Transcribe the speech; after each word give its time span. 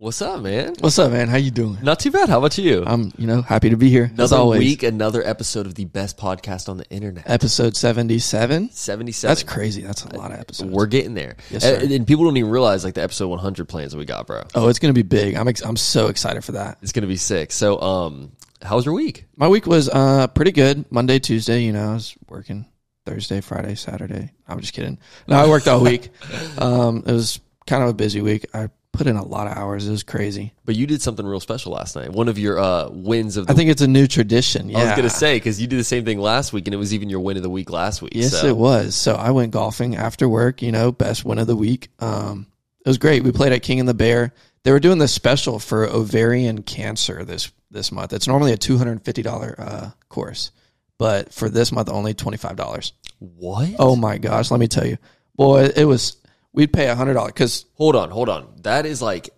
What's 0.00 0.22
up, 0.22 0.40
man? 0.40 0.76
What's 0.80 0.98
up, 0.98 1.12
man? 1.12 1.28
How 1.28 1.36
you 1.36 1.50
doing? 1.50 1.76
Not 1.82 2.00
too 2.00 2.10
bad. 2.10 2.30
How 2.30 2.38
about 2.38 2.56
you? 2.56 2.84
I'm, 2.86 3.12
you 3.18 3.26
know, 3.26 3.42
happy 3.42 3.68
to 3.68 3.76
be 3.76 3.90
here 3.90 4.04
as 4.04 4.32
another 4.32 4.36
always. 4.36 4.60
week, 4.60 4.82
another 4.82 5.22
episode 5.22 5.66
of 5.66 5.74
the 5.74 5.84
best 5.84 6.16
podcast 6.16 6.70
on 6.70 6.78
the 6.78 6.88
internet. 6.88 7.28
Episode 7.28 7.76
77. 7.76 8.70
77. 8.70 9.28
That's 9.28 9.42
crazy. 9.42 9.82
That's 9.82 10.06
a 10.06 10.16
lot 10.16 10.32
of 10.32 10.40
episodes. 10.40 10.70
We're 10.70 10.86
getting 10.86 11.12
there. 11.12 11.36
Yes, 11.50 11.64
sir. 11.64 11.80
and, 11.82 11.92
and 11.92 12.06
people 12.06 12.24
don't 12.24 12.38
even 12.38 12.50
realize 12.50 12.82
like 12.82 12.94
the 12.94 13.02
episode 13.02 13.28
100 13.28 13.68
plans 13.68 13.92
that 13.92 13.98
we 13.98 14.06
got, 14.06 14.26
bro. 14.26 14.42
oh, 14.54 14.68
it's 14.68 14.78
going 14.78 14.88
to 14.88 14.98
be 14.98 15.06
big. 15.06 15.34
I'm 15.34 15.46
ex- 15.48 15.60
I'm 15.60 15.76
so 15.76 16.06
excited 16.06 16.44
for 16.44 16.52
that. 16.52 16.78
It's 16.80 16.92
gonna 16.92 17.06
be 17.06 17.16
sick. 17.16 17.52
So, 17.52 17.78
um, 17.82 18.32
how 18.62 18.76
was 18.76 18.86
your 18.86 18.94
week? 18.94 19.26
My 19.36 19.48
week 19.48 19.66
was 19.66 19.90
uh 19.90 20.28
pretty 20.28 20.52
good. 20.52 20.90
Monday, 20.90 21.18
Tuesday, 21.18 21.60
you 21.62 21.74
know, 21.74 21.90
I 21.90 21.92
was 21.92 22.16
working 22.26 22.64
Thursday, 23.04 23.42
Friday, 23.42 23.74
Saturday. 23.74 24.32
I'm 24.48 24.60
just 24.60 24.72
kidding. 24.72 24.98
No, 25.28 25.36
I 25.36 25.46
worked 25.46 25.68
all 25.68 25.82
week. 25.82 26.08
Um 26.56 27.02
it 27.06 27.12
was 27.12 27.38
kind 27.66 27.82
of 27.82 27.90
a 27.90 27.94
busy 27.94 28.22
week. 28.22 28.46
I 28.54 28.70
put 29.00 29.06
in 29.06 29.16
a 29.16 29.24
lot 29.24 29.46
of 29.46 29.56
hours. 29.56 29.88
It 29.88 29.90
was 29.90 30.02
crazy. 30.02 30.52
But 30.66 30.76
you 30.76 30.86
did 30.86 31.00
something 31.00 31.24
real 31.24 31.40
special 31.40 31.72
last 31.72 31.96
night. 31.96 32.10
One 32.12 32.28
of 32.28 32.38
your 32.38 32.58
uh 32.58 32.90
wins 32.90 33.38
of 33.38 33.46
the 33.46 33.52
I 33.54 33.56
think 33.56 33.70
it's 33.70 33.80
a 33.80 33.88
new 33.88 34.06
tradition. 34.06 34.68
Yeah. 34.68 34.80
I 34.80 34.84
was 34.84 34.92
gonna 34.94 35.08
say 35.08 35.36
because 35.36 35.58
you 35.58 35.66
did 35.66 35.78
the 35.78 35.84
same 35.84 36.04
thing 36.04 36.18
last 36.18 36.52
week, 36.52 36.66
and 36.66 36.74
it 36.74 36.76
was 36.76 36.92
even 36.92 37.08
your 37.08 37.20
win 37.20 37.38
of 37.38 37.42
the 37.42 37.48
week 37.48 37.70
last 37.70 38.02
week. 38.02 38.12
Yes, 38.14 38.38
so. 38.38 38.46
it 38.46 38.54
was. 38.54 38.94
So 38.94 39.14
I 39.14 39.30
went 39.30 39.52
golfing 39.52 39.96
after 39.96 40.28
work, 40.28 40.60
you 40.60 40.70
know, 40.70 40.92
best 40.92 41.24
win 41.24 41.38
of 41.38 41.46
the 41.46 41.56
week. 41.56 41.88
Um, 41.98 42.46
it 42.84 42.90
was 42.90 42.98
great. 42.98 43.24
We 43.24 43.32
played 43.32 43.52
at 43.52 43.62
King 43.62 43.80
and 43.80 43.88
the 43.88 43.94
Bear. 43.94 44.34
They 44.64 44.72
were 44.72 44.80
doing 44.80 44.98
this 44.98 45.14
special 45.14 45.58
for 45.58 45.86
ovarian 45.86 46.62
cancer 46.62 47.24
this 47.24 47.50
this 47.70 47.90
month. 47.90 48.12
It's 48.12 48.28
normally 48.28 48.52
a 48.52 48.58
two 48.58 48.76
hundred 48.76 48.92
and 48.92 49.04
fifty 49.04 49.22
dollar 49.22 49.54
uh, 49.56 49.90
course, 50.10 50.50
but 50.98 51.32
for 51.32 51.48
this 51.48 51.72
month 51.72 51.88
only 51.88 52.12
twenty 52.12 52.36
five 52.36 52.56
dollars. 52.56 52.92
What? 53.18 53.70
Oh 53.78 53.96
my 53.96 54.18
gosh, 54.18 54.50
let 54.50 54.60
me 54.60 54.68
tell 54.68 54.86
you, 54.86 54.98
boy, 55.36 55.70
it 55.74 55.86
was. 55.86 56.16
We'd 56.52 56.72
pay 56.72 56.88
a 56.88 56.94
hundred 56.94 57.14
dollars 57.14 57.32
because 57.32 57.64
Hold 57.74 57.96
on, 57.96 58.10
hold 58.10 58.28
on. 58.28 58.48
That 58.62 58.86
is 58.86 59.00
like 59.00 59.30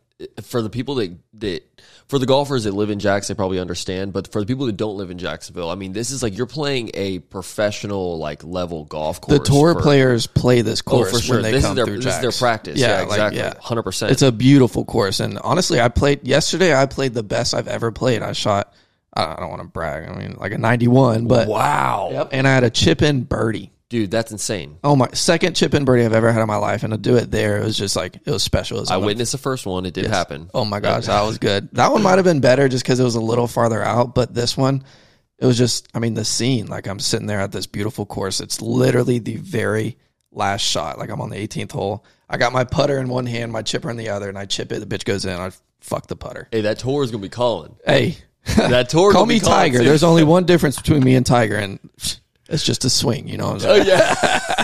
for 0.43 0.63
the 0.63 0.71
people 0.71 0.95
that 0.97 1.17
that 1.35 1.63
for 2.09 2.19
the 2.19 2.27
golfers 2.27 2.65
that 2.65 2.73
live 2.73 2.91
in 2.91 2.99
Jackson, 2.99 3.35
they 3.35 3.37
probably 3.37 3.59
understand. 3.59 4.13
But 4.13 4.31
for 4.31 4.41
the 4.41 4.47
people 4.47 4.67
that 4.67 4.77
don't 4.77 4.97
live 4.97 5.11
in 5.11 5.19
Jacksonville, 5.19 5.69
I 5.71 5.75
mean, 5.75 5.93
this 5.93 6.11
is 6.11 6.23
like 6.23 6.37
you're 6.37 6.47
playing 6.47 6.91
a 6.95 7.19
professional 7.21 8.19
like 8.19 8.45
level 8.45 8.85
golf 8.85 9.21
course. 9.21 9.39
the 9.39 9.45
tour 9.45 9.75
for- 9.75 9.83
players 9.83 10.27
play 10.27 10.63
this 10.63 10.83
Oh, 10.87 10.91
course 10.91 11.11
for 11.13 11.19
sure. 11.21 11.37
when 11.37 11.43
they 11.43 11.51
This 11.53 11.63
is 11.65 11.67
come 11.67 11.77
their 11.77 11.87
through. 11.87 11.99
this 11.99 12.15
is 12.15 12.21
their 12.21 12.31
Jacks. 12.31 12.39
practice. 12.39 12.79
Yeah, 12.79 12.87
Yeah, 12.89 12.99
like, 13.01 13.09
exactly. 13.09 13.39
yeah. 13.41 13.55
Hundred 13.61 13.83
percent. 13.83 14.13
It's 14.13 14.23
a 14.23 14.33
beautiful 14.33 14.85
course, 14.85 15.21
and 15.21 15.39
honestly, 15.41 15.81
I 15.81 15.89
played 15.89 16.27
yesterday. 16.27 16.75
I 16.75 16.87
played 16.87 17.15
the 17.15 17.23
best 17.23 17.53
I've 17.55 17.69
ever 17.69 17.91
played. 17.93 18.23
I 18.23 18.33
shot. 18.33 18.73
I 19.15 19.37
don't 19.39 19.51
want 19.51 19.61
to 19.61 19.69
brag. 19.69 20.09
I 20.09 20.15
mean, 20.19 20.37
like 20.39 20.53
a 20.53 20.59
ninety-one, 20.59 21.27
but 21.27 21.47
wow, 21.49 22.09
Yep. 22.13 22.29
And 22.33 22.49
I 22.49 22.55
had 22.55 22.65
a 22.65 22.71
chip 22.71 23.03
in 23.03 23.25
birdie. 23.25 23.71
Dude, 23.93 24.11
that's 24.11 24.33
insane. 24.33 24.79
Oh 24.83 24.97
my! 24.97 25.07
Second 25.13 25.55
chip 25.55 25.75
and 25.75 25.85
birdie 25.87 26.05
I've 26.05 26.15
ever 26.15 26.33
had 26.33 26.41
in 26.41 26.49
my 26.49 26.57
life, 26.57 26.83
and 26.83 26.93
to 26.93 26.99
do 26.99 27.17
it 27.17 27.31
there, 27.31 27.59
it 27.59 27.65
was 27.65 27.77
just 27.77 27.95
like 27.95 28.17
it 28.17 28.31
was 28.31 28.43
special. 28.43 28.79
It 28.79 28.81
was 28.81 28.91
I 28.91 28.97
witnessed 28.97 29.33
the 29.33 29.39
first 29.39 29.67
one. 29.67 29.85
It 29.87 29.95
did 29.95 30.07
happen. 30.07 30.51
Oh 30.55 30.65
my 30.65 30.81
gosh, 30.81 31.07
that 31.07 31.23
was 31.23 31.37
good. 31.39 31.69
That 31.73 31.93
one 31.93 32.03
might 32.03 32.17
have 32.17 32.25
been 32.25 32.41
better 32.41 32.69
just 32.69 32.83
because 32.83 32.99
it 32.99 33.05
was 33.05 33.15
a 33.15 33.21
little 33.21 33.47
farther 33.47 33.83
out, 33.83 34.15
but 34.15 34.35
this 34.35 34.57
one, 34.57 34.83
it 35.39 35.47
was 35.47 35.59
just. 35.59 35.87
I 35.95 35.99
mean, 35.99 36.15
the 36.15 36.25
scene. 36.25 36.67
Like 36.67 36.89
I'm 36.89 36.99
sitting 36.99 37.27
there 37.27 37.41
at 37.41 37.53
this 37.53 37.67
beautiful 37.67 38.07
course. 38.07 38.41
It's 38.41 38.61
literally 38.63 39.19
the 39.19 39.37
very 39.37 39.99
last 40.33 40.63
shot. 40.63 40.99
Like 40.99 41.11
I'm 41.11 41.21
on 41.21 41.31
the 41.31 41.37
18th 41.37 41.73
hole. 41.73 42.05
I 42.29 42.39
got 42.39 42.53
my 42.55 42.65
putter 42.65 42.99
in 42.99 43.09
one 43.09 43.27
hand, 43.27 43.53
my 43.53 43.61
chipper 43.63 43.91
in 43.91 43.99
the 43.99 44.09
other, 44.09 44.31
and 44.31 44.39
I 44.39 44.47
chip 44.47 44.73
it. 44.73 44.81
The 44.81 44.87
bitch 44.87 45.05
goes 45.05 45.27
in. 45.27 45.39
I 45.39 45.51
fuck 45.83 46.07
the 46.07 46.17
putter. 46.17 46.49
Hey, 46.51 46.63
that 46.63 46.79
tour 46.79 47.05
is 47.05 47.11
gonna 47.11 47.21
be 47.23 47.29
calling. 47.29 47.77
Hey, 47.87 48.17
That 48.57 48.89
tour. 48.89 49.13
call 49.13 49.27
me 49.27 49.39
Tiger. 49.39 49.79
too. 49.79 49.85
There's 49.85 50.03
only 50.03 50.25
one 50.25 50.45
difference 50.47 50.77
between 50.77 51.05
me 51.05 51.15
and 51.15 51.27
Tiger, 51.27 51.57
and 51.57 51.79
it's 52.53 52.63
just 52.65 52.85
a 52.85 52.91
swing. 52.91 53.27
You 53.29 53.39
know 53.39 53.47
what 53.53 53.55
I'm 53.55 53.61
saying? 53.61 53.83
Oh 53.83 53.85
yeah. 53.85 54.41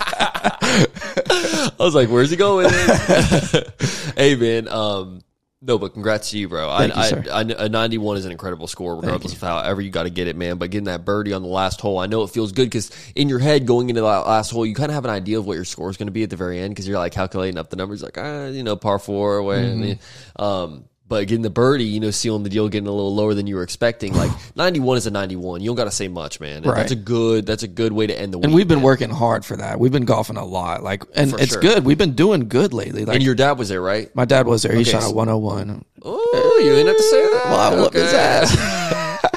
I 1.30 1.72
was 1.78 1.94
like, 1.94 2.08
"Where's 2.08 2.30
he 2.30 2.36
going?" 2.36 2.66
with 2.66 4.14
hey 4.16 4.34
man, 4.36 4.68
um, 4.68 5.22
no, 5.60 5.78
but 5.78 5.92
congrats 5.92 6.30
to 6.30 6.38
you, 6.38 6.48
bro. 6.48 6.76
Thank 6.78 6.96
I, 6.96 7.02
you, 7.02 7.08
sir. 7.08 7.24
I, 7.32 7.38
I, 7.40 7.64
a 7.64 7.68
ninety-one 7.68 8.16
is 8.16 8.24
an 8.24 8.32
incredible 8.32 8.66
score, 8.66 8.96
regardless 8.96 9.32
of 9.32 9.40
however 9.40 9.80
you 9.80 9.90
got 9.90 10.04
to 10.04 10.10
get 10.10 10.28
it, 10.28 10.36
man. 10.36 10.58
But 10.58 10.70
getting 10.70 10.84
that 10.84 11.04
birdie 11.04 11.32
on 11.32 11.42
the 11.42 11.48
last 11.48 11.80
hole, 11.80 11.98
I 11.98 12.06
know 12.06 12.22
it 12.22 12.30
feels 12.30 12.52
good 12.52 12.66
because 12.66 12.90
in 13.14 13.28
your 13.28 13.38
head 13.38 13.66
going 13.66 13.88
into 13.88 14.02
that 14.02 14.06
last 14.06 14.50
hole, 14.50 14.64
you 14.64 14.74
kind 14.74 14.90
of 14.90 14.94
have 14.94 15.04
an 15.04 15.10
idea 15.10 15.38
of 15.38 15.46
what 15.46 15.54
your 15.54 15.64
score 15.64 15.90
is 15.90 15.96
going 15.96 16.06
to 16.08 16.12
be 16.12 16.22
at 16.22 16.30
the 16.30 16.36
very 16.36 16.58
end 16.60 16.72
because 16.74 16.86
you're 16.86 16.98
like 16.98 17.12
calculating 17.12 17.58
up 17.58 17.70
the 17.70 17.76
numbers, 17.76 18.02
like 18.02 18.18
ah, 18.18 18.46
you 18.46 18.62
know, 18.62 18.76
par 18.76 18.98
four, 18.98 19.42
where, 19.42 19.58
Mm-hmm. 19.64 20.42
um. 20.42 20.84
But 21.08 21.26
getting 21.26 21.40
the 21.40 21.48
birdie, 21.48 21.84
you 21.86 22.00
know, 22.00 22.10
sealing 22.10 22.42
the 22.42 22.50
deal, 22.50 22.68
getting 22.68 22.86
a 22.86 22.92
little 22.92 23.14
lower 23.14 23.32
than 23.32 23.46
you 23.46 23.56
were 23.56 23.62
expecting. 23.62 24.12
Like 24.14 24.30
ninety 24.56 24.78
one 24.78 24.98
is 24.98 25.06
a 25.06 25.10
ninety 25.10 25.36
one. 25.36 25.62
You 25.62 25.70
don't 25.70 25.76
got 25.76 25.84
to 25.84 25.90
say 25.90 26.06
much, 26.08 26.38
man. 26.38 26.62
Right. 26.64 26.76
That's 26.76 26.92
a 26.92 26.96
good. 26.96 27.46
That's 27.46 27.62
a 27.62 27.68
good 27.68 27.92
way 27.92 28.06
to 28.06 28.18
end 28.20 28.34
the 28.34 28.38
week. 28.38 28.44
And 28.44 28.54
we've 28.54 28.68
been 28.68 28.78
man. 28.80 28.84
working 28.84 29.08
hard 29.10 29.44
for 29.44 29.56
that. 29.56 29.80
We've 29.80 29.90
been 29.92 30.04
golfing 30.04 30.36
a 30.36 30.44
lot. 30.44 30.82
Like, 30.82 31.04
and 31.14 31.30
For 31.30 31.40
it's 31.40 31.52
sure. 31.52 31.62
good. 31.62 31.84
We've 31.86 31.96
been 31.96 32.12
doing 32.14 32.48
good 32.48 32.74
lately. 32.74 33.06
Like, 33.06 33.14
And 33.16 33.24
your 33.24 33.34
dad 33.34 33.52
was 33.58 33.70
there, 33.70 33.80
right? 33.80 34.14
my 34.14 34.26
dad 34.26 34.46
was 34.46 34.62
there. 34.62 34.74
He 34.74 34.84
shot 34.84 35.02
so- 35.02 35.08
a 35.10 35.14
101. 35.14 35.82
Oh, 36.04 36.60
you 36.62 36.70
didn't 36.70 36.88
have 36.88 36.96
to 36.98 37.02
say 37.02 37.22
that. 37.22 37.42
Well, 37.46 37.58
I 37.58 37.74
whooped 37.80 37.94
his 37.94 38.12
ass. 38.12 39.28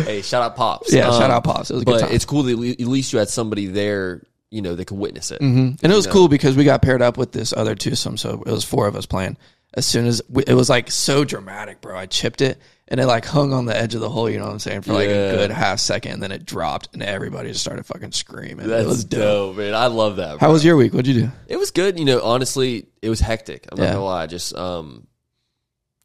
hey, 0.06 0.22
shout 0.22 0.42
out 0.42 0.56
pops. 0.56 0.92
Yeah, 0.92 1.08
Um, 1.08 1.20
shout 1.20 1.30
out 1.30 1.44
pops. 1.44 1.70
It 1.70 1.74
was 1.74 1.84
But 1.84 2.10
it's 2.12 2.24
cool 2.24 2.42
that 2.44 2.52
at 2.52 2.86
least 2.86 3.12
you 3.12 3.18
had 3.18 3.28
somebody 3.28 3.66
there, 3.66 4.22
you 4.50 4.60
know, 4.62 4.74
that 4.74 4.86
could 4.86 4.98
witness 4.98 5.30
it. 5.30 5.40
Mhm. 5.40 5.78
And 5.82 5.92
it 5.92 5.94
was 5.94 6.06
cool 6.06 6.28
because 6.28 6.56
we 6.56 6.64
got 6.64 6.82
paired 6.82 7.02
up 7.02 7.16
with 7.16 7.32
this 7.32 7.52
other 7.56 7.74
twosome. 7.74 8.16
So 8.16 8.42
it 8.46 8.50
was 8.50 8.64
four 8.64 8.86
of 8.86 8.96
us 8.96 9.06
playing. 9.06 9.36
As 9.76 9.84
soon 9.86 10.06
as 10.06 10.22
we, 10.30 10.42
it 10.46 10.54
was 10.54 10.70
like 10.70 10.90
so 10.90 11.22
dramatic, 11.24 11.82
bro. 11.82 11.96
I 11.98 12.06
chipped 12.06 12.40
it 12.40 12.58
and 12.88 12.98
it 12.98 13.06
like 13.06 13.26
hung 13.26 13.52
on 13.52 13.66
the 13.66 13.76
edge 13.76 13.94
of 13.94 14.00
the 14.00 14.08
hole. 14.08 14.28
You 14.30 14.38
know 14.38 14.46
what 14.46 14.52
I'm 14.52 14.58
saying? 14.58 14.80
For 14.82 14.94
like 14.94 15.08
Yeah. 15.08 15.14
a 15.32 15.36
good 15.36 15.50
half 15.50 15.78
second, 15.80 16.12
and 16.12 16.22
then 16.22 16.32
it 16.32 16.46
dropped, 16.46 16.88
and 16.94 17.02
everybody 17.02 17.50
just 17.50 17.60
started 17.60 17.84
fucking 17.84 18.12
screaming. 18.12 18.68
That's 18.68 18.84
it 18.84 18.88
was 18.88 19.04
dope. 19.04 19.20
dope, 19.20 19.56
man. 19.58 19.74
I 19.74 19.86
love 19.88 20.16
that. 20.16 20.40
How 20.40 20.50
was 20.50 20.64
your 20.64 20.76
week? 20.76 20.94
What'd 20.94 21.06
you 21.14 21.22
do? 21.26 21.30
It 21.46 21.58
was 21.58 21.70
good. 21.72 21.98
You 21.98 22.06
know, 22.06 22.22
honestly, 22.22 22.86
it 23.02 23.10
was 23.10 23.20
hectic. 23.20 23.68
I'm 23.70 23.78
not 23.78 23.88
gonna 23.92 24.04
lie. 24.04 24.26
Just, 24.26 24.56
um, 24.56 25.06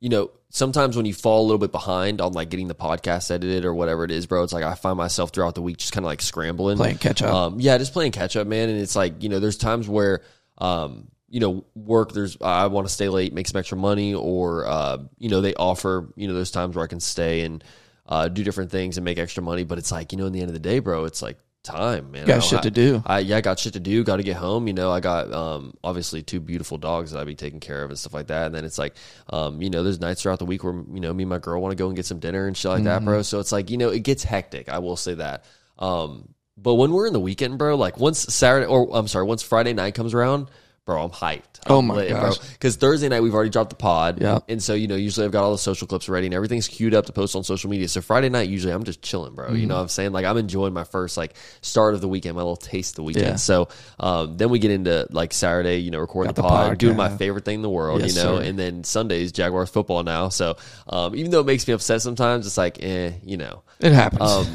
you 0.01 0.09
know, 0.09 0.31
sometimes 0.49 0.97
when 0.97 1.05
you 1.05 1.13
fall 1.13 1.41
a 1.41 1.45
little 1.45 1.57
bit 1.59 1.71
behind 1.71 2.19
on 2.19 2.33
like 2.33 2.49
getting 2.49 2.67
the 2.67 2.75
podcast 2.75 3.31
edited 3.31 3.63
or 3.63 3.73
whatever 3.73 4.03
it 4.03 4.11
is, 4.11 4.25
bro, 4.25 4.43
it's 4.43 4.51
like 4.51 4.65
I 4.65 4.75
find 4.75 4.97
myself 4.97 5.29
throughout 5.31 5.55
the 5.55 5.61
week 5.61 5.77
just 5.77 5.93
kind 5.93 6.03
of 6.03 6.07
like 6.07 6.21
scrambling, 6.21 6.75
Playing 6.75 6.97
catch 6.97 7.21
up. 7.21 7.33
Um, 7.33 7.59
yeah, 7.61 7.77
just 7.77 7.93
playing 7.93 8.11
catch 8.11 8.35
up, 8.35 8.47
man. 8.47 8.67
And 8.67 8.79
it's 8.81 8.97
like 8.97 9.23
you 9.23 9.29
know, 9.29 9.39
there's 9.39 9.57
times 9.57 9.87
where, 9.87 10.21
um, 10.57 11.07
you 11.31 11.39
know, 11.39 11.63
work. 11.73 12.11
There's 12.11 12.37
I 12.41 12.67
want 12.67 12.85
to 12.87 12.93
stay 12.93 13.09
late, 13.09 13.33
make 13.33 13.47
some 13.47 13.57
extra 13.57 13.77
money, 13.77 14.13
or 14.13 14.67
uh, 14.67 14.97
you 15.17 15.29
know, 15.29 15.41
they 15.41 15.55
offer. 15.55 16.11
You 16.15 16.27
know, 16.27 16.33
there's 16.35 16.51
times 16.51 16.75
where 16.75 16.83
I 16.83 16.87
can 16.87 16.99
stay 16.99 17.41
and 17.41 17.63
uh, 18.05 18.27
do 18.27 18.43
different 18.43 18.69
things 18.69 18.97
and 18.97 19.05
make 19.05 19.17
extra 19.17 19.41
money. 19.41 19.63
But 19.63 19.77
it's 19.79 19.91
like 19.91 20.11
you 20.11 20.17
know, 20.19 20.25
in 20.27 20.33
the 20.33 20.41
end 20.41 20.49
of 20.49 20.53
the 20.53 20.59
day, 20.59 20.79
bro, 20.79 21.05
it's 21.05 21.21
like 21.21 21.37
time, 21.63 22.11
man. 22.11 22.25
Got 22.25 22.37
I 22.37 22.39
shit 22.39 22.57
ha- 22.57 22.63
to 22.63 22.71
do. 22.71 23.03
I 23.05 23.19
yeah, 23.19 23.37
I 23.37 23.41
got 23.41 23.59
shit 23.59 23.73
to 23.73 23.79
do. 23.79 24.03
Got 24.03 24.17
to 24.17 24.23
get 24.23 24.35
home. 24.35 24.67
You 24.67 24.73
know, 24.73 24.91
I 24.91 24.99
got 24.99 25.31
um 25.31 25.73
obviously 25.83 26.21
two 26.21 26.39
beautiful 26.41 26.77
dogs 26.77 27.11
that 27.11 27.19
I 27.19 27.23
be 27.23 27.35
taking 27.35 27.59
care 27.59 27.83
of 27.83 27.89
and 27.91 27.97
stuff 27.99 28.13
like 28.13 28.27
that. 28.27 28.47
And 28.47 28.55
then 28.55 28.65
it's 28.65 28.77
like 28.77 28.95
um 29.29 29.61
you 29.61 29.69
know, 29.69 29.83
there's 29.83 29.99
nights 30.01 30.23
throughout 30.23 30.39
the 30.39 30.45
week 30.45 30.63
where 30.63 30.73
you 30.73 30.99
know 30.99 31.13
me 31.13 31.23
and 31.23 31.29
my 31.29 31.37
girl 31.39 31.61
want 31.61 31.71
to 31.71 31.75
go 31.77 31.87
and 31.87 31.95
get 31.95 32.05
some 32.05 32.19
dinner 32.19 32.45
and 32.47 32.57
shit 32.57 32.71
like 32.71 32.83
that, 32.85 32.97
Mm-hmm. 32.97 33.05
bro. 33.05 33.21
So 33.21 33.39
it's 33.39 33.51
like 33.51 33.69
you 33.69 33.77
know, 33.77 33.89
it 33.89 33.99
gets 34.01 34.23
hectic. 34.23 34.69
I 34.69 34.79
will 34.79 34.97
say 34.97 35.13
that. 35.13 35.45
Um, 35.79 36.33
but 36.57 36.75
when 36.75 36.91
we're 36.91 37.07
in 37.07 37.13
the 37.13 37.19
weekend, 37.19 37.57
bro, 37.57 37.75
like 37.75 37.97
once 37.97 38.19
Saturday 38.33 38.65
or 38.65 38.89
I'm 38.93 39.07
sorry, 39.07 39.25
once 39.25 39.41
Friday 39.43 39.73
night 39.73 39.93
comes 39.95 40.13
around. 40.13 40.49
Bro, 40.91 41.03
I'm 41.03 41.09
hyped. 41.09 41.43
Oh 41.67 41.79
I'm 41.79 41.87
my 41.87 42.07
gosh. 42.07 42.37
Because 42.39 42.75
Thursday 42.75 43.07
night 43.07 43.21
we've 43.21 43.33
already 43.35 43.49
dropped 43.51 43.69
the 43.69 43.75
pod, 43.75 44.19
Yeah. 44.21 44.39
and 44.49 44.61
so 44.61 44.73
you 44.73 44.87
know 44.87 44.95
usually 44.95 45.25
I've 45.25 45.31
got 45.31 45.43
all 45.43 45.51
the 45.51 45.57
social 45.57 45.87
clips 45.87 46.09
ready 46.09 46.25
and 46.27 46.33
everything's 46.33 46.67
queued 46.67 46.93
up 46.95 47.05
to 47.05 47.13
post 47.13 47.35
on 47.35 47.43
social 47.43 47.69
media. 47.69 47.87
So 47.87 48.01
Friday 48.01 48.29
night 48.29 48.49
usually 48.49 48.73
I'm 48.73 48.83
just 48.83 49.01
chilling, 49.01 49.35
bro. 49.35 49.47
Mm-hmm. 49.47 49.55
You 49.57 49.67
know 49.67 49.75
what 49.75 49.81
I'm 49.83 49.87
saying? 49.87 50.11
Like 50.11 50.25
I'm 50.25 50.37
enjoying 50.37 50.73
my 50.73 50.83
first 50.83 51.17
like 51.17 51.35
start 51.61 51.93
of 51.93 52.01
the 52.01 52.07
weekend, 52.07 52.35
my 52.35 52.41
little 52.41 52.55
taste 52.57 52.93
of 52.93 52.95
the 52.97 53.03
weekend. 53.03 53.25
Yeah. 53.27 53.35
So 53.35 53.67
um, 53.99 54.37
then 54.37 54.49
we 54.49 54.59
get 54.59 54.71
into 54.71 55.07
like 55.11 55.33
Saturday, 55.33 55.77
you 55.77 55.91
know, 55.91 55.99
recording 55.99 56.29
Got 56.33 56.35
the 56.35 56.41
the 56.41 56.47
pod, 56.47 56.77
doing 56.77 56.97
my 56.97 57.15
favorite 57.15 57.45
thing 57.45 57.55
in 57.55 57.61
the 57.61 57.69
world, 57.69 58.01
Yes, 58.01 58.15
you 58.15 58.23
know, 58.23 58.37
sir. 58.39 58.43
and 58.43 58.57
then 58.59 58.83
Sundays 58.83 59.31
Jaguars 59.31 59.69
football 59.69 60.03
now. 60.03 60.29
So 60.29 60.57
um, 60.87 61.15
even 61.15 61.31
though 61.31 61.41
it 61.41 61.45
makes 61.45 61.67
me 61.67 61.73
upset 61.73 62.01
sometimes, 62.01 62.47
it's 62.47 62.57
like, 62.57 62.81
eh, 62.83 63.11
you 63.23 63.37
know. 63.37 63.61
It 63.79 63.91
happens. 63.93 64.21
Um, 64.29 64.47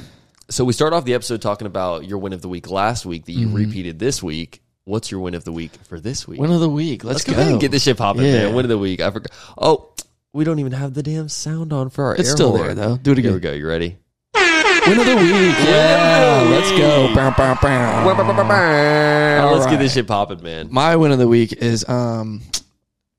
so 0.48 0.64
we 0.64 0.72
start 0.72 0.92
off 0.92 1.04
the 1.04 1.14
episode 1.14 1.40
talking 1.42 1.66
about 1.66 2.04
your 2.06 2.18
win 2.18 2.32
of 2.32 2.42
the 2.42 2.48
week 2.48 2.70
last 2.70 3.06
week 3.06 3.24
that 3.26 3.32
you 3.32 3.46
Mm-hmm. 3.46 3.56
repeated 3.56 3.98
this 3.98 4.22
week. 4.22 4.60
What's 4.86 5.10
your 5.10 5.18
win 5.18 5.34
of 5.34 5.42
the 5.42 5.50
week 5.50 5.72
for 5.88 5.98
this 5.98 6.28
week? 6.28 6.38
Win 6.40 6.52
of 6.52 6.60
the 6.60 6.68
week. 6.68 7.02
Let's, 7.02 7.16
Let's 7.16 7.24
go, 7.24 7.32
go. 7.32 7.40
ahead 7.40 7.50
and 7.50 7.60
get 7.60 7.72
this 7.72 7.82
shit 7.82 7.96
popping, 7.96 8.22
Yeah. 8.22 8.44
man. 8.44 8.54
Win 8.54 8.64
of 8.64 8.68
the 8.68 8.78
week. 8.78 9.00
I 9.00 9.10
forgot. 9.10 9.32
Oh, 9.58 9.88
we 10.32 10.44
don't 10.44 10.60
even 10.60 10.70
have 10.70 10.94
the 10.94 11.02
damn 11.02 11.28
sound 11.28 11.72
on 11.72 11.90
for 11.90 12.04
our 12.04 12.14
It's 12.14 12.30
still 12.30 12.50
horn. 12.56 12.62
there 12.66 12.74
though. 12.76 12.96
Do 12.96 13.10
it 13.10 13.18
Here 13.18 13.22
again. 13.26 13.34
we 13.34 13.40
go. 13.40 13.52
You 13.52 13.66
ready? 13.66 13.96
Win 14.34 15.00
of 15.00 15.06
the 15.06 15.16
week. 15.16 15.56
Yeah. 15.58 16.46
Let's 16.48 16.70
go. 16.70 17.12
Bow, 17.16 17.34
bow, 17.36 17.58
bow. 17.60 19.52
Let's 19.54 19.66
get 19.66 19.80
this 19.80 19.94
shit 19.94 20.06
popping, 20.06 20.40
man. 20.44 20.68
My 20.70 20.94
win 20.94 21.10
of 21.10 21.18
the 21.18 21.26
week 21.26 21.52
is 21.54 21.86
um 21.88 22.42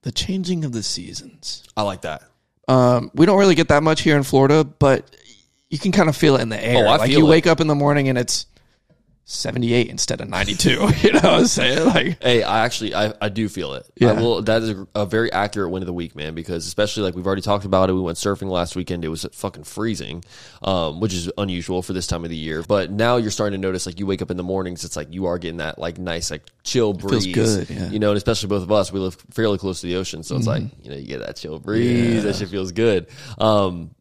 the 0.03 0.13
changing 0.13 0.63
of 0.63 0.71
the 0.71 0.81
seasons. 0.83 1.63
I 1.75 1.81
like 1.81 2.01
that. 2.03 2.23
Um, 2.69 3.11
we 3.13 3.25
don't 3.25 3.37
really 3.39 3.55
get 3.55 3.67
that 3.67 3.83
much 3.83 4.01
here 4.03 4.15
in 4.15 4.23
Florida, 4.23 4.63
but 4.63 5.13
you 5.69 5.77
can 5.79 5.91
kind 5.91 6.07
of 6.07 6.15
feel 6.15 6.37
it 6.37 6.41
in 6.41 6.47
the 6.49 6.63
air. 6.63 6.85
Oh, 6.85 6.87
I 6.87 6.95
like 6.97 7.09
feel 7.09 7.19
you 7.19 7.25
it. 7.27 7.29
wake 7.29 7.45
up 7.47 7.59
in 7.59 7.67
the 7.67 7.75
morning 7.75 8.07
and 8.07 8.17
it's 8.17 8.45
78 9.29 9.89
instead 9.89 10.21
of 10.21 10.29
92. 10.29 10.69
you 11.01 11.11
know 11.11 11.19
what 11.19 11.25
I'm 11.25 11.47
saying? 11.47 11.85
Like, 11.85 12.23
Hey, 12.23 12.43
I 12.43 12.63
actually 12.63 12.95
I, 12.95 13.13
I 13.21 13.27
do 13.27 13.49
feel 13.49 13.73
it. 13.73 13.85
Yeah. 13.97 14.11
I 14.11 14.13
will, 14.13 14.41
that 14.43 14.63
is 14.63 14.69
a, 14.69 14.87
a 14.95 15.05
very 15.05 15.29
accurate 15.33 15.69
win 15.69 15.83
of 15.83 15.85
the 15.85 15.93
week, 15.93 16.15
man. 16.15 16.33
Because 16.33 16.65
especially 16.65 17.03
like 17.03 17.13
we've 17.13 17.27
already 17.27 17.41
talked 17.41 17.65
about 17.65 17.89
it. 17.89 17.93
We 17.93 17.99
went 17.99 18.17
surfing 18.17 18.49
last 18.49 18.77
weekend. 18.77 19.03
It 19.03 19.09
was 19.09 19.25
fucking 19.33 19.65
freezing, 19.65 20.23
um, 20.63 21.01
which 21.01 21.13
is 21.13 21.29
unusual 21.37 21.81
for 21.81 21.91
this 21.91 22.07
time 22.07 22.23
of 22.23 22.29
the 22.29 22.37
year. 22.37 22.63
But 22.63 22.89
now 22.89 23.17
you're 23.17 23.29
starting 23.29 23.59
to 23.59 23.67
notice 23.67 23.85
like 23.85 23.99
you 23.99 24.05
wake 24.05 24.21
up 24.21 24.31
in 24.31 24.37
the 24.37 24.43
mornings, 24.43 24.85
it's 24.85 24.95
like 24.95 25.13
you 25.13 25.25
are 25.25 25.37
getting 25.37 25.57
that 25.57 25.77
like 25.77 25.97
nice 25.97 26.31
like 26.31 26.43
chill 26.63 26.93
breeze. 26.93 27.25
feels 27.25 27.57
good, 27.65 27.69
yeah. 27.69 27.89
You 27.89 27.99
know, 27.99 28.11
and 28.11 28.17
especially 28.17 28.47
both 28.47 28.63
of 28.63 28.71
us, 28.71 28.93
we 28.93 29.01
live 29.01 29.17
fairly 29.31 29.57
close 29.57 29.81
to 29.81 29.87
the 29.87 29.97
ocean, 29.97 30.23
so 30.23 30.37
it's 30.37 30.47
like 30.47 30.63
you 30.81 30.89
know 30.89 30.95
you 30.95 31.05
get 31.05 31.19
that 31.19 31.35
chill 31.35 31.59
breeze. 31.59 32.23
That 32.23 32.37
shit 32.37 32.47
feels 32.47 32.71
good. 32.71 33.07
Um, 33.37 33.91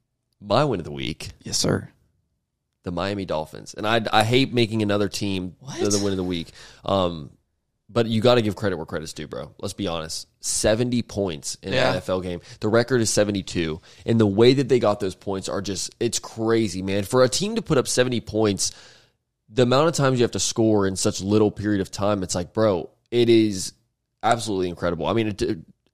my 0.41 0.65
win 0.65 0.79
of 0.79 0.85
the 0.85 0.93
week 0.93 1.31
yes, 1.43 1.59
sir. 1.59 1.91
The 2.87 2.93
Miami 2.93 3.25
Dolphins, 3.27 3.75
and 3.75 3.87
I 3.87 4.01
I 4.13 4.23
hate 4.25 4.55
making 4.55 4.81
another 4.81 5.09
team 5.09 5.57
the, 5.81 5.89
the 5.91 5.99
win 5.99 6.13
of 6.13 6.17
the 6.17 6.25
week. 6.25 6.49
Um, 6.85 7.31
but 7.89 8.07
you 8.07 8.21
got 8.21 8.37
to 8.37 8.43
give 8.43 8.57
credit 8.57 8.77
where 8.77 8.87
credit's 8.87 9.13
due, 9.13 9.27
bro. 9.29 9.55
Let's 9.61 9.75
be 9.75 9.87
honest. 9.89 10.29
Seventy 10.41 11.03
points 11.03 11.57
in 11.63 11.73
Yeah. 11.73 11.93
an 11.95 12.01
NFL 12.01 12.23
game. 12.23 12.41
The 12.61 12.69
record 12.69 13.01
is 13.01 13.11
seventy-two, 13.11 13.81
and 14.07 14.19
the 14.21 14.27
way 14.27 14.55
that 14.55 14.69
they 14.69 14.79
got 14.79 15.01
those 15.01 15.15
points 15.17 15.49
are 15.49 15.61
just—it's 15.61 16.21
crazy, 16.21 16.81
man. 16.81 17.03
For 17.03 17.25
a 17.25 17.29
team 17.29 17.57
to 17.57 17.63
put 17.63 17.77
up 17.77 17.89
seventy 17.89 18.21
points, 18.21 18.71
the 19.49 19.63
amount 19.63 19.89
of 19.89 19.95
times 19.95 20.19
you 20.19 20.23
have 20.25 20.31
to 20.33 20.41
score 20.41 20.87
in 20.87 20.95
such 20.97 21.21
little 21.21 21.51
period 21.51 21.81
of 21.81 21.91
time, 21.91 22.23
it's 22.23 22.35
like, 22.37 22.53
bro, 22.53 22.89
it 23.11 23.29
is 23.29 23.73
absolutely 24.23 24.69
incredible. 24.69 25.07
I 25.07 25.13
mean, 25.13 25.29
it, 25.29 25.43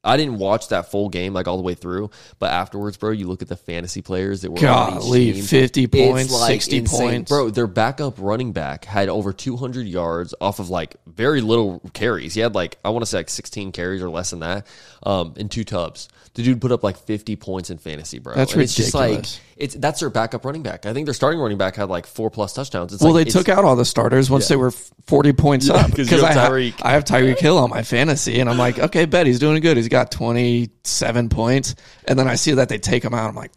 I 0.05 0.17
didn't 0.17 0.39
watch 0.39 0.69
that 0.69 0.91
full 0.91 1.09
game 1.09 1.33
like 1.33 1.47
all 1.47 1.57
the 1.57 1.63
way 1.63 1.75
through, 1.75 2.11
but 2.39 2.51
afterwards, 2.51 2.97
bro, 2.97 3.11
you 3.11 3.29
look 3.29 3.43
at 3.43 3.49
the 3.49 3.57
fantasy 3.57 4.03
players 4.03 4.43
that 4.43 4.51
were 4.51 4.59
on 4.69 4.99
Golly, 5.01 5.33
teams. 5.33 5.49
50 5.49 5.87
points, 5.87 6.33
like, 6.33 6.51
60 6.51 6.77
insane. 6.79 7.01
points. 7.01 7.29
bro. 7.31 7.51
Their 7.51 7.69
backup 7.69 8.15
running 8.19 8.53
back 8.53 8.85
had 8.85 9.09
over 9.09 9.33
200 9.33 9.87
yards 9.87 10.35
off 10.41 10.59
of 10.59 10.71
like 10.71 10.97
very 11.07 11.41
little 11.41 11.81
carries. 11.93 12.35
He 12.35 12.41
had 12.41 12.55
like 12.55 12.79
I 12.85 12.91
want 12.91 13.03
to 13.03 13.07
say 13.07 13.19
like 13.19 13.31
16 13.31 13.71
carries 13.73 14.03
or 14.03 14.11
less 14.11 14.31
than 14.31 14.41
that, 14.41 14.67
um, 15.05 15.35
in 15.37 15.49
two 15.49 15.65
tubs. 15.65 16.09
The 16.35 16.43
dude 16.43 16.63
put 16.63 16.73
up 16.73 16.83
like 16.83 16.97
50 16.97 17.37
points 17.37 17.69
in 17.69 17.77
fantasy, 17.77 18.19
bro. 18.19 18.35
That's 18.35 18.55
And 18.55 18.63
It's 18.63 18.75
just 18.75 18.95
like 18.95 19.09
ridiculous. 19.11 19.41
it's 19.59 19.75
that's 19.75 20.01
their 20.01 20.09
backup 20.09 20.47
running 20.47 20.63
back. 20.63 20.87
I 20.87 20.95
think 20.95 21.05
their 21.07 21.13
starting 21.13 21.39
running 21.39 21.59
back 21.59 21.77
had 21.77 21.91
like 21.91 22.07
four 22.07 22.31
plus 22.31 22.55
touchdowns. 22.55 22.95
It's 22.95 23.03
Well, 23.03 23.13
like, 23.13 23.27
they 23.27 23.31
took 23.31 23.51
out 23.51 23.67
all 23.67 23.77
the 23.77 23.85
starters 23.85 24.31
once 24.31 24.49
they 24.49 24.57
were 24.57 24.71
40 24.71 25.35
points 25.35 25.69
up. 25.69 25.89
'cause 25.89 26.09
because 26.09 26.23
I, 26.23 26.33
have 26.33 26.43
ha- 26.45 26.49
Tyreek. 26.51 26.75
I 26.81 26.93
have 26.93 27.05
Tyreek 27.05 27.39
Hill 27.39 27.59
on 27.59 27.69
my 27.69 27.83
fantasy, 27.83 28.41
and 28.41 28.49
I'm 28.49 28.57
like, 28.57 28.79
okay, 28.79 29.05
bet 29.05 29.27
he's 29.27 29.39
doing 29.41 29.61
good. 29.61 29.77
He's 29.77 29.89
got 29.89 30.11
27 30.11 31.29
points. 31.29 31.75
And 32.07 32.19
then 32.19 32.29
I 32.29 32.37
see 32.37 32.53
that 32.53 32.71
they 32.71 32.79
take 32.79 33.05
him 33.05 33.13
out. 33.13 33.29
I'm 33.29 33.37
like, 33.37 33.53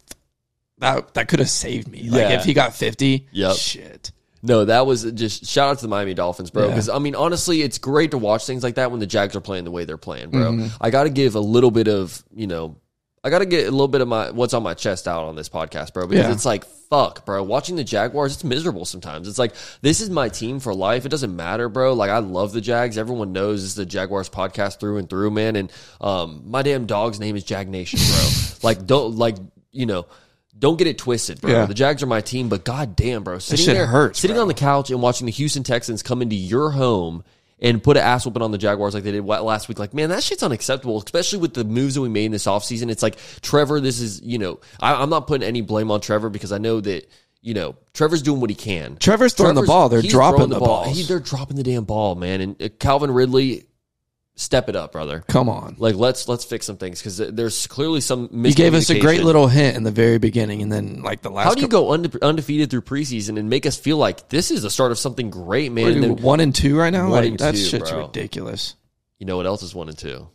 that 0.78 1.14
that 1.14 1.28
could 1.28 1.38
have 1.38 1.48
saved 1.48 1.88
me. 1.88 2.10
Like, 2.10 2.20
Yeah. 2.20 2.38
if 2.38 2.44
he 2.44 2.52
got 2.52 2.74
50, 2.74 3.26
Yep. 3.32 3.56
shit. 3.56 4.12
No, 4.46 4.64
that 4.64 4.86
was 4.86 5.02
just 5.12 5.46
shout 5.46 5.68
out 5.70 5.78
to 5.78 5.82
the 5.82 5.88
Miami 5.88 6.14
Dolphins, 6.14 6.50
bro. 6.50 6.64
Yeah. 6.64 6.68
Because 6.70 6.88
I 6.88 6.98
mean, 6.98 7.14
honestly, 7.14 7.62
it's 7.62 7.78
great 7.78 8.12
to 8.12 8.18
watch 8.18 8.46
things 8.46 8.62
like 8.62 8.76
that 8.76 8.90
when 8.90 9.00
the 9.00 9.06
Jags 9.06 9.34
are 9.34 9.40
playing 9.40 9.64
the 9.64 9.70
way 9.70 9.84
they're 9.84 9.96
playing, 9.96 10.30
bro. 10.30 10.52
Mm-hmm. 10.52 10.76
I 10.80 10.90
got 10.90 11.04
to 11.04 11.10
give 11.10 11.34
a 11.34 11.40
little 11.40 11.70
bit 11.70 11.88
of 11.88 12.22
you 12.34 12.46
know, 12.46 12.76
I 13.24 13.30
got 13.30 13.40
to 13.40 13.46
get 13.46 13.66
a 13.66 13.70
little 13.70 13.88
bit 13.88 14.00
of 14.02 14.08
my 14.08 14.30
what's 14.30 14.54
on 14.54 14.62
my 14.62 14.74
chest 14.74 15.08
out 15.08 15.24
on 15.24 15.34
this 15.36 15.48
podcast, 15.48 15.92
bro. 15.92 16.06
Because 16.06 16.26
Yeah. 16.26 16.32
it's 16.32 16.44
like 16.44 16.64
fuck, 16.64 17.26
bro. 17.26 17.42
Watching 17.42 17.74
the 17.74 17.82
Jaguars, 17.82 18.34
it's 18.34 18.44
miserable 18.44 18.84
sometimes. 18.84 19.26
It's 19.26 19.40
like 19.40 19.52
this 19.82 20.00
is 20.00 20.08
my 20.10 20.28
team 20.28 20.60
for 20.60 20.72
life. 20.72 21.04
It 21.04 21.08
doesn't 21.08 21.34
matter, 21.34 21.68
bro. 21.68 21.94
Like 21.94 22.10
I 22.10 22.18
love 22.18 22.52
the 22.52 22.60
Jags. 22.60 22.96
Everyone 22.96 23.32
knows 23.32 23.62
this 23.62 23.70
is 23.70 23.74
the 23.74 23.86
Jaguars 23.86 24.28
podcast 24.28 24.78
through 24.78 24.98
and 24.98 25.10
through, 25.10 25.32
man. 25.32 25.56
And 25.56 25.72
um, 26.00 26.42
my 26.46 26.62
damn 26.62 26.86
dog's 26.86 27.18
name 27.18 27.34
is 27.34 27.42
Jag 27.42 27.68
Nation, 27.68 27.98
bro. 27.98 28.28
like 28.62 28.86
don't 28.86 29.16
like 29.16 29.36
you 29.72 29.86
know. 29.86 30.06
Don't 30.58 30.78
get 30.78 30.86
it 30.86 30.98
twisted, 30.98 31.40
bro. 31.40 31.50
Yeah. 31.50 31.66
The 31.66 31.74
Jags 31.74 32.02
are 32.02 32.06
my 32.06 32.20
team, 32.20 32.48
but 32.48 32.64
goddamn, 32.64 33.24
bro, 33.24 33.38
sitting 33.38 33.64
shit 33.64 33.74
there, 33.74 33.86
hurts, 33.86 34.18
sitting 34.18 34.36
bro. 34.36 34.42
on 34.42 34.48
the 34.48 34.54
couch 34.54 34.90
and 34.90 35.02
watching 35.02 35.26
the 35.26 35.32
Houston 35.32 35.62
Texans 35.62 36.02
come 36.02 36.22
into 36.22 36.36
your 36.36 36.70
home 36.70 37.24
and 37.58 37.82
put 37.82 37.96
an 37.96 38.02
ass 38.02 38.26
whooping 38.26 38.42
on 38.42 38.50
the 38.50 38.58
Jaguars 38.58 38.94
like 38.94 39.04
they 39.04 39.12
did 39.12 39.24
last 39.24 39.68
week. 39.68 39.78
Like, 39.78 39.94
man, 39.94 40.10
that 40.10 40.22
shit's 40.22 40.42
unacceptable, 40.42 40.98
especially 40.98 41.38
with 41.38 41.54
the 41.54 41.64
moves 41.64 41.94
that 41.94 42.00
we 42.00 42.08
made 42.08 42.26
in 42.26 42.32
this 42.32 42.46
offseason. 42.46 42.90
It's 42.90 43.02
like, 43.02 43.16
Trevor, 43.40 43.80
this 43.80 44.00
is, 44.00 44.20
you 44.22 44.38
know, 44.38 44.60
I, 44.80 44.94
I'm 44.94 45.10
not 45.10 45.26
putting 45.26 45.46
any 45.46 45.62
blame 45.62 45.90
on 45.90 46.00
Trevor 46.00 46.28
because 46.28 46.52
I 46.52 46.58
know 46.58 46.80
that, 46.80 47.10
you 47.40 47.54
know, 47.54 47.76
Trevor's 47.94 48.22
doing 48.22 48.40
what 48.40 48.50
he 48.50 48.56
can. 48.56 48.96
Trevor's 48.96 49.32
throwing 49.32 49.54
the 49.54 49.62
ball. 49.62 49.88
They're 49.88 50.02
dropping 50.02 50.38
throwing 50.38 50.50
the 50.50 50.58
ball. 50.58 50.92
He, 50.92 51.02
they're 51.04 51.20
dropping 51.20 51.56
the 51.56 51.62
damn 51.62 51.84
ball, 51.84 52.14
man. 52.14 52.40
And 52.40 52.62
uh, 52.62 52.68
Calvin 52.78 53.10
Ridley, 53.10 53.66
step 54.36 54.68
it 54.68 54.76
up, 54.76 54.92
brother. 54.92 55.24
Come 55.28 55.48
on. 55.48 55.74
Like, 55.78 55.94
let's 55.96 56.28
let's 56.28 56.44
fix 56.44 56.66
some 56.66 56.76
things 56.76 57.00
because 57.00 57.16
there's 57.16 57.66
clearly 57.66 58.00
some 58.00 58.28
He 58.44 58.52
gave 58.52 58.74
us 58.74 58.88
a 58.90 59.00
great 59.00 59.22
little 59.24 59.48
hint 59.48 59.76
in 59.76 59.82
the 59.82 59.90
very 59.90 60.18
beginning, 60.18 60.62
and 60.62 60.70
then 60.72 61.02
like 61.02 61.22
the 61.22 61.30
last 61.30 61.44
How 61.46 61.54
do 61.54 61.60
you 61.62 61.68
couple- 61.68 61.86
go 61.88 61.92
unde- 61.94 62.18
undefeated 62.22 62.70
through 62.70 62.82
preseason 62.82 63.38
and 63.38 63.50
make 63.50 63.66
us 63.66 63.76
feel 63.76 63.96
like 63.96 64.28
this 64.28 64.50
is 64.50 64.62
the 64.62 64.70
start 64.70 64.92
of 64.92 64.98
something 64.98 65.30
great, 65.30 65.72
man? 65.72 65.92
And 65.92 66.02
then, 66.02 66.16
one 66.16 66.40
and 66.40 66.54
two 66.54 66.76
right 66.78 66.90
now? 66.90 67.04
One 67.10 67.10
like 67.12 67.24
and 67.30 67.38
that 67.40 67.52
two, 67.54 67.60
shit's 67.60 67.90
bro. 67.90 68.06
ridiculous. 68.06 68.76
you 69.18 69.26
know 69.26 69.36
what 69.36 69.46
else 69.46 69.62
is 69.62 69.74
one 69.74 69.88
and 69.88 69.98
two? 69.98 70.28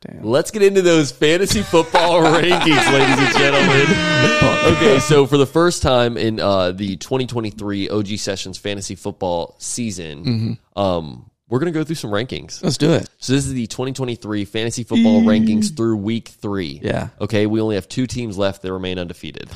Damn. 0.00 0.22
Let's 0.22 0.52
get 0.52 0.62
into 0.62 0.80
those 0.80 1.10
fantasy 1.10 1.60
football 1.62 2.20
rankings, 2.22 2.92
ladies 2.92 3.18
and 3.18 3.36
gentlemen. 3.36 4.76
okay, 4.76 5.00
so 5.00 5.26
for 5.26 5.36
the 5.36 5.46
first 5.46 5.82
time 5.82 6.16
in 6.16 6.38
uh, 6.38 6.70
the 6.70 6.96
2023 6.98 7.88
OG 7.88 8.06
Sessions 8.18 8.58
fantasy 8.58 8.94
football 8.94 9.56
season, 9.58 10.24
Mm-hmm. 10.24 10.78
um, 10.80 11.27
we're 11.48 11.58
going 11.58 11.72
to 11.72 11.78
go 11.78 11.84
through 11.84 11.96
some 11.96 12.10
rankings. 12.10 12.62
Let's 12.62 12.76
do 12.76 12.92
it. 12.92 13.08
So 13.18 13.32
this 13.32 13.46
is 13.46 13.52
the 13.52 13.66
2023 13.66 14.44
fantasy 14.44 14.84
football 14.84 15.22
rankings 15.22 15.74
through 15.76 15.96
week 15.96 16.28
three. 16.28 16.80
Yeah. 16.82 17.08
Okay, 17.20 17.46
we 17.46 17.60
only 17.60 17.76
have 17.76 17.88
two 17.88 18.06
teams 18.06 18.36
left 18.36 18.62
that 18.62 18.72
remain 18.72 18.98
undefeated. 18.98 19.50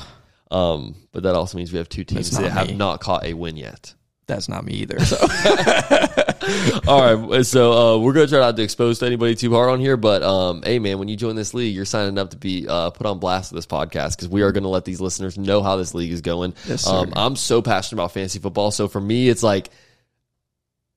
Um, 0.51 0.95
but 1.13 1.23
that 1.25 1.35
also 1.35 1.57
means 1.59 1.73
we 1.73 1.79
have 1.79 1.89
two 1.89 2.05
teams 2.05 2.31
that 2.31 2.43
not 2.43 2.53
have 2.69 2.77
not 2.77 3.01
caught 3.01 3.25
a 3.25 3.35
win 3.35 3.57
yet. 3.57 3.95
That's 4.27 4.49
not 4.49 4.65
me 4.65 4.75
either. 4.75 5.01
So 5.05 5.17
All 6.87 7.17
right, 7.17 7.45
so 7.45 7.73
uh, 7.73 7.99
we're 7.99 8.13
gonna 8.13 8.27
try 8.27 8.39
not 8.39 8.57
to 8.57 8.63
expose 8.63 8.99
to 9.01 9.07
anybody 9.07 9.35
too 9.35 9.53
hard 9.53 9.71
on 9.71 9.81
here, 9.81 9.97
but 9.97 10.23
um, 10.23 10.63
hey 10.63 10.79
man, 10.79 10.99
when 10.99 11.09
you 11.09 11.17
join 11.17 11.37
this 11.37 11.55
league, 11.55 11.75
you're 11.75 11.85
signing 11.85 12.19
up 12.19 12.31
to 12.31 12.37
be 12.37 12.67
uh, 12.69 12.91
put 12.91 13.07
on 13.07 13.19
blast 13.19 13.53
with 13.53 13.59
this 13.59 13.67
podcast 13.67 14.17
because 14.17 14.29
we 14.29 14.43
are 14.43 14.53
going 14.53 14.63
to 14.63 14.69
let 14.69 14.85
these 14.85 15.01
listeners 15.01 15.37
know 15.39 15.63
how 15.63 15.77
this 15.77 15.95
league 15.95 16.13
is 16.13 16.21
going. 16.21 16.55
Yes, 16.67 16.83
sir. 16.83 16.93
um, 16.93 17.13
I'm 17.17 17.37
so 17.37 17.63
passionate 17.63 18.01
about 18.01 18.13
fantasy 18.13 18.39
football, 18.39 18.71
so 18.71 18.89
for 18.89 19.01
me, 19.01 19.29
it's 19.29 19.43
like. 19.43 19.71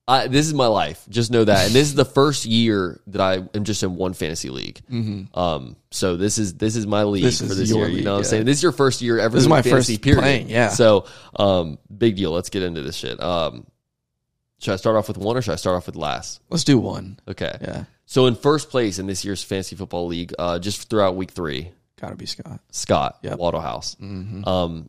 I, 0.08 0.28
this 0.28 0.46
is 0.46 0.54
my 0.54 0.68
life. 0.68 1.04
Just 1.08 1.32
know 1.32 1.42
that, 1.42 1.66
and 1.66 1.74
this 1.74 1.88
is 1.88 1.94
the 1.96 2.04
first 2.04 2.44
year 2.46 3.00
that 3.08 3.20
I 3.20 3.34
am 3.56 3.64
just 3.64 3.82
in 3.82 3.96
one 3.96 4.14
fantasy 4.14 4.50
league. 4.50 4.80
Um, 5.34 5.74
so 5.90 6.16
this 6.16 6.38
is 6.38 6.54
this 6.54 6.76
is 6.76 6.86
my 6.86 7.02
league 7.02 7.24
Mm-hmm. 7.24 7.26
This 7.26 7.40
for 7.48 7.54
this 7.54 7.72
year. 7.72 7.88
You 7.88 8.04
know 8.04 8.12
what 8.12 8.18
I'm 8.18 8.24
saying? 8.24 8.44
This 8.44 8.58
is 8.58 8.62
your 8.62 8.70
first 8.72 9.02
year 9.02 9.18
ever. 9.18 9.34
This 9.34 9.42
is 9.42 9.48
my 9.48 9.62
fantasy, 9.62 9.94
first 9.94 10.02
period. 10.02 10.20
playing, 10.20 10.48
yeah. 10.50 10.68
So, 10.68 11.06
um, 11.36 11.78
big 11.96 12.14
deal. 12.16 12.30
Let's 12.30 12.50
get 12.50 12.62
into 12.62 12.82
this 12.82 12.94
shit. 12.94 13.20
Um, 13.20 13.66
should 14.58 14.72
I 14.74 14.76
start 14.76 14.96
off 14.96 15.08
with 15.08 15.18
one 15.18 15.36
or 15.36 15.42
should 15.42 15.52
I 15.52 15.56
start 15.56 15.76
off 15.76 15.86
with 15.86 15.96
last? 15.96 16.40
let's 16.50 16.64
do 16.64 16.78
one. 16.78 17.18
Okay. 17.28 17.56
Yeah. 17.60 17.84
So 18.06 18.26
in 18.26 18.36
first 18.36 18.70
place 18.70 18.98
in 19.00 19.06
this 19.08 19.24
year's 19.24 19.42
fantasy 19.42 19.74
football 19.74 20.06
league, 20.06 20.32
uh, 20.38 20.60
just 20.60 20.88
throughout 20.88 21.16
week 21.16 21.32
three, 21.32 21.72
Gotta 22.00 22.14
be 22.14 22.26
Scott. 22.26 22.60
Scott 22.70 23.18
Yep. 23.22 23.38
Waddlehouse. 23.38 23.96
Mm-hmm. 23.96 24.46
Um, 24.46 24.88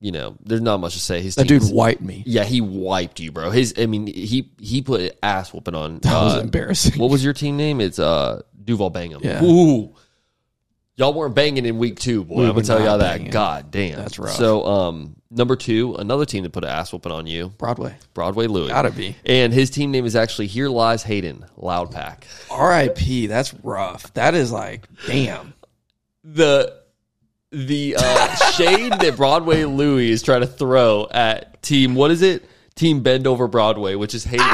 you 0.00 0.12
know, 0.12 0.36
there's 0.44 0.60
not 0.60 0.78
much 0.78 0.94
to 0.94 1.00
say. 1.00 1.20
His 1.20 1.34
That 1.34 1.48
dude 1.48 1.62
wiped 1.72 2.02
me. 2.02 2.22
yeah, 2.26 2.44
he 2.44 2.60
wiped 2.60 3.20
you, 3.20 3.32
bro. 3.32 3.50
His, 3.50 3.74
I 3.76 3.86
mean, 3.86 4.06
he 4.06 4.50
he 4.60 4.82
put 4.82 5.16
ass 5.22 5.52
whooping 5.52 5.74
on. 5.74 5.98
That 6.00 6.12
was 6.22 6.36
uh, 6.36 6.40
embarrassing. 6.40 7.00
what 7.00 7.10
was 7.10 7.24
your 7.24 7.32
team 7.32 7.56
name? 7.56 7.80
It's 7.80 7.98
uh 7.98 8.42
Duval 8.64 8.90
Bangham. 8.90 9.22
Yeah. 9.24 9.42
Ooh. 9.42 9.94
Y'all 10.96 11.14
weren't 11.14 11.34
banging 11.34 11.64
in 11.64 11.78
week 11.78 11.98
two, 12.00 12.24
boy. 12.24 12.38
We 12.38 12.46
I'm 12.46 12.54
gonna 12.54 12.64
tell 12.64 12.80
y'all 12.80 12.98
that. 12.98 13.18
banging. 13.18 13.30
God 13.30 13.70
damn. 13.70 13.96
That's 13.96 14.18
rough. 14.18 14.34
So 14.34 14.64
um 14.64 15.14
number 15.30 15.54
two, 15.54 15.94
another 15.94 16.24
team 16.24 16.42
that 16.42 16.50
put 16.50 16.64
an 16.64 16.70
ass 16.70 16.92
whooping 16.92 17.12
on 17.12 17.26
you, 17.28 17.50
Broadway. 17.58 17.96
Broadway 18.14 18.48
Louis. 18.48 18.68
Gotta 18.68 18.90
be. 18.90 19.14
And 19.24 19.52
his 19.52 19.70
team 19.70 19.92
name 19.92 20.06
is 20.06 20.16
actually 20.16 20.48
Here 20.48 20.68
Lies 20.68 21.04
Hayden, 21.04 21.44
Loud 21.56 21.92
Pack. 21.92 22.26
R.I.P. 22.50 23.28
That's 23.28 23.54
rough. 23.62 24.12
That 24.14 24.34
is 24.34 24.50
like, 24.50 24.88
damn. 25.06 25.54
the 26.24 26.76
the 27.50 27.96
uh, 27.98 28.34
shade 28.52 28.92
that 28.92 29.16
Broadway 29.16 29.64
Louis 29.64 30.10
is 30.10 30.22
trying 30.22 30.42
to 30.42 30.46
throw 30.46 31.06
at 31.10 31.62
team 31.62 31.94
what 31.94 32.10
is 32.10 32.22
it? 32.22 32.48
Team 32.74 33.02
Bend 33.02 33.26
Over 33.26 33.48
Broadway, 33.48 33.94
which 33.94 34.14
is 34.14 34.24
Hayden, 34.24 34.46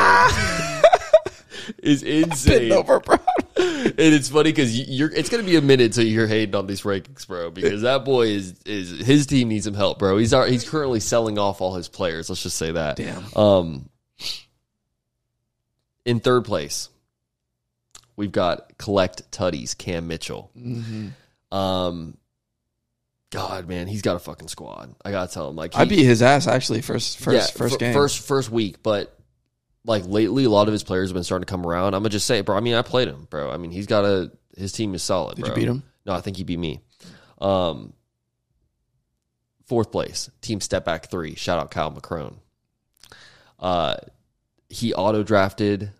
is 1.82 2.02
insane. 2.02 2.70
Bend 2.70 2.72
over, 2.72 3.00
bro. 3.00 3.18
And 3.56 3.94
it's 3.98 4.30
funny 4.30 4.50
because 4.50 4.78
you're. 4.78 5.10
It's 5.10 5.28
gonna 5.28 5.42
be 5.42 5.56
a 5.56 5.60
minute 5.60 5.92
till 5.92 6.04
you 6.04 6.18
hear 6.18 6.26
Hayden 6.26 6.54
on 6.54 6.66
these 6.66 6.82
rankings, 6.82 7.26
bro. 7.26 7.50
Because 7.50 7.82
that 7.82 8.04
boy 8.04 8.28
is 8.28 8.54
is 8.64 9.06
his 9.06 9.26
team 9.26 9.48
needs 9.48 9.66
some 9.66 9.74
help, 9.74 9.98
bro. 9.98 10.16
He's 10.16 10.32
our, 10.32 10.46
he's 10.46 10.68
currently 10.68 11.00
selling 11.00 11.38
off 11.38 11.60
all 11.60 11.74
his 11.74 11.88
players. 11.88 12.30
Let's 12.30 12.42
just 12.42 12.56
say 12.56 12.72
that. 12.72 12.96
Damn. 12.96 13.24
Um, 13.36 13.88
in 16.06 16.20
third 16.20 16.46
place, 16.46 16.88
we've 18.16 18.32
got 18.32 18.78
collect 18.78 19.30
tutties 19.30 19.76
Cam 19.76 20.08
Mitchell. 20.08 20.50
Mm-hmm. 20.56 21.56
Um, 21.56 22.16
God, 23.34 23.68
man, 23.68 23.86
he's 23.88 24.02
got 24.02 24.16
a 24.16 24.20
fucking 24.20 24.48
squad. 24.48 24.94
I 25.04 25.10
gotta 25.10 25.32
tell 25.32 25.50
him, 25.50 25.56
like, 25.56 25.74
I 25.74 25.84
he- 25.84 25.96
beat 25.96 26.04
his 26.04 26.22
ass 26.22 26.46
actually 26.46 26.82
first 26.82 27.18
first 27.18 27.34
yeah, 27.34 27.58
first 27.58 27.74
fir- 27.74 27.78
game. 27.78 27.92
first 27.92 28.26
first 28.26 28.50
week, 28.50 28.82
but 28.82 29.18
like 29.84 30.06
lately, 30.06 30.44
a 30.44 30.50
lot 30.50 30.68
of 30.68 30.72
his 30.72 30.84
players 30.84 31.10
have 31.10 31.14
been 31.14 31.24
starting 31.24 31.44
to 31.44 31.50
come 31.50 31.66
around. 31.66 31.94
I'm 31.94 32.02
gonna 32.02 32.10
just 32.10 32.26
say, 32.26 32.40
bro. 32.40 32.56
I 32.56 32.60
mean, 32.60 32.74
I 32.74 32.82
played 32.82 33.08
him, 33.08 33.26
bro. 33.28 33.50
I 33.50 33.56
mean, 33.56 33.70
he's 33.70 33.86
got 33.86 34.04
a 34.04 34.30
his 34.56 34.72
team 34.72 34.94
is 34.94 35.02
solid. 35.02 35.36
Did 35.36 35.46
bro. 35.46 35.50
you 35.50 35.54
beat 35.56 35.68
him? 35.68 35.82
No, 36.06 36.12
I 36.12 36.20
think 36.20 36.36
he 36.36 36.44
beat 36.44 36.58
me. 36.58 36.80
Um, 37.40 37.92
fourth 39.66 39.90
place, 39.90 40.30
team 40.40 40.60
step 40.60 40.84
back 40.84 41.10
three. 41.10 41.34
Shout 41.34 41.58
out 41.58 41.70
Kyle 41.70 41.90
McCrone. 41.92 42.36
Uh, 43.58 43.96
he 44.68 44.94
auto 44.94 45.22
drafted. 45.22 45.90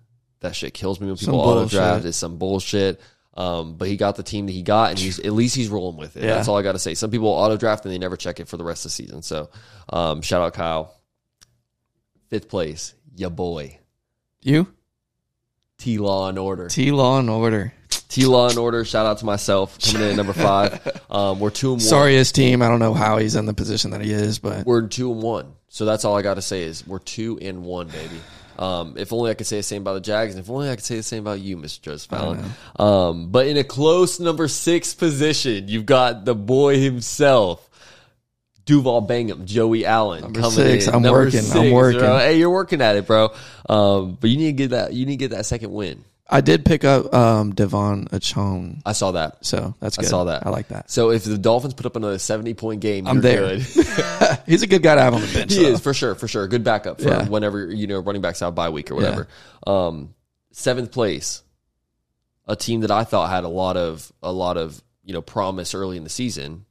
That 0.41 0.55
shit 0.55 0.75
kills 0.75 1.01
me 1.01 1.07
when 1.07 1.17
people 1.17 1.41
auto 1.41 1.67
draft. 1.67 2.05
It's 2.05 2.19
some 2.19 2.37
bullshit. 2.39 3.01
Um, 3.37 3.75
but 3.75 3.89
he 3.89 3.97
got 3.97 4.17
the 4.17 4.23
team 4.23 4.47
that 4.47 4.53
he 4.53 4.63
got, 4.63 4.91
and 4.91 4.99
he's 4.99 5.19
at 5.19 5.33
least 5.33 5.57
he's 5.57 5.69
rolling 5.69 5.97
with 5.97 6.17
it. 6.17 6.23
Yeah. 6.23 6.35
That's 6.35 6.47
all 6.49 6.57
I 6.57 6.63
got 6.63 6.73
to 6.73 6.79
say. 6.79 6.95
Some 6.95 7.11
people 7.11 7.29
auto 7.29 7.57
draft 7.57 7.85
and 7.85 7.93
they 7.93 7.99
never 7.99 8.17
check 8.17 8.39
it 8.39 8.47
for 8.49 8.57
the 8.57 8.65
rest 8.65 8.85
of 8.85 8.91
the 8.91 8.95
season. 8.95 9.23
So, 9.23 9.51
um, 9.89 10.23
shout 10.23 10.43
out 10.43 10.55
Kyle. 10.55 10.95
Fifth 12.29 12.49
place, 12.49 12.95
ya 13.17 13.29
boy. 13.29 13.79
You? 14.43 14.69
T 15.79 15.99
Law 15.99 16.29
and 16.29 16.39
Order. 16.39 16.69
T 16.69 16.93
Law 16.93 17.19
and 17.19 17.29
Order. 17.29 17.73
T 18.09 18.27
Law 18.27 18.49
and 18.49 18.59
Order. 18.59 18.85
Shout 18.85 19.07
out 19.07 19.19
to 19.19 19.25
myself 19.25 19.79
coming 19.81 20.03
in 20.03 20.11
at 20.13 20.17
number 20.17 20.33
five. 20.33 20.81
Um, 21.15 21.39
we're 21.39 21.51
two 21.51 21.69
and 21.69 21.77
one. 21.77 21.81
Sorry, 21.81 22.17
his 22.17 22.33
team. 22.33 22.61
I 22.61 22.67
don't 22.67 22.81
know 22.81 22.93
how 22.93 23.19
he's 23.19 23.37
in 23.37 23.47
the 23.47 23.55
position 23.55 23.93
that 23.93 24.01
he 24.01 24.11
is, 24.11 24.41
but 24.41 24.67
We're 24.67 24.89
two 24.89 25.13
and 25.13 25.23
one. 25.23 25.53
So 25.69 25.85
that's 25.85 26.05
all 26.05 26.17
I 26.17 26.23
got 26.23 26.35
to 26.35 26.43
say 26.43 26.63
is 26.63 26.85
we're 26.85 26.99
two 26.99 27.39
and 27.41 27.63
one, 27.63 27.87
baby. 27.87 28.21
Um, 28.59 28.95
if 28.97 29.13
only 29.13 29.31
I 29.31 29.35
could 29.35 29.47
say 29.47 29.57
the 29.57 29.63
same 29.63 29.83
about 29.83 29.95
the 29.95 30.01
Jags, 30.01 30.35
and 30.35 30.43
if 30.45 30.51
only 30.51 30.71
I 30.71 30.77
could 30.77 30.85
say 30.85 30.97
the 30.97 31.03
same 31.03 31.23
about 31.25 31.41
you, 31.41 31.57
Mr. 31.57 31.81
Joseph 31.83 32.13
Allen. 32.13 32.45
Um, 32.79 33.31
but 33.31 33.47
in 33.47 33.57
a 33.57 33.65
close 33.65 34.21
number 34.21 34.49
six 34.49 34.95
position, 34.95 35.69
you've 35.69 35.87
got 35.87 36.25
the 36.25 36.35
boy 36.35 36.79
himself, 36.81 37.69
Duval 38.65 39.03
Bangham, 39.03 39.45
Joey 39.45 39.85
Allen 39.85 40.23
Number 40.23 40.41
coming 40.41 40.55
six. 40.57 40.87
in. 40.87 40.95
I'm 40.95 41.03
Number 41.03 41.25
working. 41.25 41.41
I'm 41.53 41.71
working. 41.73 42.01
bro. 42.01 42.19
Hey, 42.19 42.39
you're 42.39 42.51
working 42.51 42.81
at 42.81 42.97
it, 42.97 43.07
bro. 43.07 43.31
Um, 43.69 44.17
but 44.21 44.31
you 44.31 44.37
need 44.37 44.47
to 44.47 44.53
get 44.53 44.71
that. 44.71 44.93
You 44.95 45.05
need 45.07 45.13
to 45.15 45.29
get 45.29 45.31
that 45.33 45.45
second 45.47 45.73
win. 45.73 46.05
I 46.29 46.41
did 46.41 46.65
pick 46.65 46.85
up 46.85 47.13
um, 47.13 47.53
De'Von 47.53 48.09
Achane, 48.09 48.81
I 48.87 48.93
saw 48.93 49.13
that. 49.13 49.45
so 49.45 49.75
that's 49.79 49.97
good. 49.99 50.07
I 50.07 50.09
saw 50.09 50.25
that. 50.25 50.47
I 50.47 50.51
like 50.51 50.69
that. 50.69 50.91
So 50.91 51.11
if 51.11 51.25
the 51.25 51.37
Dolphins 51.37 51.75
put 51.75 51.85
up 51.85 51.97
another 51.97 52.19
70 52.19 52.55
point 52.55 52.81
game, 52.81 53.07
I'm 53.07 53.17
you're 53.17 53.23
there. 53.23 53.57
good. 53.59 54.39
He's 54.47 54.63
a 54.63 54.67
good 54.67 54.83
guy 54.83 54.95
to 54.95 55.03
have 55.03 55.13
on 55.15 55.21
the 55.21 55.27
bench. 55.33 55.53
He 55.53 55.63
though. 55.65 55.69
is 55.71 55.81
for 55.81 55.93
sure, 55.93 56.15
for 56.15 56.27
sure. 56.27 56.49
Good 56.49 56.65
backup 56.65 57.01
for 57.01 57.09
Yeah. 57.09 57.29
whenever 57.29 57.67
you 57.67 57.87
know 57.87 57.99
running 58.01 58.23
backs 58.23 58.41
out 58.43 58.55
bye 58.55 58.71
week 58.71 58.91
or 58.91 58.95
whatever. 58.95 59.29
Um, 59.67 60.15
seventh 60.53 60.93
place, 60.93 61.43
a 62.49 62.57
team 62.57 62.81
that 62.81 62.91
I 62.91 63.05
thought 63.05 63.29
had 63.31 63.45
a 63.45 63.49
lot 63.49 63.77
of 63.77 64.11
a 64.23 64.33
lot 64.33 64.57
of 64.57 64.83
you 65.05 65.13
know 65.13 65.21
promise 65.23 65.75
early 65.75 65.97
in 65.99 66.05
the 66.05 66.11
season. 66.11 66.65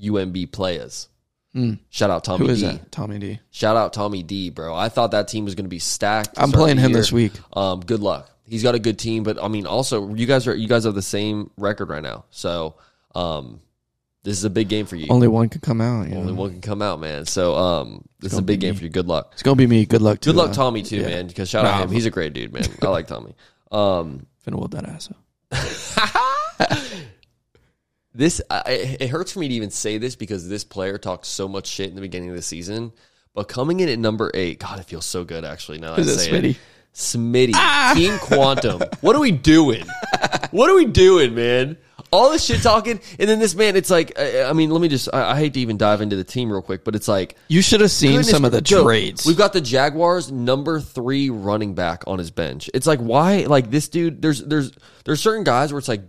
UMB 0.00 0.52
players. 0.52 1.08
Hmm. 1.52 1.74
Shout 1.90 2.10
out 2.10 2.22
Tommy 2.22 2.46
Who 2.46 2.52
is 2.52 2.60
D. 2.60 2.66
that? 2.68 2.92
Tommy 2.92 3.18
D. 3.18 3.40
Shout 3.50 3.76
out 3.76 3.92
Tommy 3.94 4.22
D, 4.22 4.50
bro. 4.50 4.74
I 4.74 4.88
thought 4.90 5.12
that 5.12 5.26
team 5.28 5.46
was 5.46 5.54
going 5.54 5.64
to 5.64 5.70
be 5.70 5.78
stacked. 5.78 6.34
to 6.34 6.42
I'm 6.42 6.50
start 6.50 6.60
playing 6.62 6.76
the 6.76 6.82
him 6.82 6.90
year. 6.90 6.98
this 7.00 7.10
week. 7.10 7.32
Um, 7.54 7.80
good 7.80 8.00
luck. 8.00 8.30
He's 8.46 8.62
got 8.62 8.74
a 8.74 8.78
good 8.78 8.98
team, 8.98 9.22
but 9.22 9.42
I 9.42 9.48
mean, 9.48 9.66
also 9.66 10.14
you 10.14 10.26
guys 10.26 10.46
are 10.46 10.54
you 10.54 10.68
guys 10.68 10.84
have 10.84 10.94
the 10.94 11.02
same 11.02 11.50
record 11.56 11.88
right 11.88 12.02
now, 12.02 12.24
so 12.30 12.76
um, 13.14 13.60
this 14.22 14.38
is 14.38 14.44
a 14.44 14.50
big 14.50 14.68
game 14.68 14.86
for 14.86 14.96
you. 14.96 15.06
Only 15.08 15.28
one 15.28 15.48
can 15.48 15.60
come 15.60 15.80
out. 15.80 16.06
Only 16.12 16.32
know? 16.32 16.34
one 16.34 16.50
can 16.50 16.60
come 16.60 16.82
out, 16.82 16.98
man. 17.00 17.26
So 17.26 17.54
um, 17.54 18.04
this 18.18 18.32
is 18.32 18.38
a 18.38 18.42
big 18.42 18.60
game 18.60 18.74
me. 18.74 18.78
for 18.78 18.84
you. 18.84 18.90
Good 18.90 19.06
luck. 19.06 19.30
It's 19.32 19.42
gonna 19.42 19.56
be 19.56 19.66
me. 19.66 19.86
Good 19.86 20.02
luck. 20.02 20.20
To 20.20 20.30
Good 20.30 20.36
luck, 20.36 20.50
uh, 20.50 20.54
Tommy, 20.54 20.82
too, 20.82 20.96
yeah. 20.96 21.06
man. 21.06 21.26
Because 21.28 21.48
shout 21.48 21.64
out 21.64 21.78
Nah, 21.78 21.84
him. 21.84 21.90
He's 21.92 22.06
a 22.06 22.10
great 22.10 22.32
dude, 22.32 22.52
man. 22.52 22.64
I 22.82 22.88
like 22.88 23.06
Tommy. 23.06 23.34
Um, 23.70 24.26
Finna 24.44 24.60
whoop 24.60 24.72
that 24.72 24.84
ass 24.84 25.08
this 28.14 28.40
I, 28.50 28.96
it 29.00 29.10
hurts 29.10 29.30
for 29.32 29.38
me 29.38 29.48
to 29.48 29.54
even 29.54 29.70
say 29.70 29.98
this 29.98 30.16
because 30.16 30.48
this 30.48 30.64
player 30.64 30.98
talked 30.98 31.26
so 31.26 31.46
much 31.46 31.66
shit 31.68 31.88
in 31.88 31.94
the 31.94 32.00
beginning 32.00 32.30
of 32.30 32.36
the 32.36 32.42
season, 32.42 32.92
but 33.32 33.48
coming 33.48 33.78
in 33.80 33.88
at 33.88 33.98
number 33.98 34.30
eight, 34.34 34.58
God, 34.58 34.80
it 34.80 34.86
feels 34.86 35.04
so 35.04 35.22
good 35.22 35.44
actually. 35.44 35.78
Now 35.78 35.94
that 35.94 35.98
I 35.98 36.00
Is 36.02 36.08
it 36.16 36.18
say 36.18 36.56
Smitty? 36.96 37.50
it. 37.50 37.54
Smitty, 37.54 37.94
Team 37.94 38.18
Quantum. 38.18 38.82
What 39.02 39.14
are 39.14 39.20
we 39.20 39.30
doing? 39.30 39.84
What 40.50 40.70
are 40.70 40.74
we 40.74 40.86
doing, 40.86 41.34
man? 41.34 41.76
All 42.10 42.30
this 42.30 42.44
shit 42.44 42.62
talking, 42.62 43.00
and 43.18 43.28
then 43.28 43.38
this 43.38 43.54
man. 43.54 43.76
It's 43.76 43.90
like, 43.90 44.18
I, 44.18 44.44
I 44.44 44.52
mean, 44.54 44.70
let 44.70 44.80
me 44.80 44.88
just. 44.88 45.08
I, 45.12 45.32
I 45.32 45.36
hate 45.36 45.54
to 45.54 45.60
even 45.60 45.76
dive 45.76 46.00
into 46.00 46.16
the 46.16 46.24
team 46.24 46.50
real 46.50 46.62
quick, 46.62 46.84
but 46.84 46.94
it's 46.94 47.08
like 47.08 47.36
You 47.48 47.60
should 47.60 47.80
have 47.80 47.90
seen 47.90 48.22
some 48.22 48.44
of 48.44 48.52
the 48.52 48.62
trades. 48.62 49.26
We've 49.26 49.36
got 49.36 49.52
the 49.52 49.60
Jaguars 49.60 50.32
number 50.32 50.80
three 50.80 51.28
running 51.28 51.74
back 51.74 52.04
on 52.06 52.18
his 52.18 52.30
bench. 52.30 52.70
It's 52.72 52.86
like 52.86 53.00
why 53.00 53.40
like 53.40 53.70
this 53.70 53.88
dude 53.88 54.22
there's 54.22 54.42
there's 54.42 54.72
there's 55.04 55.20
certain 55.20 55.44
guys 55.44 55.72
where 55.72 55.78
it's 55.78 55.88
like 55.88 56.02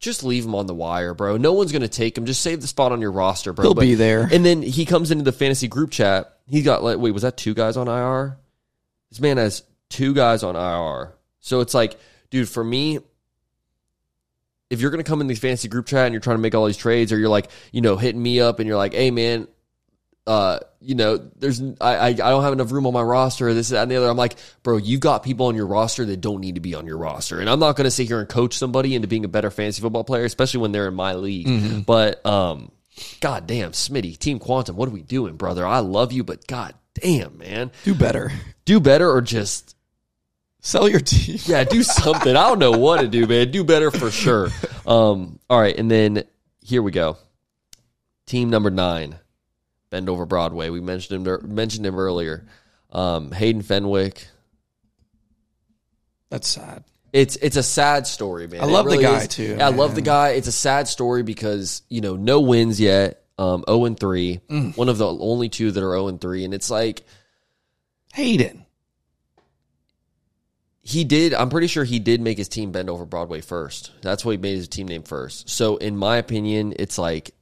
just 0.00 0.24
leave 0.24 0.44
him 0.44 0.54
on 0.54 0.66
the 0.66 0.74
wire, 0.74 1.14
bro. 1.14 1.36
No 1.36 1.52
one's 1.52 1.70
gonna 1.70 1.88
take 1.88 2.18
him. 2.18 2.24
Just 2.26 2.42
save 2.42 2.60
the 2.60 2.66
spot 2.66 2.90
on 2.90 3.00
your 3.00 3.12
roster, 3.12 3.52
bro. 3.52 3.64
He'll 3.64 3.74
be 3.74 3.94
there. 3.94 4.28
And 4.32 4.44
then 4.44 4.62
he 4.62 4.84
comes 4.84 5.10
into 5.10 5.24
the 5.24 5.32
fantasy 5.32 5.68
group 5.68 5.90
chat. 5.90 6.38
He 6.46 6.62
got 6.62 6.82
like 6.82 6.98
wait, 6.98 7.12
was 7.12 7.22
that 7.22 7.36
two 7.36 7.54
guys 7.54 7.76
on 7.76 7.86
IR? 7.86 8.38
This 9.10 9.20
man 9.20 9.36
has 9.36 9.62
two 9.90 10.14
guys 10.14 10.42
on 10.42 10.56
IR. 10.56 11.14
So 11.40 11.60
it's 11.60 11.74
like, 11.74 11.98
dude, 12.30 12.48
for 12.48 12.62
me, 12.64 12.98
if 14.70 14.80
you're 14.80 14.90
gonna 14.90 15.04
come 15.04 15.20
in 15.20 15.26
the 15.26 15.34
fantasy 15.34 15.68
group 15.68 15.86
chat 15.86 16.06
and 16.06 16.12
you're 16.12 16.20
trying 16.20 16.36
to 16.36 16.42
make 16.42 16.54
all 16.54 16.66
these 16.66 16.76
trades, 16.76 17.12
or 17.12 17.18
you're 17.18 17.28
like, 17.30 17.50
you 17.72 17.80
know, 17.80 17.96
hitting 17.96 18.22
me 18.22 18.40
up 18.40 18.58
and 18.58 18.68
you're 18.68 18.76
like, 18.76 18.92
hey 18.92 19.10
man, 19.10 19.48
uh, 20.26 20.58
you 20.80 20.94
know, 20.94 21.16
there's 21.36 21.62
I, 21.80 21.94
I 21.96 22.06
I 22.08 22.12
don't 22.12 22.42
have 22.42 22.52
enough 22.52 22.70
room 22.70 22.86
on 22.86 22.92
my 22.92 23.00
roster. 23.00 23.54
This 23.54 23.70
that, 23.70 23.82
and 23.82 23.90
the 23.90 23.96
other. 23.96 24.08
I'm 24.10 24.16
like, 24.18 24.36
bro, 24.62 24.76
you've 24.76 25.00
got 25.00 25.22
people 25.22 25.46
on 25.46 25.54
your 25.54 25.66
roster 25.66 26.04
that 26.04 26.20
don't 26.20 26.40
need 26.42 26.56
to 26.56 26.60
be 26.60 26.74
on 26.74 26.86
your 26.86 26.98
roster, 26.98 27.40
and 27.40 27.48
I'm 27.48 27.58
not 27.60 27.76
gonna 27.76 27.90
sit 27.90 28.08
here 28.08 28.20
and 28.20 28.28
coach 28.28 28.58
somebody 28.58 28.94
into 28.94 29.08
being 29.08 29.24
a 29.24 29.28
better 29.28 29.50
fantasy 29.50 29.80
football 29.80 30.04
player, 30.04 30.24
especially 30.24 30.60
when 30.60 30.72
they're 30.72 30.88
in 30.88 30.94
my 30.94 31.14
league. 31.14 31.86
But 31.86 32.24
um, 32.26 32.70
god 33.20 33.46
damn, 33.46 33.72
Smitty, 33.72 34.18
Team 34.18 34.38
Quantum, 34.38 34.76
what 34.76 34.86
are 34.86 34.92
we 34.92 35.00
doing, 35.02 35.36
brother? 35.36 35.66
I 35.66 35.78
love 35.78 36.12
you, 36.12 36.24
but 36.24 36.46
god 36.46 36.74
damn, 36.92 37.38
man, 37.38 37.70
Do 37.84 37.94
better. 37.94 38.30
do 38.66 38.80
better 38.80 39.10
or 39.10 39.22
just 39.22 39.76
Sell 40.60 40.88
your 40.88 41.00
team. 41.00 41.38
yeah, 41.44 41.64
do 41.64 41.82
something. 41.82 42.36
I 42.36 42.48
don't 42.48 42.58
know 42.58 42.72
what 42.72 43.00
to 43.00 43.08
do, 43.08 43.26
man. 43.26 43.50
Do 43.50 43.64
better 43.64 43.90
for 43.90 44.10
sure. 44.10 44.48
Um, 44.86 45.38
all 45.48 45.60
right, 45.60 45.76
and 45.76 45.90
then 45.90 46.24
here 46.62 46.82
we 46.82 46.90
go. 46.90 47.16
Team 48.26 48.50
number 48.50 48.70
nine, 48.70 49.18
Bend 49.90 50.08
Over 50.08 50.26
Broadway. 50.26 50.70
We 50.70 50.80
mentioned 50.80 51.26
him 51.26 51.54
mentioned 51.54 51.86
him 51.86 51.98
earlier. 51.98 52.46
Um, 52.90 53.32
Hayden 53.32 53.62
Fenwick. 53.62 54.28
That's 56.30 56.48
sad. 56.48 56.84
It's 57.12 57.36
it's 57.36 57.56
a 57.56 57.62
sad 57.62 58.06
story, 58.06 58.46
man. 58.46 58.60
I 58.62 58.66
love 58.66 58.88
the 58.88 58.98
guy, 58.98 59.20
is. 59.20 59.28
too, 59.28 59.56
I 59.60 59.68
love 59.70 59.94
the 59.94 60.02
guy. 60.02 60.30
It's 60.30 60.48
a 60.48 60.52
sad 60.52 60.88
story 60.88 61.22
because 61.22 61.82
you 61.88 62.00
know 62.00 62.16
no 62.16 62.40
wins 62.40 62.80
yet. 62.80 63.22
Um, 63.38 63.64
zero 63.68 63.84
and 63.84 63.98
three. 63.98 64.40
Mm. 64.50 64.76
One 64.76 64.88
of 64.88 64.98
the 64.98 65.06
only 65.06 65.48
two 65.48 65.70
that 65.70 65.80
are 65.80 65.92
zero 65.92 66.08
and 66.08 66.20
three, 66.20 66.44
and 66.44 66.52
it's 66.52 66.70
like 66.70 67.04
Hayden. 68.14 68.64
He 70.88 71.04
did 71.04 71.34
i'm 71.34 71.50
pretty 71.50 71.66
sure 71.66 71.84
he 71.84 71.98
did 71.98 72.20
make 72.20 72.38
his 72.38 72.48
team 72.48 72.72
bend 72.72 72.88
over 72.88 73.04
broadway 73.04 73.40
first 73.40 73.92
that's 74.00 74.24
what 74.24 74.32
he 74.32 74.38
made 74.38 74.56
his 74.56 74.68
team 74.68 74.88
name 74.88 75.02
first 75.02 75.48
so 75.48 75.76
in 75.76 75.96
my 75.96 76.16
opinion 76.16 76.72
it's 76.78 76.96
like 76.96 77.34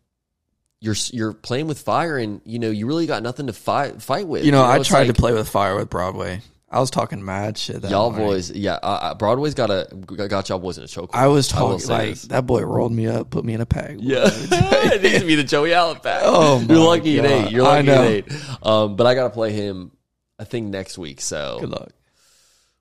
you're 0.81 0.95
you're 1.12 1.33
playing 1.33 1.67
with 1.67 1.81
fire 1.81 2.19
and 2.19 2.41
you 2.45 2.59
know 2.59 2.71
you 2.71 2.87
really 2.87 3.07
got 3.07 3.23
nothing 3.23 3.47
to 3.47 3.53
fight 3.53 4.03
fight 4.03 4.26
with 4.26 4.45
You 4.45 4.53
know, 4.53 4.65
I 4.65 4.83
tried 4.83 5.07
like, 5.07 5.15
to 5.17 5.21
play 5.21 5.33
with 5.33 5.49
fire 5.49 5.75
with 5.75 5.88
Broadway. 5.88 6.43
I 6.69 6.81
was 6.81 6.91
talking 6.91 7.25
mad 7.25 7.57
shit. 7.57 7.83
That 7.83 7.91
y'all 7.91 8.11
boys 8.11 8.50
yeah 8.50 8.75
uh, 8.75 9.15
broadway's 9.15 9.55
got 9.55 9.71
a 9.71 9.88
got 9.95 10.49
y'all 10.49 10.59
boys 10.59 10.76
in 10.76 10.85
a 10.85 10.88
choke 10.88 11.11
I 11.15 11.29
was 11.29 11.49
talking 11.49 11.87
like 11.88 12.11
this. 12.11 12.23
that 12.25 12.47
boy 12.47 12.62
rolled 12.62 12.93
me 12.93 13.07
up, 13.07 13.31
put 13.31 13.45
me 13.45 13.55
in 13.55 13.61
a 13.61 13.67
pack. 13.67 13.97
yeah, 13.99 14.25
it 14.31 15.03
needs 15.03 15.21
to 15.21 15.26
be 15.26 15.37
the 15.37 15.45
Joey 15.45 15.73
Allen 15.73 15.99
pack. 16.03 16.23
Oh 16.25 16.61
you're 16.61 16.79
lucky 16.79 17.19
at 17.19 17.23
God. 17.23 17.31
eight. 17.31 17.53
You're 17.53 17.62
lucky 17.62 17.87
know. 17.87 18.03
at 18.03 18.11
eight. 18.11 18.33
Um, 18.62 18.97
but 18.97 19.07
I 19.07 19.15
gotta 19.15 19.31
play 19.31 19.53
him. 19.53 19.93
I 20.38 20.45
think 20.45 20.69
next 20.69 20.99
week. 20.99 21.23
So 21.23 21.59
Good 21.61 21.71
luck. 21.71 21.93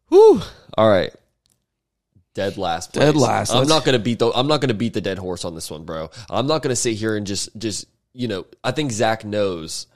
Whew. 0.09 0.41
All 0.77 0.89
right. 0.89 1.13
Dead 2.33 2.57
last 2.57 2.93
place. 2.93 3.05
Dead 3.05 3.15
last. 3.15 3.51
I'm 3.51 3.59
Let's- 3.59 3.69
not 3.69 3.85
gonna 3.85 3.99
beat 3.99 4.19
the 4.19 4.29
I'm 4.31 4.47
not 4.47 4.59
gonna 4.61 4.73
beat 4.73 4.93
the 4.93 5.01
dead 5.01 5.17
horse 5.17 5.45
on 5.45 5.55
this 5.55 5.71
one, 5.71 5.85
bro. 5.85 6.09
I'm 6.29 6.47
not 6.47 6.61
gonna 6.61 6.75
sit 6.75 6.95
here 6.95 7.15
and 7.15 7.25
just 7.25 7.49
just 7.57 7.85
you 8.13 8.27
know, 8.27 8.45
I 8.63 8.71
think 8.71 8.91
Zach 8.91 9.23
knows 9.25 9.87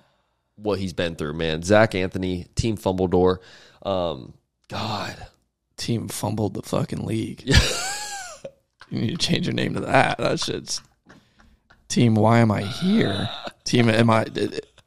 what 0.55 0.79
he's 0.79 0.93
been 0.93 1.15
through, 1.15 1.33
man. 1.33 1.63
Zach 1.63 1.95
Anthony, 1.95 2.45
team 2.55 2.77
fumble 2.77 3.07
door. 3.07 3.41
Um 3.83 4.33
God. 4.69 5.15
Team 5.77 6.07
fumbled 6.07 6.53
the 6.53 6.61
fucking 6.61 7.05
league. 7.05 7.43
you 8.89 8.99
need 9.01 9.11
to 9.11 9.17
change 9.17 9.47
your 9.47 9.53
name 9.53 9.73
to 9.75 9.81
that. 9.81 10.17
That 10.17 10.39
shit's 10.39 10.81
team. 11.87 12.15
Why 12.15 12.39
am 12.39 12.51
I 12.51 12.61
here? 12.63 13.29
Team. 13.63 13.89
Am 13.89 14.09
I? 14.09 14.25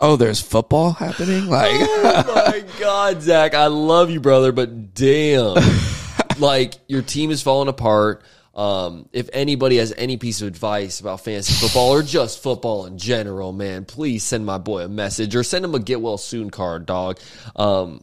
Oh, 0.02 0.16
there's 0.16 0.40
football 0.40 0.92
happening. 0.92 1.46
Like 1.46 1.70
oh 1.74 2.32
my 2.34 2.64
God, 2.80 3.22
Zach, 3.22 3.54
I 3.54 3.68
love 3.68 4.10
you, 4.10 4.18
brother, 4.20 4.50
but 4.50 4.94
damn. 4.94 5.56
like 6.38 6.74
your 6.88 7.02
team 7.02 7.30
is 7.30 7.40
falling 7.40 7.68
apart. 7.68 8.24
Um, 8.54 9.08
if 9.12 9.30
anybody 9.32 9.76
has 9.76 9.94
any 9.96 10.16
piece 10.16 10.42
of 10.42 10.48
advice 10.48 11.00
about 11.00 11.20
fantasy 11.20 11.54
football 11.54 11.90
or 11.90 12.02
just 12.02 12.42
football 12.42 12.84
in 12.86 12.98
general, 12.98 13.52
man, 13.52 13.84
please 13.84 14.24
send 14.24 14.44
my 14.44 14.58
boy 14.58 14.84
a 14.84 14.88
message 14.88 15.34
or 15.36 15.42
send 15.42 15.64
him 15.64 15.74
a 15.74 15.78
get 15.78 16.00
well 16.00 16.18
soon 16.18 16.50
card, 16.50 16.84
dog. 16.84 17.18
Um, 17.56 18.02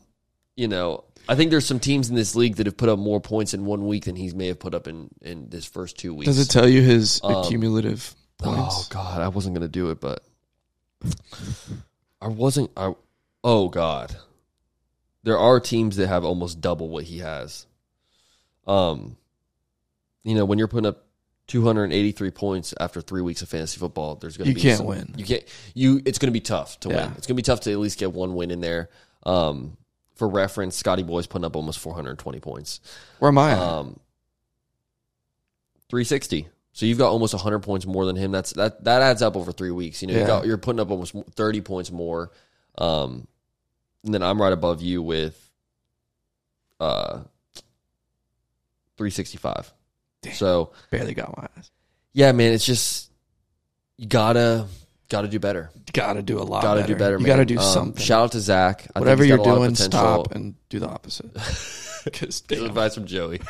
you 0.56 0.68
know, 0.68 1.04
I 1.28 1.36
think 1.36 1.52
there's 1.52 1.68
some 1.68 1.80
teams 1.80 2.10
in 2.10 2.16
this 2.16 2.34
league 2.36 2.56
that 2.56 2.66
have 2.66 2.78
put 2.78 2.90
up 2.90 2.98
more 2.98 3.20
points 3.20 3.54
in 3.54 3.66
one 3.66 3.86
week 3.86 4.06
than 4.06 4.16
he 4.16 4.32
may 4.32 4.48
have 4.48 4.60
put 4.60 4.74
up 4.74 4.88
in 4.88 5.10
in 5.22 5.50
this 5.50 5.66
first 5.66 6.00
two 6.00 6.14
weeks. 6.14 6.28
Does 6.28 6.40
it 6.40 6.50
tell 6.50 6.68
you 6.68 6.82
his 6.82 7.20
Um, 7.24 7.36
accumulative 7.36 8.16
Oh? 8.42 8.88
God, 8.90 9.22
I 9.22 9.28
wasn't 9.28 9.54
gonna 9.54 9.68
do 9.68 9.90
it, 9.92 10.00
but 10.00 10.24
I 12.22 12.28
wasn't. 12.28 12.72
I 12.76 12.94
oh 13.44 13.70
God, 13.70 14.16
there 15.24 15.38
are 15.38 15.60
teams 15.60 15.96
that 15.98 16.08
have 16.08 16.24
almost 16.26 16.62
double 16.62 16.90
what 16.90 17.06
he 17.06 17.20
has. 17.20 17.66
Um, 18.68 19.18
you 20.24 20.36
know, 20.36 20.46
when 20.46 20.60
you're 20.60 20.68
putting 20.68 20.86
up 20.86 21.06
283 21.48 22.30
points 22.32 22.74
after 22.80 23.02
three 23.02 23.22
weeks 23.22 23.42
of 23.42 23.50
fantasy 23.50 23.80
football, 23.80 24.16
there's 24.16 24.38
gonna 24.38 24.50
You 24.50 24.56
be 24.56 24.62
can't 24.62 24.78
some- 24.78 24.86
win. 24.88 25.14
You 25.18 25.26
can't. 25.26 25.44
You 25.74 26.02
it's 26.06 26.20
gonna 26.20 26.32
be 26.32 26.42
tough 26.42 26.80
to 26.82 26.90
Yeah. 26.90 27.06
win. 27.08 27.14
It's 27.18 27.26
gonna 27.26 27.36
be 27.38 27.42
tough 27.44 27.62
to 27.62 27.72
at 27.72 27.80
least 27.80 27.98
get 28.00 28.12
one 28.14 28.36
win 28.36 28.52
in 28.52 28.62
there. 28.62 28.90
Um, 29.24 29.78
for 30.16 30.28
reference, 30.28 30.76
Scotty 30.76 31.04
Boy's 31.04 31.26
putting 31.28 31.46
up 31.46 31.56
almost 31.56 31.80
420 31.80 32.40
points. 32.42 32.82
Where 33.20 33.30
am 33.30 33.38
I 33.38 33.52
at? 33.54 33.60
Um, 33.60 34.00
360. 35.90 36.48
So 36.74 36.86
you've 36.86 36.98
got 36.98 37.10
almost 37.10 37.34
100 37.34 37.60
points 37.60 37.86
more 37.86 38.06
than 38.06 38.16
him. 38.16 38.32
That's 38.32 38.54
that 38.54 38.84
that 38.86 39.02
adds 39.02 39.22
up 39.22 39.36
over 39.36 39.52
three 39.52 39.72
weeks. 39.72 40.02
You 40.02 40.08
know, 40.10 40.20
you 40.20 40.26
got, 40.26 40.46
you're 40.46 40.58
putting 40.58 40.80
up 40.80 40.92
almost 40.92 41.14
30 41.36 41.62
points 41.62 41.92
more. 41.92 42.32
Um, 42.78 43.28
and 44.06 44.14
then 44.14 44.24
I'm 44.24 44.42
right 44.42 44.54
above 44.54 44.82
you 44.82 45.02
with 45.02 45.36
uh 46.80 47.20
365. 48.98 49.74
So 50.34 50.72
Barely 50.92 51.14
got 51.14 51.36
my 51.38 51.48
ass. 51.58 51.72
yeah, 52.14 52.32
man, 52.34 52.54
it's 52.54 52.66
just 52.66 53.10
you 53.98 54.08
gotta 54.08 54.68
gotta 55.10 55.28
do 55.28 55.40
better. 55.40 55.72
Got 55.92 56.14
to 56.14 56.22
do 56.22 56.38
a 56.40 56.44
lot. 56.44 56.62
Gotta 56.62 56.82
better. 56.82 56.94
do 56.94 57.00
better. 57.00 57.14
You 57.18 57.24
man. 57.24 57.28
got 57.28 57.36
to 57.38 57.46
do 57.46 57.58
Um, 57.58 57.64
something. 57.64 58.04
Shout 58.04 58.26
out 58.26 58.32
to 58.34 58.40
Zach. 58.40 58.88
I 58.96 59.00
Whatever 59.00 59.26
you're 59.26 59.38
got 59.38 59.48
a 59.48 59.50
lot 59.50 59.56
of 59.56 59.64
doing, 59.64 59.76
stop 59.76 60.32
and 60.36 60.54
do 60.70 60.80
the 60.80 60.88
opposite. 60.88 61.32
Because 62.06 62.42
advice 62.50 62.96
from 62.96 63.08
Joey. 63.08 63.42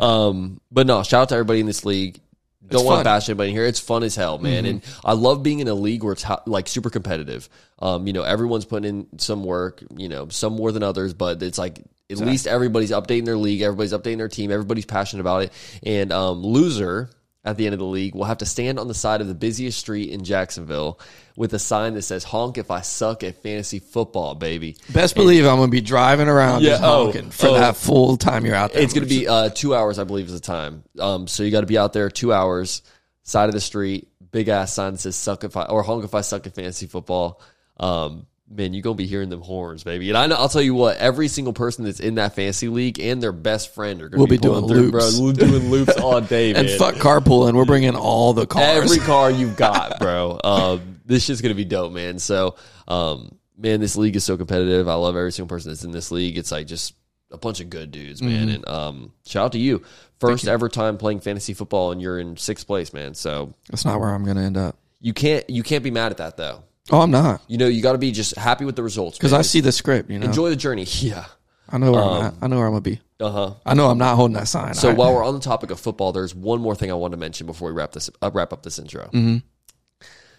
um, 0.00 0.62
but 0.72 0.86
no, 0.86 1.02
shout 1.02 1.22
out 1.22 1.28
to 1.28 1.34
everybody 1.34 1.60
in 1.60 1.66
this 1.66 1.84
league. 1.84 2.18
Don't 2.66 2.84
want 2.84 3.00
to 3.00 3.04
bash 3.04 3.28
anybody 3.28 3.50
in 3.50 3.56
here. 3.56 3.64
It's 3.64 3.80
fun 3.80 4.02
as 4.02 4.14
hell, 4.14 4.38
man. 4.38 4.66
And 4.66 4.84
I 5.04 5.12
love 5.12 5.42
being 5.42 5.60
in 5.60 5.68
a 5.68 5.74
league 5.74 6.02
where 6.02 6.12
it's 6.12 6.22
ho- 6.22 6.42
like 6.46 6.68
super 6.68 6.90
competitive. 6.90 7.48
Um, 7.78 8.06
you 8.06 8.12
know, 8.12 8.22
everyone's 8.22 8.64
putting 8.64 8.88
in 8.88 9.18
some 9.18 9.44
work. 9.44 9.82
You 9.96 10.08
know, 10.08 10.28
some 10.28 10.54
more 10.54 10.72
than 10.72 10.82
others, 10.82 11.14
but 11.14 11.42
it's 11.42 11.58
like 11.58 11.78
at 12.10 12.18
least 12.18 12.46
everybody's 12.46 12.90
updating 12.90 13.24
their 13.24 13.36
league. 13.36 13.60
Everybody's 13.62 13.92
updating 13.92 14.18
their 14.18 14.28
team. 14.28 14.50
Everybody's 14.50 14.86
passionate 14.86 15.20
about 15.20 15.44
it. 15.44 15.52
And 15.82 16.12
um, 16.12 16.42
loser 16.42 17.10
at 17.44 17.56
the 17.56 17.66
end 17.66 17.72
of 17.72 17.78
the 17.78 17.86
league 17.86 18.14
will 18.14 18.24
have 18.24 18.38
to 18.38 18.46
stand 18.46 18.78
on 18.78 18.88
the 18.88 18.94
side 18.94 19.20
of 19.20 19.28
the 19.28 19.34
busiest 19.34 19.78
street 19.78 20.10
in 20.10 20.24
Jacksonville 20.24 20.98
with 21.38 21.54
a 21.54 21.58
sign 21.58 21.94
that 21.94 22.02
says 22.02 22.24
"Honk 22.24 22.58
if 22.58 22.70
I 22.70 22.80
suck 22.80 23.22
at 23.22 23.40
fantasy 23.42 23.78
football, 23.78 24.34
baby." 24.34 24.76
Best 24.92 25.14
believe 25.14 25.46
I'm 25.46 25.56
going 25.56 25.70
to 25.70 25.74
be 25.74 25.80
driving 25.80 26.28
around 26.28 26.62
Yeah, 26.62 26.80
oh, 26.82 27.04
honking 27.04 27.30
for 27.30 27.46
oh. 27.46 27.54
that 27.54 27.76
full 27.76 28.16
time 28.16 28.44
you're 28.44 28.56
out 28.56 28.72
there. 28.72 28.82
It's 28.82 28.92
going 28.92 29.06
to 29.06 29.08
be 29.08 29.28
uh, 29.28 29.48
two 29.50 29.74
hours, 29.74 29.98
I 29.98 30.04
believe, 30.04 30.26
is 30.26 30.32
the 30.32 30.40
time. 30.40 30.82
Um, 30.98 31.28
so 31.28 31.44
you 31.44 31.52
got 31.52 31.60
to 31.60 31.66
be 31.66 31.78
out 31.78 31.92
there 31.92 32.10
two 32.10 32.32
hours, 32.32 32.82
side 33.22 33.48
of 33.48 33.54
the 33.54 33.60
street, 33.60 34.08
big 34.32 34.48
ass 34.48 34.74
sign 34.74 34.92
that 34.92 34.98
says 34.98 35.14
"suck 35.14 35.44
if 35.44 35.56
I" 35.56 35.64
or 35.64 35.84
"honk 35.84 36.04
if 36.04 36.14
I 36.14 36.22
suck 36.22 36.46
at 36.46 36.54
fantasy 36.54 36.86
football." 36.86 37.40
Um, 37.78 38.26
man, 38.50 38.72
you're 38.74 38.82
gonna 38.82 38.94
be 38.94 39.06
hearing 39.06 39.28
them 39.28 39.40
horns, 39.42 39.84
baby. 39.84 40.08
And 40.08 40.16
I 40.18 40.26
know, 40.26 40.36
I'll 40.36 40.48
tell 40.48 40.62
you 40.62 40.74
what, 40.74 40.96
every 40.96 41.28
single 41.28 41.52
person 41.52 41.84
that's 41.84 42.00
in 42.00 42.14
that 42.16 42.34
fantasy 42.34 42.68
league 42.68 42.98
and 42.98 43.22
their 43.22 43.32
best 43.32 43.74
friend 43.74 44.00
are 44.02 44.08
gonna 44.08 44.18
We'll 44.20 44.26
be, 44.26 44.36
be 44.36 44.42
doing 44.42 44.66
through, 44.68 44.90
loops. 44.90 45.18
bro, 45.18 45.32
doing 45.32 45.70
loops 45.70 45.96
all 45.98 46.20
day, 46.20 46.52
man. 46.52 46.66
and 46.66 46.78
fuck 46.78 46.94
carpooling. 46.96 47.54
We're 47.54 47.64
bringing 47.64 47.94
all 47.96 48.32
the 48.32 48.46
cars. 48.46 48.90
Every 48.90 48.98
car 49.06 49.30
you've 49.30 49.56
got, 49.56 49.98
bro. 50.00 50.38
Um, 50.42 51.00
this 51.04 51.24
shit's 51.24 51.40
gonna 51.40 51.54
be 51.54 51.64
dope, 51.64 51.92
man. 51.92 52.18
So, 52.18 52.56
um, 52.86 53.36
man, 53.56 53.80
this 53.80 53.96
league 53.96 54.16
is 54.16 54.24
so 54.24 54.36
competitive. 54.36 54.88
I 54.88 54.94
love 54.94 55.16
every 55.16 55.32
single 55.32 55.48
person 55.54 55.70
that's 55.70 55.84
in 55.84 55.90
this 55.90 56.10
league. 56.10 56.38
It's 56.38 56.50
like 56.52 56.66
just 56.66 56.94
a 57.30 57.36
bunch 57.36 57.60
of 57.60 57.68
good 57.68 57.90
dudes, 57.90 58.22
man. 58.22 58.46
Mm-hmm. 58.48 58.54
And 58.54 58.68
um, 58.68 59.12
shout 59.26 59.44
out 59.46 59.52
to 59.52 59.58
you, 59.58 59.82
first 60.18 60.48
ever 60.48 60.70
time 60.70 60.96
playing 60.96 61.20
fantasy 61.20 61.52
football, 61.52 61.92
and 61.92 62.00
you're 62.00 62.18
in 62.18 62.36
sixth 62.38 62.66
place, 62.66 62.94
man. 62.94 63.12
So 63.14 63.52
That's 63.68 63.84
not 63.84 64.00
where 64.00 64.08
I'm 64.08 64.24
going 64.24 64.36
to 64.38 64.42
end 64.42 64.56
up. 64.56 64.76
you 65.00 65.12
can't 65.12 65.48
you 65.50 65.62
can't 65.62 65.84
be 65.84 65.90
mad 65.90 66.10
at 66.12 66.16
that 66.18 66.36
though. 66.38 66.62
Oh, 66.90 67.00
I'm 67.00 67.10
not. 67.10 67.42
You 67.48 67.58
know, 67.58 67.66
you 67.66 67.82
got 67.82 67.92
to 67.92 67.98
be 67.98 68.12
just 68.12 68.36
happy 68.36 68.64
with 68.64 68.76
the 68.76 68.82
results 68.82 69.18
Because. 69.18 69.32
I 69.32 69.42
see 69.42 69.60
the 69.60 69.72
script, 69.72 70.10
you 70.10 70.18
know. 70.18 70.26
enjoy 70.26 70.50
the 70.50 70.56
journey. 70.56 70.86
Yeah. 71.00 71.26
I 71.70 71.76
know 71.76 71.92
where 71.92 72.02
I'm 72.02 72.24
at. 72.24 72.34
I 72.40 72.46
know 72.46 72.56
where 72.56 72.66
I'm 72.66 72.74
to 72.76 72.80
be. 72.80 72.98
Uh 73.20 73.30
huh. 73.30 73.54
I 73.66 73.74
know 73.74 73.88
I'm 73.90 73.98
not 73.98 74.16
holding 74.16 74.34
that 74.36 74.48
sign. 74.48 74.72
So 74.72 74.88
I- 74.90 74.94
while 74.94 75.12
we're 75.14 75.22
on 75.24 75.34
the 75.34 75.40
topic 75.40 75.70
of 75.70 75.78
football, 75.78 76.12
there's 76.12 76.34
one 76.34 76.62
more 76.62 76.74
thing 76.74 76.90
I 76.90 76.94
wanted 76.94 77.16
to 77.16 77.20
mention 77.20 77.46
before 77.46 77.68
we 77.68 77.74
wrap 77.74 77.92
this 77.92 78.08
uh, 78.22 78.30
wrap 78.32 78.54
up 78.54 78.62
this 78.62 78.78
intro. 78.78 79.04
Mm-hmm. 79.12 79.38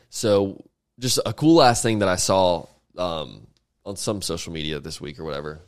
So 0.09 0.63
just 0.99 1.19
a 1.25 1.33
cool 1.33 1.55
last 1.55 1.83
thing 1.83 1.99
that 1.99 2.09
I 2.09 2.15
saw 2.15 2.65
um, 2.97 3.45
on 3.85 3.95
some 3.95 4.21
social 4.23 4.51
media 4.53 4.79
this 4.79 4.99
week 4.99 5.19
or 5.19 5.23
whatever. 5.23 5.59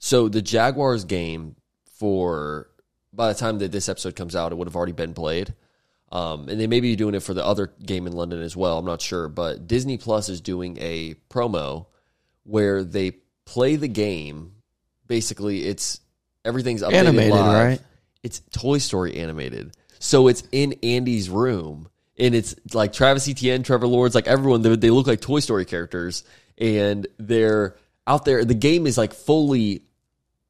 So 0.00 0.28
the 0.28 0.42
Jaguars 0.42 1.04
game 1.04 1.54
for 1.98 2.68
by 3.12 3.32
the 3.32 3.38
time 3.38 3.58
that 3.60 3.72
this 3.72 3.88
episode 3.88 4.16
comes 4.16 4.34
out, 4.34 4.50
it 4.52 4.56
would 4.56 4.66
have 4.68 4.76
already 4.76 4.92
been 4.92 5.14
played. 5.14 5.54
Um, 6.10 6.48
and 6.48 6.58
they 6.58 6.66
may 6.66 6.80
be 6.80 6.96
doing 6.96 7.14
it 7.14 7.22
for 7.22 7.34
the 7.34 7.44
other 7.44 7.72
game 7.84 8.06
in 8.06 8.14
London 8.14 8.40
as 8.42 8.56
well. 8.56 8.78
I'm 8.78 8.86
not 8.86 9.02
sure, 9.02 9.28
but 9.28 9.66
Disney 9.66 9.98
Plus 9.98 10.28
is 10.28 10.40
doing 10.40 10.78
a 10.80 11.14
promo 11.28 11.86
where 12.44 12.82
they 12.82 13.12
play 13.44 13.76
the 13.76 13.88
game. 13.88 14.52
Basically, 15.06 15.64
it's 15.66 16.00
everything's 16.44 16.82
updated 16.82 16.94
Animated, 16.94 17.30
live. 17.32 17.68
right? 17.68 17.80
It's 18.22 18.40
Toy 18.50 18.78
Story 18.78 19.16
animated, 19.16 19.72
so 19.98 20.28
it's 20.28 20.42
in 20.50 20.74
Andy's 20.82 21.30
room, 21.30 21.88
and 22.18 22.34
it's 22.34 22.54
like 22.74 22.92
Travis 22.92 23.28
Etienne, 23.28 23.62
Trevor 23.62 23.86
Lawrence, 23.86 24.14
like 24.14 24.26
everyone. 24.26 24.62
They, 24.62 24.76
they 24.76 24.90
look 24.90 25.06
like 25.06 25.20
Toy 25.20 25.40
Story 25.40 25.64
characters, 25.64 26.24
and 26.58 27.06
they're 27.18 27.76
out 28.06 28.24
there. 28.24 28.44
The 28.44 28.54
game 28.54 28.86
is 28.86 28.98
like 28.98 29.14
fully 29.14 29.82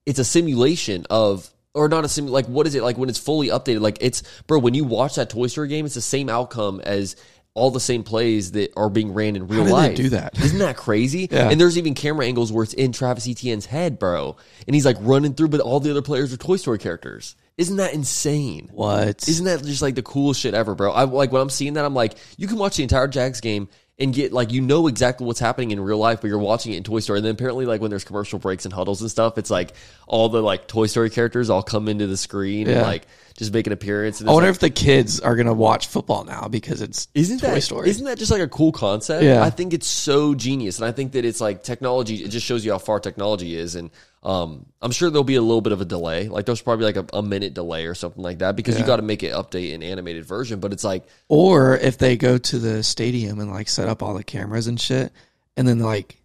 it's 0.08 0.18
a 0.18 0.24
simulation 0.24 1.04
of 1.10 1.50
or 1.74 1.88
not 1.88 2.04
a 2.04 2.08
sim 2.08 2.26
like 2.26 2.46
what 2.46 2.66
is 2.66 2.74
it 2.74 2.82
like 2.82 2.96
when 2.98 3.08
it's 3.08 3.18
fully 3.18 3.48
updated 3.48 3.80
like 3.80 3.98
it's 4.00 4.22
bro 4.46 4.58
when 4.58 4.74
you 4.74 4.84
watch 4.84 5.16
that 5.16 5.30
toy 5.30 5.46
story 5.46 5.68
game 5.68 5.84
it's 5.86 5.94
the 5.94 6.00
same 6.00 6.28
outcome 6.28 6.80
as 6.80 7.14
all 7.54 7.70
the 7.72 7.80
same 7.80 8.04
plays 8.04 8.52
that 8.52 8.72
are 8.76 8.88
being 8.88 9.12
ran 9.12 9.34
in 9.34 9.48
real 9.48 9.64
they 9.64 9.72
life 9.72 9.96
do 9.96 10.10
that? 10.10 10.38
isn't 10.38 10.60
that 10.60 10.76
crazy 10.76 11.28
Yeah. 11.30 11.50
and 11.50 11.60
there's 11.60 11.76
even 11.76 11.94
camera 11.94 12.24
angles 12.26 12.52
where 12.52 12.62
it's 12.64 12.72
in 12.74 12.92
travis 12.92 13.26
etienne's 13.26 13.66
head 13.66 13.98
bro 13.98 14.36
and 14.66 14.74
he's 14.74 14.84
like 14.86 14.96
running 15.00 15.34
through 15.34 15.48
but 15.48 15.60
all 15.60 15.80
the 15.80 15.90
other 15.90 16.02
players 16.02 16.32
are 16.32 16.36
toy 16.36 16.56
story 16.56 16.78
characters 16.78 17.36
isn't 17.56 17.76
that 17.78 17.92
insane 17.92 18.68
What? 18.72 19.28
isn't 19.28 19.44
that 19.46 19.64
just 19.64 19.82
like 19.82 19.96
the 19.96 20.02
coolest 20.02 20.40
shit 20.40 20.54
ever, 20.54 20.76
bro? 20.76 20.92
I 20.92 21.02
like 21.04 21.32
when 21.32 21.42
I'm 21.42 21.50
seeing 21.50 21.72
that, 21.74 21.84
I'm 21.84 21.92
like, 21.92 22.14
you 22.36 22.46
can 22.46 22.56
watch 22.56 22.76
the 22.76 22.84
entire 22.84 23.08
Jags 23.08 23.40
game 23.40 23.68
and 23.98 24.14
get 24.14 24.32
like 24.32 24.52
you 24.52 24.60
know 24.60 24.86
exactly 24.86 25.26
what's 25.26 25.40
happening 25.40 25.72
in 25.72 25.80
real 25.80 25.98
life, 25.98 26.20
but 26.20 26.28
you're 26.28 26.38
watching 26.38 26.72
it 26.72 26.76
in 26.76 26.84
Toy 26.84 27.00
Story. 27.00 27.18
And 27.18 27.26
then 27.26 27.32
apparently, 27.32 27.66
like 27.66 27.80
when 27.80 27.90
there's 27.90 28.04
commercial 28.04 28.38
breaks 28.38 28.64
and 28.64 28.72
huddles 28.72 29.00
and 29.00 29.10
stuff, 29.10 29.38
it's 29.38 29.50
like 29.50 29.72
all 30.06 30.28
the 30.28 30.40
like 30.40 30.68
Toy 30.68 30.86
Story 30.86 31.10
characters 31.10 31.50
all 31.50 31.62
come 31.62 31.88
into 31.88 32.06
the 32.06 32.16
screen 32.16 32.68
and 32.68 32.82
like 32.82 33.06
just 33.38 33.54
make 33.54 33.68
an 33.68 33.72
appearance. 33.72 34.20
And 34.20 34.28
I 34.28 34.32
wonder 34.32 34.48
like, 34.48 34.56
if 34.56 34.60
the 34.60 34.70
kids 34.70 35.20
are 35.20 35.36
going 35.36 35.46
to 35.46 35.54
watch 35.54 35.86
football 35.86 36.24
now 36.24 36.48
because 36.48 36.82
it's 36.82 37.06
isn't 37.14 37.38
Toy 37.38 37.54
that 37.54 37.62
Story. 37.62 37.88
Isn't 37.88 38.04
that 38.06 38.18
just 38.18 38.32
like 38.32 38.40
a 38.40 38.48
cool 38.48 38.72
concept? 38.72 39.22
Yeah. 39.22 39.44
I 39.44 39.50
think 39.50 39.72
it's 39.72 39.86
so 39.86 40.34
genius, 40.34 40.80
and 40.80 40.86
I 40.86 40.92
think 40.92 41.12
that 41.12 41.24
it's 41.24 41.40
like 41.40 41.62
technology. 41.62 42.16
It 42.16 42.30
just 42.30 42.44
shows 42.44 42.64
you 42.64 42.72
how 42.72 42.78
far 42.78 42.98
technology 42.98 43.54
is, 43.54 43.76
and 43.76 43.90
um, 44.24 44.66
I'm 44.82 44.90
sure 44.90 45.08
there'll 45.08 45.22
be 45.22 45.36
a 45.36 45.42
little 45.42 45.60
bit 45.60 45.72
of 45.72 45.80
a 45.80 45.84
delay. 45.84 46.26
Like 46.26 46.46
there's 46.46 46.60
probably 46.60 46.86
like 46.86 46.96
a, 46.96 47.06
a 47.12 47.22
minute 47.22 47.54
delay 47.54 47.86
or 47.86 47.94
something 47.94 48.22
like 48.22 48.40
that 48.40 48.56
because 48.56 48.76
you 48.76 48.84
got 48.84 48.96
to 48.96 49.02
make 49.02 49.22
it 49.22 49.32
update 49.32 49.72
an 49.72 49.84
animated 49.84 50.24
version. 50.24 50.58
But 50.58 50.72
it's 50.72 50.84
like 50.84 51.04
Or 51.28 51.76
if 51.76 51.96
they 51.96 52.16
go 52.16 52.38
to 52.38 52.58
the 52.58 52.82
stadium 52.82 53.38
and 53.38 53.52
like 53.52 53.68
set 53.68 53.88
up 53.88 54.02
all 54.02 54.14
the 54.14 54.24
cameras 54.24 54.66
and 54.66 54.80
shit, 54.80 55.12
and 55.56 55.68
then 55.68 55.78
like 55.78 56.20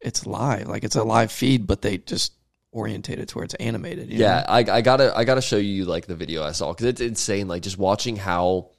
it's 0.00 0.26
live, 0.26 0.66
like 0.66 0.82
it's 0.82 0.96
a 0.96 1.04
live 1.04 1.30
feed, 1.30 1.66
but 1.66 1.82
they 1.82 1.98
just 1.98 2.32
orientate 2.74 3.18
it 3.18 3.28
to 3.28 3.36
where 3.36 3.44
it's 3.44 3.54
animated. 3.54 4.10
Yeah, 4.10 4.40
know? 4.40 4.52
I, 4.52 4.58
I 4.58 4.80
gotta 4.82 5.16
I 5.16 5.24
gotta 5.24 5.40
show 5.40 5.56
you 5.56 5.84
like 5.84 6.06
the 6.06 6.16
video 6.16 6.42
I 6.42 6.52
saw 6.52 6.72
because 6.72 6.86
it's 6.86 7.00
insane. 7.00 7.48
Like 7.48 7.62
just 7.62 7.78
watching 7.78 8.16
how 8.16 8.70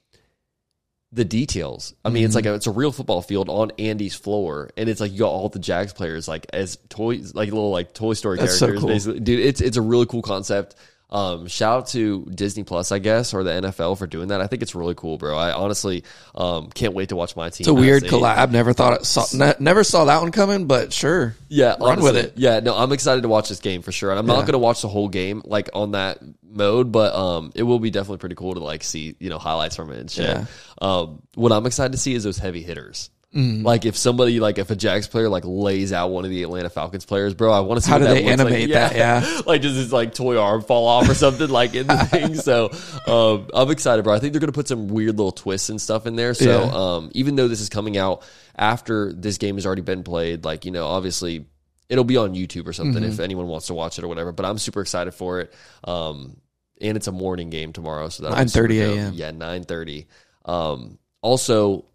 the 1.12 1.26
details. 1.26 1.96
I 2.04 2.10
mean, 2.10 2.26
it's 2.26 2.36
like 2.36 2.44
mm-hmm. 2.44 2.54
a, 2.54 2.58
it's 2.58 2.68
a 2.68 2.72
real 2.72 2.92
football 2.92 3.22
field 3.22 3.50
on 3.50 3.72
Andy's 3.80 4.16
floor, 4.16 4.70
and 4.76 4.90
it's 4.90 5.00
like 5.00 5.14
you 5.14 5.20
got 5.20 5.30
all 5.30 5.48
the 5.48 5.60
Jags 5.60 5.94
players 5.94 6.28
like 6.28 6.46
as 6.52 6.78
toys, 6.90 7.34
like 7.34 7.50
little 7.50 7.72
like 7.72 7.94
Toy 7.94 8.14
Story 8.14 8.38
That's 8.38 8.60
so 8.60 8.68
characters. 8.68 8.82
cool. 8.82 8.90
Basically, 8.90 9.20
dude, 9.22 9.40
it's 9.40 9.62
it's 9.62 9.78
a 9.78 9.82
really 9.82 10.06
cool 10.06 10.22
concept. 10.22 10.76
Um, 11.10 11.48
shout 11.48 11.78
out 11.78 11.88
to 11.90 12.26
Disney 12.26 12.64
Plus, 12.64 12.92
I 12.92 13.00
guess, 13.00 13.34
or 13.34 13.44
the 13.44 13.52
NFL 13.52 13.98
for 13.98 14.08
doing 14.08 14.30
that. 14.30 14.42
I 14.42 14.48
think 14.48 14.62
it's 14.62 14.76
really 14.76 14.96
cool, 14.96 15.18
bro. 15.18 15.38
I 15.38 15.54
honestly 15.54 16.04
um, 16.34 16.70
can't 16.70 16.94
wait 16.94 17.10
to 17.10 17.16
watch 17.16 17.36
my 17.36 17.50
team. 17.50 17.64
It's 17.64 17.68
a 17.68 17.74
weird 17.74 18.04
as 18.04 18.12
collab. 18.12 18.52
Never 18.52 18.74
thought 18.74 18.94
it 18.94 19.06
saw, 19.06 19.26
ne- 19.34 19.56
never 19.60 19.84
saw 19.84 20.06
that 20.06 20.22
one 20.22 20.32
coming, 20.32 20.66
but 20.66 20.92
sure. 20.92 21.36
Yeah, 21.48 21.76
Run 21.80 22.02
with 22.02 22.18
it. 22.18 22.34
Yeah, 22.38 22.60
no, 22.60 22.76
I'm 22.76 22.92
excited 22.92 23.22
to 23.22 23.28
watch 23.28 23.50
this 23.50 23.60
game 23.60 23.82
for 23.82 23.92
sure. 23.92 24.10
And 24.10 24.20
I'm 24.20 24.26
not 24.26 24.42
going 24.42 24.54
to 24.54 24.60
watch 24.60 24.82
the 24.82 24.88
whole 24.88 25.08
game 25.08 25.42
like 25.46 25.70
on 25.74 25.92
that 25.92 26.20
mode, 26.44 26.92
but 26.92 27.14
um, 27.14 27.52
it 27.56 27.64
will 27.64 27.80
be 27.80 27.92
definitely 27.92 28.18
pretty 28.18 28.36
cool 28.36 28.56
to 28.56 28.60
like 28.60 28.84
see 28.84 29.16
you 29.20 29.30
know 29.30 29.38
highlights 29.38 29.76
from 29.76 29.92
it 29.92 30.00
and 30.00 30.10
shit. 30.10 30.26
Yeah. 30.26 30.46
Um, 30.82 31.22
what 31.36 31.52
I'm 31.52 31.66
excited 31.66 31.92
to 31.92 31.98
see 31.98 32.14
is 32.16 32.24
those 32.24 32.38
heavy 32.38 32.64
hitters. 32.64 33.10
Mm. 33.36 33.64
Like 33.66 33.84
if 33.86 33.98
somebody 33.98 34.40
like 34.40 34.58
if 34.60 34.72
a 34.72 34.76
Jags 34.78 35.08
player 35.08 35.28
like 35.28 35.44
lays 35.46 35.92
out 35.92 36.10
one 36.10 36.24
of 36.24 36.32
the 36.32 36.42
Atlanta 36.44 36.70
Falcons 36.70 37.06
players, 37.06 37.34
bro, 37.34 37.52
I 37.52 37.60
want 37.60 37.80
to 37.80 37.86
see 37.86 37.92
How 37.92 37.98
do 37.98 38.06
that 38.06 38.14
they 38.14 38.24
looks 38.26 38.38
like. 38.38 38.48
animate 38.48 38.70
that? 38.72 38.96
Yeah. 38.96 39.42
like 39.46 39.62
does 39.62 39.76
his 39.76 39.92
like 39.92 40.14
toy 40.14 40.40
arm 40.40 40.62
fall 40.62 40.88
off 40.88 41.10
or 41.10 41.14
something 41.14 41.50
like 41.50 41.76
in 41.76 41.88
the 41.88 41.98
thing? 41.98 42.36
So 42.46 42.72
um, 43.08 43.50
I'm 43.54 43.70
excited, 43.72 44.04
bro. 44.04 44.14
I 44.14 44.20
think 44.20 44.32
they're 44.34 44.40
gonna 44.40 44.52
put 44.54 44.68
some 44.70 44.88
weird 44.88 45.18
little 45.18 45.34
twists 45.34 45.70
and 45.70 45.82
stuff 45.82 46.06
in 46.08 46.16
there. 46.16 46.34
So 46.34 46.46
Yeah. 46.50 46.72
um, 46.74 47.12
even 47.14 47.36
though 47.36 47.48
this 47.50 47.60
is 47.60 47.68
coming 47.70 47.98
out 47.98 48.24
after 48.56 49.12
this 49.12 49.38
game 49.38 49.56
has 49.56 49.66
already 49.66 49.82
been 49.82 50.04
played, 50.04 50.46
like 50.46 50.64
you 50.64 50.72
know, 50.72 50.88
obviously 50.88 51.46
it'll 51.90 52.04
be 52.06 52.18
on 52.18 52.34
YouTube 52.36 52.68
or 52.68 52.74
something 52.74 53.04
Mm-hmm. 53.04 53.12
if 53.12 53.20
anyone 53.20 53.48
wants 53.48 53.68
to 53.68 53.74
watch 53.74 53.98
it 54.00 54.04
or 54.06 54.08
whatever. 54.08 54.32
But 54.32 54.46
I'm 54.46 54.58
super 54.58 54.80
excited 54.82 55.14
for 55.14 55.42
it. 55.42 55.54
Um, 55.84 56.38
and 56.82 56.96
it's 56.98 57.08
a 57.08 57.12
morning 57.12 57.50
game 57.50 57.74
tomorrow, 57.74 58.10
so 58.10 58.24
that'll 58.24 58.38
be 58.38 58.76
9:30 58.78 58.96
a.m.. 58.98 59.14
Yeah, 59.14 59.32
nine 59.32 59.64
thirty. 59.64 60.08
Um, 60.46 61.00
also, 61.22 61.86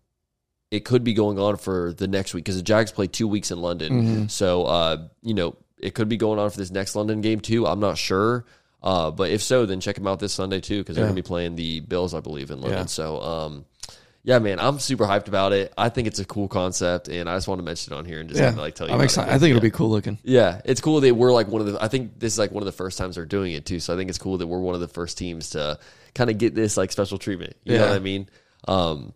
it 0.70 0.84
could 0.84 1.02
be 1.04 1.14
going 1.14 1.38
on 1.38 1.56
for 1.56 1.92
the 1.92 2.06
next 2.06 2.32
week 2.34 2.44
because 2.44 2.56
the 2.56 2.62
Jags 2.62 2.92
play 2.92 3.06
two 3.06 3.26
weeks 3.28 3.50
in 3.50 3.60
London. 3.60 3.92
Mm-hmm. 3.92 4.26
So, 4.28 4.64
uh, 4.64 5.08
you 5.22 5.34
know, 5.34 5.56
it 5.78 5.94
could 5.94 6.08
be 6.08 6.16
going 6.16 6.38
on 6.38 6.50
for 6.50 6.56
this 6.58 6.70
next 6.70 6.94
London 6.94 7.20
game 7.20 7.40
too. 7.40 7.66
I'm 7.66 7.80
not 7.80 7.98
sure. 7.98 8.44
Uh, 8.82 9.10
but 9.10 9.30
if 9.30 9.42
so, 9.42 9.66
then 9.66 9.80
check 9.80 9.96
them 9.96 10.06
out 10.06 10.20
this 10.20 10.32
Sunday 10.32 10.60
too 10.60 10.78
because 10.78 10.96
they're 10.96 11.04
Yeah. 11.04 11.08
going 11.08 11.16
to 11.16 11.22
be 11.22 11.26
playing 11.26 11.56
the 11.56 11.80
Bills, 11.80 12.14
I 12.14 12.20
believe, 12.20 12.50
in 12.50 12.60
London. 12.60 12.80
Yeah. 12.80 12.86
So, 12.86 13.20
um, 13.20 13.64
yeah, 14.22 14.38
man, 14.38 14.60
I'm 14.60 14.78
super 14.78 15.04
hyped 15.06 15.28
about 15.28 15.52
it. 15.52 15.72
I 15.78 15.88
think 15.88 16.06
it's 16.06 16.18
a 16.18 16.24
cool 16.26 16.46
concept, 16.46 17.08
and 17.08 17.28
I 17.28 17.36
just 17.36 17.48
want 17.48 17.58
to 17.58 17.62
mention 17.64 17.94
it 17.94 17.96
on 17.96 18.04
here 18.04 18.20
and 18.20 18.28
just 18.28 18.40
Yeah, 18.40 18.50
like 18.50 18.74
tell 18.74 18.86
you. 18.86 18.92
I'm 18.94 19.00
excited. 19.00 19.30
It. 19.30 19.34
I 19.34 19.38
think 19.38 19.50
yeah. 19.50 19.56
it'll 19.56 19.62
be 19.62 19.70
cool 19.70 19.88
looking. 19.90 20.18
Yeah, 20.22 20.60
it's 20.66 20.80
cool 20.82 21.00
that 21.00 21.14
we're 21.14 21.32
like 21.32 21.48
one 21.48 21.62
of 21.62 21.66
the. 21.72 21.82
I 21.82 21.88
think 21.88 22.18
this 22.18 22.34
is 22.34 22.38
like 22.38 22.52
one 22.52 22.62
of 22.62 22.66
the 22.66 22.72
first 22.72 22.96
times 22.98 23.16
they're 23.16 23.24
doing 23.24 23.52
it 23.52 23.64
too. 23.64 23.80
So 23.80 23.92
I 23.94 23.96
think 23.96 24.08
it's 24.10 24.18
cool 24.18 24.36
that 24.38 24.46
we're 24.46 24.60
one 24.60 24.74
of 24.74 24.80
the 24.82 24.88
first 24.88 25.16
teams 25.18 25.50
to 25.50 25.78
kind 26.14 26.28
of 26.30 26.36
get 26.38 26.54
this 26.54 26.76
like 26.76 26.92
special 26.92 27.16
treatment. 27.16 27.54
You 27.64 27.78
know 27.78 27.86
what 27.88 27.96
I 27.96 27.98
mean? 27.98 28.28
Um, 28.68 29.14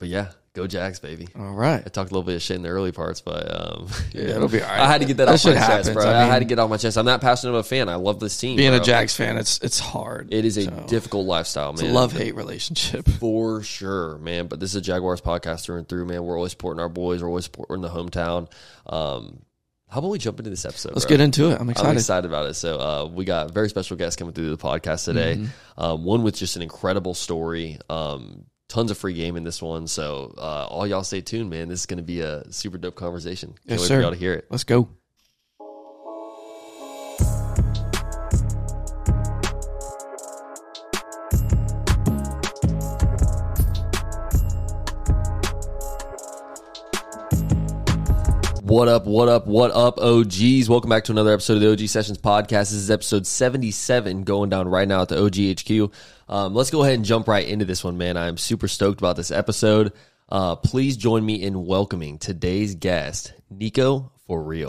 but 0.00 0.08
yeah, 0.08 0.30
go 0.54 0.66
Jags, 0.66 1.00
baby. 1.00 1.28
All 1.36 1.52
right. 1.52 1.82
I 1.84 1.88
talked 1.88 2.10
a 2.10 2.14
little 2.14 2.22
bit 2.22 2.36
of 2.36 2.42
shit 2.42 2.56
in 2.56 2.62
the 2.62 2.68
early 2.68 2.92
parts, 2.92 3.20
but 3.20 3.46
um, 3.54 3.88
Yeah, 4.12 4.22
it'll 4.36 4.48
be 4.48 4.60
all 4.62 4.68
right. 4.68 4.80
I 4.80 4.86
had 4.86 5.00
to 5.00 5.06
get 5.06 5.16
that, 5.18 5.26
That 5.26 5.34
off 5.34 5.44
my 5.44 5.52
shit 5.52 5.58
chest, 5.58 5.92
bro. 5.94 6.04
I 6.06 6.12
I, 6.14 6.22
mean- 6.24 6.32
had 6.32 6.38
to 6.40 6.44
get 6.44 6.58
off 6.58 6.68
my 6.70 6.76
chest. 6.76 6.96
I'm 6.98 7.06
that 7.06 7.20
passionate 7.20 7.52
of 7.54 7.60
a 7.60 7.62
fan. 7.68 7.88
I 7.88 7.94
love 7.94 8.20
this 8.20 8.36
team. 8.38 8.56
Being 8.56 8.74
a 8.74 8.78
bro. 8.78 8.84
Jags 8.84 9.14
fan, 9.16 9.38
it's 9.38 9.58
it's 9.62 9.78
hard. 9.78 10.32
it 10.32 10.44
is 10.44 10.56
a 10.58 10.64
So, 10.64 10.84
difficult 10.88 11.26
lifestyle, 11.26 11.70
It's 11.72 11.82
man. 11.82 11.90
a 11.90 11.94
love 11.94 12.12
hate 12.12 12.34
relationship. 12.34 13.08
for 13.18 13.62
sure, 13.62 14.18
man. 14.18 14.46
But 14.46 14.60
this 14.60 14.70
is 14.70 14.76
a 14.76 14.80
Jaguars 14.80 15.20
podcast 15.20 15.64
through 15.64 15.78
and 15.78 15.88
through, 15.88 16.06
man. 16.06 16.22
We're 16.24 16.36
always 16.36 16.52
supporting 16.52 16.80
our 16.80 16.88
boys. 16.88 17.22
We're 17.22 17.28
always 17.28 17.44
supporting 17.44 17.80
the 17.80 17.88
hometown. 17.90 18.50
Um, 18.86 19.42
how 19.88 19.98
about 19.98 20.08
we 20.10 20.18
jump 20.18 20.38
into 20.40 20.48
this 20.50 20.64
episode? 20.64 20.92
Let's 20.94 21.04
bro? 21.04 21.10
get 21.16 21.20
into 21.20 21.50
it. 21.50 21.54
I'm 21.56 21.62
I'm 21.62 21.70
excited. 21.70 21.98
excited 21.98 22.26
about 22.26 22.46
it. 22.46 22.54
So 22.54 22.78
uh, 22.80 23.04
we 23.06 23.24
got 23.26 23.50
a 23.50 23.52
very 23.52 23.68
special 23.68 23.96
guests 23.98 24.16
coming 24.16 24.32
through 24.32 24.48
the 24.50 24.56
podcast 24.56 25.04
today. 25.04 25.36
Mm-hmm. 25.36 25.82
Um, 25.82 26.04
one 26.04 26.22
with 26.22 26.34
just 26.36 26.56
an 26.56 26.62
incredible 26.62 27.12
story. 27.14 27.78
Um, 27.90 28.44
tons 28.72 28.90
of 28.90 28.96
free 28.96 29.12
game 29.12 29.36
in 29.36 29.44
this 29.44 29.60
one. 29.60 29.86
So 29.86 30.34
uh, 30.38 30.66
all 30.70 30.86
y'all 30.86 31.04
stay 31.04 31.20
tuned, 31.20 31.50
man. 31.50 31.68
This 31.68 31.80
is 31.80 31.86
going 31.86 31.98
to 31.98 32.02
be 32.02 32.20
a 32.20 32.50
super 32.50 32.78
dope 32.78 32.94
conversation. 32.94 33.50
Can't 33.50 33.60
Yes, 33.66 33.80
wait 33.80 33.86
sir. 33.86 33.96
for 33.96 34.02
y'all 34.02 34.10
to 34.12 34.16
hear 34.16 34.32
it. 34.32 34.46
Let's 34.48 34.64
go. 34.64 34.88
What 48.62 48.88
up, 48.88 49.04
what 49.04 49.28
up, 49.28 49.46
what 49.46 49.70
up, 49.72 49.98
OGs? 49.98 50.66
Welcome 50.70 50.88
back 50.88 51.04
to 51.04 51.12
another 51.12 51.34
episode 51.34 51.54
of 51.54 51.60
the 51.60 51.72
OG 51.72 51.88
Sessions 51.88 52.16
podcast. 52.16 52.70
This 52.70 52.72
is 52.72 52.90
episode 52.90 53.26
77 53.26 54.22
going 54.24 54.48
down 54.48 54.66
right 54.66 54.88
now 54.88 55.02
at 55.02 55.08
the 55.08 55.16
OGHQ. 55.16 55.92
Um, 56.32 56.54
let's 56.54 56.70
go 56.70 56.82
ahead 56.82 56.94
and 56.94 57.04
jump 57.04 57.28
right 57.28 57.46
into 57.46 57.66
this 57.66 57.84
one, 57.84 57.98
man. 57.98 58.16
I'm 58.16 58.38
super 58.38 58.66
stoked 58.66 58.98
about 59.02 59.16
this 59.16 59.30
episode. 59.30 59.92
Uh, 60.30 60.56
please 60.56 60.96
join 60.96 61.26
me 61.26 61.34
in 61.34 61.66
welcoming 61.66 62.16
today's 62.18 62.74
guest, 62.74 63.34
Nico 63.50 64.10
for 64.26 64.42
real. 64.42 64.68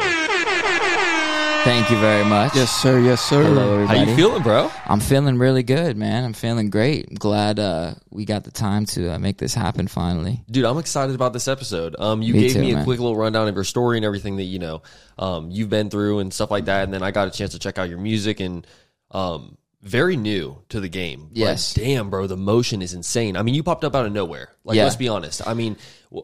Thank 1.64 1.90
you 1.90 1.96
very 2.00 2.26
much. 2.26 2.54
Yes, 2.54 2.70
sir. 2.70 3.00
Yes, 3.00 3.22
sir. 3.22 3.44
Hello, 3.44 3.76
everybody. 3.76 4.00
How 4.00 4.06
you 4.06 4.14
feeling, 4.14 4.44
bro? 4.44 4.70
I'm 4.86 5.00
feeling 5.00 5.38
really 5.38 5.64
good, 5.64 5.96
man. 5.96 6.26
I'm 6.26 6.34
feeling 6.34 6.70
great. 6.70 7.08
I'm 7.10 7.16
glad 7.16 7.60
uh, 7.60 7.94
we 8.10 8.26
got 8.26 8.44
the 8.44 8.52
time 8.52 8.86
to 8.88 9.14
uh, 9.14 9.20
make 9.20 9.38
this 9.38 9.54
happen 9.54 9.88
finally. 9.88 10.44
Dude, 10.52 10.66
I'm 10.66 10.78
excited 10.80 11.16
about 11.16 11.32
this 11.32 11.48
episode. 11.48 11.96
Um, 11.98 12.22
you 12.22 12.34
Me 12.34 12.42
gave 12.42 12.54
too, 12.56 12.60
me 12.60 12.72
a 12.72 12.76
man. 12.76 12.84
quick 12.84 13.00
little 13.00 13.16
rundown 13.16 13.48
of 13.48 13.56
your 13.56 13.64
story 13.64 13.98
and 13.98 14.06
everything 14.06 14.36
that 14.36 14.44
you 14.44 14.60
know 14.60 14.82
um, 15.18 15.50
you've 15.50 15.70
been 15.70 15.90
through 15.90 16.20
and 16.20 16.34
stuff 16.34 16.52
like 16.52 16.66
that, 16.66 16.84
and 16.84 16.94
then 16.94 17.04
I 17.04 17.12
got 17.12 17.30
a 17.30 17.32
chance 17.32 17.54
to 17.54 17.60
check 17.60 17.78
out 17.78 17.88
your 17.88 18.00
music 18.00 18.42
and 18.42 18.68
um, 19.12 19.58
very 19.84 20.16
new 20.16 20.58
to 20.70 20.80
the 20.80 20.88
game. 20.90 21.28
But 21.30 21.38
Yes. 21.38 21.74
damn, 21.74 22.10
bro, 22.10 22.26
the 22.26 22.38
motion 22.38 22.82
is 22.82 22.94
insane. 22.94 23.36
I 23.38 23.44
mean, 23.44 23.54
you 23.54 23.64
popped 23.64 23.84
up 23.84 23.96
out 23.96 24.06
of 24.06 24.12
nowhere. 24.14 24.50
Like, 24.64 24.78
Yeah. 24.78 24.84
let's 24.86 24.96
be 24.96 25.10
honest. 25.10 25.46
I 25.46 25.54
mean, 25.54 25.76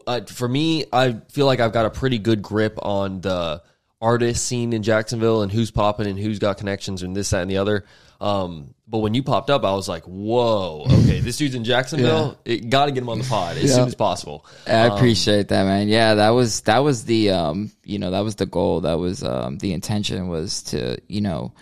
uh, 0.06 0.22
for 0.26 0.48
me, 0.48 0.86
I 0.92 1.16
feel 1.30 1.46
like 1.46 1.60
I've 1.60 1.72
got 1.72 1.84
a 1.86 1.90
pretty 1.90 2.18
good 2.18 2.40
grip 2.42 2.78
on 2.80 3.20
the 3.20 3.62
artist 4.00 4.46
scene 4.46 4.72
in 4.72 4.82
Jacksonville 4.82 5.42
and 5.42 5.52
who's 5.52 5.70
popping 5.70 6.06
and 6.06 6.18
who's 6.18 6.38
got 6.38 6.56
connections 6.56 7.02
and 7.02 7.14
this, 7.14 7.30
that, 7.30 7.42
and 7.42 7.50
the 7.50 7.58
other. 7.58 7.84
Um, 8.18 8.74
but 8.88 8.98
when 8.98 9.14
you 9.14 9.22
popped 9.22 9.48
up, 9.50 9.64
I 9.64 9.72
was 9.72 9.88
like, 9.88 10.02
"Whoa, 10.04 10.84
okay, 10.90 11.20
this 11.20 11.36
dude's 11.38 11.54
in 11.54 11.64
Jacksonville. 11.64 12.38
It 12.44 12.68
got 12.68 12.86
to 12.86 12.92
get 12.92 13.02
him 13.02 13.08
on 13.08 13.18
the 13.18 13.24
pod 13.24 13.56
as 13.56 13.74
soon 13.74 13.86
as 13.86 13.94
possible." 13.94 14.44
I 14.66 14.86
appreciate 14.94 15.48
that, 15.48 15.64
man. 15.64 15.88
Yeah, 15.88 16.14
that 16.16 16.30
was 16.30 16.60
that 16.62 16.78
was 16.80 17.04
the 17.04 17.30
um, 17.30 17.70
you 17.84 17.98
know, 17.98 18.10
that 18.10 18.20
was 18.20 18.34
the 18.34 18.44
goal. 18.46 18.82
That 18.82 18.98
was 18.98 19.22
um, 19.22 19.56
the 19.58 19.72
intention 19.72 20.28
was 20.28 20.62
to 20.64 20.98
you 21.08 21.22
know, 21.22 21.52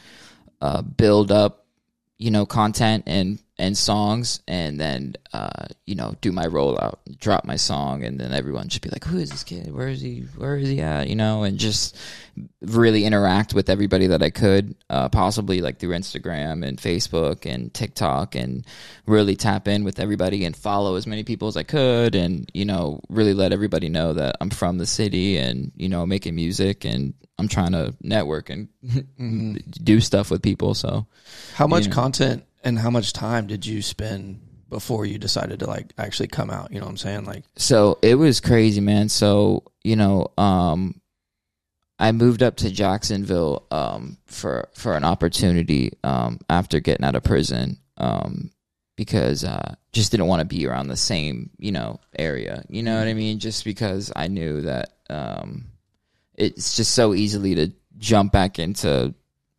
uh, 0.61 0.83
build 0.83 1.31
up, 1.31 1.65
you 2.19 2.31
know, 2.31 2.45
content 2.45 3.05
and 3.07 3.39
and 3.59 3.77
songs, 3.77 4.41
and 4.47 4.79
then 4.81 5.15
uh, 5.33 5.67
you 5.87 5.95
know, 5.97 6.15
do 6.21 6.31
my 6.33 6.47
rollout, 6.47 6.99
drop 7.19 7.45
my 7.45 7.57
song, 7.57 8.05
and 8.05 8.19
then 8.21 8.33
everyone 8.33 8.69
should 8.69 8.83
be 8.83 8.89
like, 8.91 9.05
"Who 9.05 9.19
is 9.19 9.31
this 9.31 9.45
kid? 9.45 9.75
Where 9.75 9.89
is 9.89 10.01
he? 10.01 10.21
Where 10.37 10.57
is 10.57 10.69
he 10.69 10.81
at?" 10.81 11.09
You 11.09 11.17
know, 11.17 11.43
and 11.43 11.59
just 11.59 11.97
really 12.63 13.05
interact 13.05 13.55
with 13.55 13.69
everybody 13.69 14.07
that 14.09 14.23
I 14.23 14.31
could, 14.31 14.77
uh, 14.91 15.09
possibly 15.09 15.61
like 15.61 15.79
through 15.79 15.97
Instagram 15.97 16.65
and 16.67 16.79
Facebook 16.79 17.47
and 17.53 17.73
TikTok, 17.75 18.35
and 18.37 18.65
really 19.07 19.35
tap 19.37 19.67
in 19.67 19.83
with 19.85 19.99
everybody 19.99 20.45
and 20.45 20.57
follow 20.57 20.95
as 20.95 21.07
many 21.07 21.25
people 21.25 21.49
as 21.49 21.57
I 21.57 21.65
could, 21.65 22.15
and 22.15 22.49
you 22.55 22.65
know, 22.65 23.01
really 23.09 23.35
let 23.35 23.53
everybody 23.53 23.89
know 23.89 24.13
that 24.13 24.37
I'm 24.41 24.51
from 24.51 24.79
the 24.79 24.87
city 24.87 25.37
and 25.37 25.73
you 25.77 25.89
know, 25.89 26.07
making 26.07 26.35
music 26.37 26.85
and 26.85 27.15
I'm 27.41 27.49
trying 27.49 27.73
to 27.73 27.95
network 28.03 28.51
and 28.51 28.69
do 29.85 30.01
stuff 30.01 30.31
with 30.31 30.43
people. 30.43 30.75
So 30.75 31.07
How 31.55 31.67
much 31.67 31.87
Yeah. 31.87 31.93
content 31.93 32.45
and 32.65 32.79
how 32.79 32.91
much 32.91 33.13
time 33.13 33.47
did 33.47 33.65
you 33.67 33.83
spend 33.83 34.41
before 34.69 35.07
you 35.07 35.19
decided 35.19 35.61
to 35.61 35.67
like 35.67 35.93
actually 35.99 36.29
come 36.29 36.51
out? 36.51 36.73
You 36.73 36.81
know 36.81 36.87
what 36.87 36.93
I'm 36.93 36.97
saying? 36.99 37.25
Like, 37.25 37.45
So 37.57 37.99
it 38.03 38.17
was 38.17 38.41
crazy, 38.41 38.81
man. 38.81 39.09
So 39.09 39.65
you 39.83 39.97
know, 39.97 40.29
um, 40.37 41.01
I 41.99 42.13
moved 42.13 42.43
up 42.43 42.57
to 42.57 42.71
Jacksonville 42.71 43.67
um, 43.71 44.19
for 44.27 44.69
for 44.75 44.97
an 44.97 45.05
opportunity 45.05 45.93
um, 46.05 46.41
after 46.49 46.81
getting 46.81 47.05
out 47.05 47.17
of 47.17 47.25
prison 47.25 47.79
um, 47.97 48.51
because 48.97 49.45
uh, 49.45 49.75
just 49.93 50.11
didn't 50.11 50.27
want 50.27 50.41
to 50.41 50.47
be 50.47 50.67
around 50.67 50.89
the 50.89 50.97
same 50.97 51.51
you 51.59 51.73
know 51.73 52.01
area. 52.19 52.65
You 52.69 52.83
know 52.83 52.99
what 52.99 53.09
I 53.09 53.15
mean? 53.15 53.39
Just 53.39 53.65
because 53.65 54.13
I 54.15 54.29
knew 54.29 54.63
that 54.63 54.95
um, 55.11 55.67
it's 56.35 56.77
just 56.77 56.95
so 56.95 57.15
easily 57.15 57.55
to 57.57 57.73
jump 57.99 58.33
back 58.33 58.59
into 58.59 59.15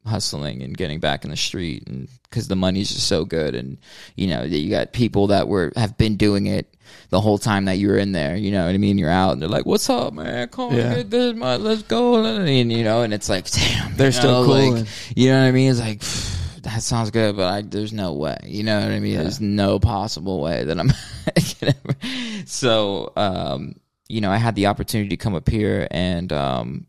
hustling 0.05 0.63
and 0.63 0.77
getting 0.77 0.99
back 0.99 1.23
in 1.25 1.29
the 1.31 1.37
street 1.37 1.83
and 1.87 2.07
because 2.23 2.47
the 2.47 2.55
money's 2.55 2.89
just 2.89 3.07
so 3.07 3.25
good 3.25 3.53
and 3.53 3.77
you 4.15 4.27
know 4.27 4.43
you 4.43 4.69
got 4.69 4.93
people 4.93 5.27
that 5.27 5.47
were 5.47 5.71
have 5.75 5.97
been 5.97 6.15
doing 6.15 6.47
it 6.47 6.73
the 7.09 7.19
whole 7.21 7.37
time 7.37 7.65
that 7.65 7.77
you 7.77 7.87
were 7.89 7.97
in 7.97 8.11
there 8.13 8.35
you 8.35 8.49
know 8.51 8.65
what 8.65 8.73
i 8.73 8.77
mean? 8.77 8.97
You're 8.97 9.09
out 9.09 9.33
and 9.33 9.41
they're 9.41 9.49
like 9.49 9.65
what's 9.65 9.89
up 9.89 10.13
man? 10.13 10.47
Come 10.47 10.73
Yeah. 10.73 10.87
on 10.89 10.95
get 10.95 11.09
this 11.11 11.35
man 11.35 11.63
let's 11.63 11.83
go. 11.83 12.23
And 12.23 12.71
you 12.71 12.83
know 12.83 13.01
and 13.03 13.13
it's 13.13 13.29
like 13.29 13.49
damn 13.51 13.95
They're 13.95 14.11
still 14.11 14.41
know, 14.41 14.45
cool 14.45 14.71
like, 14.79 14.87
you 15.15 15.29
know 15.29 15.41
what 15.41 15.47
i 15.47 15.51
mean? 15.51 15.69
It's 15.69 15.79
like 15.79 15.99
that 16.63 16.81
sounds 16.81 17.11
good 17.11 17.35
but 17.35 17.53
I, 17.53 17.61
there's 17.61 17.93
no 17.93 18.13
way 18.13 18.37
you 18.45 18.63
know 18.63 18.79
what 18.79 18.91
i 18.91 18.99
mean? 18.99 19.17
There's 19.17 19.41
no 19.41 19.79
possible 19.79 20.41
way 20.41 20.63
that 20.63 20.79
i'm 20.79 20.91
so 22.45 23.11
um 23.15 23.75
you 24.07 24.21
know 24.21 24.31
i 24.31 24.37
had 24.37 24.55
the 24.55 24.67
opportunity 24.67 25.09
to 25.09 25.17
come 25.17 25.35
up 25.35 25.47
here 25.49 25.87
and 25.91 26.31
um 26.33 26.85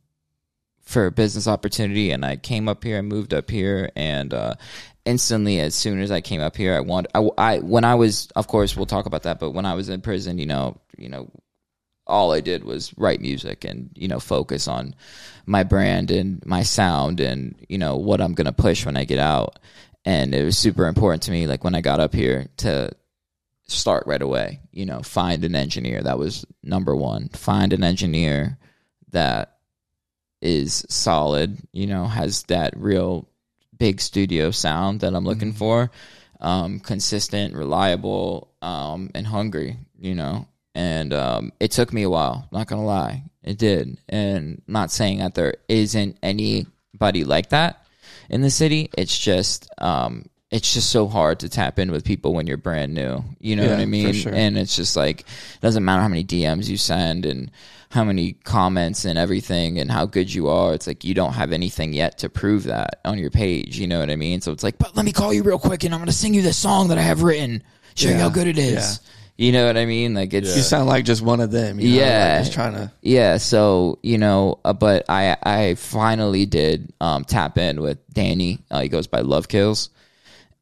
for 0.90 1.06
a 1.06 1.12
business 1.12 1.46
opportunity 1.46 2.10
and 2.10 2.24
I 2.24 2.36
came 2.36 2.68
up 2.68 2.82
here 2.82 2.98
and 2.98 3.08
moved 3.08 3.32
up 3.32 3.50
here 3.50 3.90
and 3.94 4.34
uh 4.34 4.54
instantly 5.04 5.60
as 5.60 5.74
soon 5.74 6.00
as 6.00 6.10
I 6.10 6.20
came 6.20 6.40
up 6.40 6.56
here 6.56 6.74
I 6.74 6.80
want 6.80 7.06
I, 7.14 7.28
I 7.38 7.58
when 7.60 7.84
I 7.84 7.94
was 7.94 8.28
of 8.36 8.48
course 8.48 8.76
we'll 8.76 8.86
talk 8.86 9.06
about 9.06 9.22
that 9.22 9.38
but 9.38 9.52
when 9.52 9.66
I 9.66 9.74
was 9.74 9.88
in 9.88 10.00
prison 10.00 10.38
you 10.38 10.46
know 10.46 10.80
you 10.98 11.08
know 11.08 11.30
all 12.10 12.32
I 12.32 12.40
did 12.40 12.64
was 12.64 12.92
write 12.98 13.20
music 13.20 13.64
and 13.64 13.90
you 13.94 14.08
know 14.08 14.20
focus 14.20 14.68
on 14.68 14.94
my 15.46 15.62
brand 15.62 16.10
and 16.10 16.44
my 16.44 16.62
sound 16.62 17.20
and 17.20 17.54
you 17.68 17.78
know 17.78 17.96
what 17.96 18.20
I'm 18.20 18.34
to 18.34 18.52
push 18.52 18.84
when 18.84 18.96
I 18.96 19.04
get 19.04 19.18
out. 19.18 19.58
And 20.04 20.34
it 20.34 20.44
was 20.44 20.58
super 20.58 20.86
important 20.86 21.22
to 21.24 21.30
me 21.30 21.46
like 21.46 21.62
when 21.62 21.74
I 21.74 21.82
got 21.82 22.00
up 22.00 22.14
here 22.14 22.48
to 22.58 22.90
start 23.66 24.04
right 24.06 24.20
away 24.20 24.60
you 24.72 24.84
know 24.84 25.00
find 25.00 25.44
an 25.44 25.54
engineer. 25.54 26.02
That 26.02 26.18
was 26.18 26.44
number 26.62 26.94
1 26.94 27.30
find 27.30 27.72
an 27.72 27.84
engineer 27.84 28.58
that 29.12 29.59
is 30.40 30.84
solid, 30.88 31.58
you 31.72 31.86
know, 31.86 32.06
has 32.06 32.44
that 32.44 32.74
real 32.76 33.28
big 33.78 34.00
studio 34.00 34.50
sound 34.50 35.00
that 35.00 35.14
I'm 35.14 35.24
looking 35.24 35.52
for, 35.52 35.90
um, 36.40 36.80
consistent, 36.80 37.54
reliable, 37.54 38.50
um, 38.62 39.10
and 39.14 39.26
hungry, 39.26 39.76
you 39.98 40.14
know. 40.14 40.46
And 40.74 41.12
um, 41.12 41.52
it 41.60 41.72
took 41.72 41.92
me 41.92 42.02
a 42.04 42.10
while, 42.10 42.48
not 42.52 42.66
gonna 42.68 42.84
lie, 42.84 43.24
it 43.42 43.58
did. 43.58 43.98
And 44.08 44.62
not 44.66 44.90
saying 44.90 45.18
that 45.18 45.34
there 45.34 45.54
isn't 45.68 46.16
anybody 46.22 47.24
like 47.24 47.50
that 47.50 47.86
in 48.28 48.40
the 48.40 48.50
city. 48.50 48.88
It's 48.96 49.18
just 49.18 49.68
um, 49.78 50.26
it's 50.50 50.72
just 50.72 50.90
so 50.90 51.06
hard 51.06 51.40
to 51.40 51.48
tap 51.48 51.78
in 51.78 51.90
with 51.90 52.04
people 52.04 52.34
when 52.34 52.46
you're 52.46 52.56
brand 52.56 52.94
new. 52.94 53.22
You 53.40 53.56
know 53.56 53.64
Yeah, 53.64 53.70
what 53.70 53.80
I 53.80 53.86
mean? 53.86 54.12
sure. 54.14 54.32
And 54.34 54.56
it's 54.58 54.76
just 54.76 54.96
like 54.96 55.20
it 55.20 55.60
doesn't 55.60 55.84
matter 55.84 56.02
how 56.02 56.08
many 56.08 56.24
DMs 56.24 56.68
you 56.68 56.76
send 56.76 57.26
and 57.26 57.50
how 57.90 58.04
many 58.04 58.34
comments 58.44 59.04
and 59.04 59.18
everything 59.18 59.80
and 59.80 59.90
how 59.90 60.06
good 60.06 60.32
you 60.32 60.48
are. 60.48 60.72
It's 60.74 60.86
like 60.86 61.04
you 61.04 61.12
don't 61.12 61.32
have 61.32 61.52
anything 61.52 61.92
yet 61.92 62.18
to 62.18 62.28
prove 62.28 62.64
that 62.64 63.00
on 63.04 63.18
your 63.18 63.30
page. 63.30 63.78
You 63.78 63.88
know 63.88 63.98
what 63.98 64.10
I 64.10 64.16
mean? 64.16 64.40
So 64.40 64.52
it's 64.52 64.62
like, 64.62 64.78
but 64.78 64.96
let 64.96 65.04
me 65.04 65.12
call 65.12 65.34
you 65.34 65.42
real 65.42 65.58
quick 65.58 65.82
and 65.82 65.92
I'm 65.92 66.00
gonna 66.00 66.12
sing 66.12 66.32
you 66.32 66.40
this 66.40 66.56
song 66.56 66.88
that 66.88 66.98
I 66.98 67.02
have 67.02 67.22
written. 67.22 67.64
Show 67.96 68.08
you 68.08 68.14
how 68.14 68.28
good 68.28 68.46
it 68.46 68.58
is. 68.58 69.00
You 69.36 69.50
know 69.52 69.66
what 69.66 69.76
I 69.76 69.86
mean? 69.86 70.14
Like 70.14 70.32
it's 70.32 70.54
you 70.54 70.62
sound 70.62 70.86
like 70.86 71.04
just 71.04 71.22
one 71.22 71.40
of 71.40 71.50
them. 71.50 71.80
You 71.80 71.88
know? 71.88 72.04
Yeah. 72.04 72.32
Like 72.34 72.40
just 72.42 72.52
trying 72.52 72.74
to. 72.74 72.92
yeah, 73.02 73.38
so 73.38 73.98
you 74.02 74.18
know, 74.18 74.60
uh, 74.64 74.72
but 74.72 75.06
I 75.08 75.36
I 75.42 75.74
finally 75.74 76.46
did 76.46 76.92
um, 77.00 77.24
tap 77.24 77.58
in 77.58 77.80
with 77.80 77.98
Danny. 78.12 78.60
Uh, 78.70 78.82
he 78.82 78.88
goes 78.88 79.06
by 79.06 79.20
Love 79.20 79.48
Kills, 79.48 79.90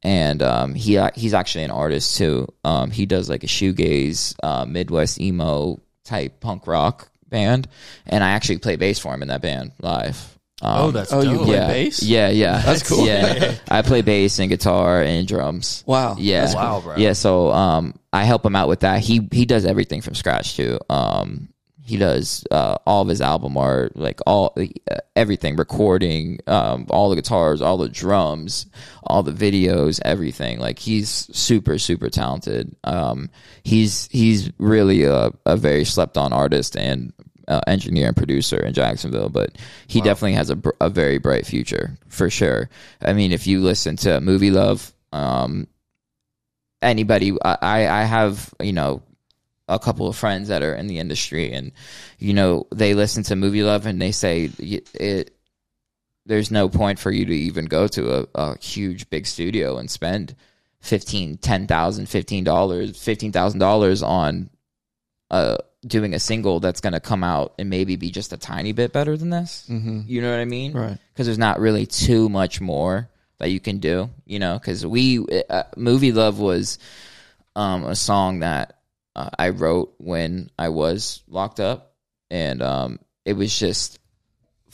and 0.03 0.43
um, 0.43 0.75
he 0.75 0.99
he's 1.17 1.35
actually 1.35 1.65
an 1.65 1.73
artist 1.73 2.17
too. 2.17 2.47
Um, 2.65 2.91
he 2.91 3.05
does 3.05 3.29
like 3.29 3.43
a 3.43 3.49
shoegaze, 3.49 4.37
uh, 4.43 4.65
Midwest 4.65 5.21
emo 5.21 5.81
type 6.05 6.41
punk 6.41 6.67
rock 6.67 7.11
band, 7.31 7.69
and 8.07 8.23
I 8.25 8.31
actually 8.31 8.59
play 8.59 8.77
bass 8.77 8.99
for 8.99 9.15
him 9.15 9.23
in 9.23 9.29
that 9.29 9.43
band 9.43 9.73
live. 9.81 10.39
Um, 10.61 10.81
oh, 10.81 10.91
that's 10.91 11.11
cool. 11.11 11.21
oh, 11.21 11.23
you 11.23 11.39
play 11.39 11.55
yeah, 11.55 11.67
bass? 11.69 12.03
Yeah, 12.03 12.29
yeah, 12.31 12.63
That's 12.65 12.89
cool. 12.89 13.07
Yeah, 13.07 13.55
I 13.69 13.83
play 13.83 14.03
bass 14.03 14.41
and 14.41 14.49
guitar 14.49 15.03
and 15.03 15.27
drums. 15.27 15.85
Wow. 15.87 16.17
Yeah, 16.19 16.41
That's 16.43 16.55
Wow, 16.57 16.81
bro. 16.81 16.97
yeah. 16.97 17.13
So 17.13 17.53
um, 17.53 17.95
I 18.13 18.25
help 18.25 18.45
him 18.45 18.57
out 18.57 18.69
with 18.69 18.81
that. 18.81 19.01
He 19.01 19.29
he 19.31 19.45
does 19.45 19.65
everything 19.65 20.01
from 20.01 20.15
scratch 20.15 20.57
too. 20.57 20.79
Um, 20.91 21.49
he 21.89 21.97
does 21.97 22.45
uh, 22.51 22.77
all 22.87 23.01
of 23.01 23.09
his 23.09 23.23
album 23.23 23.57
art, 23.57 23.97
like 23.97 24.21
all 24.27 24.53
uh, 24.59 24.97
everything, 25.17 25.57
recording, 25.57 26.39
um, 26.47 26.87
all 26.91 27.09
the 27.09 27.17
guitars, 27.17 27.63
all 27.63 27.79
the 27.79 27.89
drums, 27.89 28.67
all 29.05 29.23
the 29.23 29.33
videos, 29.33 29.99
everything. 30.05 30.59
Like 30.59 30.79
he's 30.79 31.09
super 31.09 31.79
super 31.79 32.11
talented. 32.11 32.77
Um, 32.85 33.31
he's 33.63 34.07
he's 34.11 34.51
really 34.59 35.05
a, 35.05 35.31
a 35.47 35.57
very 35.57 35.85
slept 35.85 36.19
on 36.19 36.33
artist 36.33 36.77
and 36.77 37.13
uh, 37.49 37.61
engineer 37.67 38.09
and 38.09 38.17
producer 38.17 38.59
in 38.59 38.75
Jacksonville, 38.75 39.31
but 39.31 39.57
he 39.87 40.01
definitely 40.01 40.35
has 40.35 40.51
a, 40.51 40.57
br- 40.57 40.71
a 40.81 40.91
very 40.91 41.19
bright 41.19 41.47
future 41.47 41.97
for 42.09 42.31
sure. 42.31 42.69
I 43.01 43.15
mean, 43.15 43.33
if 43.33 43.47
you 43.47 43.61
listen 43.61 43.97
to 43.97 44.21
Movie 44.21 44.51
Luv, 44.51 44.93
um, 45.13 45.67
anybody, 46.83 47.33
I, 47.43 47.89
I 47.89 48.03
have, 48.05 48.53
you 48.61 48.75
know, 48.75 49.03
a 49.67 49.79
couple 49.79 50.09
of 50.09 50.17
friends 50.17 50.49
that 50.49 50.63
are 50.63 50.75
in 50.75 50.87
the 50.87 50.99
industry 50.99 51.53
and, 51.53 51.73
you 52.19 52.35
know, 52.35 52.67
they 52.71 52.95
listen 52.95 53.23
to 53.25 53.37
Movie 53.37 53.63
Luv 53.63 53.87
and 53.87 54.01
they 54.01 54.13
say 54.13 54.51
it, 54.59 55.35
there's 56.27 56.51
no 56.51 56.69
point 56.69 56.99
for 56.99 57.11
you 57.11 57.25
to 57.25 57.35
even 57.35 57.65
go 57.65 57.89
to 57.89 58.21
a, 58.21 58.27
a 58.35 58.59
huge 58.59 59.09
big 59.09 59.27
studio 59.27 59.79
and 59.79 59.91
spend 59.91 60.37
fifteen, 60.81 61.39
ten 61.39 61.67
thousand, 61.67 62.09
fifteen 62.09 62.45
dollars, 62.45 63.03
fifteen 63.03 63.33
thousand 63.33 63.61
dollars 63.61 64.03
on 64.03 64.51
uh 65.31 65.57
doing 65.87 66.15
a 66.15 66.19
single 66.19 66.61
that's 66.61 66.81
going 66.81 66.93
to 66.93 67.01
come 67.01 67.23
out 67.23 67.55
and 67.59 67.71
maybe 67.71 67.97
be 67.97 68.11
just 68.11 68.33
a 68.33 68.37
tiny 68.37 68.73
bit 68.73 68.93
better 68.93 69.17
than 69.17 69.31
this. 69.31 69.67
Mm-hmm. 69.71 70.03
You 70.07 70.23
know 70.23 70.31
what 70.31 70.41
I 70.41 70.45
mean? 70.45 70.73
Right. 70.73 70.99
Because 71.13 71.27
there's 71.27 71.39
not 71.39 71.61
really 71.61 71.87
too 71.87 72.29
much 72.29 72.61
more 72.61 73.09
that 73.39 73.51
you 73.51 73.61
can 73.61 73.79
do. 73.79 74.11
You 74.27 74.39
know, 74.39 74.59
because 74.59 74.85
we 74.85 75.25
uh, 75.49 75.65
movie 75.77 76.13
luv 76.13 76.39
was 76.39 76.79
um, 77.55 77.85
a 77.85 77.97
song 77.97 78.41
that 78.41 78.79
uh, 79.15 79.31
I 79.39 79.51
wrote 79.51 79.95
when 79.99 80.51
I 80.59 80.69
was 80.71 81.23
locked 81.29 81.61
up, 81.61 81.95
and 82.31 82.63
um, 82.63 82.99
it 83.25 83.35
was 83.35 83.57
just 83.57 83.99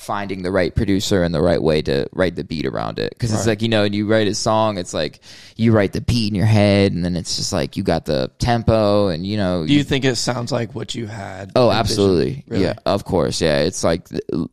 finding 0.04 0.42
the 0.42 0.50
right 0.50 0.74
producer 0.74 1.22
and 1.22 1.34
the 1.34 1.40
right 1.40 1.62
way 1.62 1.80
to 1.82 2.06
write 2.12 2.36
the 2.36 2.44
beat 2.44 2.66
around 2.66 2.98
it 2.98 3.10
because 3.10 3.32
it's 3.32 3.46
like 3.46 3.62
you 3.62 3.68
know 3.68 3.82
when 3.82 3.92
you 3.92 4.06
write 4.06 4.28
a 4.28 4.34
song 4.34 4.76
it's 4.78 4.92
like 4.92 5.20
you 5.56 5.72
write 5.72 5.92
the 5.92 6.00
beat 6.00 6.28
in 6.28 6.34
your 6.34 6.46
head 6.46 6.92
and 6.92 7.04
then 7.04 7.16
it's 7.16 7.36
just 7.36 7.52
like 7.52 7.76
you 7.76 7.82
got 7.82 8.04
the 8.04 8.30
tempo 8.38 9.08
and 9.08 9.26
you 9.26 9.36
know 9.36 9.66
Do 9.66 9.72
you 9.72 9.82
think 9.82 10.04
it 10.04 10.16
sounds 10.16 10.52
like 10.52 10.74
what 10.74 10.94
you 10.94 11.06
had? 11.06 11.52
oh 11.56 11.70
absolutely 11.70 12.44
Really? 12.48 12.64
yeah 12.64 12.74
of 12.84 13.04
course 13.04 13.40
yeah 13.40 13.60
it's 13.60 13.82
like 13.82 14.08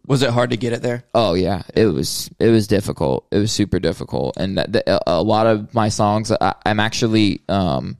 Was 0.07 0.21
it 0.21 0.29
hard 0.29 0.51
to 0.51 0.57
get 0.57 0.73
it 0.73 0.81
there? 0.81 1.03
Oh 1.13 1.33
yeah, 1.33 1.63
it 1.75 1.87
was 1.87 2.29
it 2.39 2.49
was 2.49 2.67
difficult. 2.67 3.27
It 3.31 3.37
was 3.37 3.51
super 3.51 3.79
difficult, 3.79 4.37
and 4.37 4.57
that, 4.57 4.71
the, 4.71 5.01
a 5.07 5.21
lot 5.21 5.47
of 5.47 5.73
my 5.73 5.89
songs, 5.89 6.31
I, 6.31 6.53
I'm 6.65 6.79
actually 6.79 7.41
um, 7.49 7.97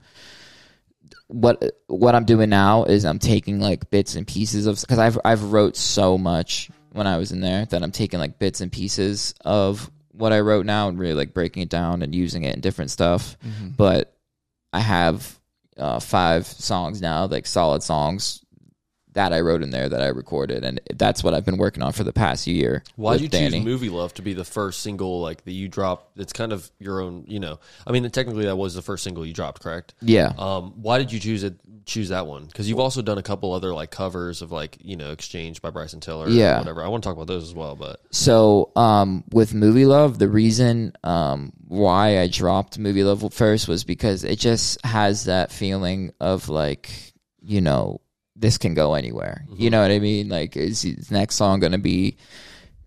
what 1.28 1.64
what 1.88 2.16
I'm 2.16 2.26
doing 2.26 2.50
now 2.50 2.84
is 2.86 3.06
I'm 3.06 3.20
taking 3.20 3.60
like 3.60 3.90
bits 3.90 4.16
and 4.16 4.28
pieces 4.28 4.66
of 4.68 4.80
because 4.80 5.00
I've 5.00 5.18
I've 5.26 5.44
wrote 5.52 5.76
so 5.78 6.18
much 6.18 6.70
when 6.92 7.08
I 7.08 7.18
was 7.18 7.32
in 7.32 7.42
there 7.42 7.66
that 7.66 7.84
I'm 7.84 7.92
taking 7.92 8.20
like 8.20 8.40
bits 8.40 8.62
and 8.62 8.72
pieces 8.72 9.34
of 9.46 9.90
what 10.12 10.34
I 10.34 10.42
wrote 10.42 10.66
now 10.66 10.90
and 10.90 11.00
really 11.00 11.14
like 11.14 11.34
breaking 11.34 11.64
it 11.64 11.70
down 11.70 12.02
and 12.02 12.14
using 12.14 12.44
it 12.44 12.56
in 12.56 12.62
different 12.62 12.92
stuff. 12.92 13.38
But 13.78 14.14
I 14.74 14.80
have 14.80 15.40
uh, 15.78 16.00
five 16.00 16.46
songs 16.46 17.02
now, 17.02 17.26
like 17.26 17.46
solid 17.48 17.82
songs 17.84 18.41
that 19.14 19.34
I 19.34 19.42
wrote 19.42 19.62
in 19.62 19.72
there 19.72 19.90
that 19.90 20.02
I 20.02 20.08
recorded, 20.08 20.64
and 20.64 20.80
that's 20.96 21.24
what 21.24 21.34
I've 21.34 21.44
been 21.46 21.58
working 21.58 21.84
on 21.84 21.92
for 21.92 22.04
the 22.04 22.14
past 22.14 22.48
year. 22.48 22.84
Why 22.96 23.18
did 23.18 23.34
you 23.34 23.50
choose 23.50 23.64
"Movie 23.66 23.90
Luv" 23.90 24.14
to 24.16 24.22
be 24.22 24.34
the 24.34 24.46
first 24.46 24.82
single 24.82 25.20
like 25.22 25.44
that 25.46 25.52
you 25.52 25.68
dropped? 25.68 26.18
It's 26.18 26.34
kind 26.34 26.54
of 26.54 26.72
your 26.80 27.02
own, 27.02 27.26
you 27.28 27.40
know. 27.40 27.60
I 27.86 27.92
mean, 27.92 28.10
technically 28.10 28.46
that 28.46 28.56
was 28.56 28.74
the 28.74 28.82
first 28.82 29.04
single 29.04 29.26
you 29.26 29.34
dropped, 29.34 29.62
correct? 29.62 29.94
Yeah. 30.02 30.34
Um, 30.38 30.74
why 30.82 30.98
did 30.98 31.12
you 31.12 31.20
choose 31.20 31.44
it? 31.44 31.56
Choose 31.86 32.10
that 32.10 32.28
one 32.28 32.46
because 32.46 32.70
you've 32.70 32.80
also 32.80 33.02
done 33.02 33.18
a 33.18 33.24
couple 33.24 33.54
other 33.54 33.74
like 33.74 33.90
covers 33.92 34.42
of 34.42 34.52
like 34.52 34.78
you 34.82 34.96
know 34.96 35.12
"Exchange" 35.12 35.62
by 35.62 35.72
Bryson 35.72 36.00
Tiller, 36.00 36.28
or 36.28 36.30
Yeah. 36.30 36.60
whatever. 36.60 36.84
I 36.84 36.88
want 36.88 37.04
to 37.04 37.08
talk 37.10 37.16
about 37.16 37.28
those 37.28 37.44
as 37.44 37.54
well, 37.56 37.76
but 37.76 38.00
So, 38.12 38.72
um, 38.76 39.24
with 39.32 39.54
Movie 39.54 39.86
Luv, 39.86 40.20
the 40.20 40.30
reason 40.30 40.94
um, 41.04 41.52
why 41.68 42.20
I 42.22 42.28
dropped 42.28 42.78
Movie 42.78 43.04
Luv 43.04 43.34
first 43.34 43.68
was 43.68 43.84
because 43.84 44.24
it 44.24 44.40
just 44.40 44.84
has 44.86 45.26
that 45.26 45.52
feeling 45.52 46.12
of 46.20 46.50
like, 46.50 46.90
you 47.42 47.62
know, 47.62 48.00
this 48.42 48.58
can 48.58 48.74
go 48.74 48.96
anywhere. 48.96 49.46
You 49.56 49.70
know 49.70 49.82
what 49.82 49.92
I 49.92 50.00
mean? 50.00 50.28
Like, 50.30 50.58
is 50.58 50.82
his 50.82 51.12
next 51.12 51.36
song 51.36 51.60
going 51.60 51.72
to 51.72 51.78
be 51.78 52.18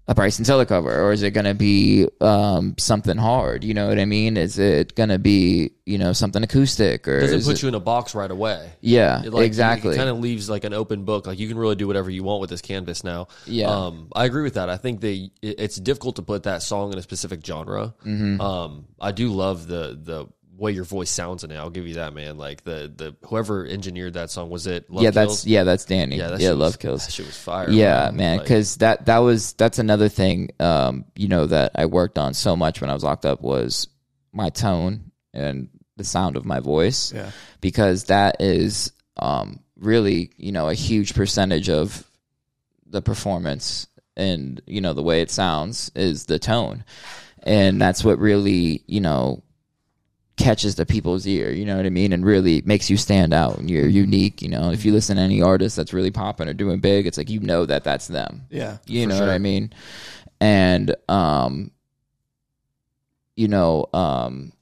a 0.07 0.15
Bryson 0.15 0.45
Tiller 0.45 0.67
cover, 0.67 1.01
or 1.01 1.13
is 1.13 1.23
it 1.23 1.31
going 1.31 1.47
to 1.47 1.55
be 1.55 2.07
um, 2.21 2.75
something 2.77 3.17
hard? 3.17 3.65
You 3.65 3.73
know 3.73 3.89
what 3.89 3.99
I 3.99 4.05
mean? 4.05 4.37
Is 4.37 4.59
it 4.59 4.95
going 4.95 5.09
to 5.09 5.19
be 5.19 5.71
you 5.87 5.97
know 5.97 6.13
something 6.13 6.43
acoustic, 6.43 7.09
or 7.09 7.19
it 7.19 7.29
doesn't 7.29 7.51
put 7.51 7.59
it- 7.59 7.63
you 7.63 7.69
in 7.69 7.75
a 7.75 7.81
box 7.81 8.15
right 8.15 8.31
away. 8.31 8.71
yeah, 8.83 9.23
It, 9.25 9.33
like, 9.33 9.47
exactly. 9.47 9.95
It 9.95 9.97
kind 9.97 10.11
of 10.11 10.19
leaves 10.19 10.51
like 10.51 10.65
an 10.65 10.75
open 10.75 11.05
book. 11.05 11.27
Like 11.27 11.39
you 11.39 11.49
can 11.49 11.57
really 11.57 11.77
do 11.77 11.87
whatever 11.87 12.11
you 12.11 12.23
want 12.23 12.43
with 12.43 12.51
this 12.51 12.61
canvas 12.61 13.03
now. 13.05 13.29
Yeah. 13.47 13.71
Um, 13.71 14.09
I 14.15 14.27
agree 14.27 14.43
with 14.43 14.55
that. 14.55 14.69
I 14.69 14.77
think 14.77 15.01
they 15.01 15.31
it, 15.41 15.61
it's 15.61 15.77
difficult 15.77 16.17
to 16.17 16.23
put 16.23 16.43
that 16.43 16.63
song 16.63 16.93
in 16.93 16.99
a 16.99 17.03
specific 17.03 17.47
genre. 17.47 17.95
Mm-hmm. 18.05 18.41
Um, 18.43 18.85
I 19.01 19.13
do 19.13 19.31
love 19.33 19.67
the 19.69 19.99
the 20.03 20.27
way 20.57 20.73
your 20.73 20.85
voice 20.85 21.11
sounds 21.11 21.43
in 21.45 21.51
it. 21.51 21.57
I'll 21.57 21.71
give 21.71 21.87
you 21.87 21.95
that, 21.95 22.15
man. 22.15 22.37
Like 22.39 22.63
the 22.65 22.93
the 22.95 23.17
whoever 23.27 23.67
engineered 23.67 24.15
that 24.15 24.31
song 24.31 24.51
was 24.51 24.67
it? 24.67 24.89
Love 24.91 25.03
yeah, 25.03 25.11
Kills? 25.11 25.43
that's 25.43 25.47
yeah, 25.47 25.65
that's 25.65 25.85
Danny. 25.85 26.17
yeah, 26.17 26.23
Yeah, 26.25 26.31
that 26.31 26.41
shit 26.41 26.51
was- 26.51 26.59
Love 26.59 26.79
Kills. 26.79 27.07
That 27.07 27.13
shit 27.13 27.27
was 27.27 27.37
fire. 27.37 27.71
Yeah, 27.71 28.09
bro. 28.11 28.17
man, 28.17 28.37
Like, 28.39 28.45
because 28.47 28.77
that 28.77 29.07
that 29.07 29.19
was 29.19 29.53
that's 29.55 29.79
another 29.79 30.09
thing. 30.09 30.51
Um, 30.61 31.05
you 31.17 31.29
know 31.29 31.47
that 31.47 31.73
I 31.75 31.87
worked 31.87 32.19
on 32.19 32.35
so 32.35 32.57
much 32.57 32.81
when 32.81 32.91
I 32.91 32.95
was 32.95 33.05
locked 33.05 33.27
up 33.27 33.41
was 33.43 33.89
my 34.33 34.51
tone 34.51 35.11
and 35.33 35.69
the 35.97 36.05
sound 36.05 36.37
of 36.37 36.45
my 36.45 36.61
voice. 36.61 37.13
Yeah. 37.13 37.31
because 37.61 38.05
that 38.05 38.41
is 38.41 38.91
um 39.17 39.61
really 39.77 40.31
you 40.37 40.51
know 40.53 40.69
a 40.69 40.75
huge 40.75 41.15
percentage 41.15 41.69
of 41.69 42.05
the 42.87 43.01
performance 43.03 43.87
and 44.17 44.61
you 44.67 44.81
know 44.81 44.93
the 44.93 45.03
way 45.03 45.21
it 45.21 45.31
sounds 45.31 45.91
is 45.95 46.27
the 46.27 46.39
tone, 46.39 46.85
and 47.43 47.81
that's 47.81 48.05
what 48.05 48.19
really 48.19 48.83
you 48.87 49.01
know 49.01 49.43
catches 50.37 50.75
the 50.75 50.85
people's 50.85 51.27
ear, 51.27 51.51
you 51.51 51.65
know 51.65 51.77
what 51.77 51.87
I 51.87 51.91
mean, 51.91 52.13
and 52.13 52.25
really 52.25 52.63
makes 52.63 52.91
you 52.91 52.97
stand 52.97 53.33
out 53.33 53.59
and 53.59 53.71
you're 53.71 53.87
unique, 53.87 54.43
you 54.43 54.49
know. 54.49 54.71
If 54.71 54.85
you 54.85 54.93
listen 54.93 55.17
to 55.17 55.23
any 55.23 55.41
artist 55.41 55.77
that's 55.77 55.93
really 55.93 56.11
popping 56.11 56.49
or 56.49 56.55
doing 56.55 56.81
big, 56.81 57.07
it's 57.07 57.17
like 57.17 57.31
you 57.31 57.41
know 57.41 57.67
that 57.67 57.85
that's 57.85 58.09
them. 58.09 58.47
Yeah. 58.51 58.79
You 58.87 59.07
know 59.07 59.21
what. 59.21 59.29
I 59.29 59.39
mean? 59.39 59.73
And 60.41 60.95
um 61.09 61.71
you 63.37 63.49
know, 63.49 63.87
um 63.93 64.53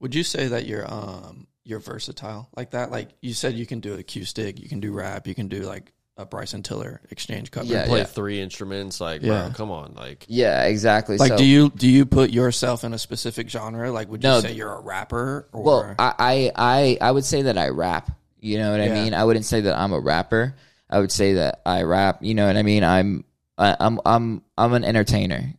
Would 0.00 0.14
you 0.14 0.22
say 0.22 0.48
that 0.48 0.66
you're 0.66 0.90
um 0.90 1.48
you're 1.64 1.80
versatile 1.80 2.48
like 2.56 2.70
that? 2.70 2.90
Like 2.90 3.10
you 3.20 3.34
said, 3.34 3.54
you 3.54 3.66
can 3.66 3.80
do 3.80 3.94
acoustic, 3.94 4.60
you 4.60 4.68
can 4.68 4.80
do 4.80 4.92
rap, 4.92 5.26
you 5.26 5.34
can 5.34 5.48
do 5.48 5.62
like 5.62 5.92
a 6.18 6.26
Bryson 6.26 6.62
Tiller 6.62 7.00
exchange 7.10 7.50
cover. 7.50 7.66
Yeah, 7.66 7.86
play 7.86 8.04
three 8.04 8.40
instruments. 8.40 9.00
Like, 9.00 9.22
Yeah. 9.22 9.44
bro, 9.44 9.50
come 9.54 9.70
on, 9.70 9.94
like. 9.96 10.26
yeah, 10.28 10.64
exactly. 10.64 11.16
Like, 11.16 11.28
so, 11.30 11.36
do 11.38 11.44
you 11.46 11.70
do 11.70 11.88
you 11.88 12.04
put 12.04 12.30
yourself 12.30 12.84
in 12.84 12.92
a 12.92 12.98
specific 12.98 13.48
genre? 13.48 13.90
Like, 13.90 14.10
would 14.10 14.22
you 14.22 14.28
No. 14.28 14.40
say 14.40 14.52
you're 14.52 14.72
a 14.74 14.80
rapper? 14.80 15.48
Or 15.52 15.62
Well, 15.62 15.94
I, 15.98 16.12
I 16.18 16.52
I 16.56 16.98
I 17.08 17.10
would 17.12 17.24
say 17.24 17.42
that 17.42 17.56
I 17.56 17.68
rap. 17.68 18.10
You 18.40 18.58
know 18.58 18.70
what 18.72 18.80
I 18.80 18.88
mean? 18.88 19.14
I 19.14 19.24
wouldn't 19.24 19.44
say 19.46 19.62
that 19.62 19.78
I'm 19.78 19.92
a 19.92 19.98
rapper. 20.00 20.54
I 20.90 20.98
would 21.00 21.12
say 21.12 21.34
that 21.34 21.60
I 21.64 21.82
rap. 21.82 22.18
You 22.22 22.34
know 22.34 22.46
what 22.46 22.56
I 22.56 22.62
mean? 22.62 22.84
I'm 22.84 23.24
I, 23.56 23.76
I'm 23.78 24.00
I'm 24.04 24.42
I'm 24.56 24.72
an 24.74 24.84
entertainer. 24.84 25.54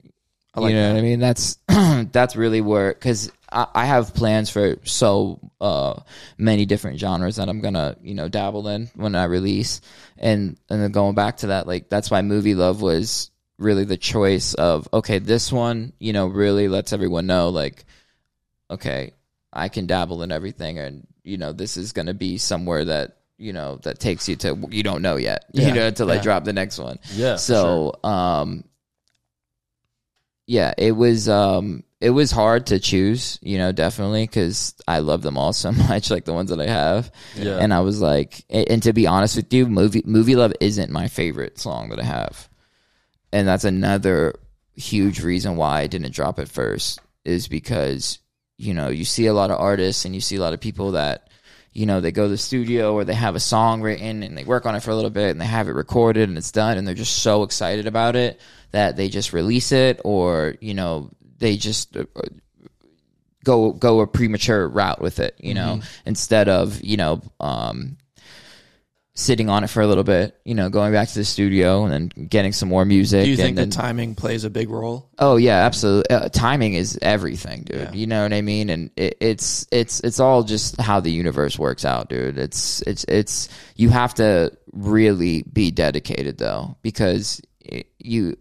Like 0.56 0.72
you 0.72 0.76
know 0.76 0.88
that. 0.88 0.94
what 0.94 1.00
I 1.00 1.02
mean? 1.02 1.20
That's 1.20 1.58
that's 2.12 2.36
really 2.36 2.60
where 2.62 2.94
because 2.94 3.32
I, 3.52 3.68
I 3.74 3.86
have 3.86 4.14
plans 4.14 4.50
for 4.50 4.78
so 4.84 5.40
uh, 5.60 6.02
many 6.38 6.66
different 6.66 7.00
genres 7.00 7.38
that 7.38 7.50
I'm 7.50 7.62
gonna 7.62 7.96
you 8.02 8.14
know 8.14 8.28
dabble 8.30 8.68
in 8.68 8.90
when 8.96 9.16
I 9.16 9.26
release, 9.26 9.82
and 10.18 10.58
and 10.70 10.82
then 10.82 10.92
going 10.92 11.16
back 11.16 11.38
to 11.38 11.48
that, 11.48 11.68
like 11.68 11.90
that's 11.90 12.12
why 12.12 12.22
movie 12.22 12.56
luv 12.56 12.82
was 12.82 13.32
really 13.58 13.84
the 13.84 13.98
choice 13.98 14.54
of 14.54 14.88
okay, 14.94 15.20
this 15.20 15.52
one 15.52 15.94
you 16.00 16.14
know 16.14 16.28
really 16.28 16.68
lets 16.68 16.94
everyone 16.94 17.28
know 17.28 17.50
like 17.50 17.86
okay, 18.72 19.14
I 19.52 19.70
can 19.70 19.88
dabble 19.88 20.24
in 20.24 20.32
everything, 20.32 20.78
and 20.80 21.08
you 21.24 21.38
know 21.38 21.54
this 21.54 21.78
is 21.78 21.92
gonna 21.94 22.14
be 22.14 22.38
somewhere 22.38 22.86
that 22.86 23.18
you 23.38 23.54
know 23.54 23.78
that 23.84 24.00
takes 24.00 24.28
you 24.30 24.36
to 24.38 24.58
you 24.70 24.84
don't 24.84 25.02
know 25.02 25.16
yet, 25.16 25.46
Yeah, 25.54 25.68
you 25.68 25.74
know 25.74 25.88
until 25.88 26.12
I 26.12 26.16
yeah. 26.16 26.22
drop 26.22 26.44
the 26.44 26.54
next 26.54 26.78
one. 26.78 27.00
Yeah. 27.14 27.38
So, 27.38 27.96
um, 28.04 28.64
yeah, 30.46 30.74
it 30.78 30.92
was 30.92 31.30
um, 31.30 31.84
it 32.02 32.12
was 32.12 32.32
hard 32.32 32.68
to 32.68 32.80
choose, 32.80 33.40
you 33.42 33.58
know, 33.58 33.72
definitely 33.72 34.24
because 34.24 34.74
I 34.88 35.00
love 35.00 35.22
them 35.22 35.38
all 35.38 35.54
so 35.54 35.72
much, 35.90 36.10
like 36.10 36.26
the 36.26 36.34
ones 36.34 36.50
that 36.50 36.62
I 36.62 36.68
have. 36.68 37.12
Yeah. 37.36 37.58
And 37.58 37.74
I 37.74 37.82
was 37.82 38.02
like, 38.02 38.46
and, 38.50 38.70
and 38.70 38.84
to 38.84 38.94
be 38.94 39.08
honest 39.08 39.36
with 39.36 39.54
you, 39.54 39.66
movie 39.66 40.04
movie 40.06 40.36
luv 40.36 40.54
isn't 40.60 40.92
my 40.92 41.08
favorite 41.08 41.60
song 41.60 41.90
that 41.90 42.00
I 42.00 42.06
have, 42.06 42.50
and 43.32 43.48
that's 43.48 43.66
another 43.66 44.36
huge 44.76 45.22
reason 45.22 45.58
why 45.58 45.82
I 45.82 45.88
didn't 45.88 46.14
drop 46.14 46.40
it 46.40 46.48
first 46.48 47.02
is 47.26 47.50
because 47.50 48.20
you 48.60 48.74
know, 48.74 48.90
you 48.90 49.06
see 49.06 49.26
a 49.26 49.34
lot 49.34 49.52
of 49.52 49.60
artists 49.60 50.04
and 50.04 50.14
you 50.14 50.20
see 50.20 50.36
a 50.36 50.42
lot 50.42 50.54
of 50.54 50.60
people 50.60 50.92
that, 50.92 51.30
you 51.72 51.86
know, 51.86 52.02
they 52.02 52.12
go 52.12 52.24
to 52.24 52.30
the 52.30 52.38
studio 52.38 52.94
or 52.94 53.06
they 53.06 53.14
have 53.14 53.36
a 53.36 53.40
song 53.40 53.82
written 53.82 54.22
and 54.22 54.38
they 54.38 54.44
work 54.44 54.66
on 54.66 54.76
it 54.76 54.84
for 54.84 54.92
a 54.92 54.96
little 54.96 55.10
bit 55.10 55.32
and 55.32 55.40
they 55.40 55.46
have 55.46 55.70
it 55.70 55.72
recorded 55.72 56.28
and 56.28 56.38
it's 56.38 56.52
done 56.52 56.78
and 56.78 56.86
they're 56.86 56.94
just 56.94 57.24
so 57.24 57.44
excited 57.44 57.88
about 57.88 58.18
it 58.18 58.40
that 58.72 58.98
they 58.98 59.08
just 59.08 59.32
release 59.32 59.72
it 59.72 60.02
or, 60.04 60.56
you 60.60 60.74
know, 60.74 61.10
they 61.40 61.58
just 61.58 61.98
uh, 61.98 62.06
go 63.44 63.72
go 63.72 64.02
a 64.02 64.08
premature 64.08 64.68
route 64.68 65.02
with 65.02 65.20
it, 65.20 65.36
you 65.40 65.54
know, 65.54 65.82
instead 66.06 66.48
of, 66.50 66.82
you 66.84 66.98
know, 66.98 67.22
um 67.40 67.98
sitting 69.16 69.50
on 69.50 69.66
it 69.66 69.70
for 69.70 69.82
a 69.82 69.88
little 69.88 70.06
bit, 70.06 70.40
you 70.46 70.56
know, 70.56 70.70
going 70.70 70.94
back 70.94 71.10
to 71.10 71.16
the 71.16 71.26
studio 71.26 71.84
and 71.84 71.92
then 71.92 72.28
getting 72.28 72.54
some 72.54 72.70
more 72.70 72.86
music. 72.86 73.26
Do 73.26 73.30
you 73.30 73.36
think 73.36 73.60
and 73.60 73.70
the 73.70 73.76
timing 73.76 74.16
plays 74.16 74.46
a 74.46 74.50
big 74.50 74.70
role? 74.70 75.10
Oh 75.20 75.36
yeah, 75.36 75.66
absolutely. 75.66 76.10
Uh, 76.10 76.30
timing 76.30 76.76
is 76.76 76.98
everything, 77.02 77.64
dude. 77.64 77.82
Yeah. 77.82 77.92
You 77.92 78.08
know 78.08 78.24
what 78.24 78.32
I 78.32 78.40
mean? 78.42 78.70
And 78.70 78.92
it, 78.96 79.18
it's 79.20 79.68
it's 79.74 80.00
it's 80.02 80.22
all 80.22 80.44
just 80.44 80.80
how 80.80 81.02
the 81.02 81.12
universe 81.12 81.60
works 81.60 81.84
out, 81.84 82.08
dude. 82.08 82.38
It's 82.38 82.82
it's 82.84 83.04
it's 83.10 83.50
you 83.76 83.90
have 83.90 84.14
to 84.16 84.58
really 84.72 85.44
be 85.52 85.70
dedicated 85.72 86.38
though, 86.38 86.78
because 86.82 87.42
it, 87.60 87.88
you 88.00 88.38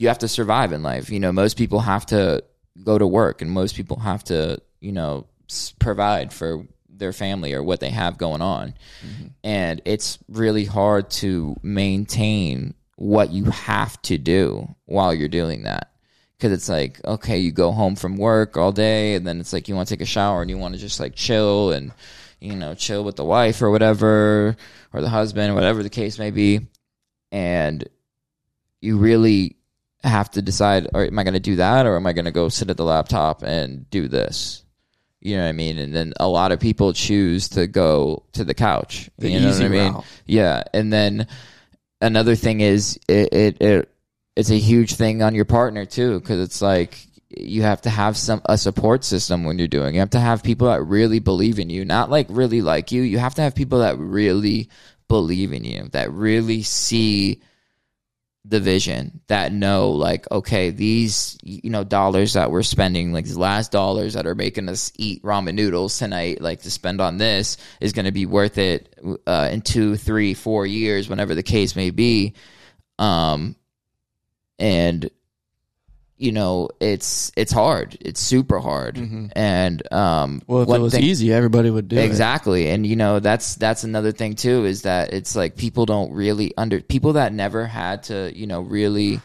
you 0.00 0.08
have 0.08 0.18
to 0.18 0.28
survive 0.28 0.72
in 0.72 0.82
life. 0.82 1.10
You 1.10 1.20
know, 1.20 1.30
most 1.30 1.58
people 1.58 1.80
have 1.80 2.06
to 2.06 2.42
go 2.82 2.96
to 2.96 3.06
work, 3.06 3.42
and 3.42 3.50
most 3.50 3.76
people 3.76 3.98
have 4.00 4.24
to 4.24 4.60
you 4.80 4.92
know 4.92 5.26
provide 5.78 6.32
for 6.32 6.66
their 6.88 7.12
family 7.12 7.52
or 7.52 7.62
what 7.62 7.80
they 7.80 7.90
have 7.90 8.16
going 8.16 8.40
on, 8.40 8.74
mm-hmm. 9.06 9.26
and 9.44 9.82
it's 9.84 10.18
really 10.26 10.64
hard 10.64 11.10
to 11.10 11.54
maintain 11.62 12.72
what 12.96 13.30
you 13.30 13.44
have 13.44 14.00
to 14.02 14.16
do 14.16 14.74
while 14.86 15.12
you're 15.12 15.28
doing 15.28 15.64
that. 15.64 15.92
Because 16.38 16.52
it's 16.52 16.70
like 16.70 17.04
okay 17.04 17.38
you 17.38 17.52
go 17.52 17.70
home 17.70 17.94
from 17.94 18.16
work 18.16 18.56
all 18.56 18.72
day 18.72 19.14
and 19.14 19.26
then 19.26 19.38
it's 19.38 19.52
like 19.52 19.68
you 19.68 19.74
want 19.74 19.88
to 19.88 19.94
take 19.94 20.00
a 20.00 20.06
shower 20.06 20.40
and 20.40 20.48
you 20.48 20.56
want 20.56 20.72
to 20.72 20.80
just 20.80 20.98
like 20.98 21.14
chill 21.14 21.72
and 21.72 21.92
you 22.40 22.56
know 22.56 22.74
chill 22.74 23.04
with 23.04 23.16
the 23.16 23.24
wife 23.24 23.60
or 23.60 23.70
whatever 23.70 24.56
or 24.94 25.00
the 25.02 25.10
husband 25.10 25.54
whatever 25.54 25.82
the 25.82 25.90
case 25.90 26.18
may 26.18 26.30
be. 26.30 26.66
And 27.30 27.86
you 28.80 28.96
really 28.96 29.59
have 30.04 30.30
to 30.30 30.42
decide 30.42 30.88
or 30.94 31.04
am 31.04 31.18
i 31.18 31.24
going 31.24 31.34
to 31.34 31.40
do 31.40 31.56
that 31.56 31.86
or 31.86 31.96
am 31.96 32.06
i 32.06 32.12
going 32.12 32.24
to 32.24 32.30
go 32.30 32.48
sit 32.48 32.70
at 32.70 32.76
the 32.76 32.84
laptop 32.84 33.42
and 33.42 33.88
do 33.90 34.08
this 34.08 34.64
you 35.20 35.36
know 35.36 35.42
what 35.42 35.48
i 35.48 35.52
mean 35.52 35.78
and 35.78 35.94
then 35.94 36.12
a 36.18 36.28
lot 36.28 36.52
of 36.52 36.60
people 36.60 36.92
choose 36.92 37.48
to 37.50 37.66
go 37.66 38.22
to 38.32 38.44
the 38.44 38.54
couch 38.54 39.10
The 39.18 39.30
you 39.30 39.40
know 39.40 39.48
easy 39.48 39.64
what 39.64 39.72
i 39.72 39.74
mean 39.74 39.92
route. 39.92 40.04
yeah 40.26 40.62
and 40.72 40.92
then 40.92 41.26
another 42.00 42.34
thing 42.34 42.60
is 42.60 42.98
it 43.08 43.32
it, 43.32 43.62
it 43.62 43.90
it's 44.36 44.50
a 44.50 44.58
huge 44.58 44.94
thing 44.94 45.22
on 45.22 45.34
your 45.34 45.44
partner 45.44 45.84
too 45.84 46.18
because 46.20 46.40
it's 46.40 46.62
like 46.62 47.06
you 47.36 47.62
have 47.62 47.80
to 47.82 47.90
have 47.90 48.16
some 48.16 48.42
a 48.46 48.58
support 48.58 49.04
system 49.04 49.44
when 49.44 49.56
you're 49.56 49.68
doing. 49.68 49.90
it. 49.90 49.94
You 49.94 50.00
have 50.00 50.10
to 50.10 50.20
have 50.20 50.42
people 50.42 50.66
that 50.66 50.82
really 50.82 51.20
believe 51.20 51.60
in 51.60 51.70
you, 51.70 51.84
not 51.84 52.10
like 52.10 52.26
really 52.28 52.60
like 52.60 52.90
you. 52.90 53.02
You 53.02 53.18
have 53.18 53.36
to 53.36 53.42
have 53.42 53.54
people 53.54 53.80
that 53.80 53.96
really 53.98 54.68
believe 55.06 55.52
in 55.52 55.62
you, 55.62 55.88
that 55.92 56.10
really 56.12 56.62
see 56.62 57.40
the 58.44 58.60
vision, 58.60 59.20
that 59.28 59.52
know 59.52 59.90
like 59.90 60.30
okay, 60.30 60.70
these 60.70 61.36
you 61.42 61.70
know 61.70 61.84
dollars 61.84 62.32
that 62.34 62.50
we're 62.50 62.62
spending, 62.62 63.12
like 63.12 63.24
these 63.24 63.36
last 63.36 63.70
dollars 63.70 64.14
that 64.14 64.26
are 64.26 64.34
making 64.34 64.68
us 64.68 64.92
eat 64.96 65.22
ramen 65.22 65.54
noodles 65.54 65.98
tonight, 65.98 66.40
like 66.40 66.62
to 66.62 66.70
spend 66.70 67.00
on 67.00 67.18
this 67.18 67.58
is 67.80 67.92
going 67.92 68.06
to 68.06 68.12
be 68.12 68.26
worth 68.26 68.58
it 68.58 68.94
uh, 69.26 69.48
in 69.52 69.60
two, 69.60 69.96
three, 69.96 70.34
four 70.34 70.66
years, 70.66 71.08
whenever 71.08 71.34
the 71.34 71.42
case 71.42 71.76
may 71.76 71.90
be. 71.90 72.34
Um, 72.98 73.56
and 74.58 75.10
you 76.20 76.32
know 76.32 76.68
it's 76.80 77.32
it's 77.34 77.50
hard. 77.50 77.96
It's 78.00 78.20
super 78.20 78.58
hard. 78.60 78.98
And 79.34 79.92
um 79.92 80.42
Well, 80.46 80.62
if 80.62 80.68
it 80.68 80.80
was 80.80 80.92
thing- 80.92 81.02
easy, 81.04 81.32
everybody 81.32 81.70
would 81.70 81.88
do 81.88 81.96
it. 81.96 82.04
exactly. 82.04 82.68
And 82.68 82.86
you 82.86 82.94
know 82.94 83.20
that's 83.20 83.54
that's 83.54 83.84
another 83.84 84.12
thing 84.12 84.34
too 84.34 84.66
is 84.66 84.82
that 84.82 85.14
it's 85.14 85.34
like 85.34 85.56
people 85.56 85.86
don't 85.86 86.12
really 86.12 86.52
under 86.56 86.80
people 86.80 87.14
that 87.14 87.32
never 87.32 87.66
had 87.66 88.02
to 88.04 88.30
you 88.36 88.46
know 88.46 88.60
really 88.60 89.20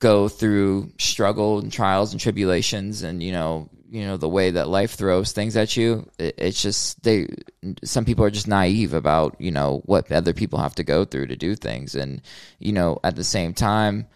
go 0.00 0.28
through 0.28 0.90
struggle 0.98 1.58
and 1.60 1.72
trials 1.72 2.12
and 2.12 2.20
tribulations 2.20 3.02
and 3.02 3.22
you 3.22 3.32
know 3.32 3.68
you 3.90 4.04
know 4.04 4.16
the 4.16 4.28
way 4.28 4.50
that 4.50 4.68
life 4.68 4.92
throws 4.94 5.32
things 5.32 5.56
at 5.56 5.76
you 5.76 6.06
it, 6.18 6.34
it's 6.36 6.60
just 6.60 7.02
they 7.02 7.28
some 7.84 8.04
people 8.04 8.24
are 8.24 8.30
just 8.30 8.48
naive 8.48 8.92
about 8.92 9.36
you 9.38 9.50
know 9.50 9.80
what 9.86 10.10
other 10.12 10.34
people 10.34 10.58
have 10.58 10.74
to 10.74 10.84
go 10.84 11.04
through 11.04 11.28
to 11.28 11.36
do 11.36 11.54
things. 11.54 11.94
And 11.94 12.20
you 12.58 12.72
know 12.72 12.98
at 13.04 13.14
the 13.16 13.24
same 13.24 13.54
time 13.54 14.06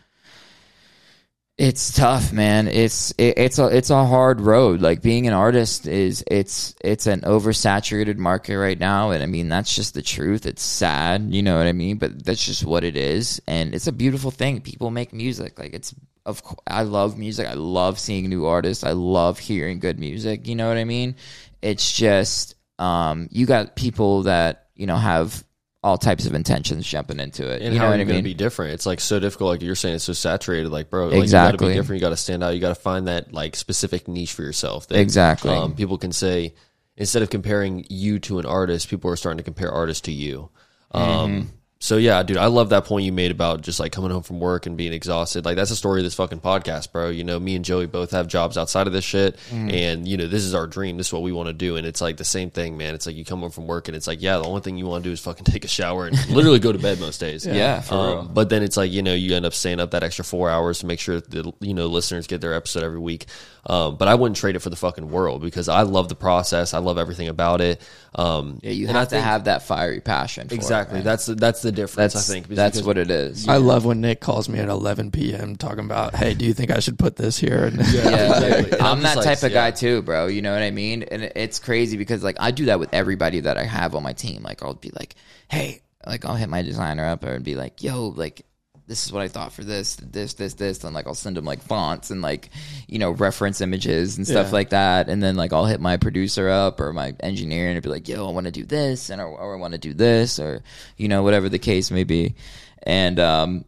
it's 1.60 1.92
tough, 1.92 2.32
man. 2.32 2.68
It's 2.68 3.10
it, 3.18 3.36
it's 3.36 3.58
a 3.58 3.66
it's 3.66 3.90
a 3.90 4.06
hard 4.06 4.40
road. 4.40 4.80
Like 4.80 5.02
being 5.02 5.26
an 5.26 5.34
artist 5.34 5.86
is 5.86 6.24
it's 6.26 6.74
it's 6.80 7.06
an 7.06 7.20
oversaturated 7.20 8.16
market 8.16 8.56
right 8.56 8.80
now, 8.80 9.10
and 9.10 9.22
I 9.22 9.26
mean 9.26 9.50
that's 9.50 9.76
just 9.76 9.92
the 9.92 10.00
truth. 10.00 10.46
It's 10.46 10.62
sad, 10.62 11.34
you 11.34 11.42
know 11.42 11.58
what 11.58 11.66
I 11.66 11.72
mean, 11.72 11.98
but 11.98 12.24
that's 12.24 12.42
just 12.42 12.64
what 12.64 12.82
it 12.82 12.96
is, 12.96 13.42
and 13.46 13.74
it's 13.74 13.86
a 13.86 13.92
beautiful 13.92 14.30
thing. 14.30 14.62
People 14.62 14.90
make 14.90 15.12
music, 15.12 15.58
like 15.58 15.74
it's 15.74 15.94
of 16.24 16.42
I 16.66 16.84
love 16.84 17.18
music. 17.18 17.46
I 17.46 17.54
love 17.54 17.98
seeing 17.98 18.30
new 18.30 18.46
artists. 18.46 18.82
I 18.82 18.92
love 18.92 19.38
hearing 19.38 19.80
good 19.80 19.98
music. 19.98 20.48
You 20.48 20.54
know 20.54 20.66
what 20.66 20.78
I 20.78 20.84
mean? 20.84 21.14
It's 21.60 21.92
just 21.92 22.54
um, 22.78 23.28
you 23.30 23.44
got 23.44 23.76
people 23.76 24.22
that 24.22 24.68
you 24.76 24.86
know 24.86 24.96
have 24.96 25.44
all 25.82 25.96
types 25.96 26.26
of 26.26 26.34
intentions 26.34 26.86
jumping 26.86 27.18
into 27.20 27.48
it. 27.48 27.62
And 27.62 27.72
you 27.72 27.78
how 27.80 27.86
know 27.86 27.88
are 27.88 27.90
what 27.92 27.96
you 27.96 28.02
I 28.02 28.04
going 28.04 28.18
to 28.18 28.22
mean? 28.22 28.24
be 28.24 28.34
different? 28.34 28.74
It's 28.74 28.84
like 28.86 29.00
so 29.00 29.18
difficult. 29.18 29.48
Like 29.48 29.62
you're 29.62 29.74
saying, 29.74 29.94
it's 29.96 30.04
so 30.04 30.12
saturated. 30.12 30.68
Like, 30.70 30.90
bro, 30.90 31.04
like, 31.06 31.12
You 31.12 31.16
got 31.16 31.20
to 31.20 31.24
Exactly. 31.24 31.68
be 31.68 31.74
different. 31.74 32.00
You 32.00 32.06
got 32.06 32.10
to 32.10 32.16
stand 32.18 32.44
out. 32.44 32.54
You 32.54 32.60
got 32.60 32.68
to 32.68 32.74
find 32.74 33.08
that 33.08 33.32
like 33.32 33.56
specific 33.56 34.06
niche 34.06 34.32
for 34.32 34.42
yourself. 34.42 34.88
That, 34.88 34.98
Exactly. 35.00 35.50
Um, 35.54 35.74
people 35.74 35.96
can 35.96 36.12
say 36.12 36.54
instead 36.96 37.22
of 37.22 37.30
comparing 37.30 37.86
you 37.88 38.18
to 38.20 38.38
an 38.40 38.46
artist, 38.46 38.88
people 38.90 39.10
are 39.10 39.16
starting 39.16 39.38
to 39.38 39.42
compare 39.44 39.70
artists 39.72 40.02
to 40.02 40.12
you. 40.12 40.50
Um, 40.90 41.02
Mm-hmm. 41.04 41.48
So 41.82 41.96
yeah, 41.96 42.22
dude, 42.22 42.36
I 42.36 42.46
love 42.46 42.68
that 42.68 42.84
point 42.84 43.06
you 43.06 43.12
made 43.12 43.30
about 43.30 43.62
just 43.62 43.80
like 43.80 43.90
coming 43.90 44.10
home 44.10 44.22
from 44.22 44.38
work 44.38 44.66
and 44.66 44.76
being 44.76 44.92
exhausted. 44.92 45.46
Like 45.46 45.56
that's 45.56 45.70
the 45.70 45.76
story 45.76 46.00
of 46.00 46.04
this 46.04 46.12
fucking 46.14 46.40
podcast, 46.40 46.92
bro. 46.92 47.08
You 47.08 47.24
know, 47.24 47.40
me 47.40 47.56
and 47.56 47.64
Joey 47.64 47.86
both 47.86 48.10
have 48.10 48.28
jobs 48.28 48.58
outside 48.58 48.86
of 48.86 48.92
this 48.92 49.02
shit, 49.04 49.36
Mm-hmm. 49.48 49.70
and 49.70 50.06
you 50.06 50.18
know, 50.18 50.26
this 50.26 50.44
is 50.44 50.54
our 50.54 50.66
dream. 50.66 50.98
This 50.98 51.06
is 51.06 51.12
what 51.14 51.22
we 51.22 51.32
want 51.32 51.46
to 51.48 51.54
do, 51.54 51.76
and 51.76 51.86
it's 51.86 52.02
like 52.02 52.18
the 52.18 52.24
same 52.24 52.50
thing, 52.50 52.76
man. 52.76 52.94
It's 52.94 53.06
like 53.06 53.16
you 53.16 53.24
come 53.24 53.40
home 53.40 53.50
from 53.50 53.66
work, 53.66 53.88
and 53.88 53.96
it's 53.96 54.06
like, 54.06 54.20
yeah, 54.20 54.36
the 54.36 54.44
only 54.44 54.60
thing 54.60 54.76
you 54.76 54.84
want 54.84 55.04
to 55.04 55.08
do 55.08 55.12
is 55.14 55.20
fucking 55.20 55.44
take 55.46 55.64
a 55.64 55.68
shower 55.68 56.06
and 56.06 56.28
literally 56.30 56.58
go 56.58 56.70
to 56.70 56.78
bed 56.78 57.00
most 57.00 57.18
days. 57.18 57.46
Yeah, 57.46 57.80
for 57.80 57.94
real. 57.94 58.18
Um, 58.18 58.30
but 58.34 58.50
then 58.50 58.62
it's 58.62 58.76
like 58.76 58.92
you 58.92 59.00
know 59.02 59.14
you 59.14 59.34
end 59.34 59.46
up 59.46 59.54
staying 59.54 59.80
up 59.80 59.92
that 59.92 60.02
extra 60.02 60.22
four 60.24 60.50
hours 60.50 60.80
to 60.80 60.86
make 60.86 61.00
sure 61.00 61.14
that 61.18 61.30
the 61.30 61.50
you 61.60 61.72
know 61.72 61.86
listeners 61.86 62.26
get 62.26 62.42
their 62.42 62.52
episode 62.52 62.82
every 62.82 62.98
week. 63.00 63.24
Um, 63.66 63.96
but 63.96 64.08
I 64.08 64.14
wouldn't 64.14 64.36
trade 64.38 64.56
it 64.56 64.60
for 64.60 64.70
the 64.70 64.76
fucking 64.76 65.10
world 65.10 65.42
because 65.42 65.68
I 65.68 65.82
love 65.82 66.08
the 66.08 66.14
process. 66.14 66.72
I 66.72 66.78
love 66.78 66.96
everything 66.96 67.28
about 67.28 67.60
it. 67.60 67.80
Um, 68.14 68.58
Yeah, 68.62 68.70
you 68.70 68.86
have 68.86 68.96
I 68.96 69.04
to 69.04 69.10
think- 69.10 69.24
have 69.24 69.44
that 69.44 69.62
fiery 69.62 70.00
passion. 70.00 70.48
For 70.48 70.54
exactly. 70.54 70.94
It, 70.94 70.98
man. 70.98 71.04
that's 71.04 71.26
that's 71.26 71.60
the 71.62 71.70
difference. 71.70 72.14
that's 72.14 72.30
I 72.30 72.32
think 72.32 72.48
that's 72.48 72.76
because- 72.78 72.86
what 72.86 72.96
it 72.98 73.10
is. 73.10 73.46
I 73.48 73.56
love 73.58 73.84
when 73.84 74.00
Nick 74.00 74.20
calls 74.20 74.48
me 74.48 74.58
at 74.60 74.68
11 74.70 75.10
p.m. 75.10 75.56
talking 75.56 75.84
about, 75.84 76.14
"Hey, 76.14 76.32
do 76.34 76.44
you 76.46 76.54
think 76.54 76.70
I 76.70 76.80
should 76.80 76.98
put 76.98 77.16
this 77.16 77.36
here?" 77.38 77.64
And 77.66 77.76
yeah, 77.76 77.82
exactly. 77.84 78.72
And 78.72 78.82
I'm, 78.82 78.96
I'm 78.96 79.02
that 79.02 79.16
like, 79.18 79.24
type 79.26 79.42
of 79.42 79.50
yeah. 79.52 79.68
guy 79.68 79.70
too, 79.72 80.02
bro. 80.02 80.26
You 80.26 80.40
know 80.42 80.52
what 80.54 80.62
I 80.62 80.70
mean? 80.70 81.02
And 81.02 81.24
it's 81.36 81.58
crazy 81.58 81.96
because 81.98 82.22
like 82.24 82.36
I 82.40 82.50
do 82.52 82.64
that 82.66 82.78
with 82.80 82.88
everybody 82.94 83.40
that 83.40 83.58
I 83.58 83.64
have 83.64 83.94
on 83.94 84.02
my 84.02 84.12
team. 84.14 84.42
Like 84.42 84.62
I'll 84.62 84.74
be 84.74 84.90
like, 84.98 85.16
hey, 85.48 85.82
like 86.06 86.24
I'll 86.24 86.34
hit 86.36 86.48
my 86.48 86.62
designer 86.62 87.04
up 87.04 87.24
and 87.24 87.44
be 87.44 87.56
like, 87.56 87.82
yo, 87.82 88.08
like 88.08 88.46
this 88.90 89.06
is 89.06 89.12
what 89.12 89.22
I 89.22 89.28
thought 89.28 89.52
for 89.52 89.62
this, 89.62 89.94
this, 89.94 90.34
this, 90.34 90.54
this, 90.54 90.82
and 90.82 90.92
like 90.92 91.06
I'll 91.06 91.14
send 91.14 91.36
them 91.36 91.44
like 91.44 91.62
fonts 91.62 92.10
and 92.10 92.20
like 92.22 92.50
you 92.88 92.98
know 92.98 93.12
reference 93.12 93.60
images 93.60 94.16
and 94.18 94.26
stuff 94.26 94.48
Yeah. 94.48 94.52
like 94.52 94.70
that. 94.70 95.08
And 95.08 95.22
then 95.22 95.36
like 95.36 95.52
I'll 95.52 95.64
hit 95.64 95.80
my 95.80 95.96
producer 95.96 96.48
up 96.48 96.80
or 96.80 96.92
my 96.92 97.14
engineer 97.20 97.70
and 97.70 97.80
be 97.80 97.88
like, 97.88 98.08
yo, 98.08 98.26
I 98.28 98.32
want 98.32 98.46
to 98.46 98.50
do 98.50 98.64
this 98.64 99.08
and 99.08 99.20
or, 99.20 99.28
or 99.28 99.54
I 99.54 99.58
want 99.60 99.74
to 99.74 99.78
do 99.78 99.94
this 99.94 100.40
or 100.40 100.64
you 100.96 101.06
know 101.06 101.22
whatever 101.22 101.48
the 101.48 101.60
case 101.60 101.92
may 101.92 102.02
be. 102.02 102.34
And 102.82 103.20
um, 103.20 103.64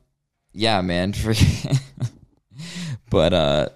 yeah, 0.52 0.80
man. 0.80 1.12
For 1.12 1.34
but 3.10 3.32
uh, 3.32 3.68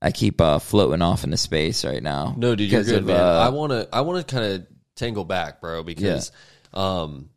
I 0.00 0.12
keep 0.12 0.40
uh, 0.40 0.60
floating 0.60 1.02
off 1.02 1.24
into 1.24 1.36
space 1.36 1.84
right 1.84 2.02
now. 2.02 2.34
No, 2.36 2.54
dude, 2.54 2.70
you're 2.70 2.82
good, 2.84 2.94
of, 2.98 3.06
man. 3.06 3.20
uh, 3.20 3.38
I 3.40 3.48
want 3.48 3.72
to 3.72 3.88
I 3.92 4.02
want 4.02 4.26
to 4.26 4.34
kind 4.34 4.46
of 4.52 4.66
tangle 4.94 5.24
back, 5.24 5.60
bro, 5.60 5.82
because 5.82 6.30
um 6.72 7.28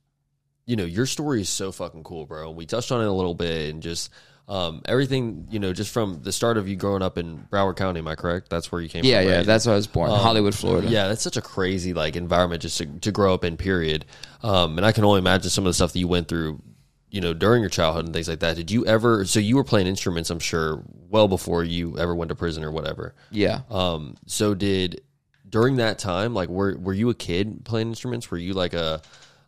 you 0.65 0.75
know, 0.75 0.85
your 0.85 1.05
story 1.05 1.41
is 1.41 1.49
so 1.49 1.71
fucking 1.71 2.03
cool, 2.03 2.25
bro. 2.25 2.51
We 2.51 2.65
touched 2.65 2.91
on 2.91 3.01
it 3.01 3.07
a 3.07 3.11
little 3.11 3.35
bit 3.35 3.71
and 3.71 3.81
just 3.81 4.09
um 4.47 4.81
everything, 4.85 5.47
you 5.51 5.59
know, 5.59 5.71
just 5.71 5.91
from 5.91 6.21
the 6.21 6.31
start 6.31 6.57
of 6.57 6.67
you 6.67 6.75
growing 6.75 7.01
up 7.01 7.17
in 7.17 7.47
Broward 7.51 7.77
County, 7.77 7.99
am 7.99 8.07
I 8.07 8.15
correct? 8.15 8.49
That's 8.49 8.71
where 8.71 8.81
you 8.81 8.89
came 8.89 9.05
yeah, 9.05 9.21
from. 9.21 9.29
yeah, 9.29 9.37
right? 9.37 9.45
that's 9.45 9.65
where 9.65 9.73
I 9.73 9.77
was 9.77 9.87
born, 9.87 10.09
Hollywood, 10.09 10.53
Florida. 10.53 10.87
Yeah, 10.87 11.07
that's 11.07 11.21
such 11.21 11.37
a 11.37 11.41
crazy 11.41 11.93
like 11.93 12.15
environment 12.15 12.61
just 12.61 12.77
to, 12.79 12.85
to 12.85 13.11
grow 13.11 13.33
up 13.33 13.43
in. 13.43 13.57
Period. 13.57 14.05
Um, 14.41 14.77
and 14.77 14.85
I 14.85 14.91
can 14.91 15.05
only 15.05 15.19
imagine 15.19 15.49
some 15.49 15.65
of 15.65 15.69
the 15.69 15.73
stuff 15.73 15.93
that 15.93 15.99
you 15.99 16.09
went 16.09 16.27
through, 16.27 16.61
you 17.09 17.21
know, 17.21 17.33
during 17.33 17.61
your 17.61 17.69
childhood 17.69 18.05
and 18.05 18.13
things 18.13 18.27
like 18.27 18.41
that. 18.41 18.57
Did 18.57 18.69
you 18.69 18.85
ever? 18.85 19.23
So 19.25 19.39
you 19.39 19.55
were 19.55 19.63
playing 19.63 19.87
instruments, 19.87 20.29
I'm 20.29 20.39
sure, 20.39 20.83
well 21.09 21.29
before 21.29 21.63
you 21.63 21.97
ever 21.97 22.13
went 22.13 22.29
to 22.29 22.35
prison 22.35 22.63
or 22.65 22.71
whatever. 22.71 23.15
yeah. 23.31 23.61
Um, 23.69 24.15
so 24.25 24.53
did 24.55 25.01
during 25.47 25.75
that 25.77 25.99
time, 25.99 26.33
like, 26.33 26.49
were 26.49 26.75
were 26.77 26.93
you 26.93 27.09
a 27.09 27.13
kid 27.13 27.63
playing 27.63 27.87
instruments? 27.87 28.29
Were 28.29 28.37
you 28.37 28.53
like 28.53 28.73
a 28.73 29.01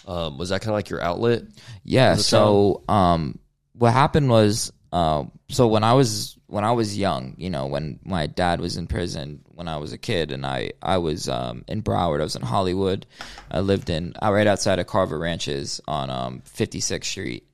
um, 0.05 0.37
was 0.37 0.49
that 0.49 0.61
kind 0.61 0.69
of 0.69 0.75
like 0.75 0.89
your 0.89 1.01
outlet? 1.01 1.43
Yeah. 1.83 2.15
So, 2.15 2.83
um, 2.87 3.39
what 3.73 3.91
happened 3.93 4.29
was 4.29 4.71
uh, 4.93 5.25
so 5.49 5.67
when 5.67 5.83
I 5.83 5.93
was 5.93 6.37
when 6.47 6.63
I 6.63 6.71
was 6.71 6.97
young, 6.97 7.33
you 7.37 7.49
know, 7.49 7.65
when 7.65 7.99
my 8.05 8.27
dad 8.27 8.61
was 8.61 8.77
in 8.77 8.87
prison 8.87 9.41
when 9.47 9.67
I 9.67 9.77
was 9.77 9.91
a 9.93 9.97
kid, 9.97 10.31
and 10.31 10.45
I 10.45 10.71
I 10.81 10.97
was 10.99 11.27
um, 11.27 11.63
in 11.67 11.81
Broward, 11.83 12.19
I 12.21 12.23
was 12.23 12.35
in 12.35 12.41
Hollywood. 12.43 13.05
I 13.51 13.59
lived 13.59 13.89
in 13.89 14.13
uh, 14.21 14.31
right 14.31 14.47
outside 14.47 14.79
of 14.79 14.87
Carver 14.87 15.17
Ranches 15.19 15.81
on 15.87 16.09
um, 16.09 16.41
56th 16.55 17.03
Street 17.03 17.47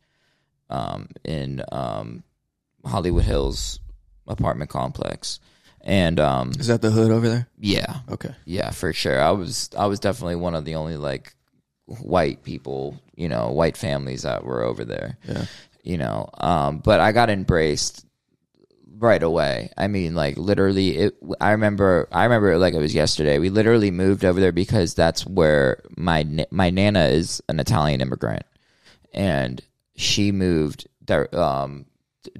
um, 0.69 1.09
in 1.23 1.63
um, 1.71 2.23
Hollywood 2.85 3.23
Hills 3.23 3.79
apartment 4.27 4.69
complex, 4.69 5.39
and 5.81 6.19
um, 6.19 6.51
Is 6.59 6.67
that 6.67 6.81
the 6.81 6.91
hood 6.91 7.11
over 7.11 7.27
there? 7.27 7.47
yeah, 7.59 8.01
Okay. 8.09 8.33
yeah, 8.45 8.69
for 8.71 8.93
sure. 8.93 9.19
I 9.19 9.31
was 9.31 9.69
I 9.77 9.87
was 9.87 9.99
definitely 9.99 10.35
one 10.35 10.53
of 10.55 10.65
the 10.65 10.75
only 10.75 10.97
like 10.97 11.33
white 11.99 12.43
people, 12.43 13.01
you 13.15 13.29
know, 13.29 13.51
white 13.51 13.77
families 13.77 14.23
that 14.23 14.43
were 14.43 14.63
over 14.63 14.85
there. 14.85 15.17
Yeah. 15.27 15.45
You 15.83 15.97
know, 15.97 16.29
um, 16.35 16.77
but 16.79 16.99
I 16.99 17.11
got 17.11 17.29
embraced 17.29 18.05
right 19.01 19.23
away. 19.23 19.71
I 19.77 19.87
mean, 19.87 20.15
like 20.15 20.37
literally, 20.37 20.97
it. 20.97 21.17
I 21.41 21.51
remember. 21.51 22.07
I 22.11 22.23
remember 22.23 22.51
it 22.51 22.59
like 22.59 22.73
it 22.73 22.79
was 22.79 22.93
yesterday. 22.93 23.39
We 23.39 23.49
literally 23.49 23.91
moved 23.91 24.23
over 24.23 24.39
there 24.39 24.51
because 24.51 24.93
that's 24.93 25.25
where 25.25 25.81
my 25.97 26.45
my 26.51 26.69
nana 26.69 27.05
is 27.05 27.41
an 27.49 27.59
Italian 27.59 27.99
immigrant, 27.99 28.45
and 29.13 29.61
she 29.95 30.31
moved 30.31 30.87
di- 31.03 31.27
um, 31.33 31.85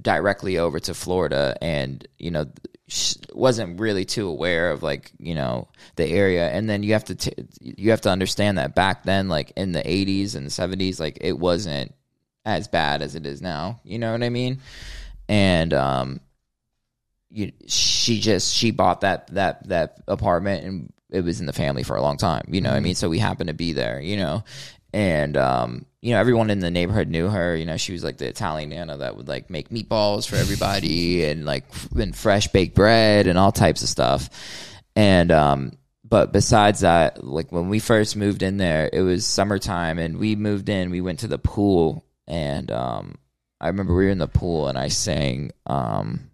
directly 0.01 0.57
over 0.57 0.79
to 0.79 0.93
Florida, 0.93 1.57
and 1.61 2.07
you 2.17 2.31
know 2.31 2.45
wasn't 3.33 3.79
really 3.79 4.05
too 4.05 4.27
aware 4.27 4.71
of 4.71 4.83
like 4.83 5.11
you 5.17 5.35
know 5.35 5.67
the 5.95 6.05
area. 6.05 6.49
And 6.49 6.69
then 6.69 6.83
you 6.83 6.93
have 6.93 7.05
to 7.05 7.15
t- 7.15 7.33
you 7.59 7.91
have 7.91 8.01
to 8.01 8.09
understand 8.09 8.57
that 8.57 8.75
back 8.75 9.03
then, 9.03 9.29
like 9.29 9.53
in 9.55 9.71
the 9.71 9.87
eighties 9.89 10.35
and 10.35 10.51
seventies, 10.51 10.99
like 10.99 11.17
it 11.21 11.37
wasn't 11.37 11.93
as 12.45 12.67
bad 12.67 13.01
as 13.01 13.15
it 13.15 13.25
is 13.25 13.41
now. 13.41 13.79
You 13.83 13.99
know 13.99 14.11
what 14.11 14.23
I 14.23 14.29
mean? 14.29 14.61
And 15.29 15.73
um, 15.73 16.21
you, 17.29 17.51
she 17.67 18.19
just 18.19 18.53
she 18.53 18.71
bought 18.71 19.01
that 19.01 19.27
that 19.27 19.67
that 19.69 20.01
apartment 20.07 20.65
and 20.65 20.93
it 21.09 21.23
was 21.23 21.39
in 21.39 21.45
the 21.45 21.53
family 21.53 21.83
for 21.83 21.95
a 21.95 22.01
long 22.01 22.17
time. 22.17 22.45
You 22.49 22.61
know 22.61 22.69
what 22.69 22.77
I 22.77 22.81
mean? 22.81 22.95
So 22.95 23.09
we 23.09 23.19
happened 23.19 23.49
to 23.49 23.53
be 23.53 23.73
there. 23.73 24.01
You 24.01 24.17
know, 24.17 24.43
and 24.93 25.37
um, 25.37 25.85
you 26.01 26.13
know 26.13 26.19
everyone 26.19 26.49
in 26.49 26.59
the 26.59 26.71
neighborhood 26.71 27.09
knew 27.09 27.27
her. 27.29 27.55
You 27.55 27.65
know, 27.65 27.77
she 27.77 27.93
was 27.93 28.03
like 28.03 28.17
the 28.17 28.27
Italian 28.27 28.69
nana 28.69 28.97
that 28.97 29.15
would 29.15 29.27
like 29.27 29.49
make 29.49 29.69
meatballs 29.69 30.27
for 30.27 30.35
everybody 30.35 31.25
and 31.29 31.45
like 31.45 31.65
and 31.95 32.15
fresh 32.15 32.47
baked 32.47 32.75
bread 32.75 33.27
and 33.27 33.37
all 33.37 33.51
types 33.51 33.83
of 33.83 33.89
stuff. 33.89 34.29
And 34.95 35.31
um, 35.31 35.73
but 36.03 36.33
besides 36.33 36.81
that, 36.81 37.23
like 37.23 37.51
when 37.51 37.69
we 37.69 37.79
first 37.79 38.15
moved 38.15 38.41
in 38.43 38.57
there, 38.57 38.89
it 38.91 39.01
was 39.01 39.25
summertime 39.25 39.99
and 39.99 40.17
we 40.17 40.35
moved 40.35 40.69
in. 40.69 40.89
We 40.89 41.01
went 41.01 41.19
to 41.19 41.27
the 41.27 41.37
pool 41.37 42.03
and 42.27 42.71
um, 42.71 43.15
I 43.59 43.67
remember 43.67 43.95
we 43.95 44.05
were 44.05 44.11
in 44.11 44.17
the 44.17 44.27
pool 44.27 44.67
and 44.67 44.77
I 44.77 44.87
sang 44.87 45.51
um, 45.67 46.31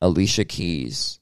Alicia 0.00 0.44
Keys. 0.44 1.20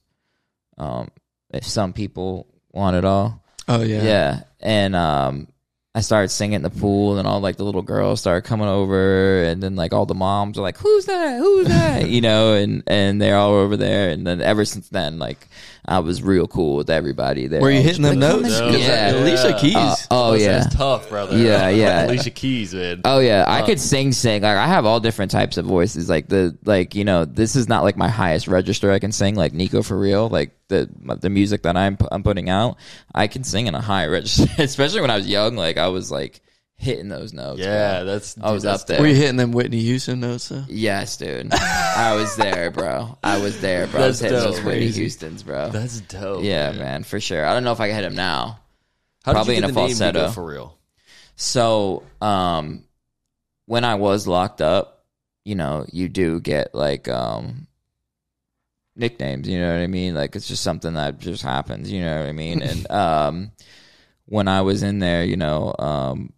Um, 0.77 1.09
if 1.51 1.65
some 1.65 1.93
people 1.93 2.47
want 2.71 2.95
it 2.95 3.05
all, 3.05 3.43
Oh 3.67 3.83
yeah. 3.83 4.03
yeah. 4.03 4.43
And 4.59 4.95
um 4.95 5.47
I 5.93 5.99
started 5.99 6.29
singing 6.29 6.53
in 6.53 6.61
the 6.61 6.69
pool 6.69 7.17
and 7.17 7.27
all 7.27 7.41
like 7.41 7.57
the 7.57 7.65
little 7.65 7.81
girls 7.81 8.21
started 8.21 8.47
coming 8.47 8.69
over 8.69 9.43
and 9.43 9.61
then 9.61 9.75
like 9.75 9.91
all 9.91 10.05
the 10.05 10.15
moms 10.15 10.57
are 10.57 10.61
like, 10.61 10.77
Who's 10.77 11.05
that? 11.05 11.37
Who's 11.37 11.67
that? 11.67 12.07
you 12.09 12.21
know, 12.21 12.53
and 12.53 12.81
and 12.87 13.21
they're 13.21 13.35
all 13.35 13.53
over 13.55 13.75
there 13.75 14.09
and 14.09 14.25
then 14.25 14.39
ever 14.39 14.63
since 14.63 14.87
then, 14.87 15.19
like 15.19 15.49
I 15.83 15.99
was 15.99 16.23
real 16.23 16.47
cool 16.47 16.77
with 16.77 16.89
everybody 16.89 17.47
there. 17.47 17.59
Were 17.59 17.71
you 17.71 17.81
hitting 17.81 18.03
them 18.03 18.19
like, 18.21 18.29
notes? 18.41 18.57
and-" 18.57 18.71
No. 18.71 18.77
Yeah. 18.77 19.11
Alicia 19.15 19.57
Keys. 19.59 19.75
Uh, 19.75 19.95
oh 20.11 20.31
That's- 20.31 20.41
yeah. 20.41 20.59
that's 20.59 20.75
tough, 20.75 21.09
brother. 21.09 21.37
Yeah, 21.37 21.67
yeah. 21.69 22.05
Alicia 22.05 22.29
Keys, 22.29 22.73
man. 22.73 23.01
Oh 23.03 23.19
yeah, 23.19 23.43
I 23.45 23.63
could 23.63 23.79
sing, 23.79 24.13
sing. 24.13 24.43
Like 24.43 24.55
I 24.57 24.67
have 24.67 24.85
all 24.85 25.01
different 25.01 25.31
types 25.31 25.57
of 25.57 25.65
voices. 25.65 26.07
Like 26.09 26.29
the 26.29 26.57
like 26.63 26.95
you 26.95 27.03
know, 27.03 27.25
this 27.25 27.57
is 27.57 27.67
not 27.67 27.83
like 27.83 27.97
my 27.97 28.07
highest 28.07 28.47
register 28.47 28.91
I 28.91 28.99
can 28.99 29.11
sing. 29.11 29.35
Like 29.35 29.51
Niko4Reel. 29.51 30.31
Like 30.31 30.51
the 30.69 30.89
the 31.19 31.29
music 31.29 31.63
that 31.63 31.75
I'm 31.75 31.97
I'm 32.11 32.23
putting 32.23 32.49
out, 32.49 32.77
I 33.13 33.27
can 33.27 33.43
sing 33.43 33.67
in 33.67 33.75
a 33.75 33.81
high 33.81 34.05
register. 34.07 34.47
Especially 34.63 35.01
when 35.01 35.11
I 35.11 35.17
was 35.17 35.27
young, 35.27 35.55
like 35.55 35.77
I 35.81 35.87
was 35.87 36.11
like 36.11 36.41
hitting 36.75 37.09
those 37.09 37.31
notes. 37.33 37.59
yeah, 37.59 37.99
bro. 37.99 38.05
that's 38.05 38.37
I 38.41 38.51
was 38.51 38.63
that's 38.63 38.81
up 38.83 38.87
there. 38.87 38.99
Were 39.01 39.07
you 39.07 39.15
hitting 39.15 39.35
them 39.37 39.51
Whitney 39.51 39.79
Houston 39.81 40.19
notes 40.19 40.49
though? 40.49 40.63
Yes, 40.67 41.17
dude. 41.17 41.53
I 41.53 42.15
was 42.15 42.35
there, 42.37 42.71
bro. 42.71 43.17
I 43.23 43.39
was 43.39 43.59
there, 43.61 43.87
bro. 43.87 44.01
I 44.03 44.07
was 44.07 44.19
That's 44.19 44.31
hitting 44.31 44.45
those 44.47 44.57
dope. 44.57 44.65
Whitney 44.65 44.85
Crazy. 44.85 45.01
Houston's, 45.01 45.43
bro. 45.43 45.69
That's 45.69 46.01
dope. 46.01 46.43
yeah, 46.43 46.71
man. 46.71 47.03
for 47.03 47.19
sure. 47.19 47.45
I 47.45 47.53
don't 47.53 47.63
know 47.63 47.71
if 47.71 47.79
I 47.79 47.87
can 47.87 47.95
hit 47.95 48.05
him 48.05 48.15
now. 48.15 48.59
How 49.23 49.33
Probably 49.33 49.55
did 49.55 49.61
you 49.61 49.65
in 49.65 49.69
a 49.69 49.73
the 49.73 49.79
name 49.79 49.89
Niko 49.89 49.97
falsetto. 49.99 50.29
for 50.31 50.45
real? 50.45 50.77
So, 51.35 52.03
um, 52.21 52.83
when 53.65 53.83
I 53.85 53.95
was 53.95 54.27
locked 54.27 54.61
up, 54.61 55.05
you 55.45 55.55
know, 55.55 55.85
you 55.91 56.09
do 56.09 56.39
get 56.39 56.73
like 56.73 57.07
um 57.07 57.67
nicknames. 58.95 59.47
You 59.47 59.59
know 59.59 59.73
what 59.73 59.81
I 59.81 59.87
mean? 59.87 60.15
Like 60.15 60.35
it's 60.35 60.47
just 60.47 60.63
something 60.63 60.93
that 60.95 61.19
just 61.19 61.43
happens. 61.43 61.91
You 61.91 62.01
know 62.01 62.17
what 62.17 62.27
I 62.27 62.31
mean? 62.31 62.61
and 62.61 62.89
um, 62.91 63.51
when 64.31 64.47
I 64.47 64.61
was 64.61 64.81
in 64.81 64.99
there, 64.99 65.25
you 65.25 65.35
know, 65.35 65.75
um, 65.77 66.31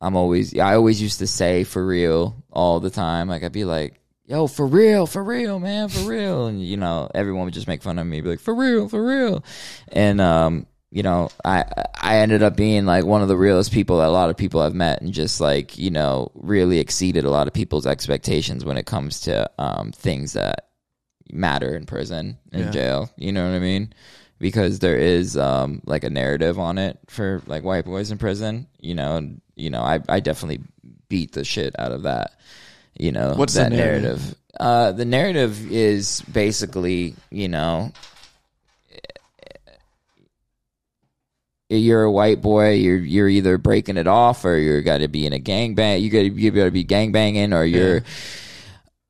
I'm 0.00 0.14
always 0.14 0.56
I 0.56 0.76
always 0.76 1.02
used 1.02 1.18
to 1.18 1.26
say 1.26 1.64
for 1.64 1.84
real 1.84 2.42
all 2.50 2.78
the 2.78 2.88
time. 2.90 3.28
Like 3.28 3.42
I'd 3.42 3.52
be 3.52 3.64
like. 3.64 3.96
Yo, 4.26 4.46
for 4.46 4.64
real, 4.64 5.08
for 5.08 5.24
real, 5.24 5.58
man, 5.58 5.88
for 5.88 6.08
real, 6.08 6.46
and 6.46 6.64
you 6.64 6.76
know, 6.76 7.10
everyone 7.12 7.46
would 7.46 7.52
just 7.54 7.66
make 7.66 7.82
fun 7.82 7.98
of 7.98 8.06
me, 8.06 8.20
be 8.20 8.28
like, 8.28 8.38
for 8.38 8.54
real, 8.54 8.88
for 8.88 9.04
real, 9.04 9.42
and 9.88 10.20
um, 10.20 10.66
you 10.92 11.02
know, 11.02 11.30
I 11.44 11.64
I 12.00 12.18
ended 12.18 12.40
up 12.40 12.54
being 12.54 12.86
like 12.86 13.04
one 13.04 13.22
of 13.22 13.28
the 13.28 13.36
realest 13.36 13.72
people 13.72 13.98
that 13.98 14.06
a 14.06 14.12
lot 14.12 14.30
of 14.30 14.36
people 14.36 14.62
have 14.62 14.72
met, 14.72 15.02
and 15.02 15.12
just 15.12 15.40
like 15.40 15.76
you 15.78 15.90
know, 15.90 16.30
really 16.34 16.78
exceeded 16.78 17.24
a 17.24 17.30
lot 17.30 17.48
of 17.48 17.52
people's 17.52 17.88
expectations 17.88 18.64
when 18.64 18.76
it 18.76 18.86
comes 18.86 19.22
to 19.22 19.50
um 19.58 19.90
things 19.90 20.34
that 20.34 20.68
matter 21.32 21.74
in 21.74 21.84
prison 21.86 22.38
in 22.52 22.60
Yeah. 22.60 22.70
jail. 22.70 23.10
You 23.16 23.32
know 23.32 23.44
what 23.50 23.56
I 23.56 23.58
mean? 23.58 23.92
Because 24.40 24.78
there 24.80 24.96
is 24.96 25.36
um 25.36 25.82
like 25.84 26.02
a 26.02 26.10
narrative 26.10 26.58
on 26.58 26.78
it 26.78 26.98
for 27.08 27.42
like 27.46 27.62
white 27.62 27.84
boys 27.84 28.10
in 28.10 28.18
prison. 28.18 28.66
You 28.80 28.94
know, 28.96 29.16
and 29.16 29.40
you 29.54 29.70
know, 29.70 29.82
I 29.82 30.00
I 30.08 30.18
definitely 30.20 30.64
beat 31.08 31.32
the 31.32 31.44
shit 31.44 31.78
out 31.78 31.92
of 31.92 32.02
that. 32.04 32.32
You 32.98 33.12
know, 33.12 33.34
What's 33.36 33.54
the 33.54 33.60
that 33.60 33.72
narrative? 33.72 34.18
narrative? 34.18 34.34
Uh, 34.58 34.92
the 34.92 35.04
narrative 35.04 35.70
is 35.70 36.22
basically, 36.22 37.14
you 37.30 37.48
know, 37.48 37.92
you're 41.68 42.02
a 42.02 42.10
white 42.10 42.42
boy, 42.42 42.72
you're 42.72 42.98
you're 42.98 43.28
either 43.28 43.56
breaking 43.58 43.96
it 43.96 44.06
off 44.08 44.44
or 44.44 44.56
you're 44.56 44.82
got 44.82 44.98
to 44.98 45.08
be 45.08 45.24
in 45.26 45.32
a 45.32 45.38
gang 45.38 45.74
bang, 45.74 46.02
You 46.02 46.10
got 46.10 46.24
you 46.24 46.50
got 46.50 46.64
to 46.64 46.70
be 46.70 46.82
gang 46.84 47.12
banging 47.12 47.52
or 47.52 47.64
you're 47.64 48.02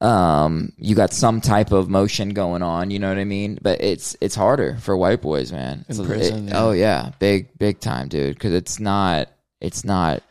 um 0.01 0.72
you 0.78 0.94
got 0.94 1.12
some 1.12 1.40
type 1.40 1.72
of 1.72 1.88
motion 1.88 2.30
going 2.30 2.62
on. 2.62 2.90
You 2.90 2.98
know 2.98 3.09
what 3.09 3.18
I 3.18 3.24
mean? 3.24 3.59
But 3.61 3.82
it's 3.82 4.16
it's 4.20 4.34
harder 4.34 4.76
for 4.80 4.96
white 4.96 5.20
boys, 5.20 5.53
man. 5.53 5.78
In 5.80 5.84
It's 5.88 5.98
a- 5.98 6.05
prison, 6.05 6.48
it- 6.48 6.53
yeah. 6.53 6.62
Oh 6.62 6.72
yeah, 6.72 7.11
big 7.18 7.57
big 7.59 7.80
time, 7.80 8.09
dude. 8.09 8.34
Because 8.34 8.55
it's 8.55 8.80
not 8.80 9.28
it's 9.61 9.84
not 9.84 10.22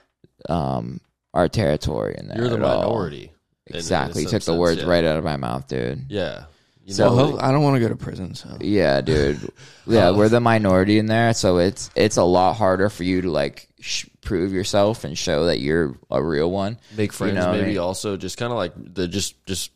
um 0.47 1.01
our 1.33 1.47
territory 1.47 2.15
in 2.17 2.27
there. 2.27 2.37
You're 2.39 2.49
the 2.49 2.55
at 2.55 2.63
all. 2.63 2.81
minority. 2.81 3.23
in- 3.67 3.73
in 3.73 3.75
Exactly. 3.75 4.23
some 4.23 4.33
You 4.33 4.39
took 4.39 4.43
the 4.45 4.55
words 4.55 4.81
yeah. 4.81 4.87
right 4.87 5.03
out 5.03 5.17
of 5.17 5.23
my 5.23 5.35
mouth, 5.37 5.67
dude. 5.67 6.05
Yeah. 6.09 6.45
You 6.83 6.95
So- 6.95 7.09
know, 7.09 7.15
Well, 7.15 7.39
I 7.39 7.51
don't 7.51 7.61
want 7.61 7.75
to 7.75 7.79
go 7.79 7.87
to 7.89 7.95
prison, 7.95 8.33
so 8.33 8.57
Yeah, 8.59 9.01
dude. 9.01 9.37
Yeah, 9.85 10.09
we're 10.09 10.29
the 10.29 10.39
minority 10.39 10.97
in 10.97 11.05
there, 11.05 11.33
so 11.35 11.59
it's 11.59 11.91
it's 11.95 12.17
a 12.17 12.23
lot 12.23 12.53
harder 12.55 12.89
for 12.89 13.03
you 13.03 13.21
to 13.21 13.29
like 13.29 13.68
sh- 13.79 14.07
prove 14.21 14.51
yourself 14.53 15.03
and 15.03 15.17
show 15.17 15.45
that 15.45 15.59
you're 15.59 15.95
a 16.09 16.21
real 16.21 16.49
one. 16.51 16.77
make 16.95 17.13
friends 17.13 17.35
know 17.35 17.47
what 17.47 17.55
I 17.55 17.57
maybe 17.57 17.71
mean? 17.71 17.79
also 17.79 18.17
just 18.17 18.37
kind 18.37 18.51
of 18.51 18.57
like 18.57 18.73
the 18.75 19.07
just 19.07 19.45
just 19.45 19.71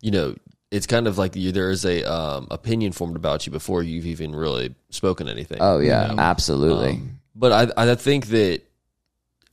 you 0.00 0.10
know 0.10 0.34
it's 0.70 0.86
kind 0.86 1.06
of 1.06 1.18
like 1.18 1.36
you, 1.36 1.52
there 1.52 1.70
is 1.70 1.84
a 1.84 2.02
um, 2.02 2.48
opinion 2.50 2.90
formed 2.92 3.16
about 3.16 3.46
you 3.46 3.52
before 3.52 3.82
you've 3.82 4.06
even 4.06 4.34
really 4.34 4.74
spoken 4.90 5.28
anything 5.28 5.58
Oh 5.60 5.78
yeah, 5.78 6.14
absolutely. 6.18 6.90
Um, 6.90 7.20
but 7.34 7.72
I 7.76 7.90
I 7.90 7.94
think 7.94 8.26
that 8.28 8.62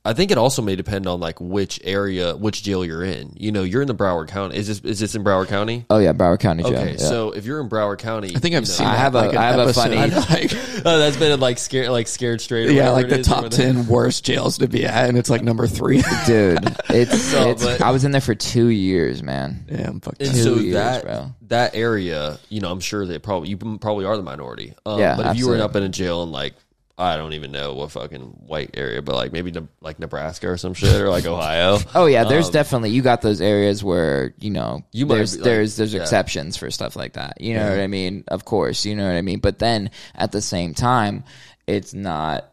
I 0.04 0.14
think 0.14 0.32
it 0.32 0.38
also 0.38 0.62
may 0.62 0.74
depend 0.74 1.06
on 1.06 1.20
like 1.20 1.40
which 1.40 1.78
area, 1.84 2.34
which 2.34 2.64
jail 2.64 2.84
you're 2.84 3.04
in. 3.04 3.34
You 3.36 3.52
know, 3.52 3.62
you're 3.62 3.82
in 3.82 3.86
the 3.86 3.94
Broward 3.94 4.26
County. 4.26 4.56
Is 4.56 4.66
this 4.66 4.80
is 4.80 4.98
this 4.98 5.14
in 5.14 5.22
Broward 5.22 5.46
County? 5.46 5.86
oh 5.90 5.98
yeah, 5.98 6.12
Broward 6.12 6.40
County 6.40 6.64
jail. 6.64 6.72
Okay, 6.72 6.92
yeah. 6.92 6.96
so 6.98 7.30
if 7.30 7.46
you're 7.46 7.60
in 7.60 7.68
Broward 7.68 7.98
County, 7.98 8.34
I 8.34 8.40
think 8.40 8.56
I've 8.56 8.64
you 8.64 8.68
know- 8.68 8.74
seen. 8.74 8.86
I 8.88 8.96
have 8.96 9.14
a- 9.14 9.18
like, 9.18 9.30
an 9.32 9.38
I 9.38 9.52
have 9.52 9.68
a 9.68 9.72
funny- 9.72 9.96
like, 9.96 10.52
oh, 10.84 10.98
that's 10.98 11.16
been 11.16 11.38
like 11.38 11.58
scared, 11.58 11.90
like 11.90 12.08
scared 12.08 12.40
straight. 12.40 12.70
yeah, 12.72 12.90
like 12.90 13.08
the 13.08 13.22
top 13.22 13.48
ten 13.50 13.86
worst 13.86 14.24
jails 14.24 14.58
to 14.58 14.66
be 14.66 14.84
at, 14.86 15.08
and 15.08 15.16
it's 15.16 15.30
like 15.30 15.42
number 15.42 15.68
three. 15.68 16.02
dude, 16.26 16.58
it's, 16.90 17.22
So, 17.22 17.50
it's 17.50 17.64
but- 17.64 17.80
I 17.80 17.92
was 17.92 18.04
in 18.04 18.10
there 18.10 18.20
for 18.20 18.34
two 18.34 18.66
years, 18.68 19.22
man. 19.22 19.64
yeah, 19.70 19.88
I'm 19.88 20.00
fucked. 20.00 20.20
And. 20.20 20.32
Two 20.32 20.42
so 20.42 20.54
years, 20.56 20.74
that 20.74 21.02
bro. 21.04 21.32
that 21.48 21.76
area, 21.76 22.40
you 22.48 22.60
know, 22.60 22.72
I'm 22.72 22.80
sure 22.80 23.06
they 23.06 23.20
probably 23.20 23.50
you 23.50 23.56
probably 23.56 24.04
are 24.04 24.16
the 24.16 24.22
minority. 24.24 24.74
Um, 24.84 24.98
Yeah, 24.98 25.16
but 25.16 25.26
if 25.26 25.36
you 25.38 25.46
were 25.46 25.54
absolutely. 25.54 25.62
up 25.62 25.76
in 25.76 25.82
a 25.84 25.88
jail 25.90 26.22
and 26.24 26.32
like 26.32 26.54
I 26.98 27.16
don't 27.16 27.32
even 27.32 27.52
know 27.52 27.74
what 27.74 27.90
fucking 27.92 28.20
white 28.46 28.70
area, 28.74 29.00
but 29.02 29.14
like 29.14 29.32
maybe 29.32 29.50
Ne- 29.50 29.66
like 29.80 29.98
Nebraska 29.98 30.48
or 30.50 30.56
some 30.58 30.74
shit 30.74 31.00
or 31.00 31.08
like 31.08 31.24
Ohio. 31.36 31.78
Oh 31.94 32.06
yeah, 32.06 32.24
there's 32.24 32.50
definitely 32.50 32.90
you 32.90 33.00
got 33.02 33.22
those 33.22 33.40
areas 33.40 33.82
where 33.82 34.34
you 34.38 34.50
know 34.50 34.62
Um, 34.62 34.84
You 34.92 35.06
might 35.06 35.14
there's 35.16 35.32
be, 35.32 35.38
like- 35.40 35.44
there's 35.44 35.76
there's 35.76 35.94
yeah. 35.94 36.02
exceptions 36.02 36.56
for 36.56 36.70
stuff 36.70 36.94
like 36.94 37.14
that. 37.14 37.40
You 37.40 37.54
know 37.54 37.68
what 37.70 37.80
I 37.80 37.86
mean? 37.86 38.24
Of 38.28 38.44
course, 38.44 38.84
you 38.84 38.94
know 38.94 39.06
what 39.06 39.16
I 39.16 39.22
mean. 39.22 39.40
But 39.40 39.58
then 39.58 39.90
at 40.14 40.32
the 40.32 40.42
same 40.42 40.74
time, 40.74 41.24
it's 41.66 41.94
not 41.94 42.52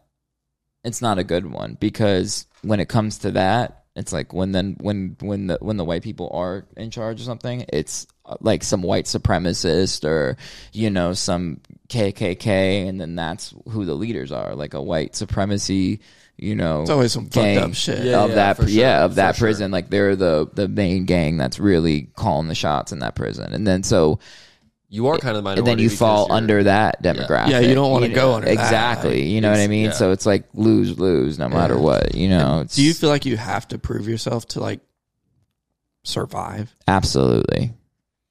it's 0.84 1.02
not 1.02 1.20
a 1.20 1.24
good 1.26 1.46
one 1.46 1.76
because 1.80 2.48
when 2.62 2.80
it 2.80 2.88
comes 2.88 3.20
to 3.20 3.32
that, 3.32 3.84
It's 3.96 4.14
like 4.14 4.32
when 4.34 4.54
then 4.54 4.78
when 4.80 5.18
when 5.20 5.48
the 5.48 5.58
when 5.60 5.76
the 5.76 5.84
white 5.84 6.04
people 6.04 6.30
are 6.34 6.64
in 6.78 6.90
charge 6.92 7.20
or 7.20 7.26
something, 7.26 7.66
it's 7.74 8.08
like 8.42 8.64
some 8.64 8.82
white 8.82 9.06
supremacist 9.06 10.06
or 10.06 10.38
you 10.74 10.90
know 10.90 11.14
some 11.14 11.60
KKK, 11.90 12.88
and 12.88 13.00
then 13.02 13.16
that's 13.16 13.54
who 13.70 13.86
the 13.86 13.96
leaders 13.96 14.32
are, 14.32 14.56
like 14.56 14.74
a 14.74 14.82
white 14.82 15.16
supremacy. 15.16 16.00
You 16.42 16.56
know, 16.56 16.84
It's 16.84 16.90
always 16.90 17.12
some 17.12 17.26
fucked 17.26 17.34
gang 17.34 17.58
up 17.58 17.74
shit. 17.74 18.06
Yeah, 18.06 18.24
of 18.24 18.36
that, 18.36 18.56
for 18.56 18.62
sure, 18.62 18.72
yeah, 18.72 19.04
of 19.04 19.12
for 19.12 19.16
that 19.16 19.36
sure. 19.36 19.48
prison. 19.48 19.72
Like 19.72 19.90
they're 19.90 20.16
the 20.16 20.50
the 20.54 20.68
main 20.70 21.04
gang 21.06 21.36
that's 21.36 21.60
really 21.60 22.04
calling 22.16 22.48
the 22.48 22.56
shots 22.56 22.92
in 22.94 23.00
that 23.00 23.14
prison, 23.16 23.52
and 23.54 23.68
then 23.68 23.84
so 23.84 24.20
You 24.88 25.08
are 25.08 25.18
kind 25.18 25.36
of 25.36 25.38
the 25.38 25.42
minority. 25.42 25.60
and 25.60 25.68
then 25.68 25.80
you 25.80 25.90
fall 25.90 26.32
under 26.32 26.64
that 26.64 27.04
demographic. 27.04 27.50
Yeah, 27.50 27.60
you 27.60 27.76
don't 27.76 27.92
wanna 27.92 28.08
know, 28.08 28.16
go 28.16 28.34
under 28.36 28.46
that. 28.48 28.54
exactly. 28.54 29.26
You 29.26 29.42
know 29.42 29.52
what 29.52 29.60
I 29.60 29.68
mean? 29.68 29.86
yeah. 29.88 29.92
So 29.92 30.12
it's 30.12 30.26
like 30.26 30.46
lose 30.54 30.98
lose 30.98 31.38
no 31.38 31.50
matter 31.50 31.78
what. 31.78 32.16
You 32.16 32.30
know, 32.30 32.62
it's, 32.62 32.76
Do 32.76 32.84
you 32.84 32.94
feel 32.94 33.10
like 33.10 33.26
you 33.26 33.36
have 33.36 33.68
to 33.70 33.78
prove 33.78 34.08
yourself 34.08 34.48
to 34.50 34.62
like 34.62 34.80
survive? 36.04 36.74
absolutely, 36.88 37.74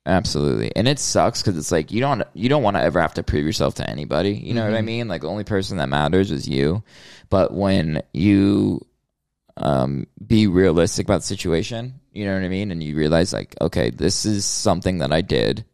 absolutely, 0.06 0.74
and 0.74 0.88
it 0.88 0.98
sucks 0.98 1.42
because 1.42 1.58
it's 1.58 1.72
like 1.72 1.90
you 1.92 2.00
don't 2.00 2.22
you 2.34 2.48
don't 2.48 2.62
want 2.62 2.76
to 2.76 2.82
ever 2.82 3.00
have 3.00 3.14
to 3.14 3.22
prove 3.22 3.44
yourself 3.44 3.74
to 3.76 3.88
anybody. 3.88 4.32
You 4.32 4.54
know 4.54 4.64
what 4.64 4.74
I 4.74 4.82
mean? 4.82 5.08
Like 5.08 5.22
the 5.22 5.28
only 5.28 5.44
person 5.44 5.78
that 5.78 5.88
matters 5.88 6.30
is 6.30 6.48
you. 6.48 6.82
But 7.30 7.52
when 7.52 8.02
you 8.12 8.86
um, 9.56 10.06
be 10.24 10.46
realistic 10.46 11.06
about 11.06 11.20
the 11.20 11.26
situation, 11.26 12.00
you 12.12 12.24
know 12.24 12.34
what 12.34 12.44
I 12.44 12.48
mean, 12.48 12.70
and 12.70 12.82
you 12.82 12.96
realize 12.96 13.32
like, 13.32 13.54
okay, 13.60 13.90
this 13.90 14.24
is 14.24 14.44
something 14.44 14.98
that 14.98 15.12
I 15.12 15.20
did. 15.20 15.64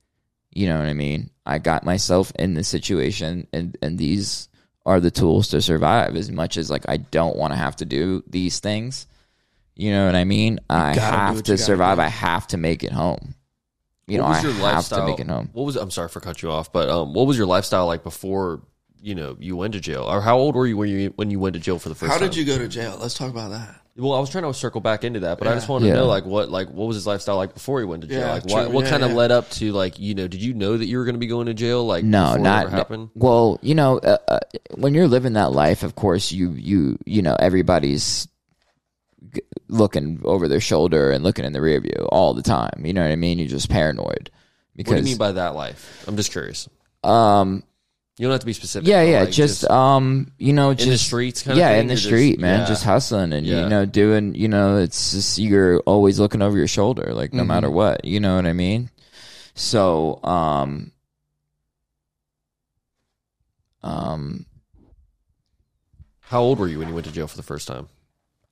You 0.50 0.68
know 0.68 0.78
what 0.78 0.88
I 0.88 0.94
mean? 0.94 1.30
I 1.46 1.58
got 1.58 1.84
myself 1.84 2.32
in 2.38 2.54
this 2.54 2.68
situation, 2.68 3.46
and 3.52 3.76
and 3.82 3.98
these 3.98 4.48
are 4.86 5.00
the 5.00 5.10
tools 5.10 5.48
to 5.48 5.60
survive. 5.60 6.16
As 6.16 6.30
much 6.30 6.56
as 6.56 6.70
like 6.70 6.88
I 6.88 6.96
don't 6.96 7.36
want 7.36 7.52
to 7.52 7.58
have 7.58 7.76
to 7.76 7.84
do 7.84 8.22
these 8.26 8.60
things, 8.60 9.06
you 9.74 9.90
know 9.90 10.06
what 10.06 10.14
I 10.14 10.24
mean? 10.24 10.60
I 10.70 10.94
have 10.94 11.42
to 11.44 11.58
survive. 11.58 11.98
do. 11.98 12.02
I 12.02 12.08
have 12.08 12.46
to 12.48 12.56
make 12.56 12.84
it 12.84 12.92
home. 12.92 13.34
You 14.06 14.18
know, 14.18 14.24
what 14.24 14.32
I 14.32 14.34
was 14.34 14.42
your 14.44 14.52
have 14.52 14.62
lifestyle? 14.74 15.00
to 15.00 15.06
make 15.06 15.20
it 15.20 15.28
home. 15.28 15.50
What 15.52 15.64
was 15.64 15.76
I'm 15.76 15.90
sorry 15.90 16.08
for 16.08 16.20
cut 16.20 16.42
you 16.42 16.50
off, 16.50 16.72
but 16.72 16.88
um, 16.88 17.14
what 17.14 17.26
was 17.26 17.36
your 17.38 17.46
lifestyle 17.46 17.86
like 17.86 18.02
before 18.02 18.60
you 19.02 19.14
know 19.14 19.36
you 19.40 19.56
went 19.56 19.74
to 19.74 19.80
jail, 19.80 20.02
or 20.04 20.20
how 20.20 20.36
old 20.38 20.54
were 20.54 20.66
you 20.66 20.76
when 20.76 20.88
you 20.90 21.12
when 21.16 21.30
you 21.30 21.38
went 21.38 21.54
to 21.54 21.60
jail 21.60 21.78
for 21.78 21.88
the 21.88 21.94
first 21.94 22.12
How 22.12 22.18
time? 22.18 22.28
did 22.28 22.36
you 22.36 22.44
go 22.44 22.58
to 22.58 22.68
jail? 22.68 22.96
Let's 23.00 23.14
talk 23.14 23.30
about 23.30 23.50
that. 23.50 23.80
Well, 23.96 24.12
I 24.12 24.18
was 24.18 24.28
trying 24.28 24.42
to 24.42 24.52
circle 24.52 24.80
back 24.80 25.04
into 25.04 25.20
that, 25.20 25.38
but 25.38 25.46
I 25.46 25.54
just 25.54 25.68
wanted 25.68 25.86
Yeah. 25.86 25.92
to 25.92 25.98
know 26.00 26.06
like 26.06 26.24
what 26.26 26.50
like 26.50 26.68
what 26.68 26.86
was 26.88 26.96
his 26.96 27.06
lifestyle 27.06 27.36
like 27.36 27.54
before 27.54 27.78
he 27.78 27.86
went 27.86 28.02
to 28.02 28.08
jail? 28.08 28.22
Yeah, 28.22 28.32
like 28.32 28.44
what 28.44 28.70
what 28.72 28.84
Yeah, 28.86 28.90
kind 28.90 29.04
of 29.04 29.10
yeah. 29.10 29.16
led 29.16 29.30
up 29.30 29.50
to 29.52 29.70
like 29.72 29.98
you 30.00 30.14
know 30.16 30.26
did 30.26 30.42
you 30.42 30.52
know 30.52 30.76
that 30.76 30.86
you 30.86 30.98
were 30.98 31.04
going 31.04 31.14
to 31.14 31.20
be 31.20 31.28
going 31.28 31.46
to 31.46 31.54
jail 31.54 31.86
like 31.86 32.02
No, 32.04 32.32
before 32.32 32.38
not 32.44 32.66
ever 32.66 32.76
happened? 32.76 33.10
well. 33.14 33.58
You 33.62 33.74
know, 33.76 33.98
uh, 33.98 34.16
uh, 34.26 34.40
when 34.74 34.94
you're 34.94 35.06
living 35.06 35.34
that 35.34 35.52
life, 35.52 35.82
of 35.84 35.94
course, 35.94 36.32
you 36.32 36.50
you 36.50 36.98
you 37.06 37.22
know 37.22 37.36
everybody's 37.38 38.26
g- 38.26 38.30
looking 39.68 40.20
over 40.24 40.46
their 40.48 40.60
shoulder 40.60 41.10
and 41.10 41.24
looking 41.24 41.44
in 41.44 41.52
the 41.52 41.60
rear 41.60 41.80
view 41.80 42.06
all 42.10 42.34
the 42.34 42.42
time. 42.42 42.84
You 42.84 42.92
know 42.92 43.02
what 43.02 43.10
I 43.10 43.16
mean? 43.16 43.38
You're 43.38 43.48
just 43.48 43.70
paranoid 43.70 44.30
because 44.76 44.92
What 44.92 44.96
do 44.96 45.00
you 45.02 45.06
mean 45.14 45.18
by 45.18 45.32
that 45.32 45.54
life? 45.54 46.04
I'm 46.06 46.16
just 46.16 46.30
curious. 46.32 46.68
um 47.02 47.62
You 48.18 48.26
don't 48.26 48.32
have 48.32 48.40
to 48.40 48.46
be 48.46 48.52
specific. 48.52 48.86
yeah 48.88 49.02
yeah 49.02 49.20
like, 49.22 49.30
just, 49.32 49.64
um 49.70 50.30
you 50.38 50.52
know 50.52 50.70
in 50.70 50.76
just 50.76 50.88
the 50.90 50.98
streets 50.98 51.42
kind 51.42 51.58
yeah 51.58 51.70
of 51.70 51.74
thing, 51.74 51.80
in 51.80 51.86
the 51.88 51.92
or 51.94 51.96
just- 51.96 52.06
street 52.06 52.38
man 52.40 52.60
yeah. 52.60 52.66
just 52.66 52.84
hustling 52.84 53.32
and 53.32 53.46
Yeah. 53.46 53.62
you 53.64 53.68
know 53.68 53.84
doing 53.86 54.34
you 54.36 54.46
know 54.48 54.76
it's 54.78 55.12
just 55.12 55.38
you're 55.38 55.80
always 55.80 56.20
looking 56.20 56.40
over 56.42 56.56
your 56.56 56.68
shoulder 56.68 57.12
like 57.12 57.32
no 57.34 57.42
matter 57.44 57.70
what 57.70 58.04
you 58.04 58.20
know 58.20 58.36
what 58.36 58.46
i 58.46 58.52
mean 58.52 58.88
so 59.54 60.20
um 60.24 60.92
um 63.82 64.46
How 66.20 66.40
old 66.40 66.58
were 66.58 66.68
you 66.68 66.78
when 66.78 66.88
you 66.88 66.94
went 66.94 67.06
to 67.06 67.12
jail 67.12 67.26
for 67.26 67.36
the 67.36 67.42
first 67.42 67.66
time? 67.68 67.88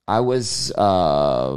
I 0.08 0.20
was 0.20 0.72
uh 0.72 1.56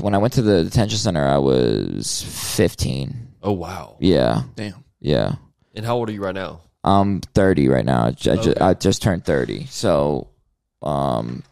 when 0.00 0.14
i 0.14 0.18
went 0.18 0.32
to 0.34 0.42
the 0.42 0.64
detention 0.64 0.98
center 0.98 1.24
i 1.26 1.38
was 1.38 2.22
15 2.56 3.28
Oh 3.44 3.52
wow! 3.52 3.96
yeah 4.00 4.42
Damn. 4.54 4.84
yeah 5.00 5.34
And 5.74 5.84
how 5.84 5.96
old 5.96 6.08
are 6.08 6.12
you 6.12 6.22
right 6.22 6.34
now? 6.34 6.60
i'm 6.84 7.20
30 7.20 7.68
right 7.68 7.84
now 7.84 8.06
i, 8.06 8.10
ju- 8.12 8.32
I 8.32 8.36
ju- 8.36 8.50
Okay. 8.50 8.60
I 8.60 8.74
just 8.74 9.02
turned 9.02 9.24
30 9.24 9.66
so 9.66 10.28
um 10.82 11.42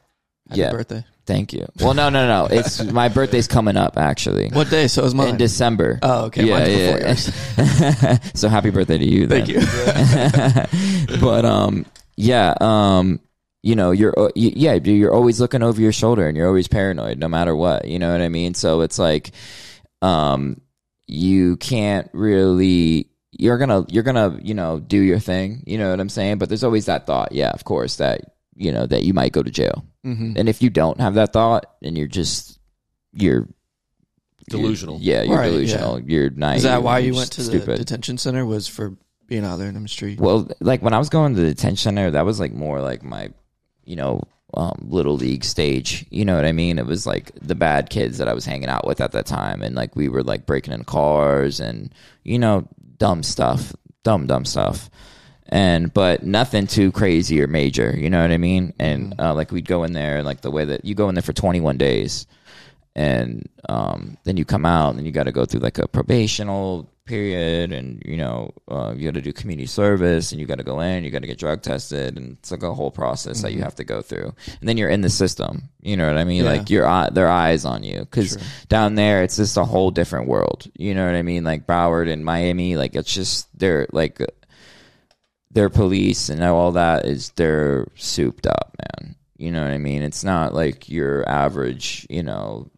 Happy 0.49 0.61
yeah 0.63 0.71
birthday. 0.73 1.05
Thank 1.27 1.53
you. 1.53 1.65
Well, 1.79 1.95
no, 1.95 2.09
no, 2.09 2.27
no. 2.27 2.49
It's 2.51 2.83
my 2.83 3.09
birthday's 3.09 3.47
coming 3.47 3.77
up 3.77 3.97
actually 3.97 4.49
What 4.49 4.69
day? 4.69 4.89
So 4.89 5.05
is 5.05 5.15
mine. 5.15 5.29
in 5.29 5.37
December. 5.37 6.01
Oh, 6.03 6.25
okay. 6.25 6.43
Yeah, 6.45 6.59
Mine's 6.59 7.27
before 7.31 8.11
yeah. 8.11 8.19
so 8.35 8.49
happy 8.49 8.71
birthday 8.71 8.99
to 8.99 9.05
you. 9.05 9.29
Then. 9.29 9.47
Thank 9.47 9.55
you. 9.55 11.21
but 11.21 11.45
um, 11.45 11.87
yeah, 12.17 12.55
um, 12.61 13.21
you 13.63 13.77
know, 13.77 13.91
you're 13.91 14.15
uh, 14.19 14.31
y- 14.37 14.53
yeah, 14.57 14.75
you're 14.75 15.13
always 15.13 15.41
looking 15.41 15.63
over 15.63 15.81
your 15.81 15.93
shoulder 15.93 16.27
and 16.27 16.37
you're 16.37 16.47
always 16.49 16.69
paranoid, 16.69 17.19
no 17.19 17.29
matter 17.29 17.55
what. 17.55 17.87
You 17.87 17.99
know 17.99 18.11
what 18.13 18.23
I 18.23 18.29
mean? 18.29 18.55
So 18.55 18.81
it's 18.81 18.99
like, 18.99 19.33
um, 20.03 20.61
you 21.07 21.57
can't 21.57 22.09
really. 22.13 23.07
You're 23.33 23.59
gonna, 23.59 23.87
you're 23.89 24.03
gonna, 24.03 24.39
you 24.43 24.55
know, 24.55 24.81
do 24.81 24.99
your 25.01 25.19
thing. 25.19 25.63
You 25.67 25.79
know 25.79 25.91
what 25.91 26.01
I'm 26.01 26.09
saying? 26.11 26.39
But 26.39 26.49
there's 26.51 26.65
always 26.65 26.87
that 26.87 27.07
thought, 27.07 27.33
yeah, 27.33 27.51
of 27.51 27.65
course, 27.65 27.97
that 27.97 28.21
you 28.55 28.71
know 28.73 28.87
that 28.87 29.03
you 29.05 29.15
might 29.15 29.33
go 29.33 29.43
to 29.43 29.51
jail. 29.51 29.85
Mhm. 30.05 30.37
And 30.37 30.49
if 30.49 30.61
you 30.63 30.69
don't 30.69 31.01
have 31.01 31.15
that 31.15 31.33
thought, 31.33 31.67
and 31.83 31.97
you're 31.97 32.07
just 32.09 32.59
you're 33.13 33.49
Delusional. 34.49 34.99
you're- 35.01 35.17
yeah, 35.17 35.23
you're 35.23 35.39
Right, 35.39 35.51
delusional. 35.51 36.01
You're 36.01 36.31
naive. 36.31 36.59
Is 36.59 36.63
that 36.65 36.83
why 36.83 36.99
you're 36.99 37.15
went 37.15 37.33
to 37.33 37.43
the 37.43 37.77
detention 37.77 38.19
center? 38.19 38.45
Was 38.45 38.67
for 38.67 38.97
being 39.27 39.45
out 39.45 39.57
there 39.59 39.69
in 39.69 39.81
the 39.81 39.89
street? 39.89 40.19
well, 40.21 40.49
like 40.61 40.83
when 40.83 40.93
I 40.93 40.99
was 40.99 41.09
going 41.09 41.35
to 41.37 41.41
the 41.41 41.49
detention 41.51 41.77
center, 41.77 42.11
that 42.11 42.25
was 42.27 42.41
like 42.41 42.53
more 42.53 42.81
like 42.81 43.03
my, 43.05 43.31
you 43.85 43.97
know, 43.97 44.23
um, 44.55 44.87
little 44.89 45.15
league 45.15 45.45
stage. 45.45 46.07
You 46.11 46.25
know 46.25 46.37
what 46.37 46.45
I 46.45 46.53
mean? 46.53 46.79
It 46.79 46.87
was 46.87 47.07
like 47.07 47.33
the 47.41 47.55
bad 47.55 47.91
kids 47.91 48.19
that 48.19 48.29
I 48.29 48.35
was 48.35 48.45
hanging 48.45 48.69
out 48.69 48.87
with 48.87 49.01
at 49.01 49.13
that 49.13 49.27
time, 49.27 49.63
and 49.63 49.75
like 49.75 49.97
we 49.97 50.09
were 50.09 50.23
like 50.23 50.47
breaking 50.47 50.73
in 50.73 50.85
cars 50.85 51.61
and 51.61 51.95
you 52.25 52.39
know 52.39 52.69
dumb 52.99 53.23
stuff, 53.23 53.75
dumb 54.03 54.27
dumb 54.27 54.45
stuff. 54.45 54.91
And 55.53 55.93
but 55.93 56.23
nothing 56.23 56.69
too 56.69 56.93
crazy 56.93 57.43
or 57.43 57.49
major, 57.49 57.93
you 57.97 58.09
know 58.09 58.23
what 58.23 58.31
I 58.31 58.39
mean? 58.39 58.73
And 58.79 59.15
uh, 59.19 59.35
like 59.35 59.51
we'd 59.51 59.67
go 59.67 59.83
in 59.85 59.93
there, 59.93 60.19
and 60.19 60.27
like 60.27 60.43
the 60.43 60.51
way 60.51 60.65
that 60.65 60.85
you 60.85 60.95
go 60.95 61.09
in 61.09 61.17
there 61.17 61.23
for 61.23 61.33
21 61.33 61.77
days, 61.77 62.27
and 62.95 63.49
um, 63.69 64.17
then 64.25 64.37
you 64.37 64.45
come 64.45 64.65
out 64.65 64.95
and 64.95 65.07
you 65.07 65.13
got 65.13 65.25
to 65.25 65.33
go 65.33 65.45
through 65.45 65.61
like 65.61 65.79
a 65.79 65.89
probational 65.89 66.87
period 67.11 67.73
and 67.73 68.01
you 68.07 68.17
know 68.17 68.53
uh, 68.69 68.95
you 68.97 69.05
got 69.11 69.15
to 69.15 69.21
do 69.21 69.33
community 69.33 69.67
service 69.67 70.31
and 70.31 70.41
you 70.41 70.47
got 70.47 70.59
to 70.59 70.65
go 70.65 70.79
in 70.81 71.03
you 71.03 71.11
got 71.11 71.23
to 71.23 71.27
get 71.27 71.39
drug 71.39 71.61
tested 71.61 72.17
and 72.17 72.37
it's 72.39 72.51
like 72.53 72.63
a 72.63 72.73
whole 72.73 72.93
process 72.93 73.43
that 73.43 73.53
you 73.53 73.61
have 73.63 73.75
to 73.75 73.85
go 73.85 74.01
through. 74.01 74.33
And 74.61 74.69
then 74.69 74.77
you're 74.77 74.89
in 74.89 75.01
the 75.01 75.11
system. 75.11 75.69
You 75.83 75.97
know 75.97 76.07
what 76.07 76.17
i 76.17 76.25
mean? 76.25 76.45
Yeah. 76.45 76.51
like 76.53 76.71
your 76.71 76.87
eye 76.87 77.11
their 77.11 77.29
eyes 77.29 77.65
on 77.65 77.83
you. 77.83 77.99
Because 78.01 78.39
down 78.69 78.95
there 78.95 79.23
it's 79.25 79.37
just 79.37 79.57
a 79.57 79.65
whole 79.65 79.91
different 79.91 80.29
world. 80.29 80.71
You 80.79 80.95
know 80.95 81.05
what 81.05 81.17
i 81.17 81.23
mean? 81.23 81.45
Like 81.45 81.67
broward 81.67 82.11
and 82.11 82.25
miami 82.25 82.77
like 82.77 82.95
it's 82.95 83.13
just 83.13 83.49
they're 83.59 83.87
like 83.93 84.21
their 85.51 85.69
police 85.69 86.29
and 86.29 86.43
all 86.43 86.73
that 86.73 87.07
is 87.07 87.31
they're 87.31 87.89
souped 87.97 88.47
up, 88.47 88.77
man. 88.79 89.17
You 89.37 89.51
know 89.51 89.63
what 89.63 89.73
I 89.73 89.79
mean? 89.79 90.03
It's 90.03 90.23
not 90.23 90.55
like 90.55 90.89
your 90.89 91.29
average, 91.29 92.07
you 92.11 92.23
know, 92.23 92.71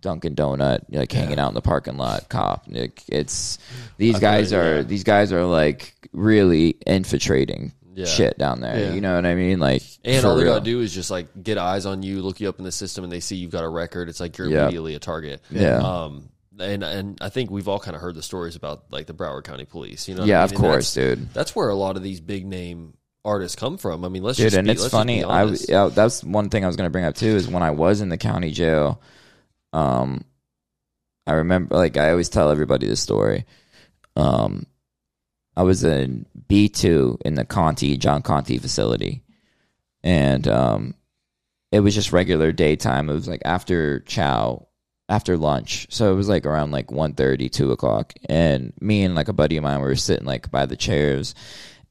Dunkin' 0.00 0.34
Donut 0.36 0.80
like 0.90 1.10
hanging 1.10 1.38
out 1.38 1.48
in 1.48 1.54
the 1.54 1.60
parking 1.60 1.96
lot 1.96 2.28
cop. 2.28 2.64
Like, 2.68 3.02
it's 3.08 3.58
these 3.96 4.16
I 4.16 4.20
guys 4.20 4.52
are 4.52 4.76
yeah. 4.76 4.82
these 4.82 5.04
guys 5.04 5.32
are 5.32 5.44
like 5.44 5.94
really 6.12 6.76
infiltrating 6.86 7.72
Yeah. 7.94 8.06
shit 8.06 8.38
down 8.38 8.60
there. 8.60 8.78
Yeah. 8.78 8.92
You 8.94 9.00
know 9.00 9.14
what 9.16 9.26
I 9.26 9.34
mean? 9.34 9.58
Like 9.58 9.82
And 10.04 10.24
all 10.24 10.36
they 10.36 10.44
real. 10.44 10.54
gotta 10.54 10.64
do 10.64 10.80
is 10.80 10.94
just 10.94 11.10
like 11.10 11.26
get 11.42 11.58
eyes 11.58 11.84
on 11.86 12.02
you, 12.02 12.22
look 12.22 12.40
you 12.40 12.48
up 12.48 12.58
in 12.58 12.64
the 12.64 12.72
system, 12.72 13.02
and 13.04 13.12
they 13.12 13.20
see 13.20 13.36
you've 13.36 13.50
got 13.50 13.64
a 13.64 13.68
record. 13.68 14.08
It's 14.08 14.20
like 14.20 14.38
you're 14.38 14.48
Yeah. 14.48 14.62
immediately 14.64 14.94
a 14.94 14.98
target. 15.00 15.42
Yeah. 15.50 15.78
Um. 15.78 16.28
And 16.60 16.82
and 16.82 17.18
I 17.20 17.28
think 17.28 17.50
we've 17.50 17.68
all 17.68 17.78
kind 17.78 17.94
of 17.94 18.02
heard 18.02 18.14
the 18.16 18.22
stories 18.22 18.56
about 18.56 18.84
like 18.90 19.06
the 19.06 19.14
Broward 19.14 19.44
County 19.44 19.64
Police. 19.64 20.08
You 20.08 20.14
know. 20.14 20.22
what 20.22 20.26
I 20.26 20.28
yeah, 20.30 20.36
mean? 20.38 20.44
of 20.44 20.50
And 20.52 20.60
course, 20.60 20.94
that's, 20.94 21.06
dude. 21.18 21.32
That's 21.32 21.54
where 21.54 21.68
a 21.68 21.74
lot 21.76 21.96
of 21.96 22.02
these 22.02 22.20
big 22.20 22.46
name 22.46 22.94
artists 23.24 23.54
come 23.56 23.78
from. 23.78 24.04
I 24.04 24.08
mean, 24.08 24.22
let's 24.24 24.38
dude 24.38 24.46
just 24.46 24.56
and 24.56 24.66
be, 24.66 24.72
it's 24.72 24.88
funny 24.88 25.22
i 25.22 25.44
yeah, 25.68 25.88
that's 25.92 26.24
one 26.24 26.48
thing 26.50 26.64
i 26.64 26.66
was 26.66 26.76
going 26.76 26.86
to 26.86 26.90
bring 26.90 27.04
up 27.04 27.14
too 27.14 27.26
is 27.26 27.46
when 27.46 27.62
i 27.62 27.70
was 27.70 28.00
in 28.00 28.08
the 28.08 28.16
county 28.16 28.50
jail 28.52 29.02
um 29.72 30.24
i 31.26 31.32
remember 31.32 31.76
like 31.76 31.96
i 31.96 32.10
always 32.10 32.28
tell 32.28 32.50
everybody 32.50 32.86
this 32.86 33.00
story. 33.00 33.44
Um 34.16 34.66
i 35.56 35.62
was 35.62 35.84
in 35.84 36.26
b2 36.48 37.22
in 37.22 37.34
the 37.34 37.44
Conte 37.44 37.96
john 37.96 38.22
Conte 38.22 38.58
facility. 38.58 39.22
And 40.02 40.46
um 40.48 40.94
it 41.70 41.80
was 41.80 41.94
just 41.94 42.12
regular 42.12 42.50
daytime. 42.50 43.10
It 43.10 43.14
was 43.14 43.28
like 43.28 43.42
after 43.44 44.00
chow 44.00 44.66
after 45.08 45.36
lunch. 45.36 45.86
So 45.90 46.12
it 46.12 46.16
was 46.16 46.28
like 46.28 46.46
around 46.46 46.70
like 46.70 46.88
1.30 46.88 47.50
2 47.50 47.72
o'clock. 47.72 48.14
And 48.28 48.72
me 48.80 49.02
and 49.04 49.14
like 49.14 49.28
a 49.28 49.32
buddy 49.32 49.56
of 49.56 49.64
mine 49.64 49.80
we 49.80 49.86
were 49.86 49.96
sitting 49.96 50.26
like 50.26 50.50
by 50.50 50.66
the 50.66 50.76
chairs 50.76 51.34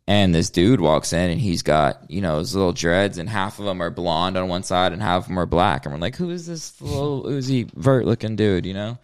and 0.07 0.33
this 0.33 0.49
dude 0.49 0.79
walks 0.79 1.11
in 1.11 1.29
and 1.29 1.39
he's 1.39 1.63
got, 1.63 2.09
you 2.09 2.21
know, 2.21 2.39
his 2.39 2.55
little 2.55 2.71
dreads 2.71 3.17
and 3.17 3.27
half 3.27 3.59
of 3.59 3.65
them 3.65 3.81
are 3.81 3.89
blonde 3.89 4.37
on 4.37 4.47
one 4.47 4.63
side 4.63 4.93
and 4.93 5.01
half 5.01 5.23
of 5.23 5.27
them 5.27 5.37
are 5.37 5.45
black. 5.45 5.85
And 5.85 5.93
we're 5.93 5.99
like, 5.99 6.15
who 6.15 6.29
is 6.29 6.47
this 6.47 6.79
little 6.81 7.23
Uzi 7.23 7.69
Vert 7.73 8.05
looking 8.05 8.37
dude, 8.37 8.65
you 8.65 8.73
know? 8.73 8.97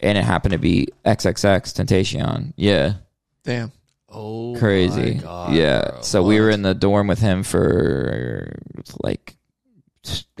And 0.00 0.18
it 0.18 0.24
happened 0.24 0.52
to 0.52 0.58
be 0.58 0.88
XXXTentacion. 1.04 2.52
Yeah. 2.56 2.94
Damn. 3.42 3.72
oh, 4.10 4.54
Crazy. 4.58 5.14
my 5.14 5.22
God, 5.22 5.54
yeah. 5.54 5.90
bro. 5.92 6.00
So 6.02 6.22
we 6.22 6.38
were 6.40 6.50
in 6.50 6.60
the 6.62 6.74
dorm 6.74 7.06
with 7.06 7.20
him 7.20 7.42
for 7.42 8.54
like 9.02 9.36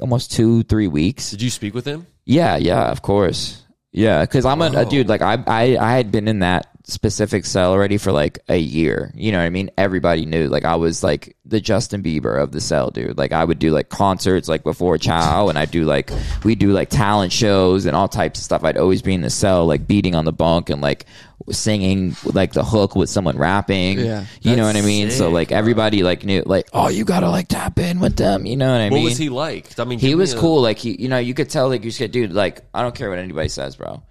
almost 0.02 0.32
two, 0.32 0.62
three 0.64 0.88
weeks. 0.88 1.30
Did 1.30 1.40
you 1.40 1.50
speak 1.50 1.72
with 1.72 1.86
him? 1.86 2.06
Yeah, 2.26 2.56
yeah, 2.56 2.90
of 2.90 3.00
course. 3.00 3.62
Yeah, 3.92 4.20
because 4.20 4.44
I'm 4.44 4.60
a, 4.60 4.70
a 4.70 4.84
dude. 4.84 5.08
Like 5.08 5.22
I, 5.22 5.42
I, 5.46 5.76
I 5.76 5.96
had 5.96 6.12
been 6.12 6.28
in 6.28 6.40
that 6.40 6.68
specific 6.90 7.44
cell 7.46 7.72
already 7.72 7.96
for 7.98 8.12
like 8.12 8.38
a 8.48 8.56
year. 8.58 9.12
You 9.14 9.32
know 9.32 9.38
what 9.38 9.44
I 9.44 9.50
mean? 9.50 9.70
Everybody 9.78 10.26
knew. 10.26 10.48
Like 10.48 10.64
I 10.64 10.76
was 10.76 11.02
like 11.02 11.36
the 11.44 11.60
Justin 11.60 12.02
Bieber 12.02 12.40
of 12.42 12.52
the 12.52 12.60
cell, 12.60 12.90
dude. 12.90 13.16
Like 13.18 13.32
I 13.32 13.44
would 13.44 13.58
do 13.58 13.70
like 13.70 13.88
concerts 13.88 14.48
like 14.48 14.62
before 14.64 14.98
Chow, 14.98 15.48
and 15.48 15.58
I 15.58 15.64
do 15.64 15.84
like 15.84 16.10
we 16.44 16.54
do 16.54 16.72
like 16.72 16.90
talent 16.90 17.32
shows 17.32 17.86
and 17.86 17.96
all 17.96 18.08
types 18.08 18.40
of 18.40 18.44
stuff. 18.44 18.64
I'd 18.64 18.76
always 18.76 19.02
be 19.02 19.14
in 19.14 19.22
the 19.22 19.30
cell, 19.30 19.66
like 19.66 19.86
beating 19.86 20.14
on 20.14 20.24
the 20.24 20.32
bunk 20.32 20.68
and 20.70 20.80
like 20.82 21.06
singing 21.50 22.14
like 22.24 22.52
the 22.52 22.64
hook 22.64 22.94
with 22.94 23.08
someone 23.08 23.36
rapping. 23.38 23.98
Yeah. 23.98 24.26
you 24.42 24.56
know 24.56 24.64
what 24.66 24.76
I 24.76 24.82
mean. 24.82 25.10
so 25.10 25.30
like 25.30 25.52
everybody 25.52 26.02
like 26.02 26.24
knew 26.24 26.42
like 26.44 26.68
oh 26.72 26.88
you 26.88 27.04
gotta 27.04 27.28
like 27.30 27.48
tap 27.48 27.78
in 27.78 28.00
with 28.00 28.16
them. 28.16 28.46
You 28.46 28.56
know 28.56 28.70
what 28.70 28.80
I 28.80 28.84
What 28.84 28.94
mean? 28.94 29.02
What 29.04 29.08
was 29.10 29.18
he 29.18 29.28
like? 29.28 29.78
I 29.78 29.84
mean, 29.84 29.98
he 29.98 30.08
give 30.08 30.18
me 30.18 30.22
was 30.22 30.34
a- 30.34 30.38
cool. 30.38 30.60
Like 30.62 30.78
he, 30.78 31.00
you 31.00 31.08
know, 31.08 31.18
you 31.18 31.34
could 31.34 31.50
tell 31.50 31.68
like 31.68 31.84
you 31.84 31.90
said, 31.90 32.12
dude, 32.12 32.32
like 32.32 32.60
I 32.74 32.82
don't 32.82 32.94
care 32.94 33.08
what 33.10 33.18
anybody 33.18 33.48
says, 33.48 33.76
bro. 33.76 34.02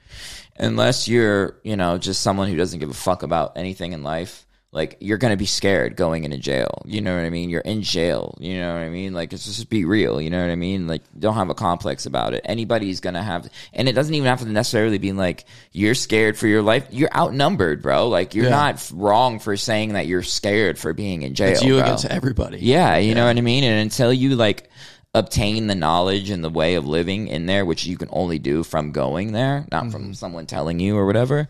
Unless 0.59 1.07
you're, 1.07 1.57
you 1.63 1.77
know, 1.77 1.97
just 1.97 2.21
someone 2.21 2.49
who 2.49 2.57
doesn't 2.57 2.79
give 2.79 2.89
a 2.89 2.93
fuck 2.93 3.23
about 3.23 3.57
anything 3.57 3.93
in 3.93 4.03
life, 4.03 4.45
like 4.71 4.97
you're 4.99 5.17
gonna 5.17 5.35
be 5.37 5.47
scared 5.47 5.95
going 5.95 6.25
into 6.25 6.37
jail. 6.37 6.83
You 6.85 7.01
know 7.01 7.15
what 7.15 7.25
I 7.25 7.31
mean? 7.31 7.49
You're 7.49 7.61
in 7.61 7.81
jail. 7.81 8.37
You 8.39 8.59
know 8.59 8.73
what 8.73 8.83
I 8.83 8.89
mean? 8.89 9.13
Like 9.13 9.33
it's 9.33 9.45
just 9.45 9.67
be 9.69 9.83
real. 9.83 10.21
You 10.21 10.29
know 10.29 10.39
what 10.41 10.51
I 10.51 10.55
mean? 10.55 10.85
Like 10.85 11.01
don't 11.17 11.33
have 11.33 11.49
a 11.49 11.55
complex 11.55 12.05
about 12.05 12.35
it. 12.35 12.41
Anybody's 12.45 12.99
gonna 12.99 13.23
have, 13.23 13.49
and 13.73 13.89
it 13.89 13.93
doesn't 13.93 14.13
even 14.13 14.27
have 14.27 14.41
to 14.41 14.47
necessarily 14.47 14.99
be 14.99 15.11
like 15.11 15.45
you're 15.71 15.95
scared 15.95 16.37
for 16.37 16.45
your 16.45 16.61
life. 16.61 16.85
You're 16.91 17.09
outnumbered, 17.15 17.81
bro. 17.81 18.09
Like 18.09 18.35
you're 18.35 18.45
Yeah. 18.45 18.51
not 18.51 18.91
wrong 18.93 19.39
for 19.39 19.57
saying 19.57 19.93
that 19.93 20.05
you're 20.05 20.21
scared 20.21 20.77
for 20.77 20.93
being 20.93 21.23
in 21.23 21.33
jail. 21.33 21.53
It's 21.53 21.63
you 21.63 21.75
bro. 21.77 21.83
against 21.85 22.05
everybody. 22.05 22.59
Yeah, 22.59 22.97
you 22.97 23.15
know 23.15 23.25
what 23.25 23.37
I 23.37 23.41
mean? 23.41 23.63
And 23.63 23.79
until 23.81 24.13
you 24.13 24.35
like 24.35 24.69
obtain 25.13 25.67
the 25.67 25.75
knowledge 25.75 26.29
and 26.29 26.43
the 26.43 26.49
way 26.49 26.75
of 26.75 26.85
living 26.85 27.27
in 27.27 27.45
there, 27.45 27.65
which 27.65 27.85
you 27.85 27.97
can 27.97 28.09
only 28.11 28.39
do 28.39 28.63
from 28.63 28.91
going 28.91 29.31
there, 29.31 29.65
not 29.71 29.91
from 29.91 30.13
someone 30.13 30.45
telling 30.45 30.79
you 30.79 30.95
or 30.95 31.05
whatever, 31.05 31.47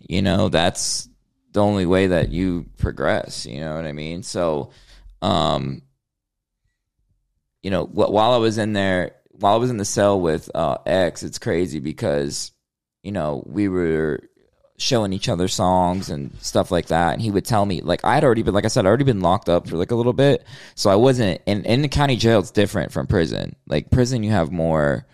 you 0.00 0.22
know, 0.22 0.48
that's 0.48 1.08
the 1.52 1.62
only 1.62 1.86
way 1.86 2.08
that 2.08 2.30
you 2.30 2.66
progress, 2.78 3.46
you 3.46 3.60
know 3.60 3.76
what 3.76 3.86
I 3.86 3.92
mean? 3.92 4.22
So 4.22 4.70
um 5.22 5.82
you 7.62 7.70
know, 7.70 7.84
wh- 7.86 8.10
while 8.10 8.32
I 8.32 8.36
was 8.36 8.58
in 8.58 8.72
there, 8.74 9.16
while 9.30 9.54
I 9.54 9.58
was 9.58 9.70
in 9.70 9.76
the 9.76 9.84
cell 9.84 10.20
with 10.20 10.50
uh 10.54 10.78
X, 10.84 11.22
it's 11.22 11.38
crazy 11.38 11.80
because 11.80 12.52
you 13.02 13.12
know, 13.12 13.44
we 13.46 13.68
were 13.68 14.20
showing 14.78 15.12
each 15.12 15.28
other 15.28 15.48
songs 15.48 16.10
and 16.10 16.30
stuff 16.40 16.70
like 16.70 16.86
that. 16.86 17.14
And 17.14 17.22
he 17.22 17.30
would 17.30 17.44
tell 17.44 17.64
me, 17.64 17.80
like, 17.80 18.04
I 18.04 18.14
had 18.14 18.24
already 18.24 18.42
been, 18.42 18.54
like 18.54 18.64
I 18.64 18.68
said, 18.68 18.84
I'd 18.84 18.88
already 18.88 19.04
been 19.04 19.20
locked 19.20 19.48
up 19.48 19.68
for 19.68 19.76
like 19.76 19.90
a 19.90 19.94
little 19.94 20.12
bit. 20.12 20.44
So 20.74 20.90
I 20.90 20.96
wasn't, 20.96 21.40
in, 21.46 21.64
in 21.64 21.82
the 21.82 21.88
county 21.88 22.16
jail, 22.16 22.40
it's 22.40 22.50
different 22.50 22.92
from 22.92 23.06
prison. 23.06 23.56
Like, 23.66 23.90
prison, 23.90 24.22
you 24.22 24.30
have 24.30 24.52
more 24.52 25.06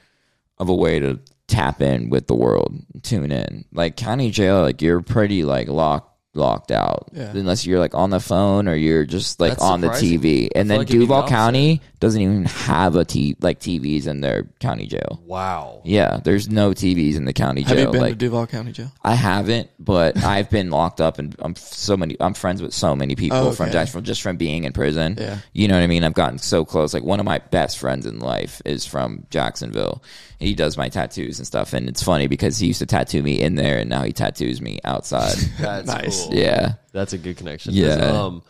of 0.59 0.69
a 0.69 0.75
way 0.75 0.99
to 0.99 1.21
tap 1.47 1.83
in 1.83 2.11
with 2.11 2.27
the 2.27 2.35
world, 2.35 2.75
tune 3.03 3.33
in. 3.33 3.65
Like, 3.73 3.97
county 3.97 4.31
jail, 4.31 4.63
like, 4.63 4.83
you're 4.83 5.03
pretty, 5.03 5.45
like, 5.45 5.69
locked. 5.69 6.12
Locked 6.35 6.71
out, 6.73 7.11
Yeah. 7.13 7.31
unless 7.35 7.67
you're 7.67 7.79
like 7.79 7.95
on 7.95 8.09
the 8.09 8.19
phone 8.19 8.67
or 8.67 8.75
you're 8.75 9.05
just 9.05 9.39
like 9.39 9.51
That's 9.53 9.63
on 9.63 9.83
the. 9.83 9.89
TV. 9.89 10.49
And 10.55 10.71
then 10.71 10.79
like 10.79 10.87
it'd 10.89 10.95
be 11.01 11.05
the 11.07 11.13
Duval. 11.15 11.29
County 11.29 11.83
doesn't 12.01 12.21
even 12.23 12.47
have 12.47 12.97
a 12.97 13.05
t 13.05 13.37
like 13.43 13.61
TVs 13.61 14.07
in 14.07 14.23
their 14.23 14.45
county 14.59 14.87
jail. 14.87 15.21
Wow. 15.27 15.83
Yeah, 15.85 16.21
there's 16.25 16.49
no 16.49 16.71
TVs 16.71 17.17
in 17.17 17.27
the 17.27 17.35
county 17.35 17.65
jail. 17.65 17.77
Have 17.77 17.87
you 17.87 17.93
been 17.93 18.01
like, 18.01 18.13
to 18.13 18.17
Duval 18.17 18.47
County 18.47 18.73
Jail? 18.73 18.91
I 19.05 19.15
haven't, 19.15 19.69
but 19.79 20.17
I've 20.25 20.49
been 20.49 20.71
locked 20.71 21.03
up, 21.03 21.19
and 21.19 21.37
I'm 21.41 21.55
so 21.55 21.99
many. 21.99 22.17
I'm 22.19 22.33
friends 22.33 22.63
with 22.63 22.73
so 22.73 22.97
many 22.97 23.15
people 23.15 23.37
Oh, 23.37 23.53
from 23.53 23.65
okay. 23.67 23.73
just 23.75 23.93
from 23.93 24.03
just 24.03 24.23
from 24.23 24.39
being 24.39 24.65
in 24.65 24.73
prison. 24.73 25.17
Yeah. 25.21 25.39
you 25.53 25.69
know 25.69 25.75
what 25.75 25.83
I 25.83 25.87
mean. 25.87 26.03
I've 26.03 26.15
gotten 26.15 26.39
so 26.39 26.65
close. 26.65 26.95
Like 26.95 27.05
one 27.05 27.21
of 27.21 27.27
my 27.27 27.39
best 27.51 27.79
friends 27.79 28.07
in 28.07 28.21
life 28.21 28.63
is 28.65 28.87
from 28.87 29.27
Jacksonville. 29.29 30.03
He 30.39 30.55
does 30.55 30.77
my 30.77 30.89
tattoos 30.89 31.39
and 31.39 31.47
stuff, 31.47 31.73
and 31.73 31.89
it's 31.89 32.03
funny 32.03 32.27
because 32.27 32.59
he 32.59 32.67
used 32.69 32.81
to 32.81 32.87
tattoo 32.87 33.23
me 33.23 33.41
in 33.41 33.55
there, 33.55 33.79
and 33.79 33.89
now 33.91 34.03
he 34.03 34.13
tattoos 34.13 34.61
me 34.61 34.81
outside. 34.83 35.37
That's 35.61 35.87
Nice. 35.93 36.21
cool. 36.22 36.22
Yeah, 36.31 36.75
That's 36.93 37.13
a 37.13 37.19
good 37.19 37.37
connection. 37.37 37.75
Yeah. 37.75 37.95
Um, 37.97 38.43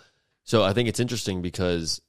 so 0.45 0.63
I 0.63 0.73
think 0.73 0.89
it's 0.89 1.01
interesting 1.01 1.41
because 1.43 2.01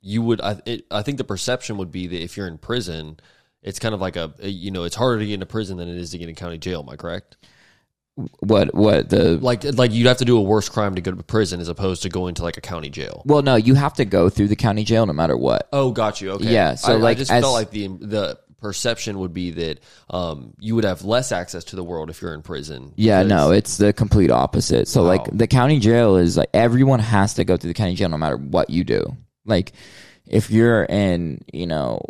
you 0.00 0.22
would. 0.22 0.40
I, 0.40 0.60
it, 0.64 0.86
I 0.90 1.02
think 1.02 1.18
the 1.18 1.24
perception 1.24 1.76
would 1.78 1.90
be 1.90 2.06
that 2.06 2.22
if 2.22 2.36
you're 2.36 2.46
in 2.46 2.58
prison, 2.58 3.18
it's 3.62 3.78
kind 3.78 3.94
of 3.94 4.00
like 4.00 4.16
a, 4.16 4.32
a- 4.40 4.48
you 4.48 4.70
know, 4.70 4.84
it's 4.84 4.96
harder 4.96 5.18
to 5.18 5.26
get 5.26 5.34
into 5.34 5.46
prison 5.46 5.76
than 5.76 5.88
it 5.88 5.96
is 5.96 6.10
to 6.12 6.18
get 6.18 6.28
in 6.28 6.34
county 6.34 6.58
jail. 6.58 6.80
Am 6.80 6.88
I 6.88 6.96
correct? 6.96 7.36
what 8.40 8.74
what 8.74 9.08
the 9.08 9.38
Like, 9.38 9.64
like 9.64 9.92
you'd 9.92 10.06
have 10.06 10.18
to 10.18 10.24
do 10.26 10.36
a 10.36 10.42
worse 10.42 10.68
crime 10.68 10.94
to 10.96 11.00
go 11.00 11.10
to 11.10 11.22
prison 11.22 11.58
as 11.60 11.68
opposed 11.68 12.02
to 12.02 12.08
going 12.10 12.34
to 12.34 12.42
like 12.42 12.56
a 12.58 12.60
county 12.60 12.90
jail. 12.90 13.22
well, 13.24 13.40
no, 13.40 13.56
you 13.56 13.74
have 13.74 13.94
to 13.94 14.04
go 14.04 14.28
through 14.28 14.48
the 14.48 14.56
county 14.56 14.84
jail 14.84 15.06
no 15.06 15.12
matter 15.12 15.36
what. 15.36 15.68
Oh, 15.72 15.90
got 15.90 16.20
you. 16.20 16.32
Okay. 16.32 16.52
Yeah, 16.52 16.74
so, 16.74 16.92
I, 16.92 16.96
like, 16.96 17.16
I 17.16 17.20
just 17.20 17.30
as- 17.30 17.42
felt 17.42 17.54
like 17.54 17.70
the 17.70 17.86
the 17.88 18.38
perception 18.60 19.18
would 19.18 19.32
be 19.32 19.50
that 19.50 19.80
um 20.10 20.54
you 20.58 20.74
would 20.74 20.84
have 20.84 21.04
less 21.04 21.32
access 21.32 21.64
to 21.64 21.76
the 21.76 21.84
world 21.84 22.10
if 22.10 22.20
you're 22.22 22.34
in 22.34 22.42
prison. 22.42 22.92
Yeah, 22.96 23.22
no, 23.22 23.52
it's 23.52 23.76
the 23.76 23.92
complete 23.92 24.30
opposite. 24.30 24.88
So 24.88 25.02
like 25.02 25.24
the 25.32 25.46
county 25.46 25.78
jail 25.78 26.16
is 26.16 26.36
like 26.36 26.50
everyone 26.54 27.00
has 27.00 27.34
to 27.34 27.44
go 27.44 27.56
to 27.56 27.66
the 27.66 27.74
county 27.74 27.94
jail 27.94 28.08
no 28.08 28.18
matter 28.18 28.36
what 28.36 28.70
you 28.70 28.84
do. 28.84 29.16
Like 29.44 29.72
if 30.26 30.50
you're 30.50 30.84
in, 30.84 31.42
you 31.52 31.66
know, 31.66 32.00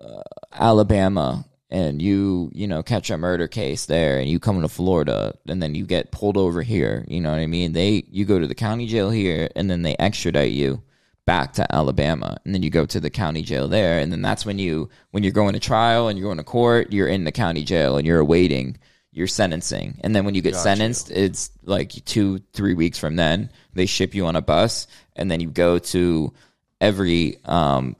uh, 0.00 0.22
Alabama 0.52 1.44
and 1.70 2.00
you, 2.00 2.50
you 2.54 2.66
know, 2.66 2.82
catch 2.82 3.10
a 3.10 3.18
murder 3.18 3.48
case 3.48 3.86
there 3.86 4.18
and 4.18 4.28
you 4.28 4.38
come 4.38 4.60
to 4.60 4.68
Florida 4.68 5.34
and 5.46 5.62
then 5.62 5.74
you 5.74 5.86
get 5.86 6.12
pulled 6.12 6.36
over 6.36 6.62
here, 6.62 7.04
you 7.08 7.20
know 7.20 7.30
what 7.30 7.40
I 7.40 7.46
mean? 7.46 7.72
They 7.72 8.04
you 8.10 8.24
go 8.24 8.38
to 8.38 8.46
the 8.46 8.54
county 8.54 8.86
jail 8.86 9.10
here 9.10 9.48
and 9.56 9.70
then 9.70 9.82
they 9.82 9.96
extradite 9.98 10.52
you 10.52 10.82
back 11.24 11.52
to 11.52 11.74
Alabama 11.74 12.38
and 12.44 12.54
then 12.54 12.62
you 12.62 12.70
go 12.70 12.84
to 12.84 12.98
the 12.98 13.10
county 13.10 13.42
jail 13.42 13.68
there 13.68 14.00
and 14.00 14.10
then 14.10 14.22
that's 14.22 14.44
when 14.44 14.58
you 14.58 14.88
when 15.12 15.22
you're 15.22 15.32
going 15.32 15.52
to 15.52 15.60
trial 15.60 16.08
and 16.08 16.18
you're 16.18 16.28
going 16.28 16.38
to 16.38 16.44
court 16.44 16.92
you're 16.92 17.06
in 17.06 17.24
the 17.24 17.32
county 17.32 17.62
jail 17.62 17.96
and 17.96 18.06
you're 18.06 18.18
awaiting 18.18 18.76
your 19.12 19.26
sentencing. 19.26 20.00
And 20.02 20.16
then 20.16 20.24
when 20.24 20.34
you 20.34 20.42
get 20.42 20.56
sentenced 20.56 21.10
it's 21.10 21.50
like 21.62 21.90
two 22.04 22.40
three 22.52 22.74
weeks 22.74 22.98
from 22.98 23.16
then 23.16 23.50
they 23.74 23.86
ship 23.86 24.14
you 24.14 24.26
on 24.26 24.36
a 24.36 24.42
bus 24.42 24.86
and 25.14 25.30
then 25.30 25.40
you 25.40 25.50
go 25.50 25.78
to 25.78 26.32
every 26.80 27.38
um, 27.44 27.94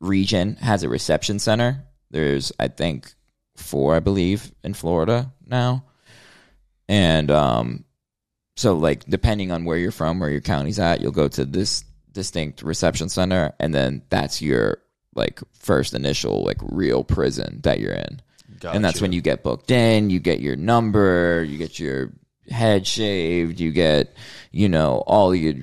region 0.00 0.56
has 0.56 0.82
a 0.82 0.88
reception 0.88 1.38
center. 1.38 1.84
There's 2.10 2.52
i 2.58 2.68
think 2.68 3.12
four 3.56 3.94
i 3.94 4.00
believe 4.00 4.52
in 4.64 4.74
florida 4.74 5.32
now. 5.46 5.84
And 6.88 7.30
um 7.30 7.84
so 8.56 8.74
like 8.74 9.04
depending 9.04 9.52
on 9.52 9.64
where 9.64 9.78
you're 9.78 9.92
from 9.92 10.18
where 10.18 10.30
your 10.30 10.40
county's 10.40 10.80
at 10.80 11.00
you'll 11.00 11.12
go 11.12 11.28
to 11.28 11.44
this 11.44 11.84
distinct 12.16 12.62
reception 12.62 13.10
center 13.10 13.52
and 13.60 13.74
then 13.74 14.00
that's 14.08 14.40
your 14.40 14.78
like 15.14 15.38
first 15.52 15.92
initial 15.92 16.42
like 16.44 16.56
real 16.62 17.04
prison 17.04 17.60
that 17.62 17.78
you're 17.78 17.92
in. 17.92 18.20
And 18.74 18.82
that's 18.82 19.02
when 19.02 19.12
you 19.12 19.20
get 19.20 19.42
booked 19.42 19.70
in 19.70 20.08
you 20.08 20.18
get 20.18 20.40
your 20.40 20.56
number 20.56 21.44
you 21.44 21.58
get 21.58 21.78
your 21.78 22.10
head 22.50 22.86
shaved 22.86 23.60
you 23.60 23.70
get 23.70 24.16
you 24.50 24.68
know 24.68 25.04
all 25.06 25.34
your 25.34 25.54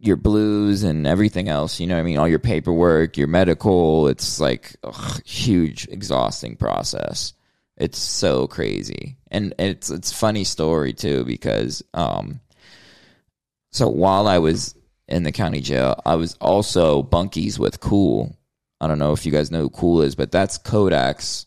your 0.00 0.16
blues 0.16 0.82
and 0.82 1.06
everything 1.06 1.48
else 1.48 1.78
you 1.78 1.86
know 1.86 1.94
what 1.94 2.00
i 2.00 2.04
mean? 2.04 2.18
All 2.18 2.26
your 2.26 2.40
paperwork 2.40 3.16
your 3.16 3.28
medical 3.28 4.08
it's 4.08 4.40
like 4.40 4.74
a 4.82 4.92
huge 5.22 5.86
exhausting 5.88 6.56
process. 6.56 7.34
It's 7.76 7.98
so 7.98 8.48
crazy. 8.48 9.16
And 9.30 9.54
it's 9.60 9.90
it's 9.90 10.12
funny 10.12 10.42
story 10.42 10.92
too 10.92 11.24
because 11.24 11.84
um 11.94 12.40
so 13.70 13.88
while 13.88 14.26
i 14.26 14.38
was 14.38 14.74
in 15.08 15.22
the 15.22 15.32
county 15.32 15.60
jail 15.60 16.00
i 16.06 16.14
was 16.14 16.34
also 16.40 17.02
bunkies 17.02 17.58
with 17.58 17.80
cool 17.80 18.36
i 18.80 18.86
don't 18.86 18.98
know 18.98 19.12
if 19.12 19.24
you 19.26 19.32
guys 19.32 19.50
know 19.50 19.60
who 19.62 19.70
cool 19.70 20.02
is 20.02 20.14
but 20.14 20.30
that's 20.30 20.58
kodak's 20.58 21.46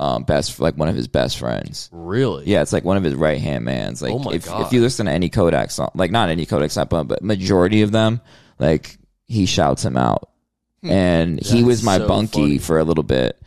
um 0.00 0.22
best 0.22 0.60
like 0.60 0.76
one 0.76 0.88
of 0.88 0.94
his 0.94 1.08
best 1.08 1.38
friends 1.38 1.88
really. 1.92 2.44
yeah, 2.46 2.62
it's 2.62 2.72
like 2.72 2.84
one 2.84 2.96
of 2.96 3.02
his 3.02 3.16
right 3.16 3.40
hand 3.40 3.64
mans. 3.64 4.00
Like 4.00 4.12
Oh 4.12 4.20
my 4.20 4.32
if 4.34 4.46
God. 4.46 4.64
if 4.64 4.72
you 4.72 4.80
listen 4.80 5.06
to 5.06 5.12
any 5.12 5.28
Kodak 5.28 5.72
song, 5.72 5.90
like 5.96 6.12
not 6.12 6.28
any 6.28 6.46
Kodak 6.46 6.70
song, 6.70 6.86
but 6.88 7.20
majority 7.20 7.82
of 7.82 7.90
them, 7.90 8.20
like 8.60 8.96
he 9.26 9.44
shouts 9.44 9.84
him 9.84 9.96
out. 9.96 10.30
And 10.84 11.40
he 11.44 11.64
was 11.64 11.82
my 11.82 11.98
so 11.98 12.06
bunkie 12.06 12.30
funny. 12.40 12.58
for 12.58 12.78
a 12.78 12.84
little 12.84 13.02
bit. 13.02 13.42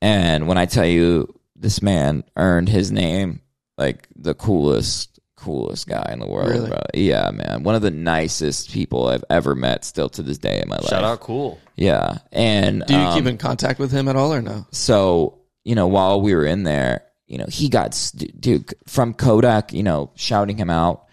And 0.00 0.46
when 0.46 0.56
I 0.56 0.66
tell 0.66 0.86
you 0.86 1.34
this 1.56 1.82
man 1.82 2.22
earned 2.36 2.68
his 2.68 2.92
name, 2.92 3.40
like 3.76 4.06
the 4.14 4.34
coolest, 4.34 5.17
coolest 5.38 5.86
guy 5.88 6.10
in 6.12 6.18
the 6.20 6.26
world, 6.26 6.50
Really? 6.50 6.68
bro. 6.68 6.80
Yeah, 6.94 7.30
man. 7.30 7.62
One 7.62 7.74
of 7.74 7.82
the 7.82 7.90
nicest 7.90 8.70
people 8.72 9.06
I've 9.08 9.24
ever 9.30 9.54
met 9.54 9.84
still 9.84 10.08
to 10.10 10.22
this 10.22 10.38
day 10.38 10.60
in 10.62 10.68
my 10.68 10.76
life. 10.76 10.88
Shout 10.88 11.04
out, 11.04 11.20
cool. 11.20 11.58
Yeah. 11.76 12.18
And 12.32 12.82
Do 12.86 12.94
you 12.94 13.00
um, 13.00 13.14
keep 13.18 13.26
in 13.26 13.38
contact 13.38 13.78
with 13.78 13.90
him 13.92 14.08
at 14.08 14.16
all 14.16 14.32
or 14.34 14.42
no? 14.42 14.66
so 14.70 15.38
you 15.64 15.74
know 15.74 15.86
while 15.86 16.20
we 16.20 16.34
were 16.34 16.46
in 16.46 16.62
there 16.62 17.02
you 17.26 17.36
know 17.36 17.44
he 17.48 17.68
got 17.68 17.92
st- 17.92 18.40
dude 18.40 18.72
from 18.86 19.12
kodak 19.12 19.72
you 19.74 19.82
know 19.82 20.10
shouting 20.14 20.56
him 20.56 20.70
out 20.70 21.04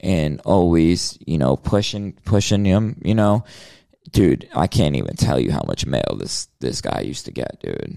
and 0.00 0.38
always 0.44 1.16
you 1.26 1.38
know 1.38 1.56
pushing 1.56 2.12
pushing 2.26 2.62
him 2.64 3.00
you 3.04 3.14
know 3.14 3.42
dude 4.10 4.46
i 4.54 4.66
can't 4.66 4.96
even 4.96 5.16
tell 5.16 5.40
you 5.40 5.50
how 5.50 5.62
much 5.66 5.86
mail 5.86 6.16
this 6.18 6.48
this 6.60 6.82
guy 6.82 7.00
used 7.00 7.24
to 7.24 7.30
get 7.32 7.58
dude 7.60 7.96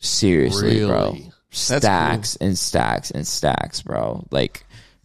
seriously 0.00 0.84
bro 0.84 1.12
Really? 1.12 1.32
stacks 1.50 2.36
and 2.36 2.56
stacks 2.58 3.10
and 3.10 3.26
stacks 3.26 3.82
bro 3.82 4.24
like 4.30 4.63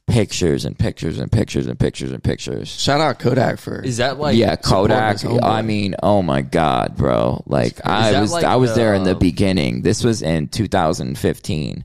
pictures 0.10 0.66
and 0.66 0.78
pictures 0.78 1.20
and 1.20 1.32
pictures 1.32 1.68
and 1.68 1.80
pictures 1.80 2.12
and 2.12 2.24
pictures. 2.24 2.68
Shout 2.68 3.00
out 3.00 3.20
Kodak 3.20 3.60
for 3.60 3.82
Is 3.82 3.98
that 3.98 4.20
like 4.20 4.36
yeah, 4.36 4.56
Kodak. 4.56 5.14
his 5.14 5.24
homeboy. 5.24 5.44
I 5.44 5.62
mean, 5.62 5.96
oh 6.02 6.22
my 6.22 6.42
god, 6.42 6.96
bro! 6.98 7.44
Like 7.46 7.86
I 7.86 8.20
was, 8.20 8.32
like 8.32 8.44
I 8.44 8.58
was 8.58 8.76
there 8.76 8.94
in 8.94 9.04
the 9.04 9.14
the- 9.14 9.20
beginning. 9.20 9.82
This 9.82 10.04
was 10.04 10.22
in 10.22 10.48
2015, 10.48 11.84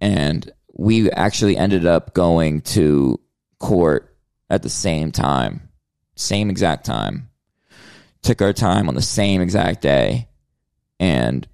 and 0.00 0.50
we 0.74 1.10
actually 1.10 1.56
ended 1.56 1.86
up 1.86 2.14
going 2.14 2.62
to 2.62 3.20
court 3.58 4.16
at 4.50 4.62
the 4.62 4.70
same 4.70 5.12
time, 5.12 5.68
same 6.16 6.50
exact 6.50 6.84
time. 6.84 7.28
Took 8.22 8.40
our 8.40 8.52
time 8.52 8.88
on 8.88 8.94
the 8.94 9.02
same 9.02 9.40
exact 9.40 9.82
day, 9.82 10.28
and 11.00 11.46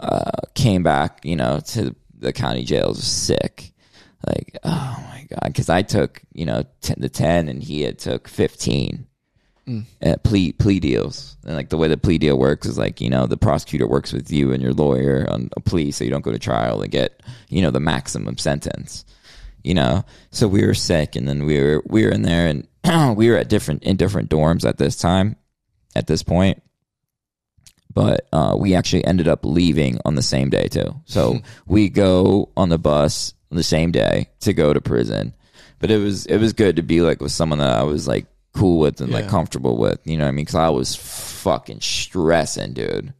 uh, 0.00 0.30
came 0.54 0.82
back, 0.82 1.20
you 1.24 1.36
know, 1.36 1.60
to 1.60 1.94
the 2.18 2.32
county 2.32 2.64
jails 2.64 3.02
sick. 3.04 3.72
Like, 4.26 4.56
oh 4.64 5.04
my 5.08 5.26
god, 5.28 5.48
because 5.48 5.68
I 5.68 5.82
took, 5.82 6.22
you 6.32 6.46
know, 6.46 6.64
10, 6.82 6.96
the 7.00 7.08
ten, 7.08 7.48
and 7.48 7.62
he 7.62 7.82
had 7.82 7.98
took 7.98 8.28
fifteen 8.28 9.06
at 10.00 10.22
plea 10.22 10.52
plea 10.52 10.80
deals. 10.80 11.36
And 11.44 11.56
like 11.56 11.70
the 11.70 11.76
way 11.76 11.88
the 11.88 11.96
plea 11.96 12.18
deal 12.18 12.38
works 12.38 12.66
is 12.66 12.78
like, 12.78 13.00
you 13.00 13.10
know, 13.10 13.26
the 13.26 13.36
prosecutor 13.36 13.86
works 13.86 14.12
with 14.12 14.30
you 14.30 14.52
and 14.52 14.62
your 14.62 14.72
lawyer 14.72 15.26
on 15.28 15.50
a 15.56 15.60
plea 15.60 15.90
so 15.90 16.04
you 16.04 16.10
don't 16.10 16.24
go 16.24 16.32
to 16.32 16.38
trial 16.38 16.82
and 16.82 16.90
get, 16.90 17.22
you 17.48 17.62
know, 17.62 17.70
the 17.70 17.80
maximum 17.80 18.38
sentence. 18.38 19.04
You 19.64 19.74
know? 19.74 20.04
So 20.30 20.46
we 20.46 20.64
were 20.64 20.74
sick 20.74 21.16
and 21.16 21.28
then 21.28 21.46
we 21.46 21.60
were 21.60 21.82
we 21.86 22.04
were 22.04 22.12
in 22.12 22.22
there 22.22 22.46
and 22.46 22.68
we 23.16 23.28
were 23.28 23.36
at 23.36 23.48
different 23.48 23.82
in 23.82 23.96
different 23.96 24.30
dorms 24.30 24.64
at 24.64 24.78
this 24.78 24.96
time, 24.96 25.36
at 25.96 26.06
this 26.06 26.22
point. 26.22 26.62
But 27.92 28.28
uh, 28.30 28.54
we 28.58 28.74
actually 28.74 29.04
ended 29.04 29.26
up 29.26 29.44
leaving 29.44 29.98
on 30.04 30.16
the 30.16 30.22
same 30.22 30.50
day 30.50 30.68
too. 30.68 30.94
So 31.06 31.40
we 31.66 31.88
go 31.88 32.50
on 32.56 32.68
the 32.68 32.78
bus 32.78 33.34
on 33.50 33.56
the 33.56 33.62
same 33.62 33.92
day 33.92 34.28
to 34.40 34.52
go 34.52 34.72
to 34.72 34.80
prison. 34.80 35.34
But 35.78 35.90
it 35.90 35.98
was 35.98 36.26
it 36.26 36.38
was 36.38 36.52
good 36.52 36.76
to 36.76 36.82
be 36.82 37.00
like 37.00 37.20
with 37.20 37.32
someone 37.32 37.58
that 37.58 37.78
I 37.78 37.82
was 37.82 38.08
like 38.08 38.26
cool 38.52 38.78
with 38.78 39.00
and 39.00 39.10
yeah. 39.10 39.16
like 39.16 39.28
comfortable 39.28 39.76
with. 39.76 40.00
You 40.04 40.16
know 40.16 40.24
what 40.24 40.28
I 40.28 40.32
mean? 40.32 40.44
Because 40.44 40.54
I 40.54 40.70
was 40.70 40.96
fucking 40.96 41.80
stressing, 41.80 42.72
dude. 42.72 43.12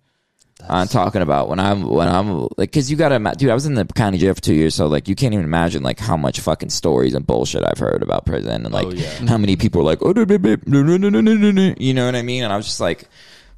That's 0.59 0.71
I'm 0.71 0.89
talking 0.89 1.21
about 1.21 1.51
when 1.51 1.61
I'm 1.61 1.87
when 1.87 2.09
I'm 2.09 2.41
like 2.57 2.71
because 2.71 2.91
you 2.91 2.97
gotta 2.97 3.19
dude 3.37 3.51
I 3.51 3.55
was 3.55 3.67
in 3.67 3.75
the 3.75 3.85
county 3.85 4.17
jail 4.17 4.33
for 4.33 4.41
two 4.41 4.55
years 4.55 4.75
so 4.75 4.87
like 4.87 5.07
you 5.07 5.15
can't 5.15 5.35
even 5.35 5.45
imagine 5.45 5.83
like 5.83 5.99
how 5.99 6.17
much 6.17 6.41
fucking 6.41 6.71
stories 6.71 7.13
and 7.13 7.27
bullshit 7.27 7.63
I've 7.63 7.79
heard 7.79 8.03
about 8.03 8.25
prison 8.25 8.65
and 8.65 8.75
oh, 8.75 8.79
like 8.79 8.87
oh, 8.87 8.91
yeah. 8.93 9.27
how 9.27 9.37
many 9.37 9.57
people 9.57 9.83
are 9.83 9.85
like 9.85 9.99
oh 10.01 10.15
you 10.17 11.95
know 11.95 12.07
what 12.07 12.15
I 12.15 12.23
mean 12.23 12.43
and 12.43 12.53
I 12.55 12.57
was 12.57 12.65
just 12.65 12.81
like 12.81 13.07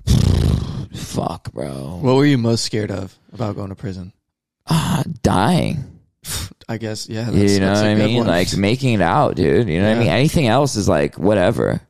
fuck 0.93 1.53
bro 1.53 2.01
what 2.03 2.16
were 2.16 2.27
you 2.27 2.37
most 2.37 2.64
scared 2.64 2.91
of 2.91 3.16
about 3.33 3.55
going 3.55 3.69
to 3.69 3.77
prison 3.77 4.12
uh, 4.66 5.05
dying 5.23 5.97
I 6.68 6.76
guess 6.79 7.09
yeah. 7.09 7.31
That's, 7.31 7.53
you 7.53 7.61
know 7.61 7.66
that's 7.66 7.81
what 7.81 7.87
a 7.89 7.91
I 7.91 7.95
good 7.95 8.07
mean? 8.07 8.16
one. 8.18 8.26
Like 8.26 8.57
making 8.57 8.95
it 8.95 9.01
out, 9.01 9.37
dude. 9.37 9.68
You 9.68 9.81
know 9.81 9.89
what 9.89 9.97
I 9.97 10.01
mean? 10.01 10.09
Anything 10.09 10.47
else 10.47 10.76
is 10.76 10.89
like 10.89 11.18
whatever. 11.18 11.81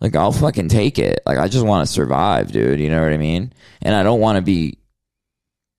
Like 0.00 0.14
I'll 0.16 0.32
fucking 0.32 0.68
take 0.68 0.98
it. 0.98 1.20
Like 1.26 1.38
I 1.38 1.48
just 1.48 1.64
want 1.66 1.86
to 1.86 1.92
survive, 1.92 2.52
dude. 2.52 2.80
You 2.80 2.90
know 2.90 3.02
what 3.02 3.12
I 3.12 3.16
mean? 3.16 3.52
And 3.82 3.94
I 3.94 4.02
don't 4.02 4.20
want 4.20 4.36
to 4.36 4.42
be 4.42 4.78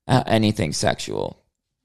uh, 0.07 0.23
anything 0.25 0.73
sexual, 0.73 1.41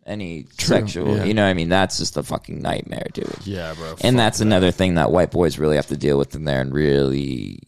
any 0.06 0.44
True, 0.56 0.78
sexual. 0.78 1.16
yeah. 1.16 1.24
You 1.24 1.34
know 1.34 1.42
what 1.42 1.50
I 1.50 1.54
mean? 1.54 1.68
That's 1.68 1.98
just 1.98 2.16
a 2.16 2.22
fucking 2.22 2.60
nightmare, 2.60 3.06
dude. 3.12 3.36
Yeah, 3.44 3.74
bro. 3.74 3.96
And 4.00 4.18
that's 4.18 4.40
another 4.40 4.70
thing 4.70 4.94
that 4.94 5.10
white 5.12 5.30
boys 5.30 5.58
really 5.58 5.76
have 5.76 5.86
to 5.88 5.96
deal 5.96 6.18
with 6.18 6.34
in 6.34 6.44
there, 6.44 6.60
and 6.60 6.72
really 6.72 7.60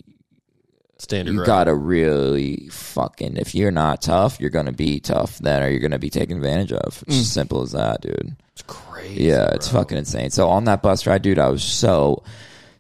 standard. 0.99 1.33
you 1.35 1.45
gotta 1.45 1.75
really 1.75 2.69
fucking 2.71 3.37
if 3.37 3.55
you're 3.55 3.71
not 3.71 4.03
tough, 4.03 4.41
you're 4.41 4.51
gonna 4.51 4.73
be 4.73 5.01
tough 5.01 5.39
then, 5.39 5.63
or 5.63 5.69
you're 5.69 5.81
gonna 5.81 5.99
be 5.99 6.11
taken 6.11 6.37
advantage 6.39 6.73
of. 6.73 7.03
It's 7.07 7.17
Mm. 7.19 7.25
simple 7.25 7.63
as 7.63 7.73
that, 7.73 8.01
dude. 8.01 8.35
It's 8.53 8.63
crazy. 8.63 9.25
Yeah, 9.25 9.49
it's 9.55 9.69
bro. 9.69 9.81
fucking 9.81 9.99
insane. 9.99 10.31
So 10.31 10.49
on 10.49 10.65
that 10.65 10.83
bus 10.83 11.07
ride, 11.07 11.23
dude, 11.23 11.39
I 11.39 11.49
was 11.49 11.63
so, 11.63 12.23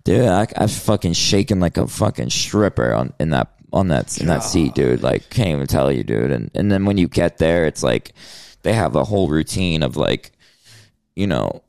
dude, 0.05 0.25
I, 0.27 0.47
I 0.57 0.63
was 0.63 0.79
fucking 0.79 1.13
shaking 1.13 1.61
like 1.61 1.77
a 1.77 1.87
fucking 1.87 2.31
stripper 2.31 2.93
on 2.95 3.13
in 3.21 3.31
that 3.31 3.49
on 3.73 3.89
that 3.89 4.19
in 4.19 4.27
that 4.29 4.45
seat, 4.45 4.75
dude. 4.75 5.03
Like, 5.03 5.29
can't 5.29 5.51
even 5.51 5.67
tell 5.67 5.93
you, 5.93 6.03
dude. 6.05 6.31
And 6.31 6.51
and 6.55 6.71
then 6.73 6.85
when 6.87 6.97
you 6.99 7.09
get 7.09 7.37
there, 7.39 7.67
it's 7.67 7.83
like 7.83 8.15
they 8.63 8.73
have 8.73 8.97
a 8.97 9.05
whole 9.05 9.29
routine 9.29 9.83
of 9.83 9.97
like, 9.97 10.33
you 11.15 11.27
know. 11.27 11.63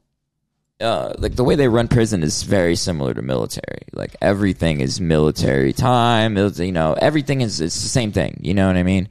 Uh, 0.79 1.11
like 1.17 1.35
the 1.35 1.43
way 1.43 1.55
they 1.55 1.67
run 1.67 1.87
prison 1.87 2.21
is 2.21 2.43
very 2.43 2.75
similar 2.75 3.13
to 3.13 3.21
military. 3.21 3.81
Like 3.93 4.15
everything 4.21 4.79
is 4.79 5.01
military 5.01 5.73
time. 5.73 6.37
You 6.37 6.71
know, 6.71 6.93
everything 6.93 7.41
is 7.41 7.59
it's 7.59 7.81
the 7.81 7.89
same 7.89 8.11
thing. 8.11 8.39
You 8.43 8.53
know 8.53 8.67
what 8.67 8.77
I 8.77 8.83
mean? 8.83 9.09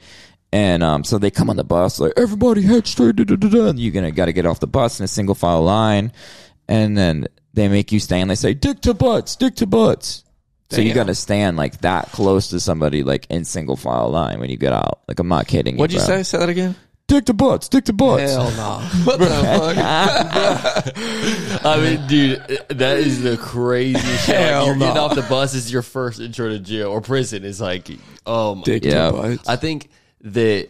And 0.53 0.85
um, 0.85 1.03
so 1.03 1.19
they 1.19 1.33
come 1.33 1.51
on 1.51 1.57
the 1.57 1.65
bus 1.65 1.99
like 1.99 2.13
everybody 2.17 2.63
head 2.63 2.87
straight. 2.87 3.17
Da, 3.17 3.25
da, 3.25 3.35
da. 3.35 3.67
And 3.69 3.81
You're 3.81 3.93
gonna 3.93 4.13
got 4.13 4.27
to 4.27 4.33
get 4.33 4.47
off 4.47 4.61
the 4.61 4.69
bus 4.69 5.01
in 5.01 5.05
a 5.05 5.09
single 5.09 5.35
file 5.35 5.63
line, 5.63 6.13
and 6.69 6.97
then 6.97 7.27
they 7.53 7.67
make 7.67 7.91
you 7.91 7.99
stand. 7.99 8.31
They 8.31 8.37
say 8.37 8.55
dick 8.55 8.81
to 8.83 8.95
butts, 8.95 9.35
dick 9.35 9.57
to 9.57 9.67
butts. 9.67 10.23
So 10.71 10.81
you 10.81 10.95
got 10.95 11.07
to 11.07 11.15
stand 11.15 11.57
like 11.57 11.81
that 11.83 12.11
close 12.11 12.49
to 12.49 12.59
somebody 12.59 13.05
like 13.05 13.27
in 13.31 13.45
single 13.45 13.77
file 13.77 14.11
line 14.11 14.41
when 14.41 14.51
you 14.51 14.57
get 14.57 14.73
out. 14.73 15.01
Like 15.07 15.19
I'm 15.19 15.29
not 15.29 15.47
kidding. 15.47 15.77
What'd 15.77 15.93
you 15.93 16.01
bro. 16.01 16.07
say? 16.07 16.23
Say 16.23 16.39
that 16.39 16.49
again. 16.49 16.75
Dick 17.09 17.25
to 17.27 17.35
butts, 17.35 17.69
dick 17.69 17.85
to 17.85 17.93
butts. 17.93 18.33
Hell 18.33 18.51
no. 18.53 18.79
What 19.05 19.19
the 19.21 19.27
fuck? 19.27 19.77
I 21.65 21.77
mean, 21.81 22.07
dude, 22.09 22.39
that 22.71 22.99
is 22.99 23.23
the 23.23 23.37
craziest 23.37 24.27
shit. 24.27 24.35
Like, 24.35 24.45
Hell 24.45 24.67
you're 24.67 24.75
getting 24.77 24.95
no. 24.95 25.05
off 25.05 25.15
the 25.15 25.23
bus 25.23 25.55
is 25.55 25.71
your 25.71 25.83
first 25.83 26.19
intro 26.21 26.49
to 26.49 26.59
jail 26.59 26.89
or 26.91 27.01
prison. 27.01 27.45
Is 27.45 27.61
like, 27.61 27.89
um, 28.27 28.63
Dick 28.65 28.85
Yeah. 28.85 29.07
to 29.07 29.13
butts. 29.13 29.49
I 29.49 29.55
think 29.55 29.89
that 30.23 30.69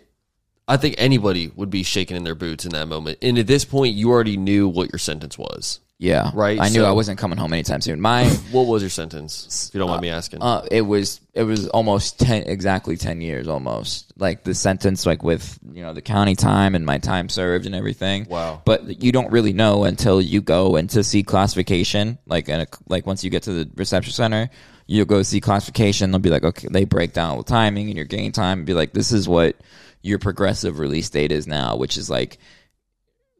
I 0.68 0.76
think 0.76 0.96
anybody 0.98 1.50
would 1.56 1.70
be 1.70 1.82
shaking 1.84 2.16
in 2.18 2.24
their 2.24 2.34
boots 2.34 2.66
in 2.66 2.72
that 2.72 2.86
moment. 2.86 3.18
And 3.22 3.38
at 3.38 3.46
this 3.46 3.64
point, 3.64 3.94
you 3.94 4.10
already 4.10 4.36
knew 4.36 4.68
what 4.68 4.92
your 4.92 4.98
sentence 4.98 5.38
was. 5.38 5.80
Yeah, 5.98 6.30
Right, 6.34 6.60
I 6.60 6.68
knew 6.68 6.80
so- 6.80 6.84
I 6.84 6.92
wasn't 6.92 7.18
coming 7.18 7.38
home 7.38 7.54
anytime 7.54 7.80
soon. 7.80 8.02
My 8.02 8.24
What 8.50 8.66
was 8.66 8.82
your 8.82 8.90
sentence? 8.90 9.68
If 9.68 9.74
you 9.74 9.78
don't 9.78 9.88
mind 9.88 10.02
me 10.02 10.10
asking. 10.10 10.42
Uh, 10.42 10.66
it 10.70 10.82
was 10.82 11.20
it 11.32 11.44
was 11.44 11.68
almost 11.68 12.20
ten 12.20 12.42
exactly 12.42 12.98
ten 12.98 13.22
years 13.22 13.48
almost 13.48 14.12
like 14.18 14.44
the 14.44 14.54
sentence 14.54 15.06
like 15.06 15.22
with 15.22 15.58
you 15.72 15.82
know 15.82 15.94
the 15.94 16.02
county 16.02 16.34
time 16.34 16.74
and 16.74 16.84
my 16.84 16.98
time 16.98 17.30
served 17.30 17.64
and 17.64 17.74
everything. 17.74 18.26
Wow. 18.28 18.60
But 18.66 19.02
you 19.02 19.10
don't 19.10 19.32
really 19.32 19.54
know 19.54 19.84
until 19.84 20.20
you 20.20 20.42
go 20.42 20.76
into 20.76 21.02
see 21.02 21.22
classification. 21.22 22.18
Like 22.26 22.50
in 22.50 22.60
a, 22.60 22.66
like 22.88 23.06
once 23.06 23.24
you 23.24 23.30
get 23.30 23.44
to 23.44 23.52
the 23.64 23.70
reception 23.74 24.12
center, 24.12 24.50
you'll 24.86 25.06
go 25.06 25.22
see 25.22 25.40
classification. 25.40 26.10
They'll 26.10 26.18
be 26.18 26.30
like, 26.30 26.44
okay, 26.44 26.68
they 26.70 26.84
break 26.84 27.14
down 27.14 27.38
the 27.38 27.44
timing 27.44 27.86
and 27.88 27.96
your 27.96 28.04
gain 28.04 28.32
time 28.32 28.58
and 28.58 28.66
be 28.66 28.74
like, 28.74 28.92
this 28.92 29.12
is 29.12 29.26
what 29.26 29.56
your 30.02 30.18
progressive 30.18 30.78
release 30.78 31.08
date 31.08 31.32
is 31.32 31.46
now, 31.46 31.76
which 31.76 31.96
is 31.96 32.10
like 32.10 32.38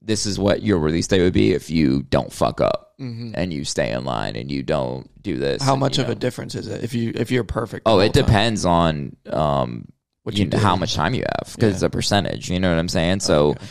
this 0.06 0.24
is 0.24 0.38
what 0.38 0.62
your 0.62 0.78
release 0.78 1.06
date 1.08 1.20
would 1.22 1.32
be 1.32 1.52
if 1.52 1.68
you 1.68 2.02
don't 2.04 2.32
fuck 2.32 2.60
up 2.60 2.94
and 2.98 3.52
you 3.52 3.64
stay 3.64 3.90
in 3.90 4.04
line 4.04 4.36
and 4.36 4.50
you 4.50 4.62
don't 4.62 5.10
do 5.22 5.36
this. 5.36 5.60
How 5.62 5.72
and, 5.72 5.80
much 5.80 5.98
you 5.98 6.04
of 6.04 6.10
a 6.10 6.14
difference 6.14 6.54
is 6.54 6.66
it 6.68 6.82
if 6.82 6.94
you 6.94 7.12
if 7.14 7.30
you're 7.30 7.44
perfect? 7.44 7.82
Oh, 7.84 7.98
it 7.98 8.14
time? 8.14 8.24
depends 8.24 8.64
on 8.64 9.16
um 9.28 9.88
What 10.22 10.36
you 10.36 10.44
you 10.44 10.50
know, 10.50 10.58
how 10.58 10.76
much 10.76 10.94
time 10.94 11.12
you 11.14 11.24
have 11.36 11.52
because 11.54 11.70
Yeah. 11.70 11.74
it's 11.74 11.82
a 11.82 11.90
percentage. 11.90 12.48
You 12.50 12.58
know 12.60 12.70
what 12.70 12.78
I'm 12.78 12.88
saying? 12.88 13.20
So, 13.20 13.50
okay. 13.50 13.66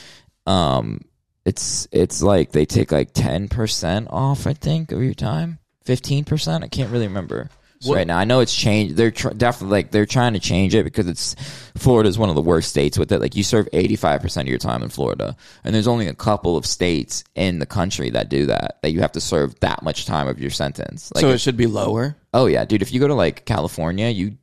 um, 0.45 1.01
it's 1.45 1.87
it's 1.91 2.21
like 2.21 2.51
they 2.51 2.65
take 2.65 2.91
like 2.91 3.11
ten 3.13 3.47
percent 3.47 4.07
off. 4.11 4.45
I 4.45 4.53
think 4.53 4.91
of 4.91 5.01
your 5.01 5.13
time, 5.13 5.59
fifteen 5.83 6.23
percent. 6.25 6.63
I 6.63 6.67
can't 6.67 6.91
really 6.91 7.07
remember 7.07 7.49
What- 7.87 7.95
right 7.95 8.07
now. 8.07 8.17
I 8.17 8.23
know 8.25 8.39
it's 8.39 8.55
changed. 8.55 8.95
They're 8.95 9.11
tr- 9.11 9.29
definitely 9.29 9.77
like 9.77 9.91
they're 9.91 10.05
trying 10.05 10.33
to 10.33 10.39
change 10.39 10.75
it 10.75 10.83
because 10.83 11.07
it's 11.07 11.35
Florida 11.77 12.09
is 12.09 12.17
one 12.17 12.29
of 12.29 12.35
the 12.35 12.41
worst 12.41 12.69
states 12.69 12.97
with 12.97 13.11
it. 13.11 13.21
Like 13.21 13.35
you 13.35 13.43
serve 13.43 13.67
eighty 13.73 13.95
five 13.95 14.21
percent 14.21 14.47
of 14.47 14.49
your 14.49 14.57
time 14.59 14.83
in 14.83 14.89
Florida, 14.89 15.35
and 15.63 15.73
there's 15.73 15.87
only 15.87 16.07
a 16.07 16.13
couple 16.13 16.57
of 16.57 16.65
states 16.65 17.23
in 17.35 17.59
the 17.59 17.65
country 17.65 18.09
that 18.09 18.29
do 18.29 18.47
that. 18.47 18.79
That 18.81 18.91
you 18.91 18.99
have 19.01 19.13
to 19.13 19.21
serve 19.21 19.59
that 19.61 19.83
much 19.83 20.05
time 20.05 20.27
of 20.27 20.39
your 20.39 20.51
sentence. 20.51 21.11
Like 21.15 21.21
so 21.21 21.29
it 21.29 21.39
should 21.39 21.57
be 21.57 21.67
lower. 21.67 22.17
Oh 22.33 22.47
yeah, 22.47 22.65
dude. 22.65 22.81
If 22.81 22.91
you 22.91 22.99
go 22.99 23.07
to 23.07 23.13
like 23.13 23.45
California, 23.45 24.09
you 24.09 24.37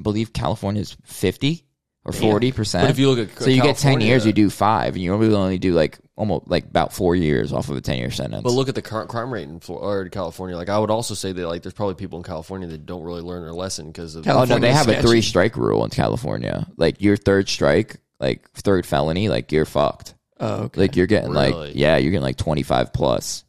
believe 0.00 0.32
California 0.32 0.80
is 0.82 0.96
fifty 1.04 1.65
or 2.06 2.12
forty 2.12 2.52
percent. 2.52 2.84
But 2.84 2.90
if 2.90 2.98
you 2.98 3.10
look 3.10 3.18
at 3.30 3.38
so 3.42 3.50
you 3.50 3.56
get 3.56 3.76
ten 3.76 3.92
California- 3.92 4.06
years, 4.06 4.24
you 4.24 4.32
do 4.32 4.48
five, 4.48 4.94
and 4.94 5.02
you 5.02 5.14
really 5.16 5.34
only 5.34 5.58
do 5.58 5.74
like 5.74 5.98
almost 6.14 6.48
like 6.48 6.64
about 6.64 6.92
four 6.94 7.14
years 7.14 7.52
off 7.52 7.68
of 7.68 7.76
a 7.76 7.80
ten 7.80 7.98
year 7.98 8.10
sentence. 8.10 8.42
But 8.42 8.52
look 8.52 8.68
at 8.68 8.74
the 8.74 8.82
current 8.82 9.08
crime 9.10 9.30
rate 9.32 9.48
in 9.48 9.60
Florida 9.60 9.86
or 9.86 10.02
in 10.02 10.10
California. 10.10 10.56
Like 10.56 10.68
I 10.68 10.78
would 10.78 10.90
also 10.90 11.14
say 11.14 11.32
that 11.32 11.46
like 11.48 11.62
there's 11.62 11.74
probably 11.74 11.96
people 11.96 12.18
in 12.18 12.22
California 12.22 12.68
that 12.68 12.86
don't 12.86 13.02
really 13.02 13.22
learn 13.22 13.42
their 13.42 13.52
lesson 13.52 13.88
because 13.88 14.14
of 14.14 14.26
oh 14.26 14.30
no, 14.30 14.58
they 14.58 14.70
California's 14.70 14.76
have 14.76 14.88
a 14.88 15.02
three 15.02 15.20
strike 15.20 15.56
rule 15.56 15.84
in 15.84 15.90
California. 15.90 16.66
Like 16.76 17.00
your 17.02 17.16
third 17.16 17.48
strike, 17.48 17.96
like 18.20 18.48
third 18.52 18.86
felony, 18.86 19.28
like 19.28 19.50
you're 19.52 19.66
fucked. 19.66 20.14
Oh, 20.38 20.64
okay. 20.64 20.82
Like 20.82 20.96
you're 20.96 21.06
getting 21.06 21.30
Really? 21.32 21.50
like 21.50 21.72
yeah, 21.74 21.96
you're 21.96 22.10
getting 22.12 22.22
like 22.22 22.36
twenty 22.36 22.62
five 22.62 22.92
plus. 22.92 23.44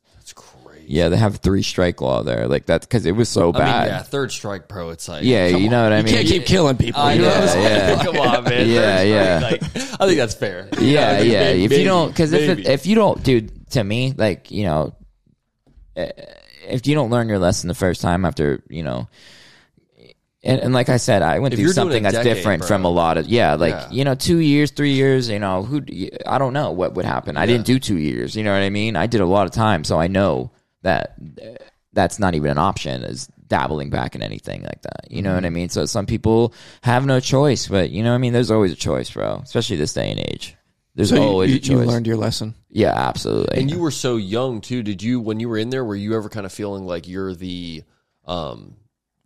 Yeah, 0.89 1.09
they 1.09 1.17
have 1.17 1.37
three 1.37 1.63
strike 1.63 1.99
law 1.99 2.23
there. 2.23 2.47
Like 2.47 2.67
that 2.67 2.81
because 2.81 3.05
it 3.05 3.11
was 3.11 3.27
so 3.27 3.41
I 3.43 3.45
mean, 3.45 3.53
bad. 3.53 3.87
yeah, 3.87 4.01
third 4.03 4.31
strike 4.31 4.69
pro. 4.69 4.89
It's 4.91 5.09
like 5.09 5.25
yeah, 5.25 5.51
come 5.51 5.61
you 5.61 5.69
know 5.69 5.83
what 5.83 5.91
I 5.91 5.97
mean. 5.97 6.07
you 6.07 6.13
can't 6.13 6.27
keep 6.27 6.45
killing 6.45 6.77
people. 6.77 7.01
I 7.01 7.13
you 7.13 7.21
know 7.23 7.27
know. 7.29 7.33
what 7.35 7.43
I'm 7.43 7.49
saying? 7.49 7.89
yeah. 7.97 8.03
Come 8.03 8.17
on, 8.17 8.43
man. 8.45 8.69
Yeah, 8.69 9.01
yeah. 9.01 9.39
Like, 9.43 9.63
I 9.63 10.05
think 10.07 10.17
that's 10.17 10.33
fair. 10.33 10.69
yeah, 10.79 11.17
think 11.17 11.31
yeah. 11.31 11.39
maybe- 11.41 11.65
if 11.65 11.71
you 11.73 11.83
don't, 11.83 12.07
because 12.07 12.31
if 12.31 12.57
it, 12.59 12.67
if 12.67 12.85
you 12.85 12.95
don't, 12.95 13.21
dude, 13.21 13.69
to 13.71 13.83
me, 13.83 14.13
like 14.15 14.49
you 14.49 14.63
know, 14.63 14.95
eh, 15.97 16.09
if 16.69 16.87
you 16.87 16.95
don't 16.95 17.09
learn 17.09 17.27
your 17.27 17.39
lesson 17.39 17.67
the 17.67 17.73
first 17.75 18.01
time 18.01 18.23
after 18.23 18.63
you 18.69 18.83
know. 18.83 19.09
And, 20.43 20.61
and 20.61 20.73
like 20.73 20.87
I 20.87 20.95
said, 20.97 21.23
I 21.23 21.39
went 21.39 21.53
If 21.55 21.59
through 21.59 21.73
something 21.73 22.03
that's 22.03 22.15
decade, 22.15 22.35
different 22.35 22.59
bro. 22.61 22.67
from 22.69 22.85
a 22.85 22.89
lot 22.89 23.17
of 23.17 23.27
yeah, 23.27 23.55
like 23.55 23.73
Yeah. 23.73 23.89
you 23.91 24.05
know, 24.05 24.15
two 24.15 24.37
years, 24.37 24.71
three 24.71 24.93
years, 24.93 25.27
you 25.27 25.39
know, 25.39 25.63
who 25.63 25.81
I 26.25 26.37
don't 26.37 26.53
know 26.53 26.71
what 26.71 26.93
would 26.93 27.03
happen. 27.03 27.35
I 27.35 27.45
didn't 27.45 27.65
do 27.65 27.79
two 27.79 27.97
years, 27.97 28.33
you 28.35 28.43
know 28.45 28.53
what 28.53 28.61
I 28.61 28.69
mean? 28.69 28.95
I 28.95 29.07
did 29.07 29.19
a 29.19 29.25
lot 29.25 29.45
of 29.45 29.51
time, 29.51 29.83
so 29.83 29.99
I 29.99 30.07
know 30.07 30.51
that 30.87 31.15
that's 31.93 32.19
not 32.19 32.35
even 32.35 32.51
an 32.51 32.57
option 32.57 33.03
is 33.03 33.27
dabbling 33.47 33.89
back 33.89 34.15
in 34.15 34.21
anything 34.21 34.61
like 34.63 34.81
that. 34.81 35.09
You 35.09 35.21
know 35.21 35.33
what 35.33 35.45
I 35.45 35.49
mean? 35.49 35.69
So 35.69 35.85
some 35.85 36.05
people 36.05 36.53
have 36.81 37.05
no 37.05 37.19
choice, 37.19 37.67
but 37.67 37.89
you 37.91 38.03
know 38.03 38.09
what 38.09 38.15
I 38.15 38.19
mean? 38.19 38.33
There's 38.33 38.51
always 38.51 38.71
a 38.71 38.75
choice, 38.75 39.09
bro. 39.09 39.39
Especially 39.43 39.77
this 39.77 39.93
day 39.93 40.11
and 40.11 40.19
age. 40.19 40.55
There's 40.95 41.09
So 41.09 41.21
always 41.21 41.51
you, 41.51 41.57
a 41.57 41.59
choice. 41.59 41.69
you 41.69 41.77
learned 41.83 42.07
your 42.07 42.17
lesson. 42.17 42.55
yeah, 42.69 42.93
absolutely. 42.93 43.59
And 43.61 43.69
you 43.71 43.79
were 43.79 43.91
so 43.91 44.17
young 44.17 44.61
too. 44.61 44.83
Did 44.83 45.01
you 45.01 45.19
when 45.21 45.39
you 45.39 45.47
were 45.49 45.57
in 45.57 45.69
there? 45.69 45.85
Were 45.85 45.95
you 45.95 46.15
ever 46.17 46.27
kind 46.29 46.45
of 46.45 46.51
feeling 46.51 46.85
like 46.85 47.07
you're 47.07 47.33
the, 47.35 47.83
um, 48.25 48.75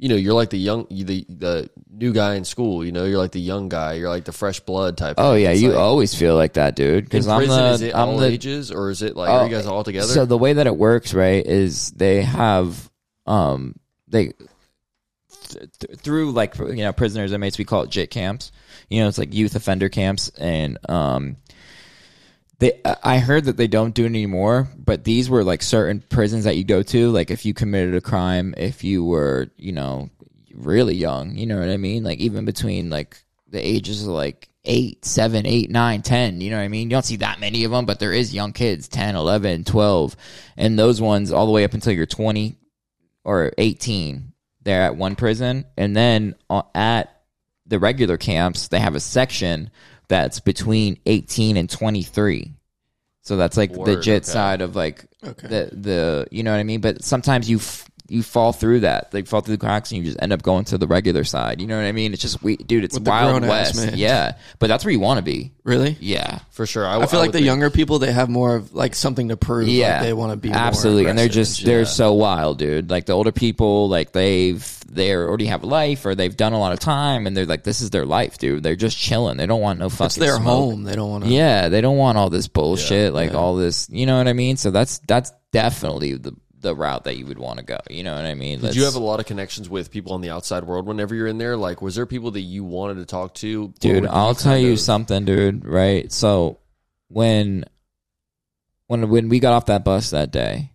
you 0.02 0.10
know, 0.10 0.16
you're 0.16 0.34
like 0.34 0.49
the 0.49 0.58
young, 0.58 0.88
the 0.89 1.24
the 1.30 1.70
new 1.91 2.12
guy 2.12 2.34
in 2.34 2.43
school. 2.43 2.84
You 2.84 2.91
know, 2.91 3.06
you're 3.06 3.20
like 3.20 3.34
the 3.34 3.39
young 3.39 3.70
guy. 3.70 3.93
You're 3.93 4.10
like 4.10 4.26
the 4.26 4.32
fresh 4.32 4.60
blood 4.60 4.97
type. 4.97 5.20
Of 5.20 5.26
Oh 5.26 5.36
yeah, 5.36 5.52
It's 5.52 5.62
you 5.62 5.70
like, 5.70 5.78
always 5.78 6.16
feel 6.16 6.36
like 6.36 6.54
that, 6.54 6.76
dude. 6.76 7.04
Because 7.04 7.28
I'm 7.28 7.38
prison. 7.38 7.64
the 7.64 7.70
is 7.70 7.82
it 7.84 7.95
I'm 7.95 8.10
all 8.10 8.18
the 8.18 8.26
ages 8.26 8.72
or 8.72 8.89
is 8.89 9.04
it 9.04 9.16
like 9.16 9.30
are 9.30 9.45
you 9.45 9.54
guys 9.54 9.68
all 9.68 9.84
together? 9.84 10.08
So 10.08 10.26
the 10.26 10.39
way 10.39 10.54
that 10.54 10.66
it 10.66 10.76
works, 10.76 11.14
right, 11.14 11.45
is 11.45 11.91
they 11.91 12.24
have 12.24 12.89
um 13.28 13.76
they 14.08 14.34
th- 15.49 15.70
th- 15.80 15.99
through 15.99 16.32
like 16.32 16.58
you 16.58 16.78
know 16.78 16.93
prisoners 16.93 17.32
inmates 17.32 17.60
we 17.60 17.64
call 17.64 17.84
it 17.84 17.91
JIT 17.91 18.10
camps. 18.10 18.52
You 18.89 19.02
know, 19.02 19.08
it's 19.08 19.20
like 19.20 19.36
youth 19.36 19.56
offender 19.56 19.88
camps, 19.89 20.30
and 20.30 20.80
um 20.89 21.38
they 22.62 22.80
I 23.03 23.18
heard 23.18 23.45
that 23.45 23.57
they 23.57 23.68
don't 23.68 23.95
do 23.95 24.03
it 24.03 24.09
anymore, 24.09 24.70
but 24.78 25.03
these 25.03 25.32
were 25.32 25.43
like 25.43 25.64
certain 25.64 26.03
prisons 26.09 26.43
that 26.43 26.57
you 26.57 26.64
go 26.64 26.84
to. 26.84 27.09
Like 27.09 27.32
if 27.32 27.43
you 27.43 27.55
committed 27.55 27.95
a 27.95 28.01
crime, 28.01 28.53
if 28.55 28.84
you 28.84 29.03
were 29.03 29.49
you 29.57 29.72
know 29.72 30.12
really 30.53 30.93
young, 30.93 31.36
you 31.36 31.47
know 31.47 31.57
what 31.57 31.70
I 31.70 31.78
mean, 31.78 32.03
like 32.03 32.20
even 32.20 32.45
between 32.45 32.91
like 32.91 33.18
the 33.49 33.59
ages 33.59 34.03
of 34.03 34.09
like 34.09 34.47
eight, 34.64 35.03
seven, 35.03 35.47
eight, 35.47 35.72
nine, 35.72 36.03
ten. 36.03 36.39
You 36.39 36.51
know 36.51 36.57
what 36.57 36.64
I 36.64 36.68
mean? 36.68 36.84
You 36.84 36.95
don't 36.95 37.05
see 37.05 37.16
that 37.18 37.39
many 37.39 37.64
of 37.64 37.72
them, 37.72 37.88
but 37.88 37.99
there 37.99 38.14
is 38.14 38.32
young 38.32 38.53
kids, 38.53 38.88
10, 38.88 39.16
11, 39.16 39.64
12. 39.64 40.16
And 40.55 40.78
those 40.78 41.01
ones 41.01 41.32
all 41.32 41.47
the 41.47 41.51
way 41.51 41.64
up 41.64 41.74
until 41.74 41.93
you're 41.93 42.05
20 42.05 42.55
or 43.24 43.53
18, 43.57 44.34
they're 44.62 44.84
at 44.84 44.95
one 44.95 45.16
prison. 45.16 45.66
And 45.78 45.95
then 45.95 46.36
uh, 46.47 46.62
at 46.76 47.24
the 47.66 47.80
regular 47.80 48.18
camps, 48.18 48.68
they 48.68 48.80
have 48.80 48.93
a 48.93 48.99
section 48.99 49.72
that's 50.12 50.41
between 50.41 50.99
18 51.05 51.55
and 51.55 51.70
23. 51.70 52.53
So 53.22 53.38
that's 53.38 53.55
like 53.55 53.72
the 53.72 53.80
Word, 53.80 54.01
JIT 54.03 54.24
okay. 54.24 54.32
side 54.32 54.62
of 54.62 54.76
like 54.76 55.05
Okay. 55.24 55.47
the 55.47 55.70
the 55.72 56.28
you 56.32 56.43
know 56.43 56.51
what 56.51 56.59
I 56.59 56.64
mean. 56.64 56.82
But 56.82 57.03
sometimes 57.03 57.49
you 57.49 57.57
f- 57.57 57.89
you 58.12 58.22
fall 58.24 58.51
through 58.51 58.82
that, 58.82 59.14
like 59.14 59.26
fall 59.26 59.39
through 59.39 59.55
the 59.55 59.66
cracks, 59.66 59.91
and 59.91 59.99
you 59.99 60.03
just 60.03 60.22
end 60.22 60.34
up 60.34 60.43
going 60.43 60.66
to 60.66 60.78
the 60.78 60.86
regular 60.86 61.24
side. 61.24 61.62
You 61.62 61.68
know 61.68 61.78
what 61.78 61.86
I 61.86 61.93
mean? 61.93 62.12
It's 62.12 62.22
just 62.22 62.43
we, 62.43 62.57
dude. 62.57 62.84
It's 62.84 62.99
With 62.99 63.07
wild 63.07 63.41
west, 63.43 63.78
man. 63.78 63.93
yeah. 63.95 64.34
But 64.59 64.68
that's 64.68 64.84
where 64.84 64.91
you 64.91 64.99
want 64.99 65.18
to 65.20 65.22
be, 65.22 65.51
Really? 65.64 65.95
yeah. 66.01 66.39
for 66.51 66.66
sure. 66.66 66.86
I, 66.86 66.99
I 66.99 67.05
feel 67.05 67.20
like 67.22 67.32
the 67.32 67.38
think- 67.38 67.45
younger 67.45 67.70
people 67.70 67.99
they 67.99 68.12
have 68.12 68.28
more 68.30 68.55
of 68.57 68.74
like 68.74 68.95
something 68.95 69.30
to 69.30 69.38
prove. 69.38 69.70
Yeah, 69.70 69.93
like 69.93 70.01
they 70.01 70.14
want 70.14 70.34
to 70.34 70.38
be 70.38 70.49
more 70.49 70.57
absolutely, 70.57 71.05
and 71.05 71.18
they're 71.18 71.30
just 71.30 71.64
they're 71.64 71.86
so 71.86 72.14
wild, 72.14 72.57
dude. 72.59 72.89
Like 72.89 73.05
the 73.05 73.14
older 73.14 73.32
people, 73.32 73.88
like 73.88 74.12
they've 74.12 74.78
they 74.89 75.16
already 75.16 75.45
have 75.45 75.64
a 75.64 75.68
life 75.68 76.05
or 76.05 76.14
they've 76.14 76.36
done 76.36 76.51
a 76.51 76.59
lot 76.59 76.74
of 76.74 76.80
time, 76.80 77.28
and 77.28 77.38
they're 77.38 77.45
like, 77.45 77.64
this 77.64 77.80
is 77.80 77.91
their 77.91 78.05
life, 78.05 78.38
dude. 78.39 78.62
They're 78.62 78.76
just 78.76 78.97
chilling. 78.97 79.38
They 79.38 79.45
don't 79.45 79.62
want 79.62 79.80
no 79.80 79.88
fucking 79.89 80.05
it's 80.07 80.16
their 80.16 80.36
smoke. 80.36 80.45
home. 80.72 80.84
They 80.84 80.95
don't 80.95 81.09
want 81.09 81.24
to. 81.24 81.30
Yeah, 81.30 81.70
they 81.70 81.80
don't 81.80 81.97
want 81.97 82.18
all 82.18 82.30
this 82.30 82.49
bullshit, 82.49 83.14
like 83.14 83.32
yeah. 83.32 83.38
all 83.38 83.55
this. 83.55 83.89
You 83.89 84.05
know 84.05 84.18
what 84.18 84.28
I 84.28 84.34
mean? 84.34 84.57
So 84.57 84.70
that's 84.70 84.99
that's 85.07 85.32
definitely 85.53 86.16
the 86.16 86.36
the 86.62 86.76
route 86.76 87.03
that 87.05 87.18
you 87.18 87.26
would 87.26 87.39
want 87.39 87.59
to 87.59 87.66
go. 87.66 87.80
You 87.89 88.03
know 88.03 88.16
what 88.16 88.26
I 88.26 88.34
mean? 88.36 88.59
Did 88.62 88.76
you 88.76 88.86
have 88.86 88.95
a 88.95 88.99
lot 88.99 89.20
of 89.20 89.26
connections 89.26 89.70
with 89.70 89.91
people 89.91 90.14
on 90.14 90.22
the 90.22 90.30
outside 90.30 90.64
world 90.64 90.86
whenever 90.86 91.16
you're 91.16 91.28
in 91.28 91.38
there? 91.38 91.57
Like, 91.57 91.82
was 91.82 91.95
there 91.95 92.05
people 92.05 92.32
that 92.32 92.41
you 92.41 92.64
wanted 92.64 92.95
to 92.95 93.05
talk 93.05 93.34
to? 93.36 93.74
Dude 93.80 94.05
i'll 94.05 94.36
tell 94.36 94.57
you 94.57 94.74
of- 94.74 94.80
something 94.80 95.26
dude 95.26 95.66
right 95.66 96.12
so 96.12 96.59
when 97.07 97.66
when 98.88 99.09
when 99.09 99.30
we 99.30 99.39
got 99.39 99.53
off 99.53 99.66
that 99.66 99.84
bus 99.84 100.12
that 100.12 100.32
day 100.32 100.72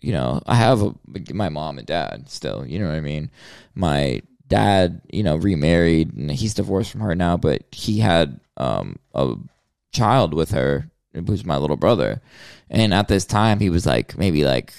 you 0.00 0.12
know 0.12 0.42
i 0.46 0.54
have 0.54 0.82
a, 0.82 0.94
my 1.32 1.48
mom 1.48 1.78
and 1.78 1.86
dad 1.86 2.28
still 2.28 2.64
you 2.66 2.78
know 2.78 2.86
what 2.86 2.94
i 2.94 3.00
mean 3.00 3.30
my 3.74 4.20
dad 4.46 5.00
you 5.12 5.22
know 5.22 5.36
remarried 5.36 6.12
and 6.14 6.30
he's 6.30 6.54
divorced 6.54 6.90
from 6.90 7.00
her 7.00 7.14
now 7.14 7.36
but 7.36 7.62
he 7.72 7.98
had 7.98 8.40
um 8.56 8.96
a 9.14 9.34
child 9.92 10.34
with 10.34 10.50
her 10.50 10.90
who's 11.12 11.44
my 11.44 11.56
little 11.56 11.76
brother 11.76 12.20
and 12.70 12.94
at 12.94 13.08
this 13.08 13.26
time 13.26 13.60
he 13.60 13.68
was 13.68 13.84
like 13.84 14.16
maybe 14.16 14.44
like 14.44 14.72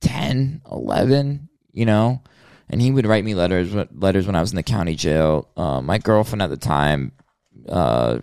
10 0.00 0.62
11 0.70 1.48
you 1.72 1.86
know? 1.86 2.22
And 2.68 2.80
he 2.80 2.90
would 2.90 3.06
write 3.06 3.24
me 3.24 3.34
letters 3.34 3.74
letters 3.92 4.26
when 4.26 4.36
I 4.36 4.40
was 4.40 4.52
in 4.52 4.56
the 4.56 4.62
county 4.62 4.94
jail. 4.94 5.48
Uh, 5.56 5.82
my 5.82 5.98
girlfriend 5.98 6.40
at 6.40 6.50
the 6.50 6.56
time 6.56 7.12
uh, 7.68 8.18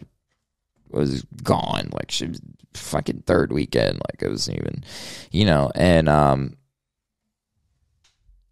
was 0.89 1.24
gone, 1.43 1.89
like 1.93 2.10
she 2.10 2.28
was 2.28 2.41
fucking 2.74 3.24
third 3.28 3.52
weekend, 3.52 4.00
like 4.08 4.24
it 4.24 4.30
was 4.30 4.50
even, 4.50 4.84
you 5.32 5.45
know, 5.45 5.72
and 5.76 6.10
um, 6.10 6.58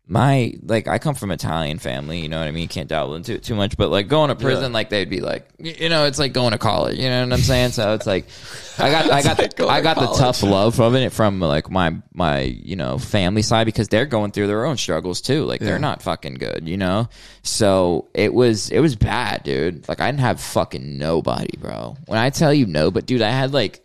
my 0.09 0.53
like 0.63 0.87
I 0.87 0.99
come 0.99 1.15
from 1.15 1.31
Italian 1.31 1.79
family, 1.79 2.21
you 2.21 2.29
know 2.29 2.39
what 2.39 2.47
I 2.47 2.51
mean. 2.51 2.69
Can't 2.69 2.87
dabble 2.87 3.15
into 3.15 3.33
it 3.33 3.43
too 3.43 3.55
much, 3.55 3.75
but 3.75 3.89
like 3.89 4.07
going 4.07 4.29
to 4.29 4.35
prison, 4.35 4.71
like 4.71 4.89
they'd 4.89 5.09
be 5.09 5.19
like, 5.19 5.45
you 5.59 5.89
know, 5.89 6.05
it's 6.05 6.17
like 6.17 6.31
going 6.31 6.53
to 6.53 6.57
college. 6.57 6.97
You 6.97 7.09
know 7.09 7.23
what 7.25 7.33
I'm 7.33 7.39
saying? 7.39 7.71
So 7.71 7.93
it's 7.93 8.05
like 8.07 8.25
I 8.79 8.89
got 8.89 9.11
I 9.11 9.21
got 9.21 9.37
like 9.37 9.59
I 9.59 9.81
got 9.81 9.99
the 9.99 10.07
tough 10.17 10.43
love 10.43 10.75
from 10.75 10.95
it 10.95 11.11
from 11.11 11.41
like 11.41 11.69
my 11.69 11.97
my 12.13 12.39
you 12.39 12.77
know 12.77 12.97
family 12.97 13.41
side 13.41 13.65
because 13.65 13.89
they're 13.89 14.05
going 14.05 14.31
through 14.31 14.47
their 14.47 14.65
own 14.65 14.77
struggles 14.77 15.19
too. 15.19 15.43
Like 15.43 15.59
Yeah. 15.59 15.67
they're 15.67 15.79
not 15.79 16.01
fucking 16.01 16.35
good, 16.35 16.69
you 16.69 16.77
know. 16.77 17.09
So 17.43 18.07
it 18.13 18.33
was 18.33 18.69
it 18.69 18.79
was 18.79 18.95
bad, 18.95 19.43
dude. 19.43 19.89
Like 19.89 19.99
I 19.99 20.05
didn't 20.07 20.21
have 20.21 20.39
fucking 20.39 20.97
nobody, 20.97 21.57
bro. 21.57 21.97
When 22.05 22.17
I 22.17 22.29
tell 22.29 22.53
you 22.53 22.65
no, 22.65 22.91
but 22.91 23.05
dude, 23.07 23.21
I 23.21 23.31
had 23.31 23.51
like 23.51 23.83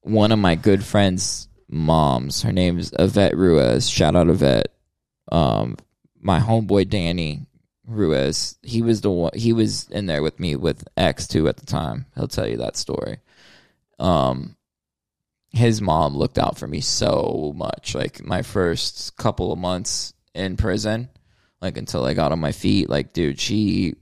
one 0.00 0.32
of 0.32 0.40
my 0.40 0.56
good 0.56 0.82
friends' 0.82 1.46
moms. 1.68 2.42
Her 2.42 2.50
name 2.50 2.80
is 2.80 2.92
Yvette 2.98 3.36
Ruiz. 3.36 3.88
Shout 3.88 4.16
out 4.16 4.28
Yvette. 4.28 4.71
Um, 5.30 5.76
my 6.20 6.40
homeboy 6.40 6.88
Danny 6.88 7.46
Ruiz. 7.86 8.56
He 8.62 8.82
was 8.82 9.00
the 9.00 9.10
one. 9.10 9.32
He 9.34 9.52
was 9.52 9.88
in 9.90 10.06
there 10.06 10.22
with 10.22 10.38
me 10.38 10.56
with 10.56 10.86
X 10.96 11.26
two 11.26 11.48
at 11.48 11.56
the 11.56 11.66
time. 11.66 12.06
He'll 12.14 12.28
tell 12.28 12.48
you 12.48 12.58
that 12.58 12.76
story. 12.76 13.18
Um, 13.98 14.56
his 15.50 15.82
mom 15.82 16.16
looked 16.16 16.38
out 16.38 16.58
for 16.58 16.66
me 16.66 16.80
so 16.80 17.52
much. 17.56 17.94
Like 17.94 18.24
my 18.24 18.42
first 18.42 19.16
couple 19.16 19.52
of 19.52 19.58
months 19.58 20.14
in 20.34 20.56
prison, 20.56 21.08
like 21.60 21.76
until 21.76 22.04
I 22.04 22.14
got 22.14 22.32
on 22.32 22.40
my 22.40 22.52
feet. 22.52 22.88
Like, 22.88 23.12
dude, 23.12 23.40
she 23.40 23.94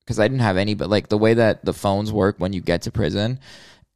because 0.00 0.20
I 0.20 0.28
didn't 0.28 0.42
have 0.42 0.56
any, 0.56 0.74
but 0.74 0.88
like 0.88 1.08
the 1.08 1.18
way 1.18 1.34
that 1.34 1.64
the 1.64 1.72
phones 1.72 2.12
work 2.12 2.36
when 2.38 2.52
you 2.52 2.60
get 2.60 2.82
to 2.82 2.92
prison 2.92 3.40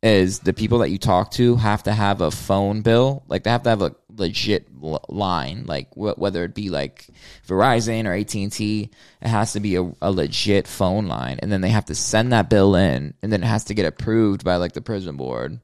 is 0.02 0.40
the 0.40 0.52
people 0.52 0.78
that 0.78 0.90
you 0.90 0.98
talk 0.98 1.30
to 1.32 1.56
have 1.56 1.84
to 1.84 1.92
have 1.92 2.20
a 2.20 2.30
phone 2.30 2.80
bill. 2.80 3.22
Like 3.28 3.44
they 3.44 3.50
have 3.50 3.62
to 3.64 3.70
have 3.70 3.82
a 3.82 3.94
legit 4.16 4.68
l- 4.82 5.04
line, 5.08 5.64
like 5.66 5.92
wh- 5.94 6.18
whether 6.18 6.44
it 6.44 6.54
be 6.54 6.70
like 6.70 7.06
Verizon 7.46 8.06
or 8.06 8.12
AT 8.12 8.34
and 8.34 8.52
T, 8.52 8.90
it 9.20 9.28
has 9.28 9.52
to 9.52 9.60
be 9.60 9.76
a, 9.76 9.90
a 10.02 10.10
legit 10.10 10.66
phone 10.66 11.06
line, 11.06 11.38
and 11.40 11.50
then 11.50 11.60
they 11.60 11.68
have 11.68 11.86
to 11.86 11.94
send 11.94 12.32
that 12.32 12.50
bill 12.50 12.74
in, 12.74 13.14
and 13.22 13.32
then 13.32 13.42
it 13.42 13.46
has 13.46 13.64
to 13.64 13.74
get 13.74 13.86
approved 13.86 14.44
by 14.44 14.56
like 14.56 14.72
the 14.72 14.80
prison 14.80 15.16
board, 15.16 15.60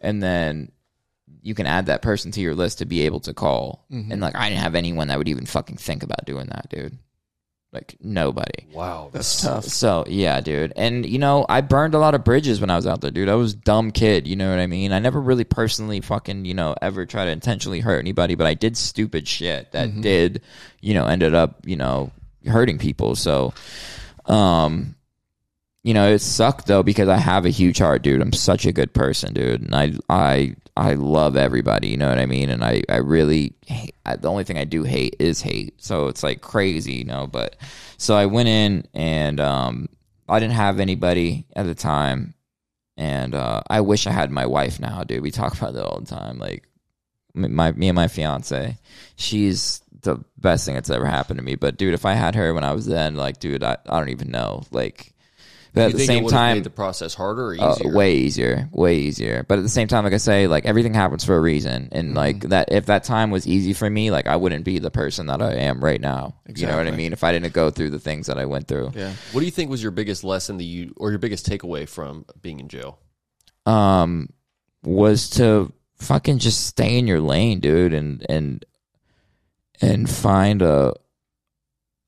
and 0.00 0.22
then 0.22 0.70
you 1.42 1.54
can 1.54 1.66
add 1.66 1.86
that 1.86 2.02
person 2.02 2.32
to 2.32 2.40
your 2.40 2.54
list 2.54 2.78
to 2.78 2.86
be 2.86 3.02
able 3.02 3.20
to 3.20 3.32
call. 3.32 3.84
Mm-hmm. 3.90 4.12
And 4.12 4.20
like 4.20 4.34
I 4.34 4.48
didn't 4.48 4.62
have 4.62 4.74
anyone 4.74 5.08
that 5.08 5.18
would 5.18 5.28
even 5.28 5.46
fucking 5.46 5.76
think 5.76 6.02
about 6.02 6.26
doing 6.26 6.46
that, 6.46 6.68
dude. 6.68 6.98
Like 7.76 7.96
nobody. 8.00 8.64
Wow, 8.72 9.10
That's 9.12 9.42
tough. 9.42 9.64
So 9.64 10.04
yeah, 10.06 10.40
dude. 10.40 10.72
And 10.76 11.04
you 11.04 11.18
know, 11.18 11.44
I 11.46 11.60
burned 11.60 11.92
a 11.92 11.98
lot 11.98 12.14
of 12.14 12.24
bridges 12.24 12.58
when 12.58 12.70
I 12.70 12.76
was 12.76 12.86
out 12.86 13.02
there, 13.02 13.10
dude. 13.10 13.28
I 13.28 13.34
was 13.34 13.52
a 13.52 13.56
dumb 13.56 13.90
kid, 13.90 14.26
you 14.26 14.34
know 14.34 14.48
what 14.48 14.58
I 14.58 14.66
mean? 14.66 14.92
I 14.92 14.98
never 14.98 15.20
really 15.20 15.44
personally 15.44 16.00
fucking, 16.00 16.46
you 16.46 16.54
know, 16.54 16.74
ever 16.80 17.04
try 17.04 17.26
to 17.26 17.30
intentionally 17.30 17.80
hurt 17.80 17.98
anybody, 17.98 18.34
but 18.34 18.46
I 18.46 18.54
did 18.54 18.78
stupid 18.78 19.28
shit 19.28 19.72
that 19.72 20.00
did, 20.00 20.40
you 20.80 20.94
know, 20.94 21.04
ended 21.06 21.34
up, 21.34 21.66
you 21.66 21.76
know, 21.76 22.12
hurting 22.46 22.78
people. 22.78 23.14
So 23.14 23.52
um 24.24 24.94
you 25.82 25.92
know, 25.92 26.08
it 26.08 26.20
sucked 26.20 26.66
though 26.66 26.82
because 26.82 27.10
I 27.10 27.18
have 27.18 27.44
a 27.44 27.50
huge 27.50 27.76
heart, 27.76 28.00
dude. 28.00 28.22
I'm 28.22 28.32
such 28.32 28.64
a 28.64 28.72
good 28.72 28.94
person, 28.94 29.34
dude, 29.34 29.60
and 29.60 29.74
I 29.74 29.92
I 30.08 30.56
I 30.76 30.94
love 30.94 31.36
everybody. 31.36 31.88
You 31.88 31.96
know 31.96 32.08
what 32.08 32.18
I 32.18 32.26
mean? 32.26 32.50
And 32.50 32.62
I 32.62 32.82
I 32.88 32.96
really 32.96 33.54
hate, 33.66 33.94
I, 34.04 34.16
the 34.16 34.28
only 34.28 34.44
thing 34.44 34.58
I 34.58 34.64
do 34.64 34.82
hate 34.84 35.16
is 35.18 35.40
hate. 35.40 35.74
So 35.82 36.08
it's 36.08 36.22
like 36.22 36.42
crazy, 36.42 36.94
you 36.94 37.04
know. 37.04 37.26
But 37.26 37.56
so 37.96 38.14
I 38.14 38.26
went 38.26 38.48
in 38.48 38.86
and 38.92 39.40
um 39.40 39.88
I 40.28 40.38
didn't 40.38 40.54
have 40.54 40.78
anybody 40.78 41.46
at 41.54 41.66
the 41.66 41.74
time, 41.74 42.34
and 42.96 43.34
uh 43.34 43.62
I 43.70 43.80
wish 43.80 44.06
I 44.06 44.10
had 44.10 44.30
my 44.30 44.46
wife 44.46 44.78
now, 44.78 45.02
dude. 45.02 45.22
We 45.22 45.30
talk 45.30 45.56
about 45.56 45.74
that 45.74 45.84
all 45.84 46.00
the 46.00 46.06
time. 46.06 46.38
Like 46.38 46.68
my 47.34 47.72
me 47.72 47.88
and 47.88 47.96
my 47.96 48.08
fiance, 48.08 48.76
she's 49.16 49.80
the 50.02 50.18
best 50.36 50.66
thing 50.66 50.74
that's 50.74 50.90
ever 50.90 51.06
happened 51.06 51.38
to 51.38 51.44
me. 51.44 51.54
But 51.54 51.78
dude, 51.78 51.94
if 51.94 52.04
I 52.04 52.12
had 52.12 52.34
her 52.34 52.52
when 52.52 52.64
I 52.64 52.72
was 52.72 52.86
then, 52.86 53.16
like, 53.16 53.40
dude, 53.40 53.64
I, 53.64 53.78
I 53.88 53.98
don't 53.98 54.10
even 54.10 54.30
know, 54.30 54.62
like. 54.70 55.14
But 55.76 55.90
at 55.90 55.92
the 55.92 56.06
same 56.06 56.26
time, 56.26 56.62
the 56.62 56.70
process 56.70 57.12
harder 57.14 57.48
or 57.52 57.60
uh, 57.60 57.76
way 57.84 58.14
easier, 58.16 58.66
way 58.72 58.96
easier. 58.96 59.44
But 59.46 59.58
at 59.58 59.62
the 59.62 59.68
same 59.68 59.88
time, 59.88 60.04
like 60.04 60.14
I 60.14 60.16
say, 60.16 60.46
like 60.46 60.64
everything 60.64 60.94
happens 60.94 61.22
for 61.22 61.36
a 61.36 61.40
reason, 61.40 61.90
and 61.92 62.08
Mm-hmm. 62.08 62.16
like 62.16 62.40
that, 62.48 62.72
if 62.72 62.86
that 62.86 63.04
time 63.04 63.30
was 63.30 63.46
easy 63.46 63.74
for 63.74 63.88
me, 63.90 64.10
like 64.10 64.26
I 64.26 64.36
wouldn't 64.36 64.64
be 64.64 64.78
the 64.78 64.90
person 64.90 65.26
that 65.26 65.42
I 65.42 65.52
am 65.54 65.84
right 65.84 66.00
now. 66.00 66.34
You 66.54 66.66
know 66.66 66.76
what 66.78 66.86
I 66.86 66.92
mean? 66.92 67.12
If 67.12 67.22
I 67.22 67.30
didn't 67.32 67.52
go 67.52 67.70
through 67.70 67.90
the 67.90 67.98
things 67.98 68.26
that 68.28 68.38
I 68.38 68.46
went 68.46 68.68
through, 68.68 68.92
Yeah. 68.94 69.12
What 69.32 69.40
do 69.40 69.44
you 69.46 69.52
think 69.52 69.70
was 69.70 69.82
your 69.82 69.92
biggest 69.92 70.24
lesson 70.24 70.56
that 70.56 70.64
you, 70.64 70.94
or 70.96 71.10
your 71.10 71.18
biggest 71.18 71.46
takeaway 71.48 71.86
from 71.88 72.24
being 72.40 72.58
in 72.58 72.68
jail? 72.68 72.98
um, 73.66 74.30
was 74.82 75.28
to 75.30 75.72
fucking 75.96 76.38
just 76.38 76.66
stay 76.66 76.98
in 76.98 77.06
your 77.06 77.20
lane, 77.20 77.60
dude, 77.60 77.92
and 77.92 78.24
and 78.30 78.64
and 79.82 80.08
find 80.08 80.62
a 80.62 80.94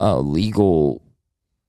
a 0.01 0.19
legal 0.21 1.03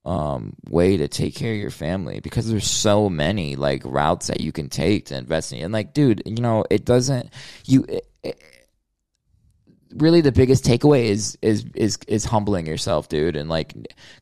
um 0.10 0.55
way 0.68 0.97
to 0.97 1.07
take 1.07 1.36
care 1.36 1.53
of 1.53 1.60
your 1.60 1.70
family 1.70 2.20
because 2.20 2.49
there's 2.49 2.66
so 2.66 3.10
many 3.10 3.55
like 3.55 3.84
routes 3.86 4.26
that 4.26 4.41
you 4.41 4.51
can 4.51 4.68
take 4.68 5.05
to 5.05 5.16
invest 5.16 5.53
in. 5.53 5.64
And 5.64 5.72
like 5.72 5.93
dude 5.93 6.24
you 6.26 6.41
know 6.41 6.66
it 6.72 6.84
doesn't 6.84 7.30
you 7.66 7.86
it, 8.24 8.41
really 9.96 10.22
the 10.22 10.32
biggest 10.32 10.64
takeaway 10.64 11.06
is 11.06 11.38
is 11.42 11.66
is 11.74 11.98
is 12.08 12.26
humbling 12.26 12.68
yourself 12.68 13.10
dude 13.10 13.36
and 13.36 13.50
like 13.50 13.74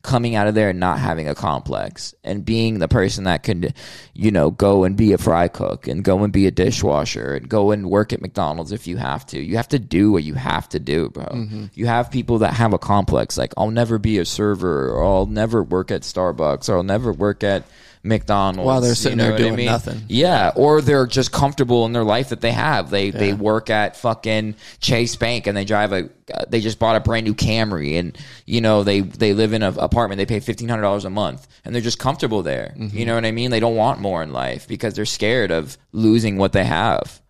coming 0.02 0.34
out 0.34 0.46
of 0.46 0.54
there 0.54 0.70
and 0.70 0.80
not 0.80 0.98
having 0.98 1.28
a 1.28 1.34
complex 1.34 2.14
and 2.24 2.44
being 2.44 2.78
the 2.78 2.88
person 2.88 3.24
that 3.24 3.42
can 3.42 3.72
you 4.14 4.30
know 4.30 4.50
go 4.50 4.84
and 4.84 4.96
be 4.96 5.12
a 5.12 5.18
fry 5.18 5.46
cook 5.46 5.86
and 5.86 6.04
go 6.04 6.24
and 6.24 6.32
be 6.32 6.46
a 6.46 6.50
dishwasher 6.50 7.34
and 7.34 7.48
go 7.48 7.70
and 7.70 7.90
work 7.90 8.12
at 8.12 8.22
McDonald's 8.22 8.72
if 8.72 8.86
you 8.86 8.96
have 8.96 9.26
to. 9.26 9.40
You 9.40 9.56
have 9.56 9.68
to 9.68 9.78
do 9.78 10.10
what 10.10 10.24
you 10.24 10.34
have 10.34 10.68
to 10.70 10.78
do 10.78 11.10
bro. 11.10 11.26
Mm-hmm. 11.26 11.66
You 11.74 11.86
have 11.86 12.10
people 12.10 12.38
that 12.38 12.54
have 12.54 12.72
a 12.72 12.78
complex 12.78 13.36
like 13.36 13.52
I'll 13.56 13.70
never 13.70 13.98
be 13.98 14.18
a 14.18 14.24
server 14.24 14.90
or 14.90 15.04
I'll 15.04 15.26
never 15.26 15.62
work 15.62 15.90
at 15.90 16.02
Starbucks 16.02 16.68
or 16.68 16.76
I'll 16.76 16.82
never 16.82 17.12
work 17.12 17.44
at 17.44 17.64
McDonald's 18.02 18.66
While 18.66 18.80
they're 18.80 18.90
you 18.90 18.94
sitting 18.94 19.18
know 19.18 19.24
there 19.24 19.32
what 19.32 19.40
I 19.40 19.44
doing 19.44 19.56
mean? 19.56 19.66
nothing. 19.66 20.02
Yeah, 20.08 20.52
or 20.54 20.80
they're 20.80 21.06
just 21.06 21.32
comfortable 21.32 21.86
in 21.86 21.92
their 21.92 22.04
life 22.04 22.28
that 22.30 22.40
they 22.40 22.52
have. 22.52 22.90
They 22.90 23.10
they 23.10 23.32
work 23.32 23.70
at 23.70 23.96
fucking 23.96 24.54
Chase 24.80 25.16
Bank 25.16 25.46
and 25.46 25.56
they 25.56 25.64
drive 25.64 25.92
a 25.92 26.08
they 26.48 26.60
just 26.60 26.78
bought 26.78 26.96
a 26.96 27.00
brand 27.00 27.24
new 27.26 27.34
Camry 27.34 27.98
and 27.98 28.16
you 28.46 28.60
know 28.60 28.82
they 28.84 29.00
they 29.00 29.32
live 29.32 29.52
in 29.52 29.62
an 29.62 29.78
apartment 29.78 30.18
they 30.18 30.26
pay 30.26 30.40
fifteen 30.40 30.68
hundred 30.68 30.82
dollars 30.82 31.04
a 31.04 31.10
month 31.10 31.46
and 31.64 31.74
they're 31.74 31.82
just 31.82 31.98
comfortable 31.98 32.42
there. 32.42 32.74
You 32.76 33.04
know 33.06 33.14
what 33.14 33.24
I 33.24 33.32
mean? 33.32 33.50
They 33.50 33.60
don't 33.60 33.76
want 33.76 34.00
more 34.00 34.22
in 34.22 34.32
life 34.32 34.68
because 34.68 34.94
they're 34.94 35.04
scared 35.06 35.50
of 35.50 35.76
losing 35.92 36.36
what 36.38 36.52
they 36.52 36.64
have. 36.64 37.20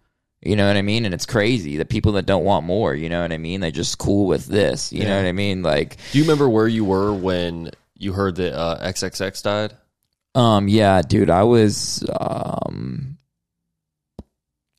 You 0.41 0.55
know 0.55 0.69
what 0.69 0.77
I 0.77 0.83
mean? 0.83 1.05
And 1.05 1.13
it's 1.13 1.27
crazy 1.27 1.77
the 1.79 1.85
people 1.85 2.13
that 2.13 2.27
don't 2.27 2.45
want 2.45 2.65
more. 2.65 2.95
You 2.95 3.09
know 3.09 3.23
what 3.23 3.33
I 3.33 3.39
mean? 3.39 3.61
They're 3.61 3.71
just 3.73 3.99
cool 3.99 4.27
with 4.27 4.47
this. 4.47 4.93
You 4.93 5.05
know 5.05 5.17
what 5.17 5.27
I 5.27 5.33
mean? 5.33 5.63
Like 5.63 5.97
Do 6.13 6.19
you 6.19 6.25
remember 6.25 6.49
where 6.49 6.69
you 6.69 6.85
were 6.85 7.13
when 7.13 7.71
you 7.97 8.13
heard 8.13 8.37
that 8.37 8.57
uh, 8.57 8.79
XXX 8.87 9.43
died? 9.43 9.73
Um, 10.35 10.69
yeah, 10.69 11.03
dude, 11.03 11.31
I 11.31 11.43
was 11.45 12.05
um 12.21 13.17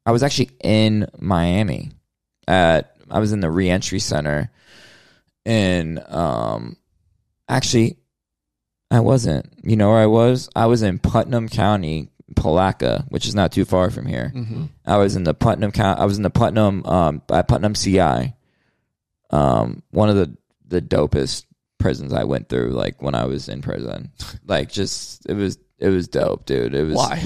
I 0.06 0.12
was 0.12 0.24
actually 0.24 0.52
in 0.64 1.08
Miami 1.20 1.92
at 2.48 2.96
I 3.10 3.20
was 3.20 3.32
in 3.34 3.40
the 3.42 3.50
reentry 3.52 4.00
center 4.00 4.52
and 5.46 6.00
um 6.00 6.78
actually 7.48 7.98
I 8.92 9.02
wasn't. 9.02 9.52
You 9.64 9.76
know 9.76 9.90
where 9.90 10.00
I 10.00 10.08
was? 10.08 10.50
I 10.56 10.66
was 10.66 10.82
in 10.82 10.98
Putnam 10.98 11.48
County, 11.48 12.10
Palatka, 12.36 13.06
which 13.10 13.28
is 13.28 13.36
not 13.36 13.52
too 13.52 13.64
far 13.66 13.92
from 13.92 14.08
here. 14.08 14.32
I 14.86 14.98
was 14.98 15.16
in 15.16 15.24
the 15.24 15.34
Putnam 15.36 15.72
County 15.72 16.02
I 16.02 16.06
was 16.06 16.18
in 16.18 16.24
the 16.24 16.30
Putnam 16.32 16.86
um 16.86 17.22
at 17.32 17.48
Putnam 17.48 17.74
CI. 17.74 18.34
Um 19.32 19.84
one 19.92 20.10
of 20.10 20.16
the 20.16 20.36
the 20.68 20.82
dopest 20.82 21.46
prisons 21.80 22.14
I 22.14 22.26
went 22.26 22.50
through 22.50 22.72
like 22.72 23.02
when 23.02 23.16
I 23.16 23.26
was 23.26 23.50
in 23.50 23.62
prison. 23.62 24.12
like 24.46 24.70
just 24.72 25.26
it 25.28 25.34
was 25.34 25.58
it 25.80 25.90
was 25.90 26.08
dope, 26.08 26.46
dude. 26.46 26.76
It 26.76 26.84
was 26.84 26.96
Why? 26.96 27.24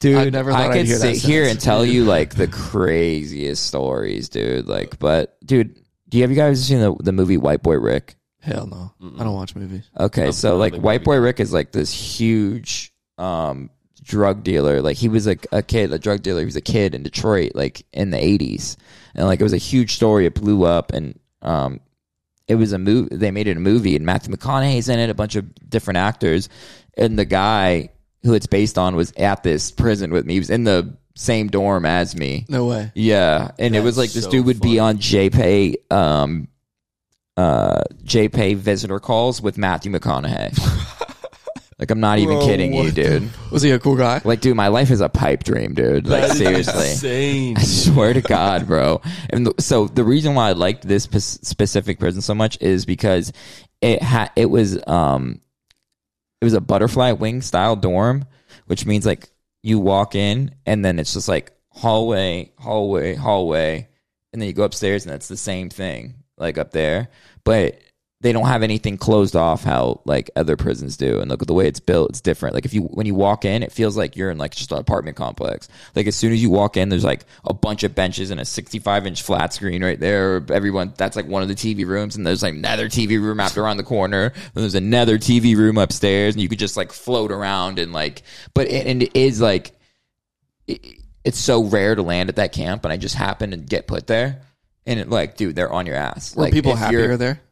dude. 0.00 0.16
I 0.18 0.28
never 0.30 0.50
thought 0.50 0.60
I 0.60 0.68
I'd 0.68 0.72
could 0.74 0.86
hear 0.86 0.98
that 0.98 1.14
sit 1.16 1.22
here 1.28 1.44
sentence. 1.44 1.50
and 1.52 1.60
tell 1.64 1.86
you 1.86 2.04
like 2.04 2.34
the 2.34 2.48
craziest 2.48 3.66
stories, 3.66 4.28
dude. 4.28 4.66
Like, 4.66 4.98
but 4.98 5.36
dude, 5.46 5.74
do 6.08 6.18
you 6.18 6.22
have 6.24 6.30
you 6.30 6.36
guys 6.36 6.64
seen 6.66 6.80
the 6.80 6.94
the 7.00 7.12
movie 7.12 7.36
White 7.38 7.62
Boy 7.62 7.76
Rick? 7.78 8.16
Hell 8.40 8.66
no. 8.66 8.92
I 9.18 9.24
don't 9.24 9.34
watch 9.34 9.54
movies. 9.56 9.88
Okay, 9.98 10.32
so 10.32 10.56
like 10.56 10.74
White 10.74 11.00
movie. 11.00 11.04
Boy 11.04 11.16
Rick 11.18 11.40
is 11.40 11.52
like 11.52 11.72
this 11.72 11.92
huge 11.92 12.92
um 13.16 13.70
drug 14.02 14.42
dealer. 14.42 14.80
Like 14.80 14.96
he 14.96 15.08
was 15.08 15.26
like 15.26 15.46
a 15.52 15.62
kid, 15.62 15.92
a 15.92 15.98
drug 15.98 16.22
dealer. 16.22 16.40
He 16.40 16.44
was 16.46 16.56
a 16.56 16.60
kid 16.60 16.94
in 16.94 17.02
Detroit, 17.02 17.52
like 17.54 17.84
in 17.92 18.10
the 18.10 18.24
eighties, 18.24 18.76
and 19.14 19.26
like 19.26 19.40
it 19.40 19.44
was 19.44 19.52
a 19.52 19.58
huge 19.58 19.94
story. 19.94 20.24
It 20.26 20.34
blew 20.34 20.64
up, 20.64 20.92
and 20.92 21.18
um, 21.42 21.80
it 22.48 22.54
was 22.54 22.72
a 22.72 22.78
movie. 22.78 23.14
They 23.14 23.30
made 23.30 23.46
it 23.46 23.56
a 23.56 23.60
movie, 23.60 23.94
and 23.94 24.04
Matthew 24.04 24.34
McConaughey's 24.34 24.88
in 24.88 24.98
it, 24.98 25.10
a 25.10 25.14
bunch 25.14 25.36
of 25.36 25.54
different 25.68 25.98
actors, 25.98 26.48
and 26.96 27.18
the 27.18 27.24
guy 27.24 27.90
who 28.22 28.34
it's 28.34 28.46
based 28.46 28.78
on 28.78 28.96
was 28.96 29.12
at 29.16 29.42
this 29.42 29.70
prison 29.70 30.10
with 30.10 30.26
me. 30.26 30.34
He 30.34 30.40
was 30.40 30.50
in 30.50 30.64
the 30.64 30.96
same 31.14 31.48
dorm 31.48 31.84
as 31.84 32.16
me. 32.16 32.46
No 32.48 32.66
way. 32.66 32.90
Yeah, 32.94 33.50
and 33.58 33.76
it 33.76 33.80
was 33.80 33.98
like 33.98 34.10
this 34.10 34.24
so 34.24 34.30
dude 34.30 34.46
would 34.46 34.60
be 34.60 34.78
on 34.78 34.98
JPay, 34.98 35.92
um, 35.92 36.48
uh, 37.36 37.82
JPay 38.02 38.56
visitor 38.56 38.98
calls 38.98 39.42
with 39.42 39.58
Matthew 39.58 39.92
McConaughey. 39.92 40.96
like 41.78 41.90
I'm 41.90 42.00
not 42.00 42.18
even 42.18 42.36
Bro, 42.38 42.46
kidding 42.46 42.72
you, 42.74 42.82
what 42.84 42.94
the- 42.94 43.02
dude. 43.20 43.30
Was 43.50 43.62
he 43.62 43.70
a 43.70 43.78
cool 43.78 43.96
guy? 43.96 44.20
Like, 44.24 44.40
dude, 44.40 44.56
my 44.56 44.68
life 44.68 44.90
is 44.90 45.00
a 45.00 45.08
pipe 45.08 45.44
dream, 45.44 45.74
dude. 45.74 46.06
Like, 46.08 46.32
seriously. 46.32 46.90
insane. 46.90 47.56
I 47.56 47.62
swear 47.62 48.12
to 48.14 48.20
God, 48.20 48.66
bro. 48.66 49.00
And 49.30 49.46
th- 49.46 49.60
so 49.60 49.86
the 49.86 50.04
reason 50.04 50.34
why 50.34 50.48
I 50.48 50.52
liked 50.52 50.86
this 50.86 51.06
p- 51.06 51.20
specific 51.20 51.98
prison 51.98 52.20
so 52.20 52.34
much 52.34 52.58
is 52.60 52.84
because 52.84 53.32
it 53.80 54.02
had 54.02 54.30
it 54.34 54.46
was 54.46 54.78
um 54.88 55.40
it 56.40 56.44
was 56.44 56.54
a 56.54 56.60
butterfly 56.60 57.12
wing 57.12 57.42
style 57.42 57.76
dorm, 57.76 58.24
which 58.66 58.84
means 58.86 59.06
like 59.06 59.28
you 59.62 59.78
walk 59.78 60.14
in 60.14 60.54
and 60.66 60.84
then 60.84 60.98
it's 60.98 61.12
just 61.14 61.28
like 61.28 61.52
hallway, 61.70 62.50
hallway, 62.58 63.14
hallway, 63.14 63.88
and 64.32 64.40
then 64.42 64.46
you 64.48 64.52
go 64.52 64.64
upstairs 64.64 65.06
and 65.06 65.14
it's 65.14 65.28
the 65.28 65.36
same 65.36 65.68
thing 65.70 66.14
like 66.36 66.58
up 66.58 66.70
there, 66.72 67.08
but 67.44 67.80
they 68.20 68.32
don't 68.32 68.46
have 68.46 68.64
anything 68.64 68.98
closed 68.98 69.36
off 69.36 69.62
how 69.62 70.00
like 70.04 70.28
other 70.34 70.56
prisons 70.56 70.96
do. 70.96 71.20
And 71.20 71.30
look 71.30 71.40
at 71.40 71.46
the 71.46 71.54
way 71.54 71.68
it's 71.68 71.78
built 71.78 72.10
it's 72.10 72.20
different. 72.20 72.54
Like 72.54 72.64
if 72.64 72.74
you 72.74 72.82
when 72.82 73.06
you 73.06 73.14
walk 73.14 73.44
in 73.44 73.62
it 73.62 73.70
feels 73.70 73.96
like 73.96 74.16
you're 74.16 74.30
in 74.30 74.38
like 74.38 74.54
just 74.56 74.72
an 74.72 74.78
apartment 74.78 75.16
complex. 75.16 75.68
Like 75.94 76.08
as 76.08 76.16
soon 76.16 76.32
as 76.32 76.42
you 76.42 76.50
walk 76.50 76.76
in 76.76 76.88
there's 76.88 77.04
like 77.04 77.24
a 77.44 77.54
bunch 77.54 77.84
of 77.84 77.94
benches 77.94 78.32
and 78.32 78.40
a 78.40 78.44
65 78.44 79.06
inch 79.06 79.22
flat 79.22 79.52
screen 79.52 79.84
right 79.84 80.00
there. 80.00 80.44
Everyone 80.50 80.92
that's 80.96 81.14
like 81.14 81.26
one 81.26 81.42
of 81.42 81.48
the 81.48 81.54
tv 81.54 81.86
rooms 81.86 82.16
and 82.16 82.26
there's 82.26 82.42
like 82.42 82.54
another 82.54 82.88
tv 82.88 83.22
room 83.22 83.38
after 83.38 83.62
around 83.62 83.76
the 83.76 83.84
corner. 83.84 84.32
And 84.34 84.50
there's 84.54 84.74
another 84.74 85.16
tv 85.18 85.56
room 85.56 85.78
upstairs 85.78 86.34
and 86.34 86.42
you 86.42 86.48
could 86.48 86.58
just 86.58 86.76
like 86.76 86.90
float 86.90 87.30
around 87.30 87.78
and 87.78 87.92
like 87.92 88.22
but 88.52 88.66
it, 88.66 88.86
and 88.88 89.04
it 89.04 89.16
is 89.16 89.40
like 89.40 89.70
it, 90.66 90.84
it's 91.22 91.38
so 91.38 91.62
rare 91.62 91.94
to 91.94 92.02
land 92.02 92.30
at 92.30 92.36
that 92.36 92.52
camp 92.52 92.84
and 92.84 92.92
i 92.92 92.96
just 92.96 93.14
happened 93.14 93.52
to 93.52 93.58
get 93.58 93.86
put 93.86 94.08
there. 94.08 94.42
And 94.86 94.98
it 94.98 95.08
like 95.08 95.36
dude 95.36 95.54
they're 95.54 95.72
on 95.72 95.86
your 95.86 95.94
ass. 95.94 96.34
Were 96.34 96.42
like 96.42 96.52
people 96.52 96.74
happier 96.74 97.16
there? 97.16 97.42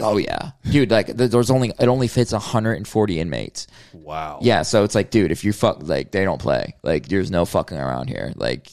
Oh 0.00 0.16
yeah, 0.16 0.52
dude. 0.70 0.90
Like 0.90 1.06
there's 1.08 1.50
only 1.50 1.72
it 1.78 1.88
only 1.88 2.08
fits 2.08 2.32
140 2.32 3.20
inmates. 3.20 3.66
Wow. 3.92 4.40
Yeah, 4.42 4.62
so 4.62 4.84
it's 4.84 4.94
like, 4.94 5.10
dude, 5.10 5.30
if 5.30 5.44
you 5.44 5.52
fuck, 5.52 5.78
like 5.82 6.10
they 6.10 6.24
don't 6.24 6.40
play. 6.40 6.74
Like 6.82 7.08
there's 7.08 7.30
no 7.30 7.44
fucking 7.44 7.78
around 7.78 8.08
here. 8.08 8.32
Like 8.36 8.70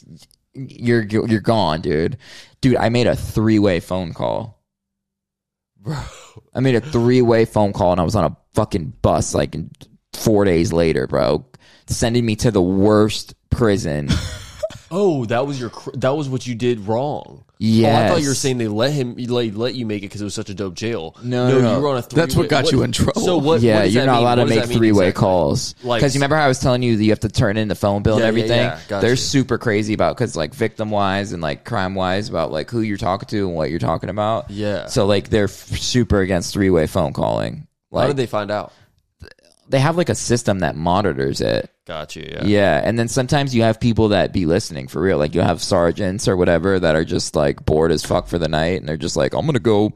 you're 0.53 1.03
you're 1.03 1.39
gone, 1.39 1.81
dude. 1.81 2.17
Dude, 2.61 2.75
I 2.75 2.89
made 2.89 3.07
a 3.07 3.15
three 3.15 3.59
way 3.59 3.79
phone 3.79 4.13
call. 4.13 4.63
Bro. 5.77 5.97
I 6.53 6.59
made 6.59 6.75
a 6.75 6.81
three 6.81 7.21
way 7.21 7.45
phone 7.45 7.73
call 7.73 7.91
and 7.91 8.01
I 8.01 8.03
was 8.03 8.15
on 8.15 8.25
a 8.25 8.37
fucking 8.53 8.93
bus 9.01 9.33
like 9.33 9.55
four 10.13 10.45
days 10.45 10.73
later, 10.73 11.07
bro, 11.07 11.45
sending 11.87 12.25
me 12.25 12.35
to 12.37 12.51
the 12.51 12.61
worst 12.61 13.35
prison. 13.49 14.09
Oh, 14.93 15.23
that 15.27 15.47
was 15.47 15.57
your. 15.59 15.69
cr- 15.69 15.91
That 15.95 16.17
was 16.17 16.27
what 16.27 16.45
you 16.45 16.53
did 16.53 16.81
wrong. 16.87 17.45
Yeah, 17.59 17.87
Oh, 17.99 18.03
I 18.05 18.07
thought 18.09 18.21
you 18.21 18.27
were 18.27 18.33
saying 18.35 18.57
they 18.57 18.67
let 18.67 18.91
him 18.91 19.15
let, 19.15 19.55
let 19.55 19.75
you 19.75 19.85
make 19.85 19.99
it 19.99 20.07
because 20.07 20.19
it 20.19 20.23
was 20.25 20.33
such 20.33 20.49
a 20.49 20.53
dope 20.53 20.73
jail. 20.73 21.15
No, 21.23 21.47
no, 21.49 21.61
no. 21.61 21.75
you 21.75 21.81
were 21.81 21.89
on 21.89 21.97
a. 21.97 22.01
Three 22.01 22.19
That's 22.21 22.35
what 22.35 22.49
got 22.49 22.71
you 22.71 22.83
in 22.83 22.91
trouble. 22.91 23.21
So 23.21 23.37
what? 23.37 23.61
yeah, 23.61 23.81
what 23.81 23.91
you're 23.91 24.05
not 24.05 24.13
mean? 24.15 24.21
allowed 24.23 24.35
to 24.35 24.41
What 24.41 24.49
make 24.49 24.65
three 24.65 24.91
way 24.91 25.05
exactly? 25.09 25.19
calls. 25.19 25.75
Like- 25.83 26.01
Because 26.01 26.13
you 26.13 26.19
remember 26.19 26.35
how 26.35 26.45
I 26.45 26.47
was 26.49 26.59
telling 26.59 26.81
you 26.83 26.97
that 26.97 27.03
you 27.03 27.11
have 27.11 27.19
to 27.21 27.29
turn 27.29 27.55
in 27.57 27.67
the 27.67 27.75
phone 27.75 28.01
bill 28.03 28.15
and 28.15 28.19
Yeah, 28.21 28.25
yeah, 28.25 28.27
everything? 28.29 28.59
yeah. 28.59 28.79
Gotcha. 28.87 29.05
They're 29.05 29.15
super 29.15 29.57
crazy 29.57 29.93
about 29.93 30.17
because 30.17 30.35
like 30.35 30.53
victim 30.53 30.89
wise 30.89 31.31
and 31.33 31.41
like 31.41 31.63
crime 31.63 31.95
wise 31.95 32.27
about 32.27 32.51
like 32.51 32.69
who 32.69 32.81
you're 32.81 32.97
talking 32.97 33.27
to 33.29 33.47
and 33.47 33.55
what 33.55 33.69
you're 33.69 33.79
talking 33.79 34.09
about. 34.09 34.49
Yeah. 34.49 34.87
So 34.87 35.05
like 35.05 35.29
they're 35.29 35.45
f- 35.45 35.51
super 35.51 36.19
against 36.19 36.51
three 36.53 36.69
way 36.71 36.87
phone 36.87 37.13
calling. 37.13 37.67
Like 37.91 38.01
How 38.01 38.07
did 38.07 38.17
they 38.17 38.25
find 38.27 38.49
out? 38.51 38.73
they 39.69 39.79
have 39.79 39.95
like 39.97 40.09
a 40.09 40.15
system 40.15 40.59
that 40.59 40.75
monitors 40.75 41.39
it. 41.41 41.69
Got 41.91 42.15
you. 42.15 42.25
Yeah. 42.25 42.43
Yeah, 42.45 42.81
and 42.81 42.97
then 42.97 43.09
sometimes 43.09 43.53
you 43.53 43.63
have 43.63 43.77
people 43.77 44.07
that 44.09 44.31
be 44.31 44.45
listening 44.45 44.87
for 44.87 45.01
real. 45.01 45.17
Like 45.17 45.35
you 45.35 45.41
have 45.41 45.61
sergeants 45.61 46.25
or 46.29 46.37
whatever 46.37 46.79
that 46.79 46.95
are 46.95 47.03
just 47.03 47.35
like 47.35 47.65
bored 47.65 47.91
as 47.91 48.01
fuck 48.01 48.27
for 48.29 48.37
the 48.37 48.47
night, 48.47 48.79
and 48.79 48.87
they're 48.87 48.95
just 48.95 49.17
like, 49.17 49.33
"I'm 49.33 49.45
gonna 49.45 49.59
go 49.59 49.91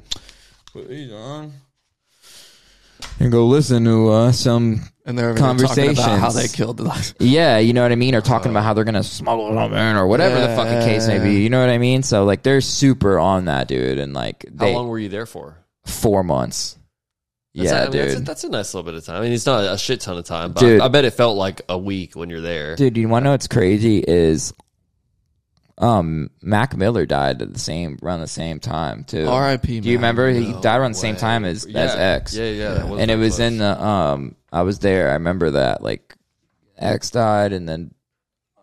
put 0.74 0.90
these 0.90 1.10
on 1.14 1.54
and 3.22 3.32
go 3.32 3.46
listen 3.46 3.86
to 3.86 4.10
uh, 4.10 4.32
some." 4.34 4.82
And 5.06 5.18
they're 5.18 5.36
talking 5.36 5.64
about 5.64 6.20
how 6.20 6.32
they 6.32 6.50
killed 6.50 6.76
the 6.76 6.84
last. 6.84 7.16
Yeah, 7.22 7.60
you 7.60 7.72
know 7.72 7.84
what 7.84 7.94
I 7.94 7.96
mean, 7.96 8.14
or 8.14 8.20
talking 8.20 8.52
about 8.52 8.66
how 8.66 8.74
they're 8.74 8.84
gonna 8.84 9.02
smuggle 9.02 9.54
something 9.54 9.80
or 9.80 10.06
whatever 10.06 10.42
the 10.42 10.54
fucking 10.54 10.82
case 10.82 11.08
may 11.08 11.20
be. 11.20 11.44
You 11.44 11.50
know 11.50 11.62
what 11.62 11.70
I 11.70 11.78
mean? 11.78 12.04
So 12.04 12.26
like 12.26 12.44
they're 12.44 12.60
super 12.60 13.18
on 13.18 13.46
that, 13.46 13.70
dude, 13.70 14.00
and 14.00 14.14
like 14.14 14.46
How 14.60 14.68
long 14.68 14.90
were 14.90 15.00
you 15.00 15.08
there 15.08 15.26
for? 15.26 15.56
four 15.86 16.26
months. 16.26 16.78
That's 17.56 17.72
yeah, 17.72 17.78
a- 17.78 17.82
I 17.82 17.84
mean, 17.84 17.92
dude. 17.92 18.02
That's 18.10 18.16
a, 18.20 18.24
that's 18.24 18.44
a 18.44 18.50
nice 18.50 18.74
little 18.74 18.92
bit 18.92 18.98
of 18.98 19.06
time. 19.06 19.16
I 19.18 19.22
mean, 19.22 19.32
it's 19.32 19.46
not 19.46 19.64
a 19.64 19.78
shit 19.78 20.02
ton 20.02 20.18
of 20.18 20.26
time, 20.26 20.52
but 20.52 20.60
Dude. 20.60 20.82
I, 20.82 20.86
I 20.86 20.88
bet 20.90 21.06
it 21.06 21.12
felt 21.12 21.38
like 21.38 21.62
a 21.70 21.78
week 21.78 22.16
when 22.16 22.30
you're 22.30 22.42
there. 22.42 22.76
Dude, 22.76 22.98
you 22.98 23.08
want 23.08 23.24
to 23.24 23.26
know 23.26 23.32
what's 23.32 23.48
crazy 23.48 24.00
is 24.00 24.54
um 25.78 26.30
Mac 26.42 26.76
Miller 26.78 27.06
died 27.06 27.42
at 27.42 27.54
the 27.54 27.60
same 27.60 28.00
around 28.02 28.22
the 28.22 28.28
same 28.28 28.60
time 28.60 29.04
too. 29.04 29.28
R.I.P. 29.28 29.82
Do 29.82 29.90
you 29.90 29.98
Mac. 30.00 30.16
remember 30.16 30.30
he 30.32 30.52
No 30.52 30.62
died 30.62 30.80
around 30.80 30.92
the 30.92 30.98
same 30.98 31.16
way. 31.16 31.20
time 31.22 31.44
as 31.46 31.66
yeah. 31.68 31.80
as 31.82 31.96
X? 31.96 32.36
Yeah, 32.36 32.50
yeah. 32.50 32.74
that 32.76 32.88
was 32.88 33.02
and 33.02 33.12
it 33.12 33.18
was 33.18 33.36
close. 33.36 33.48
in 33.52 33.58
the 33.58 33.84
um 33.84 34.36
I 34.52 34.62
was 34.62 34.80
there. 34.80 35.10
I 35.10 35.14
remember 35.14 35.52
that 35.52 35.82
like 35.84 36.16
X 36.78 37.12
died 37.12 37.52
and 37.54 37.68
then 37.68 37.94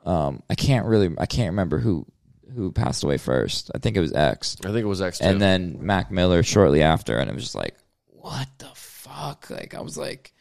um, 0.04 0.42
I 0.50 0.56
can't 0.56 0.86
really, 0.86 1.14
I 1.16 1.26
can't 1.26 1.50
remember 1.50 1.78
who 1.78 2.04
who 2.54 2.72
passed 2.72 3.04
away 3.04 3.18
first. 3.18 3.70
I 3.74 3.78
think 3.78 3.96
it 3.96 4.00
was 4.00 4.12
X, 4.12 4.56
I 4.64 4.68
think 4.68 4.78
it 4.78 4.86
was 4.86 5.00
X 5.00 5.18
two. 5.18 5.24
and 5.26 5.40
then 5.40 5.78
Mac 5.80 6.10
Miller 6.10 6.42
shortly 6.42 6.82
after, 6.82 7.18
and 7.18 7.30
it 7.30 7.34
was 7.34 7.44
just 7.44 7.54
like, 7.54 7.76
what 8.08 8.48
the 8.58 8.66
fuck? 9.12 9.50
Like 9.50 9.74
I 9.74 9.80
was 9.80 9.96
like 9.96 10.32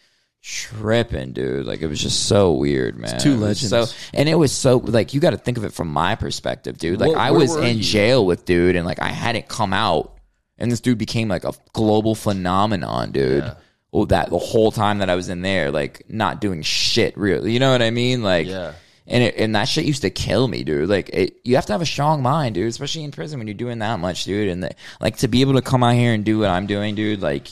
tripping, 0.42 1.34
dude. 1.34 1.66
Like 1.66 1.82
it 1.82 1.88
was 1.88 2.00
just 2.02 2.28
so 2.28 2.54
weird, 2.54 2.98
man. 2.98 3.20
two 3.20 3.34
It 3.34 3.38
legends. 3.38 3.70
So, 3.70 3.86
and 4.14 4.28
it 4.28 4.36
was 4.36 4.52
so 4.52 4.78
like 4.78 5.14
you 5.14 5.20
got 5.20 5.32
to 5.32 5.38
think 5.38 5.58
of 5.58 5.64
it 5.64 5.74
from 5.74 5.88
my 5.90 6.16
perspective, 6.16 6.78
dude. 6.78 7.00
Like 7.00 7.10
What- 7.10 7.18
I 7.18 7.32
was 7.32 7.56
in 7.56 7.78
you? 7.78 7.84
jail 7.84 8.26
with 8.26 8.46
dude, 8.46 8.76
and 8.76 8.86
like 8.86 9.02
I 9.02 9.10
hadn't 9.10 9.48
come 9.48 9.74
out, 9.74 10.18
and 10.58 10.72
this 10.72 10.80
dude 10.82 10.98
became 10.98 11.28
like 11.28 11.44
a 11.44 11.54
global 11.74 12.16
phenomenon, 12.16 13.12
dude. 13.12 13.44
Yeah. 13.44 13.54
Oh, 13.94 14.06
that 14.06 14.30
the 14.30 14.38
whole 14.38 14.72
time 14.72 15.00
that 15.00 15.10
I 15.10 15.16
was 15.16 15.28
in 15.28 15.42
there, 15.42 15.70
like 15.70 16.04
not 16.08 16.40
doing 16.40 16.62
shit, 16.62 17.18
really. 17.18 17.52
You 17.52 17.60
know 17.60 17.72
what 17.74 17.82
I 17.82 17.90
mean? 17.92 18.24
Like, 18.24 18.48
Yeah. 18.48 18.72
and 19.06 19.22
it, 19.22 19.36
and 19.36 19.54
that 19.56 19.66
shit 19.66 19.84
used 19.84 20.04
to 20.04 20.10
kill 20.10 20.48
me, 20.48 20.64
dude. 20.64 20.88
Like, 20.88 21.10
it, 21.10 21.36
you 21.44 21.56
have 21.56 21.66
to 21.66 21.74
have 21.74 21.82
a 21.82 21.86
strong 21.86 22.22
mind, 22.22 22.56
dude, 22.56 22.70
especially 22.70 23.04
in 23.04 23.12
prison 23.12 23.38
when 23.38 23.48
you're 23.48 23.54
doing 23.54 23.80
that 23.80 24.00
much, 24.00 24.24
dude. 24.24 24.48
And 24.48 24.64
the, 24.64 24.72
like 25.02 25.18
to 25.18 25.28
be 25.28 25.42
able 25.42 25.56
to 25.56 25.62
come 25.62 25.84
out 25.84 25.96
here 25.96 26.14
and 26.14 26.24
do 26.24 26.40
what 26.40 26.50
I'm 26.50 26.68
doing, 26.68 26.96
dude. 26.96 27.22
Like, 27.22 27.48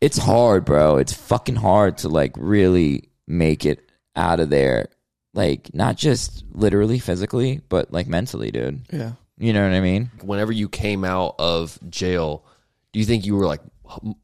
it's 0.00 0.18
hard, 0.18 0.64
bro. 0.64 0.96
It's 0.96 1.12
fucking 1.12 1.56
hard 1.56 1.98
to 1.98 2.08
like 2.08 2.32
really 2.36 3.10
make 3.26 3.64
it 3.66 3.90
out 4.16 4.40
of 4.40 4.50
there. 4.50 4.88
Like, 5.34 5.72
not 5.74 5.96
just 5.96 6.44
literally 6.52 6.98
physically, 6.98 7.60
but 7.68 7.92
like 7.92 8.06
mentally, 8.08 8.50
dude. 8.50 8.82
Yeah. 8.92 9.12
You 9.38 9.52
know 9.52 9.62
what 9.62 9.72
I 9.74 9.80
mean? 9.80 10.10
whenever 10.22 10.52
you 10.52 10.68
came 10.68 11.04
out 11.04 11.36
of 11.38 11.78
jail, 11.88 12.44
do 12.92 12.98
you 12.98 13.06
think 13.06 13.24
you 13.24 13.36
were 13.36 13.46
like 13.46 13.60
hu- 13.84 14.16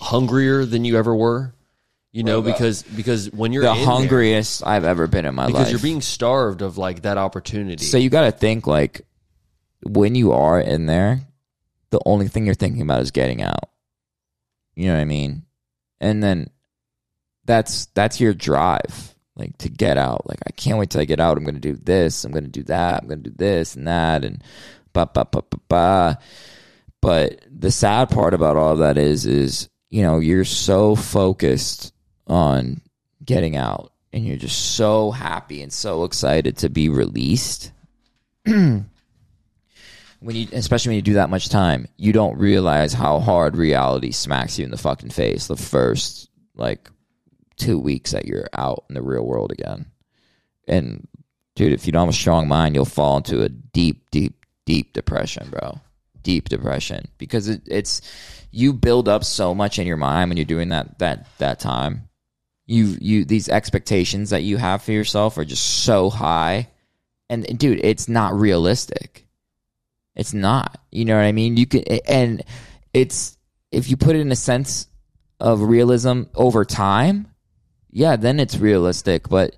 hungrier 0.00 0.64
than 0.64 0.84
you 0.84 0.96
ever 0.98 1.14
were? 1.14 1.54
You 2.12 2.22
know, 2.22 2.42
because 2.42 2.82
because 2.82 3.30
when 3.32 3.52
you're 3.52 3.62
The 3.64 3.72
in 3.72 3.76
there- 3.78 3.86
hungriest 3.86 4.64
I've 4.66 4.84
ever 4.84 5.06
been 5.08 5.26
in 5.26 5.34
my 5.34 5.46
because 5.46 5.54
life. 5.54 5.66
Because 5.68 5.82
you're 5.82 5.90
being 5.90 6.00
starved 6.00 6.62
of 6.62 6.78
like 6.78 7.02
that 7.02 7.18
opportunity. 7.18 7.84
So 7.84 7.98
you 7.98 8.08
got 8.08 8.22
to 8.22 8.32
think 8.32 8.66
like 8.68 9.02
when 9.82 10.14
you 10.14 10.32
are 10.32 10.60
in 10.60 10.86
there, 10.86 11.20
the 11.90 12.00
only 12.06 12.28
thing 12.28 12.46
you're 12.46 12.54
thinking 12.54 12.82
about 12.82 13.02
is 13.02 13.10
getting 13.10 13.42
out. 13.42 13.68
You 14.76 14.88
know 14.88 14.94
what 14.94 15.00
I 15.00 15.06
mean? 15.06 15.44
And 16.00 16.22
then 16.22 16.50
that's 17.44 17.86
that's 17.86 18.20
your 18.20 18.34
drive, 18.34 19.14
like 19.36 19.56
to 19.58 19.68
get 19.68 19.96
out. 19.98 20.28
Like 20.28 20.40
I 20.46 20.50
can't 20.50 20.78
wait 20.78 20.90
till 20.90 21.00
I 21.00 21.04
get 21.04 21.20
out. 21.20 21.36
I'm 21.36 21.44
to 21.44 21.52
do 21.52 21.74
this. 21.74 22.24
I'm 22.24 22.32
to 22.32 22.40
do 22.42 22.62
that. 22.64 23.02
I'm 23.02 23.08
to 23.08 23.16
do 23.16 23.30
this 23.30 23.76
and 23.76 23.86
that 23.86 24.24
and 24.24 24.42
ba 24.92 25.08
ba 25.12 25.26
ba 25.30 25.42
ba 25.48 25.58
ba. 25.68 26.18
But 27.00 27.44
the 27.50 27.70
sad 27.70 28.10
part 28.10 28.34
about 28.34 28.56
all 28.56 28.72
of 28.72 28.78
that 28.78 28.98
is 28.98 29.26
is 29.26 29.68
you 29.90 30.02
know 30.02 30.18
you're 30.18 30.44
so 30.44 30.96
focused 30.96 31.92
on 32.26 32.80
getting 33.24 33.56
out 33.56 33.92
and 34.12 34.24
you're 34.24 34.36
just 34.36 34.74
so 34.76 35.10
happy 35.10 35.60
and 35.62 35.72
so 35.72 36.04
excited 36.04 36.56
to 36.58 36.68
be 36.68 36.88
released 36.88 37.72
when 40.24 40.34
you 40.34 40.48
especially 40.52 40.90
when 40.90 40.96
you 40.96 41.02
do 41.02 41.14
that 41.14 41.28
much 41.28 41.50
time 41.50 41.86
you 41.98 42.10
don't 42.10 42.38
realize 42.38 42.94
how 42.94 43.20
hard 43.20 43.56
reality 43.56 44.10
smacks 44.10 44.58
you 44.58 44.64
in 44.64 44.70
the 44.70 44.78
fucking 44.78 45.10
face 45.10 45.46
the 45.46 45.56
first 45.56 46.30
like 46.56 46.88
two 47.56 47.78
weeks 47.78 48.12
that 48.12 48.24
you're 48.24 48.48
out 48.54 48.84
in 48.88 48.94
the 48.94 49.02
real 49.02 49.24
world 49.24 49.52
again. 49.52 49.86
And 50.66 51.06
dude 51.54 51.74
if 51.74 51.86
you 51.86 51.92
don't 51.92 52.06
have 52.06 52.14
a 52.14 52.16
strong 52.16 52.48
mind 52.48 52.74
you'll 52.74 52.86
fall 52.86 53.18
into 53.18 53.42
a 53.42 53.50
deep 53.50 54.10
deep 54.10 54.46
deep 54.64 54.94
depression 54.94 55.48
bro. 55.50 55.78
Deep 56.22 56.48
depression. 56.48 57.06
Because 57.18 57.48
it, 57.48 57.60
it's 57.66 58.00
you 58.50 58.72
build 58.72 59.08
up 59.08 59.24
so 59.24 59.54
much 59.54 59.78
in 59.78 59.86
your 59.86 59.98
mind 59.98 60.30
when 60.30 60.38
you're 60.38 60.46
doing 60.46 60.70
that 60.70 60.98
that 61.00 61.26
that 61.36 61.60
time. 61.60 62.08
You 62.66 62.96
you 62.98 63.24
these 63.26 63.50
expectations 63.50 64.30
that 64.30 64.42
you 64.42 64.56
have 64.56 64.82
for 64.82 64.92
yourself 64.92 65.36
are 65.36 65.44
just 65.44 65.84
so 65.84 66.08
high. 66.08 66.70
And 67.28 67.58
dude 67.58 67.84
it's 67.84 68.08
not 68.08 68.32
realistic 68.32 69.23
it's 70.16 70.32
not. 70.34 70.80
You 70.90 71.04
know 71.04 71.16
what 71.16 71.24
i 71.24 71.32
mean? 71.32 71.56
You 71.56 71.66
can 71.66 71.82
and 72.08 72.42
it's 72.92 73.36
if 73.72 73.90
you 73.90 73.96
put 73.96 74.16
it 74.16 74.20
in 74.20 74.30
a 74.32 74.36
sense 74.36 74.86
of 75.40 75.60
realism 75.62 76.22
over 76.34 76.64
time 76.64 77.26
yeah 77.90 78.16
then 78.16 78.40
it's 78.40 78.56
realistic. 78.58 79.28
But 79.28 79.56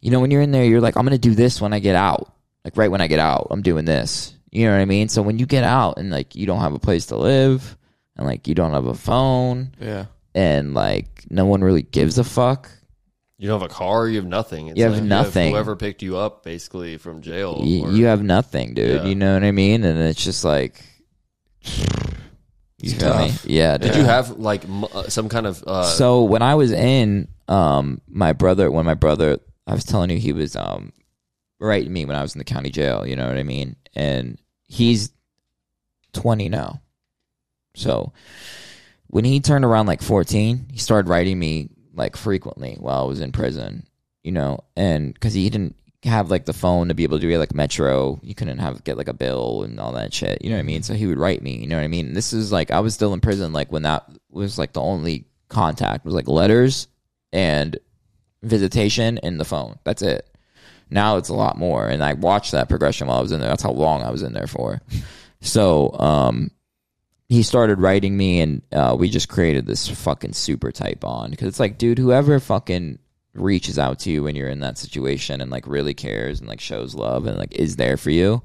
you 0.00 0.10
know 0.10 0.20
when 0.20 0.30
you're 0.30 0.42
in 0.42 0.52
there 0.52 0.64
you're 0.64 0.80
like 0.80 0.96
i'm 0.96 1.04
gonna 1.04 1.18
do 1.18 1.34
this 1.34 1.60
when 1.60 1.72
i 1.72 1.78
get 1.80 1.96
out. 1.96 2.32
Like 2.64 2.76
right 2.76 2.90
when 2.90 3.00
i 3.00 3.06
get 3.06 3.18
out 3.18 3.48
i'm 3.50 3.62
doing 3.62 3.84
this. 3.84 4.34
You 4.50 4.66
know 4.66 4.72
what 4.72 4.80
i 4.80 4.84
mean? 4.86 5.08
So 5.08 5.22
when 5.22 5.38
you 5.38 5.46
get 5.46 5.64
out 5.64 5.98
and 5.98 6.10
like 6.10 6.34
you 6.34 6.46
don't 6.46 6.60
have 6.60 6.74
a 6.74 6.78
place 6.78 7.06
to 7.06 7.16
live 7.16 7.76
and 8.16 8.26
like 8.26 8.48
you 8.48 8.54
don't 8.54 8.72
have 8.72 8.86
a 8.86 8.94
phone 8.94 9.72
Yeah. 9.80 10.06
and 10.34 10.74
like 10.74 11.24
no 11.30 11.44
one 11.46 11.62
really 11.62 11.82
gives 11.82 12.18
a 12.18 12.24
fuck. 12.24 12.70
You 13.38 13.48
don't 13.48 13.60
have 13.60 13.70
a 13.70 13.72
car, 13.72 14.08
you 14.08 14.16
have 14.16 14.26
nothing. 14.26 14.68
It's 14.68 14.78
You 14.78 14.84
have 14.84 15.02
nothing. 15.02 15.52
whoever 15.52 15.76
picked 15.76 16.02
you 16.02 16.16
up, 16.16 16.42
basically 16.44 16.96
from 16.98 17.22
jail. 17.22 17.60
You, 17.64 17.84
or- 17.84 17.92
you 17.92 18.06
have 18.06 18.22
nothing, 18.22 18.74
dude. 18.74 19.02
Yeah. 19.02 19.04
You 19.08 19.14
know 19.14 19.34
what 19.34 19.44
I 19.44 19.52
mean? 19.52 19.84
And 19.84 19.98
it's 20.00 20.22
just 20.22 20.44
like, 20.44 20.82
you 22.80 22.90
feel 22.90 23.16
me? 23.18 23.28
tough. 23.30 23.44
Yeah. 23.44 23.78
Did 23.78 23.96
you 23.96 24.04
have 24.04 24.30
like 24.38 24.64
m- 24.64 24.84
uh, 24.84 25.04
some 25.08 25.28
kind 25.28 25.46
of 25.46 25.62
uh, 25.66 25.84
so 25.84 26.22
when 26.24 26.42
I 26.42 26.54
was 26.54 26.72
in, 26.72 27.28
um, 27.48 28.00
my 28.08 28.32
brother, 28.32 28.70
when 28.70 28.84
my 28.86 28.94
brother, 28.94 29.38
I 29.66 29.74
was 29.74 29.84
telling 29.84 30.10
you, 30.10 30.18
he 30.18 30.32
was 30.32 30.54
um, 30.56 30.92
writing 31.60 31.92
me 31.92 32.04
when 32.04 32.16
I 32.16 32.22
was 32.22 32.34
in 32.34 32.38
the 32.38 32.44
county 32.44 32.70
jail. 32.70 33.06
You 33.06 33.16
know 33.16 33.26
what 33.28 33.36
I 33.38 33.42
mean? 33.42 33.76
And 33.94 34.38
he's 34.66 35.10
twenty 36.12 36.48
now. 36.48 36.80
So 37.74 38.12
when 39.08 39.24
he 39.24 39.40
turned 39.40 39.64
around 39.64 39.86
like 39.86 40.02
fourteen, 40.02 40.66
he 40.72 40.78
started 40.78 41.08
writing 41.08 41.38
me 41.38 41.70
like 41.98 42.16
frequently 42.16 42.76
while 42.80 43.02
I 43.02 43.06
was 43.06 43.20
in 43.20 43.32
prison. 43.32 43.86
You 44.22 44.32
know, 44.32 44.64
and 44.76 45.14
because 45.14 45.34
he 45.34 45.48
didn't 45.48 45.76
have 46.04 46.30
like 46.30 46.44
the 46.44 46.52
phone 46.52 46.88
to 46.88 46.94
be 46.94 47.02
able 47.02 47.18
to 47.18 47.26
do 47.26 47.38
like 47.38 47.54
Metro, 47.54 48.20
you 48.22 48.34
couldn't 48.34 48.58
have 48.58 48.84
get 48.84 48.96
like 48.96 49.08
a 49.08 49.14
bill 49.14 49.62
and 49.62 49.80
all 49.80 49.92
that 49.92 50.12
shit. 50.14 50.42
You 50.42 50.50
know 50.50 50.56
what 50.56 50.60
I 50.60 50.64
mean? 50.64 50.82
So 50.82 50.94
he 50.94 51.06
would 51.06 51.18
write 51.18 51.42
me. 51.42 51.56
You 51.56 51.66
know 51.66 51.76
what 51.76 51.84
I 51.84 51.88
mean? 51.88 52.14
This 52.14 52.32
is 52.32 52.52
like 52.52 52.70
I 52.70 52.80
was 52.80 52.94
still 52.94 53.14
in 53.14 53.20
prison, 53.20 53.52
like 53.52 53.72
when 53.72 53.82
that 53.82 54.08
was 54.30 54.58
like 54.58 54.72
the 54.72 54.80
only 54.80 55.26
contact 55.48 56.04
was 56.04 56.14
like 56.14 56.28
letters 56.28 56.88
and 57.32 57.78
visitation 58.42 59.18
and 59.18 59.40
the 59.40 59.44
phone. 59.44 59.78
That's 59.84 60.02
it. 60.02 60.28
Now 60.90 61.16
it's 61.16 61.28
a 61.28 61.34
lot 61.34 61.58
more, 61.58 61.86
and 61.86 62.02
I 62.02 62.14
watched 62.14 62.52
that 62.52 62.68
progression 62.68 63.08
while 63.08 63.18
I 63.18 63.22
was 63.22 63.32
in 63.32 63.40
there. 63.40 63.48
That's 63.48 63.62
how 63.62 63.72
long 63.72 64.02
I 64.02 64.10
was 64.10 64.22
in 64.22 64.32
there 64.32 64.46
for. 64.46 64.80
So, 65.40 65.92
um, 65.98 66.50
he 67.28 67.42
started 67.42 67.80
writing 67.80 68.16
me, 68.16 68.40
and 68.40 68.62
uh, 68.72 68.96
we 68.98 69.10
just 69.10 69.28
created 69.28 69.66
this 69.66 69.88
fucking 69.88 70.32
super 70.32 70.72
tight 70.72 71.00
bond. 71.00 71.32
Because 71.32 71.48
it's 71.48 71.60
like, 71.60 71.78
dude, 71.78 71.98
whoever 71.98 72.40
fucking 72.40 72.98
reaches 73.34 73.78
out 73.78 73.98
to 74.00 74.10
you 74.10 74.22
when 74.22 74.34
you're 74.34 74.48
in 74.48 74.60
that 74.60 74.78
situation 74.78 75.40
and 75.40 75.50
like 75.50 75.66
really 75.66 75.94
cares 75.94 76.40
and 76.40 76.48
like 76.48 76.60
shows 76.60 76.94
love 76.94 77.26
and 77.26 77.38
like 77.38 77.54
is 77.54 77.76
there 77.76 77.96
for 77.96 78.10
you 78.10 78.42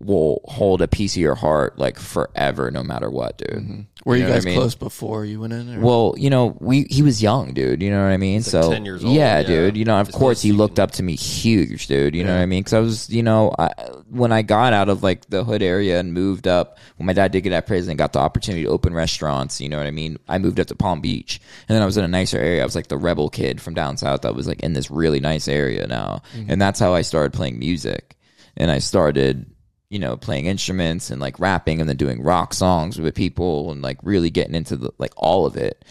will 0.00 0.40
hold 0.46 0.80
a 0.80 0.88
piece 0.88 1.14
of 1.14 1.20
your 1.20 1.34
heart 1.34 1.78
like 1.78 1.98
forever, 1.98 2.70
no 2.70 2.82
matter 2.82 3.10
what, 3.10 3.36
dude. 3.36 3.48
Mm-hmm. 3.50 3.80
Were 4.06 4.16
you, 4.16 4.22
You 4.22 4.28
know 4.28 4.30
what 4.30 4.34
I 4.34 4.36
guys 4.38 4.44
mean? 4.46 4.56
close 4.56 4.74
before 4.74 5.26
you 5.26 5.40
went 5.40 5.52
in? 5.52 5.76
Or? 5.76 5.80
Well, 5.80 6.14
you 6.16 6.30
know, 6.30 6.56
we 6.58 6.84
he 6.84 7.02
was 7.02 7.22
young, 7.22 7.52
dude. 7.52 7.82
You 7.82 7.90
know 7.90 8.02
what 8.02 8.10
I 8.10 8.16
mean? 8.16 8.38
like 8.38 8.46
so 8.46 8.70
10 8.72 8.84
years 8.86 9.04
old, 9.04 9.12
yeah, 9.14 9.40
yeah. 9.40 9.46
dude. 9.46 9.76
You 9.76 9.84
know, 9.84 10.00
of 10.00 10.08
As 10.08 10.14
course, 10.14 10.40
he 10.40 10.52
looked 10.52 10.78
up 10.78 10.92
to 10.92 11.02
me 11.02 11.16
huge, 11.16 11.86
dude. 11.86 12.14
You 12.14 12.24
know 12.24 12.34
what 12.34 12.40
I 12.40 12.46
mean? 12.46 12.60
Because 12.60 12.72
I 12.72 12.78
was, 12.78 13.10
you 13.10 13.22
know, 13.22 13.54
I, 13.58 13.68
when 14.08 14.32
I 14.32 14.40
got 14.40 14.72
out 14.72 14.88
of 14.88 15.02
like 15.02 15.28
the 15.28 15.44
hood 15.44 15.62
area 15.62 16.00
and 16.00 16.14
moved 16.14 16.48
up, 16.48 16.78
when 16.96 17.06
my 17.06 17.12
dad 17.12 17.32
did 17.32 17.42
get 17.42 17.52
out 17.52 17.58
of 17.58 17.66
prison, 17.66 17.90
and 17.90 17.98
got 17.98 18.14
the 18.14 18.20
opportunity 18.20 18.64
to 18.64 18.70
open 18.70 18.94
restaurants. 18.94 19.60
You 19.60 19.68
know 19.68 19.76
what 19.76 19.86
I 19.86 19.90
mean? 19.90 20.18
I 20.28 20.38
moved 20.38 20.58
up 20.58 20.68
to 20.68 20.74
Palm 20.74 21.02
Beach, 21.02 21.38
and 21.68 21.76
then 21.76 21.82
I 21.82 21.86
was 21.86 21.98
in 21.98 22.04
a 22.04 22.08
nicer 22.08 22.38
area. 22.38 22.62
I 22.62 22.64
was 22.64 22.74
like 22.74 22.88
the 22.88 22.96
rebel 22.96 23.28
kid 23.28 23.60
from 23.60 23.74
down 23.74 23.98
south 23.98 24.22
that 24.22 24.34
was 24.34 24.48
like 24.48 24.60
in 24.60 24.72
this 24.72 24.90
really 24.90 25.20
nice 25.20 25.46
area 25.46 25.86
now, 25.86 26.22
mm-hmm. 26.34 26.50
and 26.50 26.60
that's 26.60 26.80
how 26.80 26.94
I 26.94 27.02
started 27.02 27.34
playing 27.34 27.58
music, 27.58 28.16
and 28.56 28.70
I 28.70 28.78
started 28.78 29.44
you 29.90 29.98
know, 29.98 30.16
playing 30.16 30.46
instruments 30.46 31.10
and 31.10 31.20
like 31.20 31.38
rapping 31.38 31.80
and 31.80 31.88
then 31.88 31.96
doing 31.96 32.22
rock 32.22 32.54
songs 32.54 32.98
with 32.98 33.14
people 33.14 33.72
and 33.72 33.82
like 33.82 33.98
really 34.02 34.30
getting 34.30 34.54
into 34.54 34.76
the 34.76 34.92
like 34.98 35.12
all 35.16 35.44
of 35.46 35.56
it. 35.56 35.84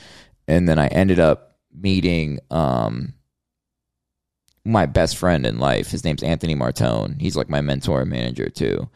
And 0.47 0.67
then 0.67 0.79
I 0.79 0.87
ended 0.87 1.19
up 1.19 1.57
meeting 1.71 2.39
um 2.49 3.13
my 4.65 4.85
best 4.85 5.17
friend 5.17 5.45
in 5.45 5.59
life. 5.59 5.91
His 5.91 6.03
name's 6.03 6.23
Anthony 6.23 6.55
Martone. 6.55 7.19
He's 7.19 7.35
like 7.35 7.49
my 7.49 7.61
mentor 7.61 8.01
and 8.01 8.09
manager 8.09 8.49
too. 8.49 8.89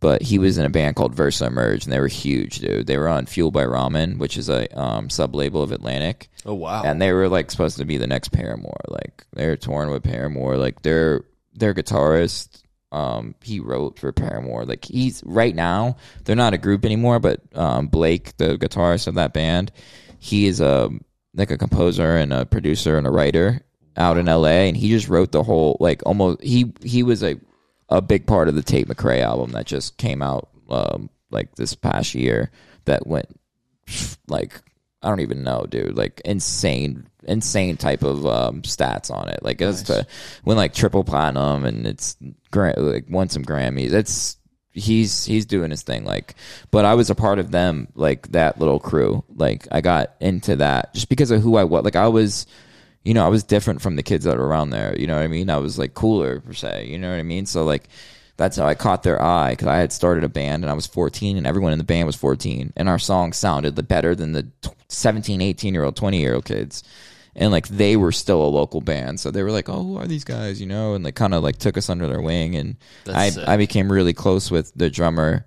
But 0.00 0.22
he 0.22 0.38
was 0.38 0.58
in 0.58 0.64
a 0.64 0.70
band 0.70 0.94
called 0.94 1.16
VersaEmerge 1.16 1.84
and 1.84 1.92
they 1.92 1.98
were 1.98 2.06
huge, 2.06 2.60
dude. 2.60 2.86
They 2.86 2.98
were 2.98 3.08
on 3.08 3.26
Fueled 3.26 3.52
by 3.52 3.64
Ramen, 3.64 4.18
which 4.18 4.36
is 4.36 4.48
a 4.48 4.66
um 4.78 5.08
sub 5.08 5.36
label 5.36 5.62
of 5.62 5.70
Atlantic 5.70 6.30
oh 6.44 6.54
wow, 6.54 6.82
and 6.84 7.00
they 7.00 7.12
were 7.12 7.28
like 7.28 7.52
supposed 7.52 7.78
to 7.78 7.84
be 7.84 7.96
the 7.96 8.08
next 8.08 8.30
Paramore. 8.30 8.80
Like 8.88 9.24
they're 9.34 9.56
torn 9.56 9.90
with 9.90 10.02
Paramore. 10.02 10.56
Like 10.56 10.82
their 10.82 11.24
their 11.54 11.74
guitarist, 11.74 12.62
um, 12.92 13.34
he 13.42 13.60
wrote 13.60 13.98
for 13.98 14.12
Paramore. 14.12 14.64
Like 14.64 14.84
he's 14.84 15.22
right 15.24 15.54
now 15.54 15.96
they're 16.24 16.36
not 16.36 16.54
a 16.54 16.58
group 16.58 16.84
anymore, 16.84 17.20
but 17.20 17.40
um, 17.54 17.88
Blake, 17.88 18.36
the 18.36 18.56
guitarist 18.56 19.06
of 19.06 19.14
that 19.14 19.32
band, 19.32 19.72
he 20.18 20.46
is 20.46 20.60
a 20.60 20.90
like 21.34 21.50
a 21.50 21.58
composer 21.58 22.16
and 22.16 22.32
a 22.32 22.46
producer 22.46 22.96
and 22.96 23.06
a 23.06 23.10
writer 23.10 23.60
out 23.96 24.16
in 24.16 24.28
L.A. 24.28 24.68
And 24.68 24.76
he 24.76 24.88
just 24.90 25.08
wrote 25.08 25.32
the 25.32 25.42
whole 25.42 25.76
like 25.80 26.02
almost 26.06 26.42
he 26.42 26.72
he 26.82 27.02
was 27.02 27.22
a 27.22 27.38
a 27.88 28.00
big 28.02 28.26
part 28.26 28.48
of 28.48 28.54
the 28.54 28.62
Tate 28.62 28.88
McRae 28.88 29.22
album 29.22 29.52
that 29.52 29.66
just 29.66 29.96
came 29.96 30.22
out 30.22 30.48
um, 30.68 31.08
like 31.30 31.54
this 31.56 31.74
past 31.74 32.14
year 32.14 32.50
that 32.84 33.06
went 33.06 33.28
like 34.28 34.62
I 35.02 35.08
don't 35.08 35.20
even 35.20 35.44
know, 35.44 35.64
dude. 35.68 35.96
Like 35.96 36.20
insane, 36.24 37.06
insane 37.22 37.76
type 37.76 38.02
of 38.02 38.26
um, 38.26 38.62
stats 38.62 39.10
on 39.10 39.28
it. 39.28 39.40
Like 39.42 39.60
it's 39.60 39.82
to 39.84 40.06
win 40.44 40.56
like 40.56 40.74
triple 40.74 41.04
platinum 41.04 41.64
and 41.64 41.86
it's 41.86 42.16
like 42.54 43.06
won 43.08 43.28
some 43.28 43.44
Grammys. 43.44 43.92
It's 43.92 44.36
he's 44.72 45.24
he's 45.24 45.46
doing 45.46 45.70
his 45.70 45.82
thing. 45.82 46.04
Like, 46.04 46.34
but 46.70 46.84
I 46.84 46.94
was 46.94 47.10
a 47.10 47.14
part 47.14 47.38
of 47.38 47.50
them, 47.50 47.88
like 47.94 48.28
that 48.32 48.58
little 48.58 48.80
crew. 48.80 49.24
Like 49.34 49.66
I 49.70 49.80
got 49.80 50.14
into 50.20 50.56
that 50.56 50.94
just 50.94 51.08
because 51.08 51.30
of 51.30 51.42
who 51.42 51.56
I 51.56 51.64
was. 51.64 51.84
Like 51.84 51.96
I 51.96 52.08
was. 52.08 52.46
You 53.04 53.14
know, 53.14 53.24
I 53.24 53.28
was 53.28 53.44
different 53.44 53.80
from 53.80 53.96
the 53.96 54.02
kids 54.02 54.24
that 54.24 54.36
were 54.36 54.46
around 54.46 54.68
there. 54.68 54.94
You 54.98 55.06
know 55.06 55.14
what 55.14 55.22
I 55.22 55.28
mean? 55.28 55.48
I 55.48 55.58
was 55.58 55.78
like 55.78 55.94
cooler 55.94 56.40
per 56.40 56.52
se. 56.52 56.88
You 56.88 56.98
know 56.98 57.08
what 57.08 57.18
I 57.18 57.22
mean? 57.22 57.46
So 57.46 57.64
like, 57.64 57.88
that's 58.36 58.56
how 58.56 58.66
I 58.66 58.74
caught 58.74 59.02
their 59.02 59.22
eye 59.22 59.52
because 59.52 59.68
I 59.68 59.76
had 59.76 59.92
started 59.92 60.24
a 60.24 60.28
band 60.28 60.62
and 60.62 60.70
I 60.70 60.74
was 60.74 60.86
14 60.86 61.36
and 61.36 61.46
everyone 61.46 61.72
in 61.72 61.78
the 61.78 61.84
band 61.84 62.06
was 62.06 62.16
14 62.16 62.72
and 62.76 62.88
our 62.88 62.98
song 62.98 63.32
sounded 63.32 63.88
better 63.88 64.14
than 64.14 64.32
the 64.32 64.48
17, 64.88 65.40
18 65.40 65.74
year 65.74 65.84
old, 65.84 65.96
20 65.96 66.18
year 66.18 66.34
old 66.34 66.44
kids. 66.44 66.82
And 67.38 67.52
like 67.52 67.68
they 67.68 67.96
were 67.96 68.10
still 68.10 68.44
a 68.44 68.50
local 68.50 68.80
band. 68.80 69.20
So 69.20 69.30
they 69.30 69.44
were 69.44 69.52
like, 69.52 69.68
oh, 69.68 69.82
who 69.82 69.96
are 69.96 70.08
these 70.08 70.24
guys? 70.24 70.60
You 70.60 70.66
know, 70.66 70.94
and 70.94 71.04
like 71.04 71.14
kind 71.14 71.32
of 71.32 71.42
like 71.44 71.56
took 71.56 71.78
us 71.78 71.88
under 71.88 72.08
their 72.08 72.20
wing. 72.20 72.56
And 72.56 72.76
I, 73.06 73.30
sick. 73.30 73.46
I 73.46 73.56
became 73.56 73.90
really 73.90 74.12
close 74.12 74.50
with 74.50 74.72
the 74.74 74.90
drummer. 74.90 75.46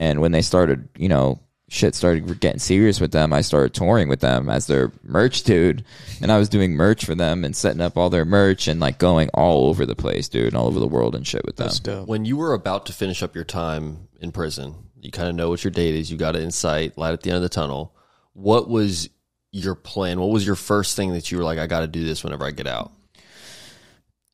And 0.00 0.22
when 0.22 0.32
they 0.32 0.40
started, 0.40 0.88
you 0.96 1.10
know, 1.10 1.38
shit 1.68 1.94
started 1.94 2.40
getting 2.40 2.58
serious 2.58 3.00
with 3.00 3.12
them, 3.12 3.34
I 3.34 3.42
started 3.42 3.74
touring 3.74 4.08
with 4.08 4.20
them 4.20 4.48
as 4.48 4.66
their 4.66 4.92
merch 5.02 5.42
dude. 5.42 5.84
And 6.22 6.32
I 6.32 6.38
was 6.38 6.48
doing 6.48 6.72
merch 6.72 7.04
for 7.04 7.14
them 7.14 7.44
and 7.44 7.54
setting 7.54 7.82
up 7.82 7.98
all 7.98 8.08
their 8.08 8.24
merch 8.24 8.66
and 8.66 8.80
like 8.80 8.98
going 8.98 9.28
all 9.34 9.68
over 9.68 9.84
the 9.84 9.94
place, 9.94 10.28
dude, 10.28 10.48
and 10.48 10.56
all 10.56 10.68
over 10.68 10.80
the 10.80 10.88
world 10.88 11.14
and 11.14 11.26
shit 11.26 11.44
with 11.44 11.56
them. 11.56 11.70
Dope. 11.82 12.08
When 12.08 12.24
you 12.24 12.38
were 12.38 12.54
about 12.54 12.86
to 12.86 12.94
finish 12.94 13.22
up 13.22 13.34
your 13.34 13.44
time 13.44 14.08
in 14.22 14.32
prison, 14.32 14.74
you 15.02 15.10
kind 15.10 15.28
of 15.28 15.34
know 15.34 15.50
what 15.50 15.64
your 15.64 15.70
date 15.70 15.96
is. 15.96 16.10
You 16.10 16.16
got 16.16 16.34
it 16.34 16.42
in 16.42 16.50
sight, 16.50 16.96
light 16.96 17.12
at 17.12 17.20
the 17.22 17.28
end 17.28 17.36
of 17.36 17.42
the 17.42 17.50
tunnel. 17.50 17.94
What 18.32 18.70
was 18.70 19.10
your 19.64 19.74
plan? 19.74 20.20
What 20.20 20.30
was 20.30 20.46
your 20.46 20.56
first 20.56 20.96
thing 20.96 21.12
that 21.12 21.30
you 21.30 21.38
were 21.38 21.44
like, 21.44 21.58
I 21.58 21.66
got 21.66 21.80
to 21.80 21.86
do 21.86 22.04
this 22.04 22.22
whenever 22.24 22.44
I 22.44 22.50
get 22.50 22.66
out? 22.66 22.92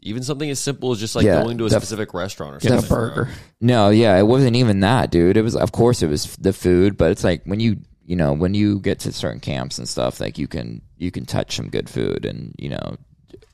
Even 0.05 0.23
something 0.25 0.51
as 0.51 0.59
simple 0.59 0.91
as 0.91 0.99
just 0.99 1.15
like 1.15 1.25
Yeah, 1.25 1.43
going 1.43 1.59
to 1.59 1.67
a 1.67 1.69
def- 1.69 1.81
specific 1.83 2.13
restaurant 2.13 2.57
or 2.57 2.59
Get 2.59 2.73
a 2.73 2.75
something. 2.81 2.89
burger. 2.97 3.29
No, 3.61 3.91
yeah, 3.91 4.19
it 4.19 4.27
wasn't 4.27 4.57
even 4.57 4.81
that, 4.81 5.13
dude. 5.13 5.37
It 5.37 5.43
was, 5.43 5.55
of 5.55 5.71
course, 5.71 6.03
it 6.03 6.09
was 6.09 6.35
the 6.37 6.53
food, 6.53 6.97
but 6.97 7.13
it's 7.13 7.23
like 7.23 7.43
when 7.45 7.61
you, 7.61 7.77
you 8.05 8.17
know, 8.17 8.33
when 8.33 8.53
you 8.53 8.81
get 8.81 8.99
to 9.01 9.13
certain 9.13 9.39
camps 9.39 9.79
and 9.79 9.89
stuff, 9.89 10.19
like 10.21 10.39
you 10.39 10.49
can, 10.49 10.83
you 10.99 11.13
can 11.13 11.25
touch 11.25 11.55
some 11.55 11.69
good 11.69 11.89
food, 11.89 12.25
and 12.25 12.53
you 12.59 12.69
know, 12.69 12.97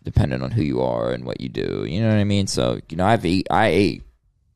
depending 0.05 0.43
on 0.43 0.51
who 0.51 0.63
you 0.63 0.81
are 0.81 1.13
and 1.13 1.27
what 1.27 1.39
you 1.43 1.51
do, 1.51 1.85
you 1.87 2.01
know 2.01 2.09
what 2.09 2.17
I 2.17 2.25
mean. 2.25 2.47
So, 2.47 2.81
you 2.89 2.97
know, 2.97 3.05
I've 3.05 3.27
eat, 3.27 3.47
I 3.51 3.67
ate, 3.67 4.03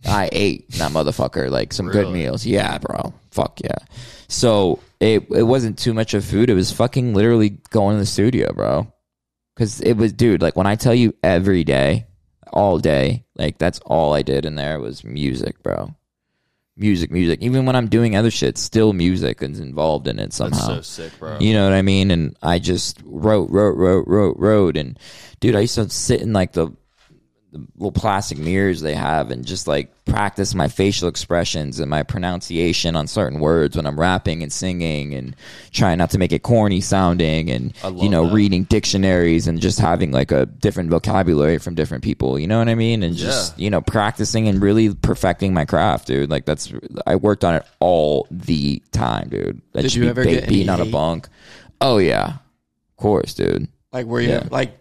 I 0.07 0.29
ate 0.33 0.71
that 0.73 0.93
motherfucker 0.93 1.51
like 1.51 1.73
some 1.73 1.89
good 1.89 2.13
meals. 2.13 2.45
Yeah, 2.45 2.79
bro. 2.79 3.15
Fuck 3.31 3.61
yeah. 3.63 3.79
So 4.29 4.81
it 5.01 5.27
it 5.31 5.45
wasn't 5.45 5.79
too 5.79 5.95
much 5.95 6.15
of 6.15 6.25
food. 6.25 6.51
It 6.51 6.55
was 6.55 6.73
fucking 6.73 7.15
literally 7.15 7.51
going 7.71 7.97
to 7.97 8.01
the 8.01 8.07
studio, 8.07 8.53
bro. 8.53 8.93
Because 9.55 9.81
it 9.81 9.95
was, 9.95 10.13
dude. 10.13 10.43
Like 10.43 10.57
when 10.57 10.67
I 10.67 10.77
tell 10.77 10.95
you 10.95 11.15
every 11.23 11.63
day, 11.63 12.07
all 12.53 12.79
day, 12.79 13.25
like 13.37 13.59
that's 13.59 13.79
all 13.81 14.15
I 14.15 14.23
did 14.23 14.45
in 14.45 14.55
there 14.55 14.81
was 14.81 15.05
music, 15.05 15.63
bro. 15.63 15.95
Music, 16.77 17.11
music. 17.11 17.43
Even 17.43 17.67
when 17.67 17.77
I'm 17.77 17.89
doing 17.89 18.17
other 18.17 18.31
shit, 18.31 18.57
still 18.57 18.95
music 18.95 19.43
is 19.43 19.61
involved 19.61 20.09
in 20.09 20.19
it 20.19 20.33
somehow. 20.33 20.69
That's 20.75 20.89
so 20.89 21.03
sick, 21.03 21.19
bro. 21.19 21.39
You 21.39 21.53
know 21.53 21.65
what 21.65 21.75
I 21.75 21.83
mean? 21.83 22.11
And 22.11 22.35
I 22.43 22.59
just 22.59 22.99
wrote, 23.05 23.51
wrote, 23.51 23.77
wrote, 23.77 24.09
wrote, 24.09 24.37
wrote. 24.39 24.77
And 24.79 24.99
dude, 25.41 25.55
I 25.55 25.61
used 25.61 25.75
to 25.75 25.89
sit 25.91 26.23
in 26.23 26.33
like 26.33 26.53
the, 26.53 26.75
the 27.53 27.67
little 27.77 27.93
plastic 27.93 28.39
mirrors 28.39 28.81
they 28.81 28.95
have 28.95 29.31
and 29.31 29.45
just 29.45 29.69
like 29.69 29.93
practice 30.07 30.55
my 30.55 30.69
facial 30.69 31.07
expressions 31.07 31.81
and 31.81 31.91
my 31.91 32.03
pronunciation 32.03 32.97
on 32.97 33.07
certain 33.07 33.41
words 33.41 33.77
when 33.77 33.85
I'm 33.87 34.01
rapping 34.01 34.43
and 34.43 34.51
singing 34.51 35.15
and 35.15 35.37
trying 35.71 35.99
not 35.99 36.09
to 36.11 36.19
make 36.19 36.33
it 36.33 36.43
corny 36.43 36.81
sounding 36.81 37.51
and, 37.51 37.75
you 38.01 38.09
know, 38.09 38.27
that. 38.27 38.35
reading 38.35 38.65
dictionaries 38.65 39.47
and 39.49 39.61
just 39.61 39.79
having 39.79 40.13
like 40.13 40.33
a 40.33 40.47
different 40.47 40.89
vocabulary 40.89 41.59
from 41.59 41.75
different 41.75 42.03
people. 42.03 42.39
You 42.39 42.47
know 42.47 42.59
what 42.59 42.71
I 42.71 42.75
mean? 42.75 43.03
And 43.03 43.15
just, 43.15 43.59
Yeah. 43.59 43.65
you 43.65 43.71
know, 43.71 43.83
practicing 43.83 44.49
and 44.49 44.63
really 44.63 44.95
perfecting 44.95 45.53
my 45.53 45.67
craft, 45.67 46.07
dude. 46.07 46.31
Like 46.31 46.47
that's, 46.47 46.73
I 47.07 47.17
worked 47.17 47.45
on 47.45 47.57
it 47.57 47.67
all 47.81 48.27
the 48.31 48.83
time, 48.93 49.29
dude. 49.29 49.61
That 49.73 49.83
Did 49.83 49.91
should 49.93 49.97
you 49.99 50.03
be 50.05 50.09
ever 50.09 50.25
get 50.25 50.49
beating 50.49 50.71
on 50.71 50.81
a 50.81 50.87
bunk. 50.87 51.29
Oh 51.83 51.99
yeah, 51.99 52.29
of 52.37 52.97
course, 52.97 53.35
dude. 53.35 53.69
Like 53.93 54.07
where 54.07 54.23
you 54.23 54.31
Yeah. 54.31 54.49
like 54.51 54.79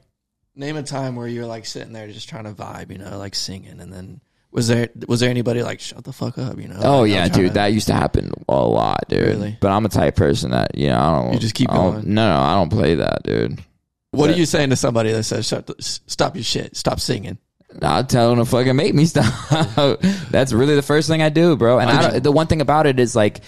name 0.55 0.75
a 0.77 0.83
time 0.83 1.15
where 1.15 1.27
you're 1.27 1.45
like 1.45 1.65
sitting 1.65 1.93
there 1.93 2.07
just 2.07 2.29
trying 2.29 2.43
to 2.45 2.51
vibe, 2.53 2.91
you 2.91 2.97
know, 2.97 3.17
like 3.17 3.35
singing, 3.35 3.79
and 3.79 3.91
then 3.91 4.21
was 4.51 4.67
there 4.67 4.89
was 5.07 5.19
there 5.21 5.29
anybody 5.29 5.63
like 5.63 5.79
shut 5.79 6.03
the 6.03 6.11
fuck 6.13 6.37
up, 6.37 6.59
you 6.59 6.67
know? 6.67 6.79
Oh 6.83 7.01
Like, 7.01 7.11
yeah, 7.11 7.27
dude, 7.29 7.47
to- 7.49 7.53
that 7.53 7.67
used 7.67 7.87
to 7.87 7.93
happen 7.93 8.31
a 8.49 8.55
lot, 8.55 9.05
dude. 9.07 9.27
Really? 9.27 9.57
But 9.61 9.71
I'm 9.71 9.85
a 9.85 9.89
type 9.89 10.15
person 10.15 10.51
that 10.51 10.77
you 10.77 10.89
know 10.89 10.99
I 10.99 11.21
don't. 11.21 11.33
You 11.33 11.39
just 11.39 11.55
keep 11.55 11.71
I 11.71 11.75
going. 11.75 12.13
No, 12.13 12.29
no, 12.29 12.39
I 12.41 12.55
don't 12.55 12.69
play 12.69 12.95
that, 12.95 13.23
dude. 13.23 13.59
What 14.11 14.27
that- 14.27 14.35
are 14.35 14.39
you 14.39 14.45
saying 14.45 14.71
to 14.71 14.75
somebody 14.75 15.11
that 15.13 15.23
says 15.23 15.47
shut 15.47 15.67
the, 15.67 15.75
stop 15.79 16.35
your 16.35 16.43
shit, 16.43 16.75
stop 16.75 16.99
singing? 16.99 17.37
I'll 17.81 18.03
tell 18.03 18.29
them 18.31 18.39
to 18.39 18.45
fucking 18.45 18.75
make 18.75 18.93
me 18.93 19.05
stop. 19.05 19.23
That's 20.29 20.51
really 20.51 20.75
the 20.75 20.81
first 20.81 21.07
thing 21.07 21.21
I 21.21 21.29
do, 21.29 21.55
bro. 21.55 21.79
And 21.79 21.89
I 21.89 22.11
don't, 22.11 22.23
the 22.23 22.31
one 22.31 22.47
thing 22.47 22.59
about 22.59 22.85
it 22.85 22.99
is 22.99 23.15
like, 23.15 23.39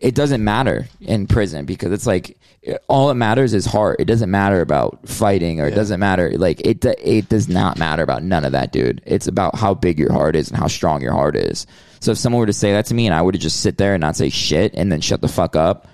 it 0.00 0.14
doesn't 0.14 0.42
matter 0.42 0.86
in 1.00 1.26
prison 1.26 1.64
because 1.64 1.92
it's 1.92 2.06
like 2.06 2.38
all 2.88 3.10
it 3.10 3.14
matters 3.14 3.54
is 3.54 3.66
heart. 3.66 3.96
It 4.00 4.04
doesn't 4.04 4.30
matter 4.30 4.60
about 4.60 5.08
fighting 5.08 5.60
or 5.60 5.66
it 5.66 5.74
doesn't 5.74 5.98
matter 6.00 6.30
like 6.38 6.60
it. 6.66 6.84
It 6.84 7.28
does 7.28 7.48
not 7.48 7.78
matter 7.78 8.02
about 8.02 8.22
none 8.22 8.44
of 8.44 8.52
that, 8.52 8.72
dude. 8.72 9.02
It's 9.04 9.26
about 9.26 9.56
how 9.56 9.74
big 9.74 9.98
your 9.98 10.12
heart 10.12 10.36
is 10.36 10.48
and 10.48 10.58
how 10.58 10.68
strong 10.68 11.02
your 11.02 11.12
heart 11.12 11.36
is. 11.36 11.66
So 12.00 12.12
if 12.12 12.18
someone 12.18 12.40
were 12.40 12.46
to 12.46 12.52
say 12.52 12.72
that 12.72 12.86
to 12.86 12.94
me 12.94 13.06
and 13.06 13.14
I 13.14 13.22
were 13.22 13.32
to 13.32 13.38
just 13.38 13.60
sit 13.60 13.78
there 13.78 13.94
and 13.94 14.00
not 14.00 14.16
say 14.16 14.28
shit 14.28 14.74
and 14.74 14.90
then 14.90 15.00
shut 15.00 15.20
the 15.20 15.28
fuck 15.28 15.56
up, 15.56 15.86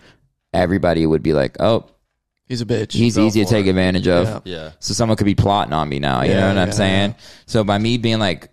everybody 0.53 1.05
would 1.07 1.23
be 1.23 1.33
like, 1.35 1.57
"Oh, 1.61 1.87
He's 2.47 2.63
a 2.63 2.67
bitch. 2.67 2.93
he's 2.93 3.17
Go 3.17 3.27
easy 3.27 3.45
to 3.45 3.51
take 3.51 3.67
it. 3.67 3.71
advantage 3.71 4.09
of." 4.09 4.27
Yeah. 4.27 4.41
Yeah. 4.57 4.71
So 4.81 4.95
someone 4.95 5.17
could 5.17 5.25
be 5.27 5.35
plotting 5.35 5.73
on 5.75 5.89
me 5.89 5.99
now. 5.99 6.23
You 6.23 6.31
Yeah, 6.33 6.41
know 6.41 6.49
what 6.49 6.59
I'm 6.59 6.69
yeah, 6.69 6.73
saying? 6.75 7.15
So 7.47 7.65
by 7.65 7.79
me 7.79 7.99
being 7.99 8.19
like, 8.19 8.49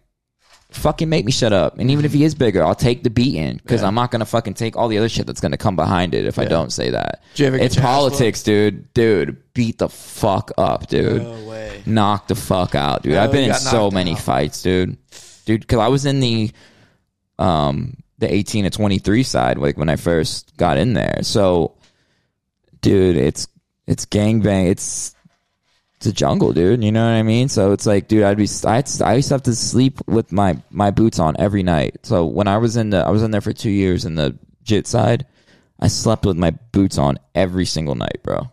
fucking 0.76 1.10
make 1.10 1.26
me 1.26 1.32
shut 1.32 1.54
up. 1.54 1.80
And 1.80 1.90
even 1.90 2.06
if 2.06 2.14
he 2.14 2.24
is 2.24 2.36
bigger, 2.36 2.64
I'll 2.64 2.76
take 2.76 3.04
the 3.04 3.10
beating 3.10 3.58
because 3.58 3.82
Yeah. 3.82 3.88
I'm 3.88 3.96
not 3.96 4.12
going 4.12 4.20
to 4.20 4.26
fucking 4.26 4.54
take 4.56 4.76
all 4.78 4.88
the 4.88 4.98
other 4.98 5.10
shit 5.10 5.26
that's 5.28 5.42
going 5.42 5.52
to 5.54 5.58
come 5.58 5.76
behind 5.76 6.14
it 6.14 6.26
if 6.26 6.38
I 6.40 6.46
don't 6.46 6.72
say 6.72 6.92
that. 6.92 7.24
Did 7.34 7.40
you 7.40 7.48
ever 7.48 7.58
get 7.58 7.66
it's 7.66 7.76
politics, 7.76 8.44
dude. 8.44 8.94
Dude, 8.94 9.42
beat 9.54 9.78
the 9.80 9.90
fuck 9.90 10.52
up, 10.58 10.88
dude. 10.88 11.24
No 11.24 11.46
way. 11.46 11.82
Knock 11.86 12.28
the 12.28 12.36
fuck 12.36 12.76
out, 12.76 13.04
dude. 13.04 13.14
No, 13.14 13.24
I've 13.24 13.32
been 13.32 13.50
in 13.50 13.56
so 13.56 13.90
many 13.92 14.12
out. 14.14 14.20
fights, 14.20 14.62
dude. 14.62 14.98
Dude, 15.46 15.62
because 15.62 15.80
I 15.80 15.88
was 15.88 16.06
in 16.06 16.20
the 16.20 16.52
um 17.38 17.98
the 18.18 18.34
18 18.34 18.64
to 18.64 18.70
23 18.70 19.24
side 19.24 19.58
like 19.58 19.78
when 19.78 19.90
I 19.90 19.98
first 19.98 20.56
got 20.58 20.78
in 20.78 20.94
there. 20.94 21.20
So, 21.24 21.76
dude, 22.82 23.18
it's 23.18 23.48
it's 23.88 24.06
gangbang. 24.06 24.70
It's 24.70 25.14
it's 26.06 26.12
a 26.12 26.16
jungle, 26.16 26.54
dude. 26.54 26.84
You 26.84 26.92
know 26.92 27.04
what 27.04 27.14
I 27.14 27.24
mean? 27.24 27.50
So 27.50 27.72
it's 27.72 27.86
like, 27.86 28.08
dude, 28.08 28.24
I'd 28.24 28.38
be 28.38 28.48
I, 28.64 28.84
I 29.04 29.14
used 29.16 29.30
to 29.30 29.34
have 29.34 29.44
to 29.44 29.56
sleep 29.56 30.00
with 30.08 30.32
my 30.32 30.62
my 30.70 30.92
boots 30.92 31.20
on 31.20 31.36
every 31.40 31.64
night. 31.64 31.98
So 32.04 32.26
when 32.26 32.48
I 32.48 32.58
was 32.58 32.78
in 32.78 32.92
the 32.92 32.98
I 32.98 33.10
was 33.10 33.24
in 33.24 33.32
there 33.32 33.42
for 33.42 33.54
two 33.54 33.72
years 33.72 34.06
in 34.06 34.16
the 34.16 34.38
jit 34.64 34.86
side, 34.86 35.26
I 35.80 35.88
slept 35.88 36.26
with 36.26 36.38
my 36.38 36.52
boots 36.72 36.98
on 36.98 37.18
every 37.34 37.66
single 37.66 37.96
night, 37.96 38.20
bro. 38.22 38.52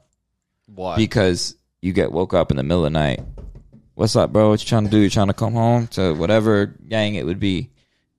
Why? 0.66 0.96
Because 0.96 1.54
you 1.82 1.92
get 1.92 2.10
woke 2.10 2.32
up 2.32 2.50
in 2.50 2.56
the 2.56 2.62
middle 2.62 2.86
of 2.86 2.92
the 2.92 2.98
night. 2.98 3.20
What's 3.94 4.16
up, 4.16 4.32
bro? 4.32 4.48
What 4.48 4.62
you 4.62 4.66
trying 4.66 4.84
to 4.84 4.90
do? 4.90 4.98
You 4.98 5.10
trying 5.10 5.26
to 5.26 5.34
come 5.34 5.52
home 5.52 5.88
to 5.88 6.14
whatever 6.14 6.66
gang 6.66 7.16
it 7.16 7.26
would 7.26 7.40
be? 7.40 7.70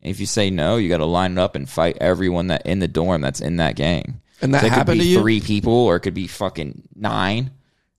And 0.04 0.12
if 0.12 0.20
you 0.20 0.28
say 0.28 0.52
no, 0.52 0.78
you 0.78 0.90
got 0.90 0.98
to 0.98 1.06
line 1.06 1.32
it 1.34 1.38
up 1.40 1.56
and 1.56 1.68
fight 1.68 1.98
everyone 2.00 2.48
that 2.48 2.68
in 2.68 2.80
the 2.80 2.88
dorm 2.88 3.22
that's 3.22 3.42
in 3.42 3.56
that 3.58 3.76
gang. 3.76 4.22
And 4.42 4.54
that 4.54 4.62
So 4.62 4.68
it 4.68 4.70
could 4.70 4.76
happened 4.76 5.00
be 5.00 5.06
to 5.06 5.10
you? 5.10 5.22
Three 5.22 5.40
people, 5.40 5.74
or 5.74 5.96
it 5.96 6.02
could 6.02 6.14
be 6.14 6.28
fucking 6.28 6.90
nine. 6.94 7.52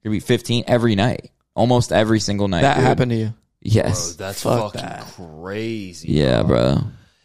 It 0.04 0.08
could 0.08 0.12
be 0.12 0.20
fifteen 0.20 0.64
every 0.66 0.94
night, 0.94 1.30
almost 1.56 1.90
every 1.92 2.20
single 2.20 2.46
night. 2.48 2.60
That 2.62 2.74
dude. 2.76 2.84
happened 2.84 3.10
to 3.12 3.16
you. 3.16 3.24
Bro, 3.26 3.34
Yes. 3.62 4.14
that's 4.16 4.42
Fuck 4.42 4.74
fucking 4.74 4.86
that. 4.86 5.00
crazy. 5.16 6.08
yeah, 6.12 6.42
bro. 6.42 6.76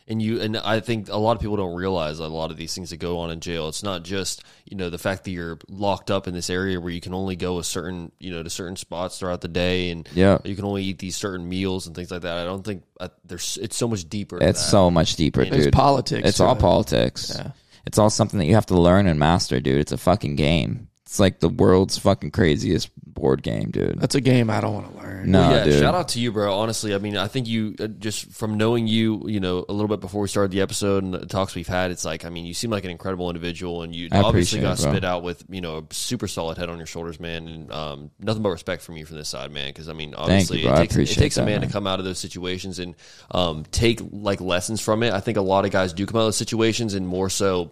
and 0.07 0.21
you 0.21 0.39
and 0.41 0.55
I 0.57 0.79
think 0.79 1.09
a 1.09 1.17
lot 1.17 1.35
of 1.35 1.41
people 1.41 1.57
don't 1.57 1.75
realize 1.75 2.19
a 2.19 2.27
lot 2.27 2.49
of 2.49 2.55
these 2.57 2.73
things 2.73 2.89
that 2.91 2.97
go 2.97 3.19
on 3.19 3.29
in 3.29 3.41
jail. 3.41 3.67
It's 3.67 3.83
not 3.83 4.03
just 4.03 4.43
you 4.65 4.77
know 4.77 4.89
the 4.89 4.97
fact 4.97 5.25
that 5.25 5.31
you're 5.31 5.59
locked 5.67 6.09
up 6.09 6.27
in 6.29 6.33
this 6.33 6.49
area 6.49 6.79
where 6.79 6.91
you 6.91 7.01
can 7.01 7.13
only 7.13 7.35
go 7.35 7.59
a 7.59 7.63
certain 7.63 8.11
you 8.19 8.31
know 8.31 8.41
to 8.41 8.49
certain 8.49 8.77
spots 8.77 9.19
throughout 9.19 9.41
the 9.41 9.47
day, 9.49 9.89
and 9.91 10.07
Yeah. 10.13 10.37
you 10.45 10.55
can 10.55 10.63
only 10.65 10.83
eat 10.83 10.99
these 10.99 11.17
certain 11.17 11.47
meals 11.49 11.85
and 11.87 11.95
things 11.95 12.09
like 12.11 12.21
that. 12.21 12.37
I 12.37 12.45
don't 12.45 12.63
think 12.63 12.83
I, 13.01 13.09
there's 13.25 13.57
it's 13.61 13.75
so 13.75 13.87
much 13.89 14.07
deeper. 14.07 14.39
than 14.39 14.47
It's 14.47 14.63
that. 14.63 14.71
so 14.71 14.89
much 14.89 15.15
deeper, 15.17 15.43
There's 15.43 15.65
dude. 15.65 15.73
politics. 15.73 16.27
It's 16.29 16.37
to 16.37 16.45
all 16.45 16.55
it. 16.55 16.59
politics. 16.59 17.33
Yeah. 17.35 17.51
It's 17.85 17.97
all 17.97 18.09
something 18.09 18.39
that 18.39 18.45
you 18.45 18.53
have 18.55 18.67
to 18.67 18.77
learn 18.79 19.07
and 19.07 19.19
master, 19.19 19.59
dude. 19.59 19.79
It's 19.79 19.91
a 19.91 19.97
fucking 19.97 20.35
game. 20.35 20.88
It's 21.09 21.19
like 21.19 21.39
the 21.39 21.49
world's 21.49 21.97
fucking 21.97 22.29
craziest 22.29 22.91
board 23.03 23.41
game, 23.41 23.71
dude. 23.71 23.99
That's 23.99 24.13
a 24.13 24.21
game 24.21 24.51
I 24.51 24.61
don't 24.61 24.75
want 24.75 24.91
to 24.91 24.97
learn. 24.99 25.31
No, 25.31 25.49
yeah, 25.49 25.63
dude. 25.63 25.79
shout 25.79 25.95
out 25.95 26.09
to 26.09 26.19
you, 26.19 26.31
bro. 26.31 26.53
Honestly, 26.53 26.93
I 26.93 26.99
mean, 26.99 27.17
I 27.17 27.27
think 27.27 27.47
you 27.47 27.73
uh, 27.79 27.87
just 27.87 28.31
from 28.31 28.59
knowing 28.59 28.85
you, 28.85 29.27
you 29.27 29.39
know, 29.39 29.65
a 29.67 29.73
little 29.73 29.87
bit 29.87 30.01
before 30.01 30.21
we 30.21 30.27
started 30.27 30.51
the 30.51 30.61
episode 30.61 31.03
and 31.03 31.15
the 31.15 31.25
talks 31.25 31.55
we've 31.55 31.67
had, 31.67 31.89
it's 31.89 32.05
like, 32.05 32.25
I 32.25 32.29
mean, 32.29 32.45
you 32.45 32.53
seem 32.53 32.69
like 32.69 32.83
an 32.83 32.91
incredible 32.91 33.27
individual, 33.27 33.81
and 33.81 33.95
you 33.95 34.09
I 34.11 34.21
obviously 34.21 34.61
got 34.61 34.79
it, 34.79 34.83
bro. 34.83 34.91
spit 34.91 35.03
out 35.03 35.23
with, 35.23 35.43
you 35.49 35.61
know, 35.61 35.77
a 35.79 35.91
super 35.91 36.27
solid 36.27 36.59
head 36.59 36.69
on 36.69 36.77
your 36.77 36.85
shoulders, 36.85 37.19
man, 37.19 37.47
and 37.47 37.71
um, 37.73 38.11
nothing 38.19 38.43
but 38.43 38.49
respect 38.49 38.83
from 38.83 38.95
you 38.95 39.07
from 39.07 39.17
this 39.17 39.29
side, 39.29 39.51
man. 39.51 39.69
Because 39.69 39.89
I 39.89 39.93
mean, 39.93 40.13
obviously, 40.13 40.61
bro. 40.61 40.73
it 40.73 40.77
takes, 40.77 40.93
it 40.93 40.95
appreciate 40.95 41.23
takes 41.23 41.37
a 41.37 41.43
man, 41.43 41.61
man. 41.61 41.67
to 41.67 41.73
come 41.73 41.87
out 41.87 41.97
of 41.97 42.05
those 42.05 42.19
situations 42.19 42.77
and 42.77 42.93
um, 43.31 43.65
take 43.71 43.99
like 44.11 44.41
lessons 44.41 44.79
from 44.79 45.01
it. 45.01 45.11
I 45.11 45.21
think 45.21 45.39
a 45.39 45.41
lot 45.41 45.65
of 45.65 45.71
guys 45.71 45.91
do 45.91 46.05
come 46.05 46.17
out 46.17 46.25
of 46.25 46.27
those 46.27 46.37
situations 46.37 46.93
and 46.93 47.07
more 47.07 47.31
so 47.31 47.71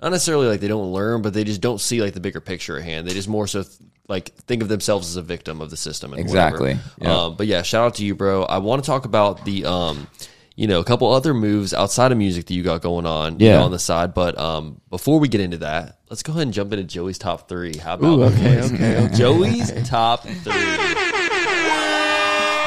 not 0.00 0.10
necessarily 0.12 0.46
like 0.46 0.60
they 0.60 0.68
don't 0.68 0.92
learn, 0.92 1.22
but 1.22 1.32
they 1.34 1.44
just 1.44 1.60
don't 1.60 1.80
see 1.80 2.02
like 2.02 2.12
the 2.14 2.20
bigger 2.20 2.40
picture 2.40 2.76
at 2.76 2.84
hand. 2.84 3.06
They 3.08 3.14
just 3.14 3.28
more 3.28 3.46
so 3.46 3.62
th- 3.62 3.74
like 4.08 4.34
think 4.34 4.62
of 4.62 4.68
themselves 4.68 5.08
as 5.08 5.16
a 5.16 5.22
victim 5.22 5.60
of 5.60 5.70
the 5.70 5.76
system. 5.76 6.12
And 6.12 6.20
Exactly. 6.20 6.78
Yeah. 7.00 7.14
Um, 7.24 7.36
but 7.36 7.46
yeah, 7.46 7.62
shout 7.62 7.86
out 7.86 7.94
to 7.96 8.04
you, 8.04 8.14
bro. 8.14 8.44
I 8.44 8.58
want 8.58 8.82
to 8.84 8.86
talk 8.86 9.04
about 9.04 9.44
the 9.44 9.64
um, 9.64 10.06
you 10.54 10.66
know, 10.66 10.80
a 10.80 10.84
couple 10.84 11.12
other 11.12 11.34
moves 11.34 11.74
outside 11.74 12.12
of 12.12 12.18
music 12.18 12.46
that 12.46 12.54
you 12.54 12.62
got 12.62 12.80
going 12.82 13.04
on, 13.06 13.40
you 13.40 13.46
Yeah. 13.46 13.58
know, 13.58 13.64
on 13.64 13.70
the 13.72 13.78
side. 13.78 14.14
But 14.14 14.38
um, 14.38 14.80
before 14.90 15.18
we 15.20 15.28
get 15.28 15.40
into 15.42 15.58
that, 15.58 15.98
let's 16.08 16.22
go 16.22 16.32
ahead 16.32 16.44
and 16.44 16.52
jump 16.52 16.72
into 16.72 16.84
Joey's 16.84 17.18
top 17.18 17.48
three. 17.48 17.76
How 17.76 17.94
about 17.94 18.06
Ooh, 18.06 18.22
okay, 18.24 18.62
okay, 18.62 19.04
okay. 19.04 19.14
Joey's 19.16 19.70
top 19.88 20.22
three. 20.22 21.35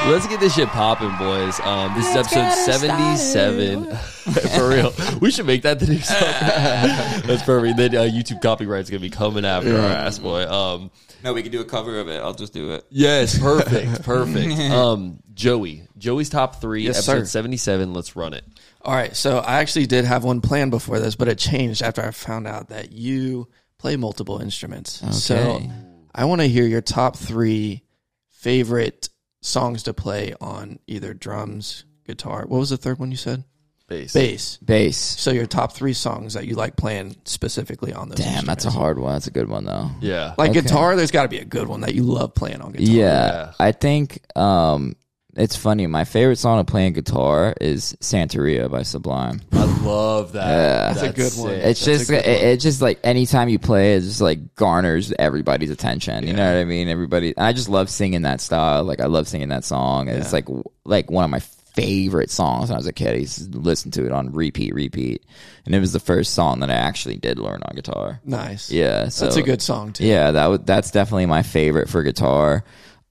Let's 0.07 0.25
get 0.25 0.39
this 0.39 0.55
shit 0.55 0.69
popping, 0.69 1.15
boys. 1.17 1.59
Um, 1.59 1.93
this 1.93 2.07
is 2.09 2.15
episode 2.15 2.51
seventy-seven. 2.51 3.95
For 4.55 4.69
real, 4.69 4.93
we 5.21 5.29
should 5.29 5.45
make 5.45 5.61
that 5.63 5.79
the 5.79 5.85
new 5.87 5.99
song. 5.99 6.17
That's 7.27 7.43
perfect. 7.43 7.77
Then 7.77 7.95
uh, 7.95 8.01
YouTube 8.03 8.41
copyright's 8.41 8.89
gonna 8.89 9.01
be 9.01 9.09
coming 9.11 9.45
after 9.45 9.75
our 9.77 9.85
ass, 9.85 10.17
boy. 10.17 10.47
Um, 10.49 10.89
No, 11.23 11.33
we 11.33 11.43
can 11.43 11.51
do 11.51 11.61
a 11.61 11.65
cover 11.65 11.99
of 11.99 12.07
it. 12.07 12.21
I'll 12.21 12.33
just 12.33 12.53
do 12.53 12.71
it. 12.71 12.85
yes, 12.89 13.37
perfect, 13.37 14.01
perfect. 14.03 14.59
Um, 14.71 15.19
Joey, 15.33 15.83
Joey's 15.97 16.29
top 16.29 16.59
three, 16.59 16.83
Yes, 16.83 16.97
episode 16.97 17.19
sir. 17.19 17.25
seventy-seven. 17.25 17.93
Let's 17.93 18.15
run 18.15 18.33
it. 18.33 18.43
All 18.81 18.95
right, 18.95 19.15
so 19.15 19.37
I 19.39 19.59
actually 19.59 19.85
did 19.85 20.05
have 20.05 20.23
one 20.23 20.41
planned 20.41 20.71
before 20.71 20.99
this, 20.99 21.15
but 21.15 21.27
it 21.27 21.37
changed 21.37 21.83
after 21.83 22.01
I 22.01 22.09
found 22.11 22.47
out 22.47 22.69
that 22.69 22.91
you 22.91 23.47
play 23.77 23.95
multiple 23.95 24.39
instruments. 24.39 25.03
So 25.23 25.35
Okay. 25.37 25.69
I 26.15 26.25
want 26.25 26.41
to 26.41 26.47
hear 26.47 26.65
your 26.65 26.81
top 26.81 27.15
three 27.15 27.83
favorite 28.29 29.09
songs 29.41 29.83
to 29.83 29.93
play 29.93 30.33
on 30.41 30.79
either 30.87 31.13
drums, 31.13 31.85
guitar. 32.05 32.45
What 32.47 32.59
was 32.59 32.69
the 32.69 32.77
third 32.77 32.99
one 32.99 33.11
you 33.11 33.17
said? 33.17 33.43
Bass. 33.87 34.13
Bass. 34.13 34.57
Bass. 34.57 34.97
So 34.97 35.31
your 35.31 35.47
top 35.47 35.71
three 35.73 35.93
songs 35.93 36.35
that 36.35 36.45
you 36.45 36.53
like 36.53 36.75
playing 36.75 37.15
specifically 37.25 37.91
on 37.91 38.09
those. 38.09 38.19
Damn, 38.19 38.45
that's 38.45 38.65
a 38.65 38.69
hard 38.69 38.99
one. 38.99 39.13
That's 39.13 39.25
a 39.25 39.31
good 39.31 39.49
one 39.49 39.65
though. 39.65 39.89
Yeah. 39.99 40.35
Like 40.37 40.51
Okay. 40.51 40.61
guitar, 40.61 40.95
there's 40.95 41.09
got 41.09 41.23
to 41.23 41.29
be 41.29 41.39
a 41.39 41.45
good 41.45 41.67
one 41.67 41.81
that 41.81 41.95
you 41.95 42.03
love 42.03 42.35
playing 42.35 42.61
on 42.61 42.73
guitar. 42.73 42.85
Yeah, 42.85 43.25
Yeah. 43.31 43.51
I 43.59 43.71
think 43.71 44.21
um, 44.37 44.95
it's 45.35 45.55
funny. 45.55 45.87
My 45.87 46.05
favorite 46.05 46.37
song 46.37 46.63
to 46.63 46.69
play 46.69 46.87
on 46.87 46.93
guitar 46.93 47.53
is 47.61 47.95
Santeria 48.01 48.69
by 48.69 48.83
Sublime. 48.83 49.41
I 49.51 49.63
love 49.81 50.33
that. 50.33 50.47
Yeah. 50.47 50.93
That's 50.93 51.01
a 51.01 51.13
good 51.13 51.43
one. 51.43 51.53
It's 51.53 51.63
That's 51.63 51.85
just 51.85 52.09
good 52.09 52.25
it, 52.25 52.43
it's 52.43 52.63
just 52.63 52.81
like 52.81 52.99
anytime 53.03 53.49
you 53.49 53.59
play, 53.59 53.95
it 53.95 54.01
just 54.01 54.21
like 54.21 54.55
garners 54.55 55.13
everybody's 55.19 55.69
attention. 55.69 56.27
You 56.27 56.33
know 56.33 56.45
what 56.45 56.59
I 56.59 56.65
mean? 56.65 56.87
Everybody. 56.87 57.37
I 57.37 57.53
just 57.53 57.69
love 57.69 57.89
singing 57.89 58.23
that 58.23 58.41
style. 58.41 58.83
Like 58.83 58.99
I 58.99 59.05
love 59.05 59.27
singing 59.27 59.49
that 59.49 59.63
song. 59.63 60.07
It's 60.09 60.33
like 60.33 60.47
like 60.83 61.11
one 61.11 61.23
of 61.23 61.29
my 61.29 61.39
favorite 61.39 62.29
songs 62.29 62.69
when 62.69 62.75
I 62.75 62.79
was 62.79 62.87
a 62.87 62.93
kid. 62.93 63.13
I 63.13 63.19
used 63.19 63.51
to 63.51 63.57
listen 63.57 63.91
to 63.91 64.05
it 64.05 64.11
on 64.11 64.31
repeat, 64.33 64.73
repeat, 64.73 65.23
and 65.65 65.75
it 65.75 65.79
was 65.79 65.93
the 65.93 65.99
first 65.99 66.33
song 66.33 66.59
that 66.59 66.69
I 66.69 66.75
actually 66.75 67.17
did 67.17 67.39
learn 67.39 67.61
on 67.63 67.75
guitar. 67.75 68.19
Nice. 68.25 68.71
Yeah, 68.71 69.09
so 69.09 69.25
That's 69.25 69.37
a 69.37 69.43
good 69.43 69.61
song 69.61 69.93
too. 69.93 70.05
Yeah, 70.05 70.31
that 70.31 70.47
would 70.47 70.65
that's 70.65 70.91
definitely 70.91 71.27
my 71.27 71.43
favorite 71.43 71.89
for 71.89 72.03
guitar. 72.03 72.63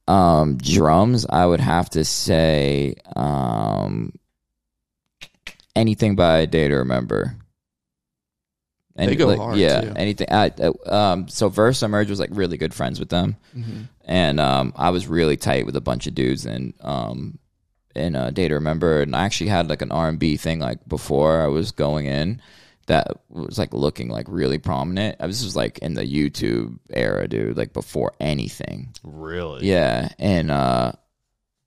Um, 0.08 0.56
drums, 0.56 1.26
I 1.28 1.44
would 1.44 1.60
have 1.60 1.90
to 1.90 2.04
say 2.04 2.94
um, 3.14 4.14
anything 5.76 6.16
by 6.16 6.38
a 6.38 6.46
Day 6.46 6.68
to 6.68 6.76
Remember. 6.76 7.36
They 8.96 9.14
go 9.14 9.36
hard, 9.36 9.58
yeah. 9.58 9.82
too. 9.82 9.92
Anything. 9.94 10.26
I, 10.30 10.50
uh, 10.58 10.72
um, 10.86 11.28
so 11.28 11.48
VersaEmerge 11.48 12.08
was 12.10 12.18
like 12.18 12.30
really 12.32 12.56
good 12.56 12.74
friends 12.74 12.98
with 12.98 13.10
them, 13.10 13.36
Mm-hmm. 13.56 13.82
and 14.04 14.40
um, 14.40 14.72
I 14.74 14.90
was 14.90 15.06
really 15.06 15.36
tight 15.36 15.66
with 15.66 15.76
a 15.76 15.80
bunch 15.80 16.08
of 16.08 16.14
dudes 16.16 16.46
and 16.46 16.74
um, 16.80 17.38
in 17.94 18.16
uh, 18.16 18.30
Day 18.30 18.48
to 18.48 18.54
Remember, 18.54 19.02
and 19.02 19.14
I 19.14 19.24
actually 19.24 19.50
had 19.50 19.68
like 19.68 19.82
an 19.82 19.92
R 19.92 20.08
and 20.08 20.18
B 20.18 20.36
thing 20.36 20.58
like 20.58 20.80
before 20.88 21.42
I 21.42 21.46
was 21.46 21.70
going 21.70 22.06
in 22.06 22.40
that 22.88 23.18
was 23.28 23.58
like 23.58 23.72
looking 23.72 24.08
like 24.08 24.26
really 24.28 24.58
prominent. 24.58 25.16
I 25.20 25.26
was 25.26 25.42
just 25.42 25.56
like 25.56 25.78
in 25.78 25.94
the 25.94 26.02
YouTube 26.04 26.78
era, 26.90 27.28
dude, 27.28 27.56
like 27.56 27.72
before 27.72 28.12
anything. 28.20 28.92
really. 29.04 29.66
Yeah, 29.66 30.08
and 30.18 30.50
uh, 30.50 30.92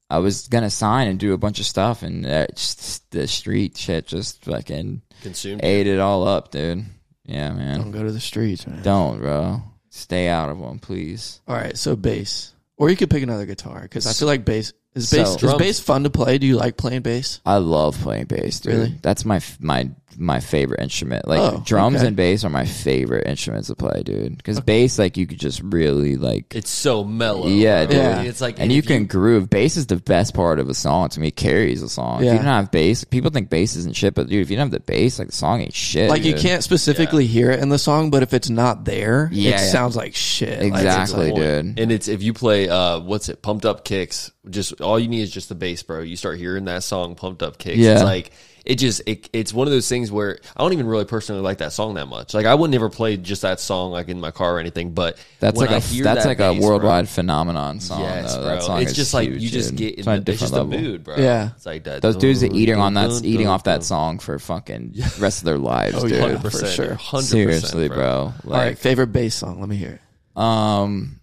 I 0.09 0.17
was 0.19 0.47
gonna 0.47 0.69
sign 0.69 1.07
and 1.07 1.19
do 1.19 1.33
a 1.33 1.37
bunch 1.37 1.59
of 1.59 1.65
stuff, 1.65 2.03
and 2.03 2.25
uh, 2.25 2.47
just, 2.53 3.09
the 3.11 3.27
street 3.27 3.77
shit 3.77 4.07
just 4.07 4.43
fucking 4.45 5.01
Consumed. 5.21 5.63
ate 5.63 5.87
it 5.87 5.99
all 5.99 6.27
up, 6.27 6.51
dude. 6.51 6.85
Yeah, 7.25 7.53
man. 7.53 7.79
Don't 7.79 7.91
go 7.91 8.03
to 8.03 8.11
the 8.11 8.19
streets, 8.19 8.67
man. 8.67 8.81
Don't, 8.83 9.19
bro. 9.19 9.61
Stay 9.89 10.27
out 10.27 10.49
of 10.49 10.59
them, 10.59 10.79
please. 10.79 11.39
All 11.47 11.55
right, 11.55 11.77
so 11.77 11.95
bass, 11.95 12.53
or 12.77 12.89
you 12.89 12.95
could 12.97 13.09
pick 13.09 13.23
another 13.23 13.45
guitar 13.45 13.81
because 13.83 14.07
I 14.07 14.13
feel 14.13 14.27
like 14.27 14.43
bass 14.43 14.73
is 14.95 15.07
So- 15.09 15.17
bass 15.17 15.43
is 15.43 15.53
bass 15.53 15.79
fun 15.79 16.03
to 16.03 16.09
play. 16.09 16.37
Do 16.39 16.47
you 16.47 16.57
like 16.57 16.77
playing 16.77 17.01
bass? 17.03 17.39
I 17.45 17.57
love 17.57 17.97
playing 17.99 18.25
bass, 18.25 18.59
dude. 18.61 18.73
Really? 18.73 18.95
That's 19.01 19.23
my 19.23 19.39
my 19.59 19.91
my 20.17 20.39
favorite 20.39 20.79
instrument. 20.81 21.27
Like 21.27 21.39
Oh, 21.39 21.61
drums 21.65 21.97
okay. 21.97 22.07
and 22.07 22.15
bass 22.15 22.43
are 22.43 22.49
my 22.49 22.65
favorite 22.65 23.27
instruments 23.27 23.67
to 23.69 23.75
play, 23.75 24.03
dude. 24.03 24.37
Because 24.37 24.59
bass, 24.59 24.99
like 24.99 25.17
you 25.17 25.25
could 25.27 25.39
just 25.39 25.61
really 25.63 26.15
like, 26.17 26.53
It's 26.55 26.69
so 26.69 27.03
mellow. 27.03 27.47
yeah, 27.47 27.85
bro. 27.85 27.93
dude. 27.95 27.97
Yeah. 28.03 28.21
It's 28.23 28.41
like, 28.41 28.59
and 28.59 28.71
you 28.71 28.79
if 28.79 28.87
can 28.87 29.05
groove. 29.05 29.49
Bass 29.49 29.77
is 29.77 29.87
the 29.87 29.95
best 29.97 30.33
part 30.33 30.59
of 30.59 30.69
a 30.69 30.73
song. 30.73 31.09
To 31.09 31.19
me, 31.19 31.29
it 31.29 31.35
carries 31.35 31.81
a 31.81 31.89
song. 31.89 32.19
If 32.19 32.25
Yeah. 32.25 32.31
you 32.33 32.37
don't 32.37 32.45
have 32.47 32.71
bass, 32.71 33.03
people 33.03 33.31
think 33.31 33.49
bass 33.49 33.75
isn't 33.75 33.95
shit, 33.95 34.13
but 34.13 34.27
dude, 34.27 34.41
if 34.41 34.49
you 34.49 34.55
don't 34.57 34.65
have 34.65 34.71
the 34.71 34.79
bass, 34.79 35.19
like 35.19 35.29
the 35.29 35.35
song 35.35 35.61
ain't 35.61 35.73
shit. 35.73 36.09
Like 36.09 36.23
you 36.25 36.33
can't 36.35 36.63
specifically 36.63 37.25
hear 37.27 37.51
it 37.51 37.59
in 37.59 37.69
the 37.69 37.79
song, 37.79 38.09
but 38.11 38.23
if 38.23 38.33
it's 38.33 38.49
not 38.49 38.85
there, 38.85 39.29
Yeah, 39.31 39.49
it 39.49 39.51
yeah. 39.53 39.57
sounds 39.71 39.95
like 39.95 40.15
shit. 40.15 40.61
Exactly, 40.61 41.31
like- 41.31 41.35
dude. 41.35 41.79
And 41.79 41.91
it's 41.91 42.07
if 42.07 42.21
you 42.23 42.33
play 42.33 42.69
uh 42.69 42.99
what's 42.99 43.29
it, 43.29 43.41
pumped 43.41 43.65
up 43.65 43.85
kicks, 43.85 44.31
just 44.49 44.81
all 44.81 44.99
you 44.99 45.07
need 45.07 45.21
is 45.21 45.31
just 45.31 45.49
the 45.49 45.55
bass, 45.55 45.83
bro. 45.83 46.01
You 46.01 46.15
start 46.15 46.37
hearing 46.37 46.65
that 46.65 46.83
song, 46.83 47.15
pumped 47.15 47.43
up 47.43 47.57
kicks. 47.57 47.77
Yeah. 47.77 47.93
It's 47.93 48.03
like 48.03 48.31
it 48.65 48.75
just 48.75 49.01
it, 49.07 49.27
it's 49.33 49.53
one 49.53 49.67
of 49.67 49.71
those 49.73 49.89
things 49.89 50.11
where 50.11 50.39
I 50.55 50.61
don't 50.61 50.73
even 50.73 50.85
really 50.85 51.05
personally 51.05 51.41
like 51.41 51.57
that 51.59 51.73
song 51.73 51.95
that 51.95 52.05
much. 52.07 52.33
Like 52.35 52.45
I 52.45 52.53
would 52.53 52.69
never 52.69 52.89
play 52.89 53.17
just 53.17 53.41
that 53.41 53.59
song 53.59 53.91
like 53.91 54.07
in 54.07 54.19
my 54.19 54.29
car 54.31 54.55
or 54.55 54.59
anything, 54.59 54.91
but 54.93 55.17
That's 55.39 55.57
when 55.57 55.67
like 55.67 55.75
I 55.75 55.77
a 55.77 55.81
hear 55.81 56.03
that's 56.03 56.23
that 56.23 56.29
like 56.29 56.37
bass, 56.37 56.57
a 56.57 56.59
bro, 56.59 56.69
worldwide 56.69 57.09
phenomenon 57.09 57.79
song. 57.79 58.01
Yes, 58.01 58.35
though. 58.35 58.41
bro. 58.41 58.49
That 58.49 58.63
song 58.63 58.81
it's 58.81 58.91
is 58.91 58.97
just 58.97 59.13
like 59.15 59.29
you 59.29 59.49
just 59.49 59.69
dude. 59.71 59.77
get 59.79 59.97
It's 59.99 60.07
in 60.07 60.13
on 60.13 60.23
the, 60.23 60.31
a 60.31 60.33
it's 60.33 60.41
just 60.41 60.53
different 60.53 60.71
the 60.71 60.77
mood, 60.81 61.03
bro. 61.03 61.15
Yeah. 61.17 61.49
It's 61.55 61.65
like 61.65 61.83
that. 61.85 62.01
Those 62.03 62.15
dudes 62.17 62.43
are 62.43 62.53
eating 62.53 62.75
on 62.79 62.93
that 62.93 63.23
eating 63.23 63.47
off 63.47 63.63
that 63.63 63.83
song 63.83 64.19
for 64.19 64.37
fucking 64.37 64.93
rest 65.19 65.39
of 65.39 65.45
their 65.45 65.57
lives, 65.57 65.95
Oh, 66.03 66.07
dude. 66.07 66.21
100%, 66.21 66.41
for 66.51 66.67
sure. 66.67 66.95
100%, 66.95 67.21
Seriously, 67.23 67.87
bro. 67.89 68.07
All 68.09 68.33
right, 68.43 68.67
Like, 68.67 68.77
favorite 68.77 69.07
bass 69.07 69.33
song. 69.35 69.59
Let 69.59 69.69
me 69.69 69.75
hear 69.75 69.99
it. 70.35 70.39
um, 70.41 71.19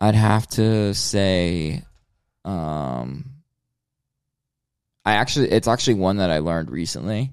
I'd 0.00 0.14
have 0.16 0.46
to 0.48 0.92
say, 0.94 1.84
um, 2.44 3.31
I 5.04 5.14
actually, 5.14 5.50
it's 5.50 5.68
actually 5.68 5.94
one 5.94 6.18
that 6.18 6.30
I 6.30 6.38
learned 6.38 6.70
recently. 6.70 7.32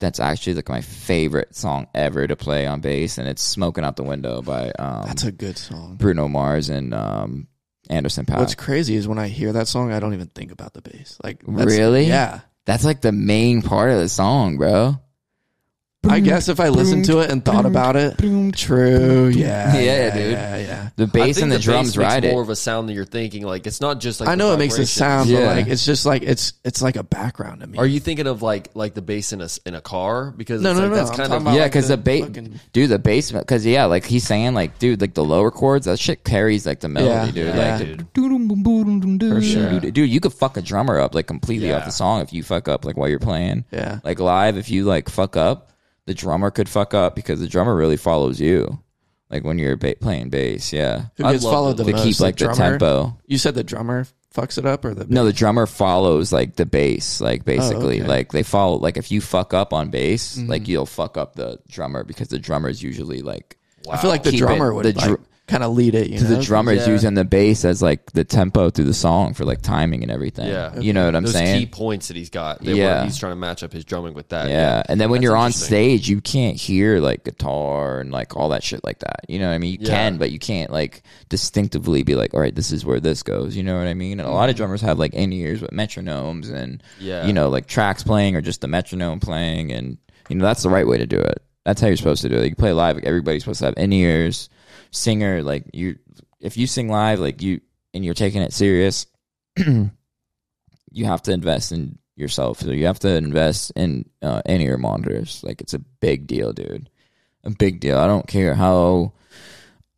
That's 0.00 0.18
actually 0.20 0.54
like 0.54 0.68
my 0.68 0.80
favorite 0.80 1.54
song 1.54 1.86
ever 1.94 2.26
to 2.26 2.34
play 2.34 2.66
on 2.66 2.80
bass, 2.80 3.18
and 3.18 3.28
it's 3.28 3.40
"Smoking 3.40 3.84
Out 3.84 3.94
the 3.96 4.02
Window" 4.02 4.42
by 4.42 4.70
um, 4.72 5.04
That's 5.06 5.22
a 5.22 5.30
good 5.30 5.56
song. 5.56 5.94
Bruno 5.96 6.26
Mars 6.28 6.68
and 6.70 6.92
um, 6.92 7.46
Anderson 7.88 8.26
Paak. 8.26 8.38
What's 8.38 8.56
crazy 8.56 8.96
is 8.96 9.06
when 9.06 9.20
I 9.20 9.28
hear 9.28 9.52
that 9.52 9.68
song, 9.68 9.92
I 9.92 10.00
don't 10.00 10.12
even 10.12 10.26
think 10.26 10.50
about 10.50 10.74
the 10.74 10.82
bass. 10.82 11.18
Like 11.22 11.40
that's- 11.46 11.66
Really? 11.66 12.06
Yeah. 12.06 12.40
That's 12.64 12.84
like 12.84 13.00
the 13.00 13.12
main 13.12 13.62
part 13.62 13.90
of 13.90 13.98
the 14.00 14.08
song, 14.08 14.56
bro. 14.56 14.96
I 16.08 16.20
guess 16.20 16.48
if 16.48 16.58
I 16.60 16.68
listened 16.68 17.04
to 17.06 17.20
it 17.20 17.30
and 17.30 17.44
thought 17.44 17.64
about 17.64 17.96
it, 17.96 18.18
true. 18.56 19.28
Yeah. 19.28 19.76
Yeah, 19.78 20.14
dude. 20.14 20.32
Yeah, 20.32 20.56
yeah. 20.56 20.88
The 20.96 21.04
I 21.04 21.06
bass 21.06 21.36
think 21.36 21.44
and 21.44 21.52
the, 21.52 21.56
bass 21.56 21.64
drums 21.64 21.96
makes 21.96 21.96
ride 21.96 22.24
it. 22.24 22.32
more 22.32 22.42
of 22.42 22.48
a 22.48 22.56
sound 22.56 22.88
than 22.88 22.96
you're 22.96 23.04
thinking. 23.04 23.44
Like 23.44 23.66
it's 23.66 23.80
not 23.80 24.00
just 24.00 24.20
like 24.20 24.28
I 24.28 24.32
the 24.32 24.36
know 24.36 24.52
it 24.52 24.58
makes 24.58 24.74
a 24.74 24.82
vibrations. 24.84 24.90
sound, 24.90 25.30
Yeah. 25.30 25.40
but 25.46 25.56
like 25.56 25.66
it's 25.68 25.86
just 25.86 26.04
like 26.04 26.22
it's 26.22 26.54
it's 26.64 26.82
like 26.82 26.96
a 26.96 27.02
background 27.02 27.60
to 27.60 27.66
me. 27.66 27.78
Are 27.78 27.86
you 27.86 28.00
thinking 28.00 28.26
of 28.26 28.42
like 28.42 28.70
like 28.74 28.94
the 28.94 29.02
bass 29.02 29.32
in 29.32 29.40
a 29.40 29.44
s- 29.44 29.58
in 29.64 29.74
a 29.74 29.80
car? 29.80 30.32
Because 30.32 30.60
No, 30.60 30.70
it's 30.72 30.78
no, 30.80 30.84
like 30.86 30.90
no, 30.90 30.96
That's 30.96 31.10
I'm 31.10 31.16
kind 31.16 31.28
talking 31.28 31.36
of 31.36 31.42
about- 31.42 31.54
yeah, 31.56 31.62
like 31.62 31.72
because 31.72 31.88
the 31.88 31.96
the, 31.96 32.02
bass, 32.02 32.24
fucking- 32.26 32.60
dude, 32.72 32.90
the 32.90 32.98
bass, 32.98 33.30
because 33.32 33.64
yeah, 33.64 33.84
like 33.86 34.04
he's 34.04 34.24
saying, 34.26 34.54
like, 34.54 34.78
dude, 34.78 35.00
like 35.00 35.14
the 35.14 35.24
lower 35.24 35.50
chords, 35.50 35.86
that 35.86 35.98
shit 35.98 36.24
carries 36.24 36.66
like 36.66 36.80
the 36.80 36.88
melody, 36.88 37.28
Yeah, 37.40 37.44
dude. 37.46 37.54
yeah. 37.54 37.76
Like, 37.78 38.12
Dude. 38.12 39.30
for 39.32 39.40
sure. 39.42 39.80
dude, 39.80 40.10
you 40.10 40.20
could 40.20 40.32
fuck 40.32 40.56
a 40.56 40.62
drummer 40.62 40.98
up 40.98 41.14
like 41.14 41.26
completely 41.26 41.68
Yeah. 41.68 41.78
off 41.78 41.84
the 41.86 41.90
song 41.92 42.20
if 42.22 42.32
you 42.32 42.42
fuck 42.42 42.68
up 42.68 42.84
like 42.84 42.96
while 42.96 43.08
you're 43.08 43.18
playing. 43.18 43.64
Yeah. 43.70 44.00
Like 44.04 44.20
live, 44.20 44.56
if 44.56 44.70
you 44.70 44.84
like 44.84 45.08
fuck 45.08 45.36
up, 45.36 45.70
the 46.06 46.14
drummer 46.14 46.50
could 46.50 46.68
fuck 46.68 46.94
up 46.94 47.14
because 47.14 47.40
the 47.40 47.48
drummer 47.48 47.74
really 47.74 47.96
follows 47.96 48.40
you. 48.40 48.78
Like 49.30 49.44
when 49.44 49.58
you're 49.58 49.76
ba- 49.76 49.96
playing 50.00 50.28
bass, 50.28 50.72
yeah, 50.72 51.06
Who 51.16 51.24
I 51.24 51.32
gets 51.32 51.44
followed 51.44 51.78
the 51.78 51.84
the- 51.84 51.92
to 51.92 51.96
most? 51.96 52.04
keep 52.04 52.20
like 52.20 52.36
the, 52.36 52.44
drummer? 52.46 52.56
tempo. 52.78 53.18
You 53.26 53.38
said 53.38 53.54
the 53.54 53.64
drummer 53.64 54.06
fucks 54.34 54.58
it 54.58 54.66
up, 54.66 54.84
or 54.84 54.92
the 54.94 55.06
No, 55.08 55.24
the 55.24 55.32
drummer 55.32 55.66
follows 55.66 56.32
like 56.34 56.56
the 56.56 56.66
bass, 56.66 57.20
like 57.20 57.44
basically, 57.46 58.00
okay. 58.00 58.08
like 58.08 58.32
they 58.32 58.42
follow. 58.42 58.76
Like 58.76 58.98
if 58.98 59.10
you 59.10 59.20
fuck 59.22 59.54
up 59.54 59.72
on 59.72 59.88
bass, 59.90 60.36
Mm-hmm. 60.36 60.50
like 60.50 60.68
you'll 60.68 60.84
fuck 60.86 61.16
up 61.16 61.34
the 61.36 61.58
drummer 61.68 62.04
because 62.04 62.28
the 62.28 62.38
drummer 62.38 62.68
is 62.68 62.82
usually 62.82 63.22
like 63.22 63.56
I 63.90 63.96
feel 63.96 64.10
like 64.10 64.22
the 64.22 64.32
Keep 64.32 64.40
drummer 64.40 64.68
it- 64.70 64.74
would 64.74 64.84
the 64.84 64.92
like 65.00 65.08
dr- 65.08 65.20
kind 65.52 65.62
of 65.62 65.72
lead 65.72 65.94
it. 65.94 66.08
You 66.08 66.18
to 66.18 66.24
know? 66.24 66.36
the 66.36 66.42
drummers 66.42 66.86
Yeah. 66.86 66.92
using 66.92 67.14
the 67.14 67.24
bass 67.24 67.64
as 67.64 67.82
like 67.82 68.12
the 68.12 68.24
tempo 68.24 68.70
through 68.70 68.86
the 68.86 68.94
song 68.94 69.34
for 69.34 69.44
like 69.44 69.60
timing 69.60 70.02
and 70.02 70.10
everything. 70.10 70.48
Yeah. 70.48 70.78
you 70.78 70.92
know 70.92 71.04
what 71.04 71.14
I'm 71.14 71.24
Those 71.24 71.34
saying? 71.34 71.60
key 71.60 71.66
points 71.66 72.08
that 72.08 72.16
he's 72.16 72.30
got. 72.30 72.62
They 72.62 72.72
Yeah. 72.72 72.84
yeah, 73.00 73.04
he's 73.04 73.18
trying 73.18 73.32
to 73.32 73.36
match 73.36 73.62
up 73.62 73.72
his 73.72 73.84
drumming 73.84 74.14
with 74.14 74.30
that. 74.30 74.48
Yeah. 74.48 74.82
And 74.88 75.00
then 75.00 75.10
when 75.10 75.20
That's 75.20 75.24
you're 75.24 75.36
on 75.36 75.52
stage, 75.52 76.08
you 76.08 76.20
can't 76.20 76.56
hear 76.56 77.00
like 77.00 77.24
guitar 77.24 78.00
and 78.00 78.10
like 78.10 78.36
all 78.36 78.48
that 78.48 78.62
shit 78.62 78.82
like 78.82 79.00
that. 79.00 79.26
You 79.28 79.38
know 79.38 79.48
what 79.48 79.54
I 79.54 79.58
mean? 79.58 79.72
You 79.72 79.78
Yeah. 79.82 79.94
can, 79.94 80.16
but 80.16 80.30
you 80.30 80.38
can't 80.38 80.70
like 80.70 81.02
distinctively 81.28 82.02
be 82.02 82.14
like, 82.14 82.34
all 82.34 82.40
right, 82.40 82.54
this 82.54 82.72
is 82.72 82.84
where 82.84 83.00
this 83.00 83.22
goes. 83.22 83.54
You 83.56 83.62
know 83.62 83.76
what 83.76 83.86
I 83.86 83.94
mean? 83.94 84.20
And 84.20 84.28
a 84.28 84.32
lot 84.32 84.48
of 84.48 84.54
mm-hmm. 84.54 84.62
drummers 84.62 84.80
have 84.80 84.98
like 84.98 85.12
in 85.14 85.32
ears 85.32 85.60
with 85.60 85.70
metronomes 85.70 86.50
and, 86.50 86.82
Yeah. 86.98 87.26
you 87.26 87.32
know, 87.32 87.48
like 87.50 87.66
tracks 87.66 88.02
playing 88.02 88.36
or 88.36 88.40
just 88.40 88.60
the 88.62 88.68
metronome 88.68 89.20
playing. 89.20 89.70
And, 89.72 89.98
you 90.28 90.36
know, 90.36 90.44
that's 90.44 90.62
the 90.62 90.70
right 90.70 90.86
way 90.86 90.98
to 90.98 91.06
do 91.06 91.18
it. 91.18 91.42
That's 91.64 91.80
how 91.80 91.86
you're 91.86 91.96
supposed 91.96 92.22
to 92.22 92.28
do 92.28 92.36
it. 92.36 92.48
You 92.48 92.54
play 92.56 92.72
live, 92.72 92.96
like, 92.96 93.04
everybody's 93.04 93.42
supposed 93.42 93.60
to 93.60 93.66
have 93.66 93.74
in 93.76 93.92
ears. 93.92 94.48
Singer, 94.90 95.42
like 95.42 95.64
you, 95.72 95.98
if 96.40 96.56
you 96.56 96.66
sing 96.66 96.88
live, 96.88 97.18
like 97.18 97.40
you, 97.40 97.60
and 97.94 98.04
you're 98.04 98.14
taking 98.14 98.42
it 98.42 98.52
serious, 98.52 99.06
you 99.56 99.90
have 101.04 101.22
to 101.22 101.32
invest 101.32 101.72
in 101.72 101.98
yourself. 102.16 102.60
So 102.60 102.70
you 102.70 102.86
have 102.86 102.98
to 103.00 103.14
invest 103.16 103.72
in 103.76 104.08
uh, 104.20 104.42
in 104.46 104.60
ear 104.60 104.78
monitors. 104.78 105.42
Like 105.42 105.60
it's 105.60 105.74
a 105.74 105.78
big 105.78 106.26
deal, 106.26 106.52
dude. 106.52 106.88
A 107.44 107.50
big 107.50 107.80
deal. 107.80 107.98
I 107.98 108.06
don't 108.06 108.26
care 108.26 108.54
how 108.54 109.12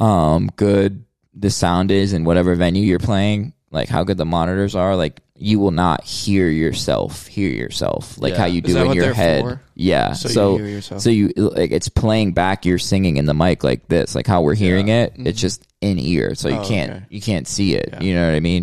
um 0.00 0.50
good 0.56 1.04
the 1.34 1.50
sound 1.50 1.90
is 1.90 2.12
in 2.12 2.24
whatever 2.24 2.54
venue 2.54 2.84
you're 2.84 2.98
playing, 2.98 3.52
like 3.74 3.88
how 3.88 4.04
good 4.04 4.16
the 4.16 4.24
monitors 4.24 4.74
are, 4.74 4.96
like 4.96 5.20
you 5.36 5.58
will 5.58 5.72
not 5.72 6.04
hear 6.04 6.48
yourself 6.48 7.26
hear 7.26 7.48
yourself 7.50 8.16
like 8.18 8.34
Yeah. 8.34 8.38
how 8.38 8.44
you 8.46 8.60
do 8.60 8.78
in 8.78 8.92
your 8.92 9.12
head. 9.12 9.42
for? 9.42 9.60
Yeah. 9.74 10.12
So 10.12 10.28
So 10.28 10.52
you 10.56 10.64
hear 10.64 10.74
yourself. 10.76 11.00
so 11.02 11.10
you 11.10 11.32
like 11.36 11.72
it's 11.72 11.88
playing 11.88 12.32
back 12.32 12.64
your 12.64 12.78
singing 12.78 13.16
in 13.16 13.26
the 13.26 13.34
mic 13.34 13.64
like 13.64 13.88
this, 13.88 14.14
like 14.14 14.26
how 14.28 14.42
we're 14.42 14.54
hearing 14.54 14.88
it. 14.88 15.14
It's 15.16 15.40
just 15.40 15.66
in 15.80 15.98
ear, 15.98 16.34
so 16.36 16.48
you 16.48 16.54
Oh, 16.56 16.64
can't 16.68 16.90
okay. 16.92 17.04
you 17.10 17.20
can't 17.20 17.46
see 17.48 17.74
it. 17.74 17.88
Yeah. 17.92 18.00
You 18.00 18.14
know 18.14 18.26
what 18.26 18.34
I 18.36 18.40
mean? 18.40 18.62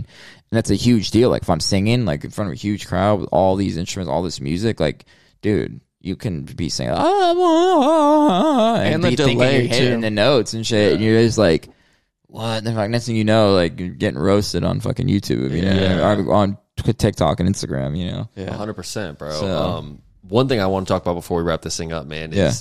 And 0.49 0.57
that's 0.57 0.69
a 0.71 0.75
huge 0.75 1.11
deal. 1.11 1.29
Like 1.29 1.41
if 1.43 1.49
I'm 1.49 1.59
singing 1.59 2.05
like 2.05 2.23
in 2.23 2.31
front 2.31 2.47
of 2.49 2.53
a 2.53 2.57
huge 2.57 2.87
crowd 2.87 3.19
with 3.19 3.29
all 3.31 3.55
these 3.57 3.75
instruments, 3.77 4.09
all 4.09 4.23
this 4.23 4.39
music, 4.41 4.79
like 4.79 5.05
dude, 5.41 5.81
you 5.99 6.15
can 6.15 6.43
be 6.43 6.69
singing 6.69 6.93
"Ah, 6.95 8.75
and, 8.77 8.95
And 8.95 9.03
the 9.03 9.09
be 9.09 9.15
thinking 9.15 9.37
delay, 9.37 9.59
you're 9.61 9.67
hitting 9.67 9.97
too. 9.97 10.01
the 10.01 10.09
notes 10.11 10.53
and 10.53 10.65
shit, 10.65 10.93
and 10.93 11.03
you're 11.03 11.21
just 11.21 11.37
like. 11.37 11.69
What 12.31 12.63
the 12.63 12.71
fuck? 12.73 12.89
Next 12.89 13.05
thing 13.07 13.15
you 13.17 13.23
know, 13.25 13.53
like 13.53 13.79
you're 13.79 13.89
getting 13.89 14.19
roasted 14.19 14.63
on 14.63 14.79
fucking 14.79 15.07
YouTube, 15.07 15.51
you 15.51 15.61
know, 15.63 15.73
Yeah. 15.73 16.15
or 16.17 16.33
on 16.33 16.57
TikTok 16.77 17.39
and 17.41 17.49
Instagram, 17.49 17.97
you 17.97 18.09
know. 18.09 18.29
yeah. 18.35 18.53
hundred 18.53 18.75
percent, 18.75 19.17
bro. 19.19 19.31
So- 19.31 19.47
Um, 19.47 20.01
one 20.27 20.47
thing 20.47 20.61
I 20.61 20.67
want 20.67 20.87
to 20.87 20.93
talk 20.93 21.01
about 21.01 21.15
before 21.15 21.37
we 21.37 21.43
wrap 21.43 21.61
this 21.61 21.75
thing 21.75 21.91
up, 21.91 22.05
man, 22.07 22.31
is 22.31 22.37
Yeah. 22.37 22.51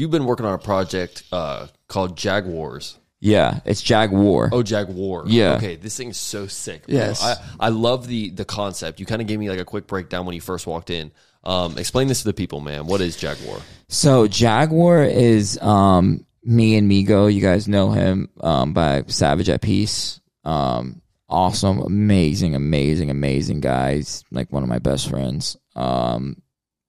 you've 0.00 0.10
been 0.12 0.26
working 0.26 0.46
on 0.46 0.52
a 0.54 0.58
project 0.58 1.24
uh, 1.32 1.66
called 1.88 2.16
Jaguars. 2.16 2.96
Yeah, 3.18 3.60
it's 3.64 3.82
Jaguar. 3.82 4.50
Oh, 4.52 4.62
Jaguar. 4.62 5.24
Yeah. 5.26 5.54
Okay, 5.56 5.74
this 5.76 5.96
thing's 5.96 6.18
so 6.18 6.46
sick. 6.46 6.86
Bro. 6.86 6.94
Yes. 6.94 7.22
I, 7.24 7.36
I 7.58 7.68
love 7.70 8.06
the 8.06 8.30
the 8.30 8.44
concept. 8.44 9.00
You 9.00 9.06
kind 9.06 9.20
of 9.22 9.26
gave 9.26 9.38
me 9.40 9.48
like 9.48 9.58
a 9.58 9.64
quick 9.64 9.86
breakdown 9.88 10.26
when 10.26 10.34
you 10.34 10.40
first 10.40 10.66
walked 10.66 10.90
in. 10.90 11.10
Um, 11.42 11.78
explain 11.78 12.08
this 12.08 12.18
to 12.20 12.24
the 12.28 12.34
people, 12.34 12.60
man. 12.60 12.86
What 12.86 13.00
is 13.00 13.16
Jagw4r? 13.16 13.60
So 13.88 14.28
Jagw4r 14.28 15.10
is 15.10 15.58
um 15.62 16.24
me 16.46 16.76
and 16.76 16.90
Migo. 16.90 17.32
You 17.32 17.40
guys 17.40 17.68
know 17.68 17.90
him 17.90 18.28
um 18.40 18.72
by 18.72 19.02
Savage 19.08 19.48
at 19.48 19.60
Peace. 19.60 20.20
Um 20.44 21.02
awesome, 21.28 21.80
amazing, 21.80 22.54
amazing, 22.54 23.10
amazing 23.10 23.60
guys. 23.60 24.24
Like 24.30 24.52
one 24.52 24.62
of 24.62 24.68
my 24.68 24.78
best 24.78 25.10
friends. 25.10 25.56
Um 25.74 26.40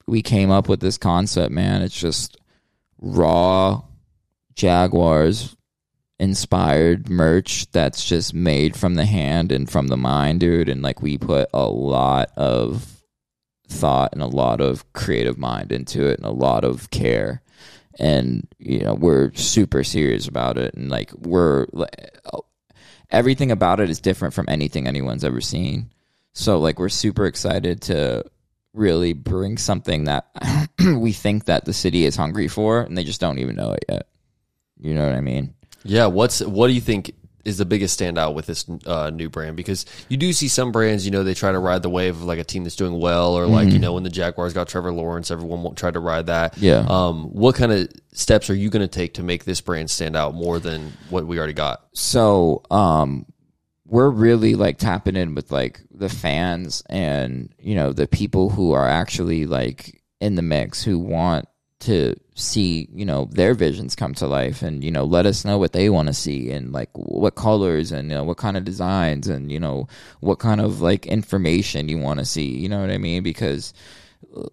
we 0.06 0.22
came 0.22 0.52
up 0.52 0.70
with 0.70 0.80
this 0.80 0.98
concept, 0.98 1.52
man. 1.52 1.82
It's 1.82 2.00
just 2.00 2.38
raw 3.00 3.82
Jaguars 4.56 5.56
inspired 6.20 7.10
merch 7.10 7.70
that's 7.72 8.04
just 8.04 8.34
made 8.34 8.76
from 8.76 8.96
the 8.96 9.06
hand 9.06 9.52
and 9.52 9.70
from 9.70 9.88
the 9.88 9.98
mind, 9.98 10.40
dude. 10.40 10.70
And 10.70 10.82
like 10.82 11.02
we 11.02 11.18
put 11.18 11.50
a 11.54 11.68
lot 11.68 12.32
of 12.38 13.04
thought 13.68 14.14
and 14.14 14.22
a 14.22 14.28
lot 14.28 14.62
of 14.62 14.92
creative 14.94 15.38
mind 15.38 15.72
into 15.72 16.08
it 16.08 16.18
and 16.20 16.26
a 16.26 16.32
lot 16.32 16.64
of 16.64 16.90
care 16.90 17.42
and 18.00 18.48
you 18.60 18.80
know 18.80 18.94
we're 18.94 19.34
super 19.34 19.84
serious 19.84 20.28
about 20.28 20.58
it. 20.58 20.74
And 20.74 20.90
like 20.90 21.12
we're 21.14 21.68
everything 23.10 23.52
about 23.52 23.80
it 23.80 23.90
is 23.90 24.00
different 24.00 24.34
from 24.34 24.48
anything 24.50 24.88
anyone's 24.88 25.24
ever 25.24 25.42
seen. 25.42 25.90
So 26.34 26.60
like 26.60 26.80
we're 26.80 26.90
super 26.90 27.26
excited 27.26 27.82
to 27.84 28.26
really 28.74 29.14
bring 29.14 29.58
something 29.58 30.06
that 30.06 30.28
we 30.80 31.12
think 31.12 31.46
that 31.46 31.66
the 31.66 31.74
city 31.74 32.06
is 32.06 32.16
hungry 32.16 32.48
for 32.48 32.82
and 32.82 32.98
they 32.98 33.04
just 33.04 33.22
don't 33.22 33.40
even 33.40 33.56
know 33.56 33.72
it 33.72 33.86
yet. 33.90 34.08
You 34.80 34.94
know 34.94 35.06
what 35.06 35.16
i 35.16 35.22
mean? 35.22 35.56
Yeah. 35.84 36.06
What's 36.08 36.42
what 36.42 36.68
do 36.68 36.74
you 36.74 36.82
think 36.82 37.14
is 37.48 37.58
the 37.58 37.66
biggest 37.66 38.00
standout 38.00 38.34
with 38.36 38.46
this 38.46 38.66
uh, 38.86 39.10
new 39.10 39.30
brand? 39.30 39.56
Because 39.56 39.86
you 40.10 40.18
do 40.18 40.34
see 40.34 40.48
some 40.48 40.72
brands, 40.72 41.06
you 41.06 41.12
know, 41.12 41.24
they 41.24 41.34
try 41.34 41.52
to 41.52 41.60
ride 41.60 41.82
the 41.82 41.90
wave 41.90 42.16
of 42.16 42.24
like 42.24 42.40
a 42.40 42.44
team 42.44 42.64
that's 42.64 42.76
doing 42.76 43.00
well, 43.00 43.36
or 43.36 43.48
like 43.48 43.70
you 43.70 43.80
know 43.80 43.94
when 43.94 44.04
the 44.04 44.10
Jaguars 44.10 44.54
got 44.54 44.68
Trevor 44.68 44.92
Lawrence, 44.92 45.32
everyone 45.32 45.64
wa- 45.64 45.74
try 45.74 45.90
to 45.90 46.00
ride 46.00 46.28
that. 46.28 46.58
Yeah. 46.58 46.86
Um, 46.88 47.26
what 47.32 47.56
kind 47.56 47.72
of 47.72 47.90
steps 48.12 48.50
are 48.50 48.56
you 48.56 48.70
going 48.70 48.82
to 48.82 48.88
take 48.88 49.16
to 49.16 49.24
make 49.24 49.46
this 49.46 49.62
brand 49.62 49.90
stand 49.90 50.16
out 50.16 50.34
more 50.34 50.60
than 50.60 50.94
what 51.10 51.26
we 51.26 51.38
already 51.38 51.54
got? 51.54 51.84
so 51.94 52.62
um 52.70 53.26
we're 53.88 54.10
really 54.10 54.56
like 54.56 54.78
tapping 54.78 55.16
in 55.16 55.34
with 55.34 55.52
like 55.52 55.82
the 55.92 56.10
fans 56.10 56.84
and 56.90 57.54
you 57.60 57.74
know 57.74 57.94
the 57.94 58.08
people 58.08 58.50
who 58.50 58.74
are 58.74 58.88
actually 58.88 59.46
like 59.46 60.02
in 60.20 60.36
the 60.36 60.42
mix 60.42 60.84
who 60.84 61.00
want 61.00 61.48
to 61.80 62.16
see 62.40 62.88
you 62.94 63.06
know 63.06 63.28
their 63.32 63.54
visions 63.54 63.96
come 63.96 64.14
to 64.14 64.28
life 64.28 64.62
and 64.62 64.84
you 64.84 64.92
know 64.92 65.04
let 65.04 65.26
us 65.26 65.44
know 65.44 65.58
what 65.58 65.74
they 65.74 65.90
want 65.90 66.08
to 66.08 66.14
see 66.14 66.52
and 66.52 66.72
like 66.72 66.90
what 66.94 67.36
colors 67.36 67.92
and 67.92 68.10
you 68.10 68.16
know 68.16 68.24
what 68.24 68.38
kind 68.38 68.56
of 68.56 68.64
designs 68.64 69.28
and 69.28 69.52
you 69.52 69.60
know 69.60 69.88
what 70.20 70.38
kind 70.38 70.62
of 70.62 70.80
like 70.80 71.08
information 71.08 71.90
you 71.90 71.98
want 71.98 72.20
to 72.20 72.26
see 72.26 72.46
you 72.46 72.70
know 72.70 72.80
what 72.80 72.92
i 72.92 72.98
mean 72.98 73.24
because 73.24 73.74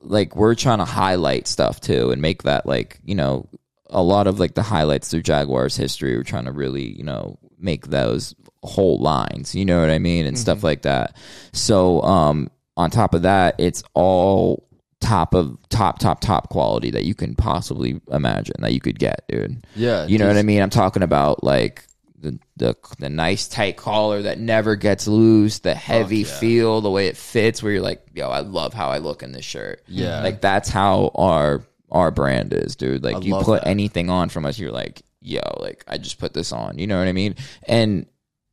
like 0.00 0.34
we're 0.34 0.54
trying 0.54 0.78
to 0.78 0.84
highlight 0.84 1.46
stuff 1.46 1.80
too 1.80 2.10
and 2.10 2.22
make 2.22 2.44
that 2.44 2.64
like 2.64 2.98
you 3.04 3.14
know 3.14 3.46
a 3.90 4.02
lot 4.02 4.26
of 4.26 4.40
like 4.40 4.54
the 4.54 4.62
highlights 4.62 5.08
through 5.08 5.22
Jaguars 5.22 5.76
history. 5.76 6.16
We're 6.16 6.24
trying 6.24 6.46
to 6.46 6.52
really 6.52 6.96
you 6.96 7.04
know 7.04 7.38
make 7.58 7.86
those 7.88 8.34
whole 8.62 8.98
lines. 8.98 9.54
You 9.54 9.64
know 9.64 9.80
what 9.80 9.90
I 9.90 9.98
mean 9.98 10.26
and 10.26 10.38
stuff 10.38 10.62
like 10.62 10.82
that. 10.82 11.16
So 11.52 12.02
um 12.02 12.50
on 12.76 12.90
top 12.90 13.14
of 13.14 13.22
that, 13.22 13.54
it's 13.58 13.82
all 13.94 14.66
top 15.04 15.34
of 15.34 15.58
top 15.68 15.98
top 15.98 16.20
top 16.20 16.48
quality 16.48 16.90
that 16.90 17.04
you 17.04 17.14
can 17.14 17.34
possibly 17.34 18.00
imagine 18.10 18.54
that 18.60 18.72
you 18.72 18.80
could 18.80 18.98
get, 18.98 19.24
dude. 19.28 19.66
Yeah. 19.76 20.06
You 20.06 20.18
know 20.18 20.26
what 20.26 20.36
I 20.36 20.42
mean? 20.42 20.62
I'm 20.62 20.70
talking 20.70 21.02
about 21.02 21.44
like 21.44 21.84
the 22.18 22.38
the 22.56 22.74
the 22.98 23.10
nice 23.10 23.46
tight 23.46 23.76
collar 23.76 24.22
that 24.22 24.38
never 24.38 24.76
gets 24.76 25.06
loose, 25.06 25.58
the 25.58 25.74
heavy 25.74 26.18
yeah. 26.18 26.38
feel, 26.38 26.80
the 26.80 26.90
way 26.90 27.08
it 27.08 27.16
fits, 27.16 27.62
where 27.62 27.72
you're 27.72 27.82
like, 27.82 28.02
yo, 28.14 28.30
I 28.30 28.40
love 28.40 28.72
how 28.72 28.88
I 28.88 28.98
look 28.98 29.22
in 29.22 29.32
this 29.32 29.44
shirt. 29.44 29.82
Yeah. 29.86 30.22
like 30.22 30.40
that's 30.40 30.70
how 30.70 31.10
our 31.14 31.62
our 31.90 32.10
brand 32.10 32.52
is, 32.54 32.76
dude. 32.76 33.04
Like 33.04 33.16
I 33.16 33.20
you 33.20 33.34
put 33.36 33.62
that. 33.62 33.68
anything 33.68 34.08
on 34.08 34.30
from 34.30 34.46
us, 34.46 34.58
you're 34.58 34.72
like, 34.72 35.02
yo, 35.20 35.40
like 35.60 35.84
I 35.86 35.98
just 35.98 36.18
put 36.18 36.32
this 36.32 36.50
on. 36.50 36.78
You 36.78 36.86
know 36.86 36.98
what 36.98 37.08
I 37.08 37.12
mean? 37.12 37.36
And 37.68 38.06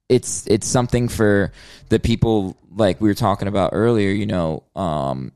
it's 0.10 0.46
it's 0.48 0.68
something 0.68 1.08
for 1.08 1.54
the 1.88 2.00
people 2.00 2.58
like 2.70 3.00
we 3.00 3.08
were 3.08 3.16
talking 3.16 3.48
about 3.48 3.70
earlier. 3.74 4.12
You 4.12 4.26
know, 4.26 4.64
um, 4.76 5.32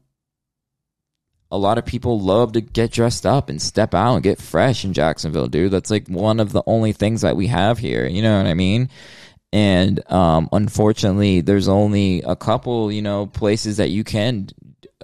a 1.55 1.57
lot 1.57 1.77
of 1.77 1.85
people 1.85 2.19
love 2.19 2.51
to 2.51 2.61
get 2.61 2.91
dressed 2.91 3.25
up 3.25 3.49
and 3.49 3.61
step 3.61 3.93
out 3.93 4.15
and 4.15 4.23
get 4.23 4.41
fresh 4.41 4.83
in 4.83 4.91
Jacksonville, 4.91 5.47
dude. 5.47 5.71
That's 5.71 5.89
like 5.89 6.07
one 6.09 6.41
of 6.41 6.51
the 6.51 6.61
only 6.67 6.91
things 6.91 7.21
that 7.21 7.37
we 7.37 7.47
have 7.47 7.77
here. 7.77 8.05
You 8.05 8.21
know 8.21 8.37
what 8.37 8.45
I 8.45 8.53
mean? 8.53 8.89
And 9.53 10.11
um, 10.11 10.49
unfortunately, 10.51 11.39
there's 11.39 11.69
only 11.69 12.21
a 12.23 12.35
couple, 12.35 12.91
you 12.91 13.01
know, 13.01 13.27
places 13.27 13.77
that 13.77 13.89
you 13.89 14.03
can, 14.03 14.49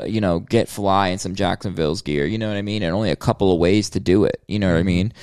you 0.06 0.19
know, 0.19 0.40
get 0.40 0.68
fly 0.68 1.07
in 1.07 1.19
some 1.19 1.36
Jacksonville's 1.36 2.02
gear. 2.02 2.26
You 2.26 2.38
know 2.38 2.49
what 2.49 2.57
I 2.57 2.61
mean? 2.61 2.84
And 2.84 2.94
only 2.94 3.11
a 3.11 3.15
couple 3.15 3.53
of 3.53 3.60
ways 3.60 3.91
to 3.91 4.02
do 4.02 4.26
it. 4.26 4.44
You 4.49 4.60
know 4.60 4.69
what 4.69 4.80
I 4.80 4.84
mean? 4.84 5.14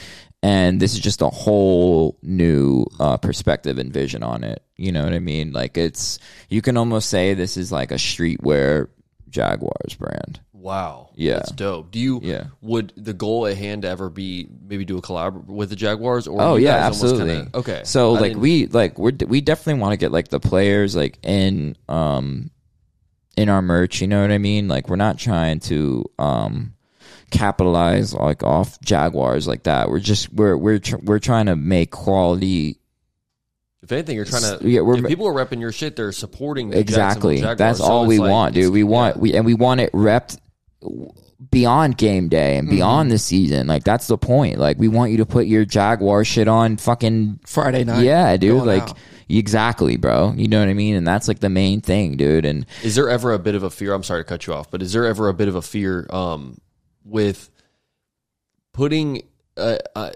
And 0.43 0.81
this 0.81 0.95
is 0.95 1.01
just 1.01 1.21
a 1.21 1.29
whole 1.29 2.17
new 2.23 2.87
uh, 2.99 3.19
perspective 3.19 3.77
and 3.77 3.93
vision 3.93 4.23
on 4.23 4.45
it. 4.45 4.63
You 4.77 4.93
know 4.93 5.05
what 5.05 5.13
I 5.13 5.19
mean? 5.19 5.53
Like 5.53 5.77
it's, 5.77 6.21
you 6.49 6.63
can 6.63 6.79
almost 6.79 7.11
say 7.11 7.35
this 7.35 7.59
is 7.59 7.71
like 7.71 7.91
a 7.91 7.97
streetwear 7.97 8.89
Jaguars 9.29 9.95
brand. 9.99 10.41
Wow. 10.61 11.11
Yeah. 11.15 11.35
That's 11.37 11.53
dope. 11.53 11.91
Do 11.93 11.99
you 12.01 12.21
Yeah. 12.23 12.45
would 12.61 12.93
the 12.97 13.13
goal 13.15 13.47
at 13.47 13.57
hand 13.57 13.85
ever 13.85 14.11
be 14.11 14.49
maybe 14.69 14.85
do 14.85 14.99
a 14.99 15.03
collab 15.03 15.47
with 15.47 15.71
the 15.71 15.77
Jaguars 15.77 16.27
or 16.27 16.41
Oh 16.43 16.57
yeah, 16.57 16.75
absolutely. 16.87 17.37
kinda- 17.37 17.51
okay. 17.59 17.81
So 17.85 18.17
I 18.17 18.21
like 18.21 18.37
we 18.37 18.67
like 18.67 18.99
we 18.99 19.13
we 19.27 19.41
definitely 19.41 19.81
want 19.81 19.93
to 19.93 19.97
get 19.97 20.11
like 20.11 20.29
the 20.29 20.41
players 20.41 20.97
like 20.97 21.19
in 21.23 21.77
um 21.89 22.51
in 23.37 23.49
our 23.49 23.63
merch. 23.63 24.01
You 24.01 24.09
know 24.09 24.21
what 24.21 24.33
I 24.33 24.39
mean? 24.39 24.67
Like 24.67 24.89
we're 24.89 24.97
not 24.97 25.17
trying 25.19 25.61
to 25.61 26.05
um 26.19 26.75
capitalize 27.31 28.15
like 28.15 28.43
off 28.43 28.81
Jaguars 28.81 29.47
like 29.47 29.63
that. 29.65 29.89
We're 29.91 30.01
just 30.01 30.33
we're 30.33 30.57
we're 30.57 30.79
tr- 30.81 30.97
we're 31.03 31.19
trying 31.21 31.47
to 31.47 31.57
make 31.57 31.91
quality 31.93 32.81
if 33.83 33.93
anything 33.93 34.17
you're 34.17 34.25
trying 34.25 34.59
to 34.59 34.69
Yeah, 34.69 34.81
we're- 34.81 34.99
if 34.99 35.07
people 35.07 35.27
are 35.29 35.33
repping 35.33 35.61
your 35.61 35.71
shit, 35.73 35.95
they're 35.95 36.11
supporting 36.13 36.71
the 36.71 36.79
exactly. 36.81 37.37
Jaguars. 37.37 37.59
That's 37.59 37.81
all 37.81 38.07
we 38.07 38.19
like- 38.19 38.31
want, 38.31 38.55
dude. 38.55 38.73
We 38.73 38.83
want 38.83 39.17
yeah. 39.17 39.23
we 39.23 39.35
and 39.35 39.47
we 39.47 39.55
want 39.55 39.81
it 39.81 39.93
repped 39.93 40.39
beyond 41.51 41.97
game 41.99 42.29
day 42.29 42.57
and 42.57 42.69
beyond 42.69 43.11
the 43.11 43.19
season. 43.19 43.67
Like 43.67 43.85
that's 43.85 44.07
the 44.07 44.19
point. 44.19 44.59
Like 44.59 44.79
we 44.79 44.89
want 44.89 45.11
you 45.11 45.19
to 45.19 45.27
put 45.27 45.47
your 45.47 45.65
Jaguar 45.65 46.25
shit 46.25 46.49
on 46.49 46.77
fucking 46.77 47.41
Friday 47.47 47.85
night. 47.85 48.03
yeah, 48.05 48.37
dude. 48.37 48.65
Like 48.65 48.83
out. 48.83 48.99
exactly, 49.29 49.97
bro. 49.97 50.33
You 50.37 50.49
know 50.49 50.61
what 50.61 50.69
I 50.69 50.75
mean? 50.75 50.95
And 50.95 51.07
that's 51.07 51.29
like 51.29 51.41
the 51.41 51.49
main 51.49 51.81
thing, 51.81 52.17
dude. 52.17 52.45
And 52.45 52.67
Is 52.83 52.95
there 52.95 53.09
ever 53.09 53.33
a 53.33 53.39
bit 53.39 53.55
of 53.55 53.63
a 53.63 53.71
fear? 53.71 53.93
I'm 53.93 54.03
sorry 54.03 54.21
to 54.23 54.29
cut 54.29 54.47
you 54.47 54.55
off, 54.55 54.71
but 54.71 54.83
is 54.83 54.93
there 54.93 55.05
ever 55.07 55.29
a 55.29 55.35
bit 55.35 55.49
of 55.49 55.55
a 55.55 55.63
fear 55.63 56.07
um, 56.11 56.59
with 57.05 57.51
putting? 58.73 59.23
Uh, 59.57 59.79
uh, 59.97 60.11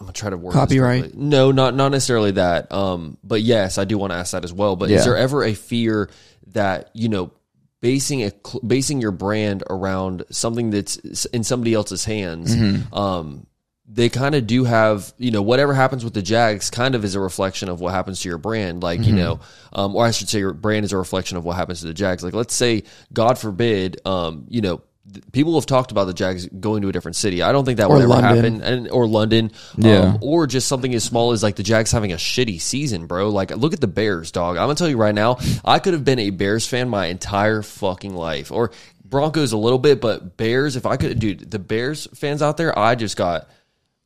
I'm 0.00 0.06
gonna 0.06 0.12
try 0.12 0.30
to 0.30 0.36
work 0.36 0.54
Copyright? 0.54 1.02
correctly. 1.02 1.20
No, 1.22 1.50
not 1.50 1.74
not 1.74 1.90
necessarily 1.90 2.32
that. 2.32 2.70
Um, 2.72 3.18
but 3.24 3.42
yes, 3.42 3.78
I 3.78 3.84
do 3.84 3.98
want 3.98 4.12
to 4.12 4.16
ask 4.16 4.32
that 4.32 4.44
as 4.44 4.52
well. 4.52 4.76
But 4.76 4.90
Yeah. 4.90 4.98
is 4.98 5.04
there 5.04 5.16
ever 5.16 5.44
a 5.44 5.54
fear 5.54 6.08
that 6.48 6.90
you 6.94 7.08
know 7.08 7.32
basing 7.80 8.22
a 8.24 8.32
basing 8.66 9.00
your 9.00 9.12
brand 9.12 9.62
around 9.70 10.24
something 10.30 10.70
that's 10.70 10.96
in 11.26 11.44
somebody 11.44 11.74
else's 11.74 12.04
hands? 12.04 12.54
Mm-hmm. 12.54 12.94
Um, 12.94 13.46
they 13.90 14.10
kind 14.10 14.34
of 14.34 14.46
do 14.46 14.64
have, 14.64 15.14
you 15.16 15.30
know, 15.30 15.40
whatever 15.40 15.72
happens 15.72 16.04
with 16.04 16.12
the 16.12 16.20
Jags 16.20 16.68
kind 16.68 16.94
of 16.94 17.06
is 17.06 17.14
a 17.14 17.20
reflection 17.20 17.70
of 17.70 17.80
what 17.80 17.94
happens 17.94 18.20
to 18.20 18.28
your 18.28 18.36
brand. 18.36 18.82
Like, 18.82 19.00
Mm-hmm. 19.00 19.08
you 19.08 19.16
know, 19.16 19.40
um, 19.72 19.96
or 19.96 20.04
I 20.04 20.10
should 20.10 20.28
say 20.28 20.40
your 20.40 20.52
brand 20.52 20.84
is 20.84 20.92
a 20.92 20.98
reflection 20.98 21.38
of 21.38 21.44
what 21.46 21.56
happens 21.56 21.80
to 21.80 21.86
the 21.86 21.94
Jags. 21.94 22.22
Like, 22.22 22.34
let's 22.34 22.54
say, 22.54 22.82
God 23.14 23.38
forbid, 23.38 23.98
um, 24.04 24.44
you 24.48 24.60
know, 24.60 24.82
people 25.32 25.54
have 25.54 25.66
talked 25.66 25.90
about 25.90 26.04
the 26.04 26.14
Jags 26.14 26.46
going 26.46 26.82
to 26.82 26.88
a 26.88 26.92
different 26.92 27.16
city. 27.16 27.42
I 27.42 27.52
don't 27.52 27.64
think 27.64 27.78
that 27.78 27.88
Or 27.88 27.94
would 27.94 28.02
ever 28.02 28.08
London. 28.08 28.60
happen. 28.60 28.62
And, 28.62 28.88
or 28.90 29.06
London. 29.06 29.52
Yeah. 29.76 30.00
Um, 30.00 30.18
or 30.22 30.46
just 30.46 30.68
something 30.68 30.94
as 30.94 31.04
small 31.04 31.32
as 31.32 31.42
like 31.42 31.56
the 31.56 31.62
Jags 31.62 31.90
having 31.92 32.12
a 32.12 32.16
shitty 32.16 32.60
season, 32.60 33.06
bro. 33.06 33.28
Like, 33.30 33.50
look 33.50 33.72
at 33.72 33.80
the 33.80 33.86
Bears, 33.86 34.30
dog. 34.32 34.56
I'm 34.56 34.66
going 34.66 34.76
to 34.76 34.80
tell 34.80 34.88
you 34.88 34.96
right 34.96 35.14
now, 35.14 35.38
I 35.64 35.78
could 35.78 35.92
have 35.94 36.04
been 36.04 36.18
a 36.18 36.30
Bears 36.30 36.66
fan 36.66 36.88
my 36.88 37.06
entire 37.06 37.62
fucking 37.62 38.14
life. 38.14 38.50
Or 38.52 38.70
Broncos 39.04 39.52
a 39.52 39.56
little 39.58 39.78
bit, 39.78 40.00
but 40.00 40.36
Bears, 40.36 40.76
if 40.76 40.84
I 40.86 40.96
could, 40.96 41.18
dude, 41.18 41.50
the 41.50 41.58
Bears 41.58 42.06
fans 42.14 42.42
out 42.42 42.56
there, 42.56 42.78
I 42.78 42.94
just 42.94 43.16
got. 43.16 43.48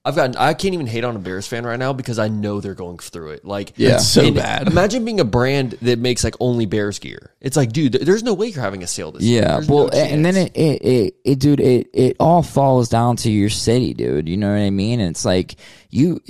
I've 0.04 0.16
gotten. 0.16 0.36
I 0.36 0.54
can't 0.54 0.74
even 0.74 0.86
hate 0.88 1.04
on 1.04 1.14
a 1.14 1.18
Bears 1.20 1.46
fan 1.46 1.64
right 1.64 1.78
now 1.78 1.92
because 1.92 2.18
I 2.18 2.26
know 2.26 2.60
they're 2.60 2.74
going 2.74 2.98
through 2.98 3.30
it. 3.30 3.44
Like, 3.44 3.74
Yeah. 3.76 3.94
It's 3.94 4.08
so 4.08 4.32
bad. 4.32 4.66
Imagine 4.66 5.04
being 5.04 5.20
a 5.20 5.24
brand 5.24 5.72
that 5.82 5.98
makes 6.00 6.24
like 6.24 6.34
only 6.40 6.66
Bears 6.66 6.98
gear. 6.98 7.32
It's 7.40 7.56
like, 7.56 7.72
dude, 7.72 7.92
th- 7.92 8.04
there's 8.04 8.24
no 8.24 8.34
way 8.34 8.48
you're 8.48 8.62
having 8.62 8.82
a 8.82 8.86
sale 8.88 9.12
this 9.12 9.22
year. 9.22 9.42
Yeah, 9.42 9.52
There's 9.54 9.68
well, 9.68 9.88
no 9.92 9.98
and 9.98 10.24
then 10.24 10.36
it, 10.36 10.56
it, 10.56 10.82
it, 10.82 11.14
it, 11.24 11.38
dude, 11.38 11.60
it, 11.60 11.88
it 11.94 12.16
all 12.18 12.42
falls 12.42 12.88
down 12.88 13.16
to 13.18 13.30
your 13.30 13.48
city, 13.50 13.94
dude. 13.94 14.28
You 14.28 14.36
know 14.36 14.50
what 14.50 14.60
I 14.60 14.70
mean? 14.70 14.98
And 15.00 15.10
it's 15.10 15.24
like 15.24 15.54
you, 15.90 16.20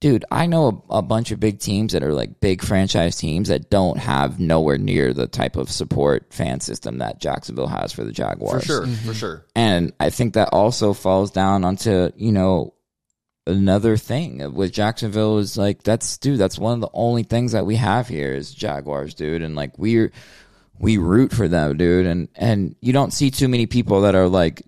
dude. 0.00 0.24
I 0.30 0.46
know 0.46 0.84
a, 0.90 0.98
a 0.98 1.02
bunch 1.02 1.30
of 1.30 1.40
big 1.40 1.58
teams 1.60 1.92
that 1.92 2.02
are 2.02 2.12
like 2.14 2.40
big 2.40 2.62
franchise 2.62 3.16
teams 3.16 3.48
that 3.48 3.68
don't 3.70 3.98
have 3.98 4.40
nowhere 4.40 4.78
near 4.78 5.12
the 5.12 5.26
type 5.26 5.56
of 5.56 5.70
support 5.70 6.32
fan 6.32 6.60
system 6.60 6.98
that 6.98 7.20
Jacksonville 7.20 7.66
has 7.68 7.92
for 7.92 8.04
the 8.04 8.12
Jaguars. 8.12 8.64
for 8.64 8.68
Jaguars. 8.68 8.98
sure, 8.98 9.12
for 9.12 9.14
sure. 9.14 9.46
And 9.54 9.92
I 10.00 10.10
think 10.10 10.34
that 10.34 10.48
also 10.52 10.92
falls 10.94 11.30
down 11.30 11.64
onto, 11.64 12.10
you 12.16 12.32
know, 12.32 12.73
another 13.46 13.96
thing 13.96 14.54
with 14.54 14.72
Jacksonville 14.72 15.38
is 15.38 15.56
like 15.58 15.82
that's 15.82 16.16
dude, 16.18 16.38
that's 16.38 16.58
one 16.58 16.74
of 16.74 16.80
the 16.80 16.90
only 16.92 17.22
things 17.22 17.52
that 17.52 17.66
we 17.66 17.76
have 17.76 18.08
here 18.08 18.32
is 18.34 18.54
Jaguars, 18.54 19.14
dude. 19.14 19.42
And 19.42 19.54
like 19.54 19.78
we're 19.78 20.12
we 20.78 20.98
root 20.98 21.32
for 21.32 21.46
them, 21.48 21.76
dude. 21.76 22.06
And 22.06 22.28
and 22.34 22.76
you 22.80 22.92
don't 22.92 23.12
see 23.12 23.30
too 23.30 23.48
many 23.48 23.66
people 23.66 24.02
that 24.02 24.14
are 24.14 24.28
like 24.28 24.62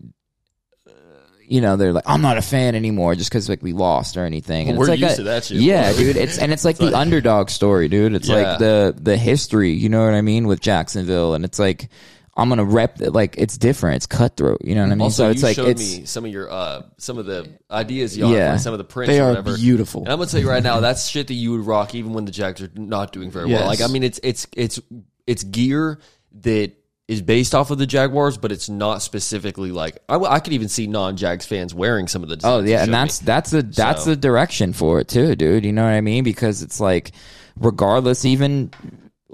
you 1.49 1.61
know, 1.61 1.77
they're 1.77 1.93
like, 1.93 2.03
I'm 2.09 2.23
not 2.23 2.39
a 2.39 2.43
fan 2.43 2.75
anymore 2.75 3.15
just 3.15 3.31
because 3.31 3.49
like 3.49 3.63
we 3.63 3.73
lost 3.73 4.17
or 4.17 4.25
anything. 4.25 4.69
And 4.69 4.77
We're 4.77 4.87
like 4.87 4.99
used 4.99 5.15
a- 5.15 5.17
to 5.19 5.23
that 5.25 5.45
shit, 5.45 5.59
Yeah, 5.59 5.93
dude. 5.93 6.17
It's 6.17 6.39
and 6.39 6.53
it's 6.53 6.65
like 6.65 6.77
the 6.77 6.93
underdog 6.99 7.51
story, 7.51 7.87
dude. 7.89 8.15
It's 8.15 8.29
Yeah. 8.29 8.35
like 8.35 8.59
the 8.59 8.95
the 9.01 9.17
history, 9.17 9.71
you 9.73 9.89
know 9.89 10.05
what 10.05 10.15
I 10.15 10.23
mean, 10.23 10.49
with 10.49 10.61
Jacksonville. 10.61 11.35
And 11.35 11.45
it's 11.45 11.61
like 11.61 11.89
I'm 12.37 12.49
gonna 12.51 12.65
rep 12.65 12.99
like 13.01 13.37
it's 13.39 13.57
different. 13.57 13.97
It's 13.97 14.07
cutthroat. 14.07 14.61
You 14.63 14.75
know 14.75 14.83
what 14.83 14.93
I 14.93 14.95
mean? 14.95 15.01
Also, 15.03 15.25
so 15.25 15.31
it's 15.31 15.41
you 15.41 15.47
like 15.47 15.57
showed 15.57 15.69
it's 15.69 15.99
me 15.99 16.05
some 16.05 16.25
of 16.27 16.31
your 16.31 16.51
uh, 16.51 16.83
some 16.99 17.17
of 17.19 17.25
the 17.27 17.49
ideas 17.71 18.17
you 18.17 18.27
yeah. 18.29 18.35
Yeah. 18.35 18.57
some 18.59 18.75
of 18.75 18.79
the 18.79 18.85
prints. 18.85 19.11
They 19.13 19.21
or 19.21 19.25
are 19.25 19.29
whatever. 19.31 19.57
beautiful. 19.57 20.03
And 20.03 20.11
I'm 20.13 20.19
gonna 20.19 20.31
tell 20.31 20.41
you 20.41 20.49
right 20.49 20.63
now, 20.63 20.81
that's 20.81 21.09
shit 21.09 21.29
that 21.29 21.35
you 21.35 21.53
would 21.53 21.67
rock 21.67 21.95
even 21.95 22.13
when 22.13 22.27
the 22.27 22.33
Jags 22.33 22.61
are 22.61 22.71
not 22.75 23.13
doing 23.13 23.31
very 23.31 23.49
Yes. 23.49 23.61
well. 23.61 23.69
Like, 23.69 23.81
I 23.81 23.87
mean, 23.87 24.03
it's 24.03 24.21
it's 24.23 24.47
it's 24.55 24.79
it's 25.27 25.45
gear 25.45 25.99
that 26.43 26.73
is 27.09 27.23
based 27.23 27.55
off 27.55 27.71
of 27.71 27.79
the 27.79 27.87
Jaguars, 27.87 28.37
but 28.37 28.51
it's 28.53 28.69
not 28.69 29.01
specifically 29.01 29.71
like 29.73 29.99
I, 30.09 30.17
I 30.17 30.41
could 30.41 30.53
even 30.53 30.69
see 30.69 30.87
non-Jags 30.89 31.47
fans 31.47 31.73
wearing 31.73 32.07
some 32.09 32.23
of 32.23 32.29
the. 32.29 32.39
Oh 32.45 32.61
yeah, 32.61 32.83
and 32.83 32.93
that's 32.93 33.23
me. 33.23 33.27
that's 33.27 33.51
the 33.51 33.63
that's 33.63 34.05
So- 34.05 34.11
the 34.11 34.17
direction 34.17 34.73
for 34.75 35.01
it 35.01 35.09
too, 35.09 35.37
dude. 35.37 35.65
You 35.65 35.73
know 35.73 35.85
what 35.85 35.93
I 35.95 36.01
mean? 36.03 36.23
Because 36.25 36.63
it's 36.63 36.81
like, 36.81 37.13
regardless, 37.59 38.25
even 38.27 38.73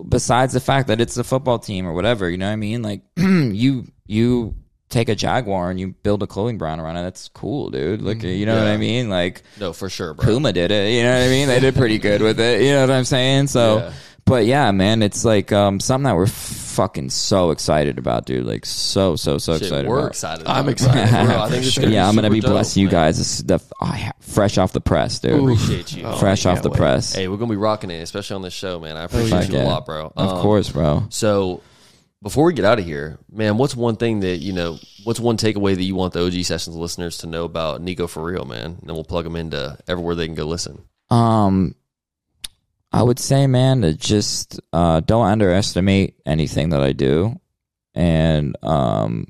besides 0.09 0.53
the 0.53 0.61
fact 0.61 0.89
that 0.89 1.01
it's 1.01 1.17
a 1.17 1.25
football 1.25 1.59
team 1.59 1.87
or 1.87 1.93
whatever, 1.93 2.29
you 2.29 2.39
know 2.39 2.47
what 2.47 2.53
I 2.53 2.57
mean? 2.57 2.83
Like 2.83 3.03
you 3.17 3.87
you 4.07 4.55
take 4.89 5.09
a 5.09 5.15
Jaguar 5.15 5.71
and 5.71 5.81
you 5.81 5.89
build 5.89 6.23
a 6.23 6.27
clothing 6.27 6.59
brand 6.59 6.81
around 6.81 6.97
it. 6.97 7.03
That's 7.03 7.29
cool, 7.29 7.71
dude. 7.71 8.03
Like 8.03 8.19
mm-hmm. 8.19 8.29
you 8.29 8.47
know 8.47 8.57
what 8.57 8.69
I 8.69 8.77
mean? 8.77 9.09
Like 9.09 9.43
no 9.59 9.73
for 9.73 9.89
sure, 9.89 10.15
bro. 10.15 10.25
Puma 10.25 10.53
did 10.53 10.71
it. 10.71 10.93
You 10.93 11.03
know 11.03 11.13
what 11.13 11.27
I 11.27 11.29
mean? 11.29 11.49
They 11.49 11.61
did 11.61 11.75
pretty 11.75 11.99
good 11.99 12.23
with 12.23 12.39
it. 12.39 12.63
You 12.63 12.73
know 12.73 12.83
what 12.83 12.91
I'm 12.91 13.05
saying? 13.05 13.49
So, 13.49 13.79
Yeah. 13.79 13.93
But 14.25 14.47
yeah, 14.47 14.71
man, 14.71 15.03
it's 15.03 15.25
like 15.25 15.53
um, 15.53 15.81
something 15.81 16.05
that 16.05 16.15
we're 16.17 16.27
fucking 16.27 17.11
so 17.11 17.51
excited 17.51 17.99
about, 17.99 18.25
dude. 18.25 18.47
Like 18.47 18.65
so 18.65 19.17
so 19.17 19.37
so 19.39 19.55
Shit, 19.55 19.63
excited. 19.63 19.89
we're 19.89 19.99
about. 19.99 20.11
excited. 20.11 20.47
I'm 20.47 20.69
excited, 20.69 21.11
bro. 21.11 21.25
bro, 21.27 21.39
I 21.43 21.49
think 21.49 21.63
for 21.63 21.67
it's 21.67 21.71
sure. 21.73 21.89
yeah, 21.89 22.09
I'm 22.09 22.15
gonna 22.15 22.31
be 22.31 22.41
dope, 22.41 22.53
blessing 22.53 22.83
you 22.83 22.89
guys. 22.89 23.19
This 23.19 23.41
is 23.41 23.45
the 23.45 23.61
oh, 23.81 24.11
fresh 24.21 24.59
off 24.59 24.73
the 24.73 24.81
press, 24.81 25.19
dude. 25.19 25.39
Appreciate 25.41 25.93
you. 25.97 26.11
fresh 26.17 26.47
off 26.47 26.63
the 26.63 26.71
wait. 26.71 26.79
press. 26.79 27.13
Hey, 27.13 27.29
we're 27.29 27.37
gonna 27.37 27.51
be 27.51 27.57
rocking 27.57 27.91
it, 27.91 28.01
especially 28.03 28.37
on 28.37 28.43
this 28.43 28.55
show, 28.55 28.79
man. 28.81 28.97
I 28.97 29.05
appreciate 29.05 29.41
Fuck 29.45 29.51
you 29.51 29.59
a 29.59 29.65
lot, 29.65 29.87
bro. 29.87 30.13
Of 30.17 30.29
Um, 30.31 30.41
course, 30.41 30.71
bro. 30.71 31.05
So 31.11 31.61
before 32.23 32.45
we 32.47 32.53
get 32.53 32.65
out 32.65 32.79
of 32.79 32.85
here, 32.85 33.19
man, 33.31 33.59
what's 33.59 33.75
one 33.75 33.97
thing 33.97 34.21
that 34.21 34.37
you 34.39 34.53
know? 34.53 34.79
What's 35.05 35.19
one 35.19 35.37
takeaway 35.37 35.75
that 35.75 35.83
you 35.83 35.97
want 35.97 36.13
the 36.13 36.25
OG 36.25 36.45
Sessions 36.45 36.77
listeners 36.77 37.19
to 37.19 37.27
know 37.27 37.45
about 37.45 37.83
Niko4Reel, 37.85 38.47
man? 38.47 38.65
And 38.67 38.81
then 38.85 38.95
we'll 38.95 39.03
plug 39.05 39.25
them 39.25 39.35
into 39.35 39.77
everywhere 39.89 40.15
they 40.15 40.27
can 40.27 40.37
go 40.37 40.45
listen. 40.47 40.85
Um, 41.11 41.75
I 42.93 43.03
would 43.03 43.19
say, 43.19 43.47
man, 43.47 43.83
to 43.83 43.95
just 43.95 44.61
uh, 44.73 45.01
don't 45.01 45.27
underestimate 45.27 46.17
anything 46.27 46.71
that 46.71 46.83
I 46.83 46.93
do, 46.93 47.41
and 47.95 48.57
um, 48.63 49.29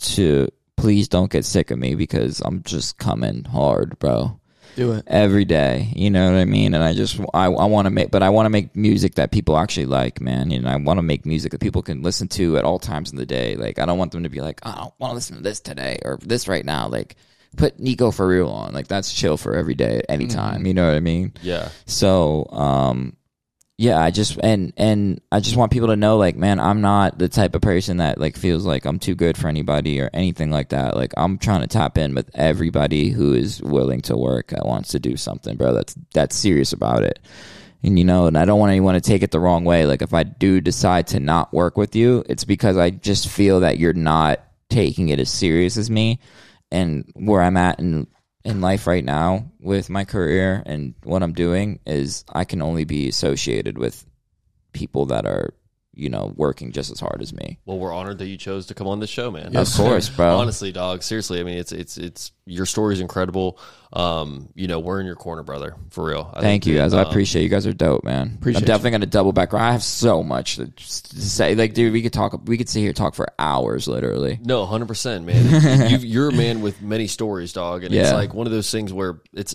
to 0.00 0.48
please 0.76 1.08
don't 1.08 1.30
get 1.30 1.44
sick 1.44 1.70
of 1.70 1.78
me 1.78 1.94
because 1.94 2.40
I'm 2.40 2.62
just 2.62 2.98
coming 2.98 3.44
hard, 3.44 3.98
bro. 3.98 4.40
Do 4.76 4.92
it. 4.92 5.04
every 5.08 5.44
day. 5.44 5.92
You 5.96 6.10
know 6.10 6.32
what 6.32 6.38
I 6.38 6.44
mean? 6.44 6.74
And 6.74 6.82
I 6.82 6.94
just 6.94 7.20
I, 7.34 7.46
I 7.46 7.64
want 7.66 7.86
to 7.86 7.90
make, 7.90 8.10
but 8.10 8.22
I 8.22 8.30
want 8.30 8.46
to 8.46 8.50
make 8.50 8.74
music 8.76 9.16
that 9.16 9.32
people 9.32 9.58
actually 9.58 9.86
like, 9.86 10.20
man. 10.20 10.52
And 10.52 10.68
I 10.68 10.76
want 10.76 10.98
to 10.98 11.02
make 11.02 11.26
music 11.26 11.52
that 11.52 11.60
people 11.60 11.82
can 11.82 12.02
listen 12.02 12.28
to 12.28 12.56
at 12.56 12.64
all 12.64 12.78
times 12.78 13.10
in 13.10 13.16
the 13.16 13.26
day. 13.26 13.56
Like 13.56 13.78
I 13.78 13.84
don't 13.84 13.98
want 13.98 14.12
them 14.12 14.22
to 14.22 14.28
be 14.28 14.40
like, 14.40 14.60
oh, 14.64 14.70
I 14.70 14.76
don't 14.76 14.94
want 14.98 15.10
to 15.10 15.14
listen 15.16 15.36
to 15.36 15.42
this 15.42 15.60
today 15.60 15.98
or 16.04 16.18
this 16.22 16.48
right 16.48 16.64
now. 16.64 16.88
Like 16.88 17.16
put 17.56 17.78
Niko4Reel 17.78 18.50
on. 18.50 18.72
Like 18.72 18.88
that's 18.88 19.12
chill 19.12 19.36
for 19.36 19.54
every 19.54 19.74
day, 19.74 19.98
at 19.98 20.06
any 20.08 20.26
time. 20.26 20.66
You 20.66 20.74
know 20.74 20.86
what 20.86 20.96
I 20.96 21.00
mean? 21.00 21.32
Yeah, 21.42 21.70
So, 21.86 22.46
um, 22.50 23.16
yeah, 23.76 23.98
I 23.98 24.10
just 24.10 24.38
and 24.42 24.74
and 24.76 25.22
I 25.32 25.40
just 25.40 25.56
want 25.56 25.72
people 25.72 25.88
to 25.88 25.96
know, 25.96 26.18
like, 26.18 26.36
man, 26.36 26.60
I'm 26.60 26.82
not 26.82 27.18
the 27.18 27.30
type 27.30 27.54
of 27.54 27.62
person 27.62 27.96
that 27.96 28.18
like 28.18 28.36
feels 28.36 28.66
like 28.66 28.84
I'm 28.84 28.98
too 28.98 29.14
good 29.14 29.38
for 29.38 29.48
anybody 29.48 30.02
or 30.02 30.10
anything 30.12 30.50
like 30.50 30.68
that. 30.68 30.96
Like, 30.96 31.14
I'm 31.16 31.38
trying 31.38 31.62
to 31.62 31.66
tap 31.66 31.96
in 31.96 32.14
with 32.14 32.30
everybody 32.34 33.08
who 33.08 33.32
is 33.32 33.62
willing 33.62 34.02
to 34.02 34.18
work, 34.18 34.48
that 34.48 34.66
wants 34.66 34.90
to 34.90 34.98
do 34.98 35.16
something, 35.16 35.56
bro. 35.56 35.72
That's 35.72 35.96
that's 36.12 36.36
serious 36.36 36.74
about 36.74 37.04
it. 37.04 37.20
And 37.82 37.98
you 37.98 38.04
know, 38.04 38.26
and 38.26 38.36
I 38.36 38.44
don't 38.44 38.60
want 38.60 38.68
anyone 38.70 38.92
to 38.92 39.00
take 39.00 39.22
it 39.22 39.30
the 39.30 39.40
wrong 39.40 39.64
way. 39.64 39.86
Like, 39.86 40.02
if 40.02 40.12
I 40.12 40.24
do 40.24 40.60
decide 40.60 41.06
to 41.08 41.18
not 41.18 41.54
work 41.54 41.78
with 41.78 41.96
you, 41.96 42.22
it's 42.28 42.44
because 42.44 42.76
I 42.76 42.90
just 42.90 43.28
feel 43.28 43.60
that 43.60 43.78
you're 43.78 43.94
not 43.94 44.40
taking 44.68 45.08
it 45.08 45.18
as 45.18 45.30
serious 45.30 45.78
as 45.78 45.90
me, 45.90 46.20
and 46.70 47.10
where 47.14 47.42
I'm 47.42 47.56
at 47.56 47.78
in 47.78 48.06
in 48.44 48.60
life 48.60 48.86
right 48.86 49.04
now 49.04 49.50
with 49.60 49.90
my 49.90 50.04
career 50.04 50.62
and 50.64 50.94
what 51.02 51.22
I'm 51.22 51.34
doing 51.34 51.78
is 51.86 52.24
I 52.32 52.44
can 52.44 52.62
only 52.62 52.84
be 52.84 53.08
associated 53.08 53.76
with 53.76 54.06
people 54.72 55.06
that 55.06 55.26
are, 55.26 55.52
you 56.00 56.08
know, 56.08 56.32
working 56.36 56.72
just 56.72 56.90
as 56.90 56.98
hard 56.98 57.20
as 57.20 57.32
me. 57.32 57.58
well, 57.66 57.78
we're 57.78 57.92
honored 57.92 58.18
that 58.18 58.26
you 58.26 58.36
chose 58.36 58.66
to 58.66 58.74
come 58.74 58.86
on 58.86 59.00
this 59.00 59.10
show, 59.10 59.30
man. 59.30 59.54
of 59.54 59.72
course, 59.74 60.08
bro. 60.08 60.38
Honestly, 60.38 60.72
dog. 60.72 61.02
Seriously, 61.02 61.40
I 61.40 61.42
mean, 61.42 61.58
it's 61.58 61.72
it's 61.72 61.98
it's 61.98 62.32
your 62.46 62.66
story's 62.66 63.00
incredible. 63.00 63.58
Um, 63.92 64.48
you 64.54 64.66
know, 64.66 64.78
we're 64.78 65.00
in 65.00 65.06
your 65.06 65.16
corner, 65.16 65.42
brother, 65.42 65.74
for 65.90 66.04
real. 66.04 66.30
I 66.32 66.40
Thank 66.40 66.66
you 66.66 66.76
guys. 66.76 66.94
I 66.94 67.02
um, 67.02 67.08
appreciate 67.08 67.42
you 67.42 67.48
guys 67.48 67.66
are 67.66 67.72
dope, 67.72 68.04
man. 68.04 68.36
Appreciate 68.38 68.62
I'm 68.62 68.66
definitely 68.66 68.90
going 68.90 69.00
to 69.02 69.06
double 69.08 69.32
back. 69.32 69.52
I 69.52 69.72
have 69.72 69.82
so 69.82 70.22
much 70.22 70.56
to, 70.56 70.66
to 70.66 70.82
say. 71.20 71.54
Like, 71.54 71.74
dude, 71.74 71.92
we 71.92 72.02
could 72.02 72.12
talk. 72.12 72.40
We 72.46 72.56
could 72.56 72.68
sit 72.68 72.80
here 72.80 72.88
and 72.88 72.96
talk 72.96 73.14
for 73.14 73.28
hours, 73.38 73.86
literally. 73.86 74.38
No, 74.42 74.64
hundred 74.64 74.88
percent, 74.88 75.26
man. 75.26 75.90
you, 75.90 75.98
you're 75.98 76.30
a 76.30 76.34
man 76.34 76.62
with 76.62 76.80
many 76.80 77.06
stories, 77.06 77.52
dog, 77.52 77.84
and 77.84 77.94
it's 77.94 78.12
like 78.14 78.32
one 78.32 78.46
of 78.46 78.52
those 78.52 78.70
things 78.70 78.92
where 78.92 79.20
it's 79.32 79.54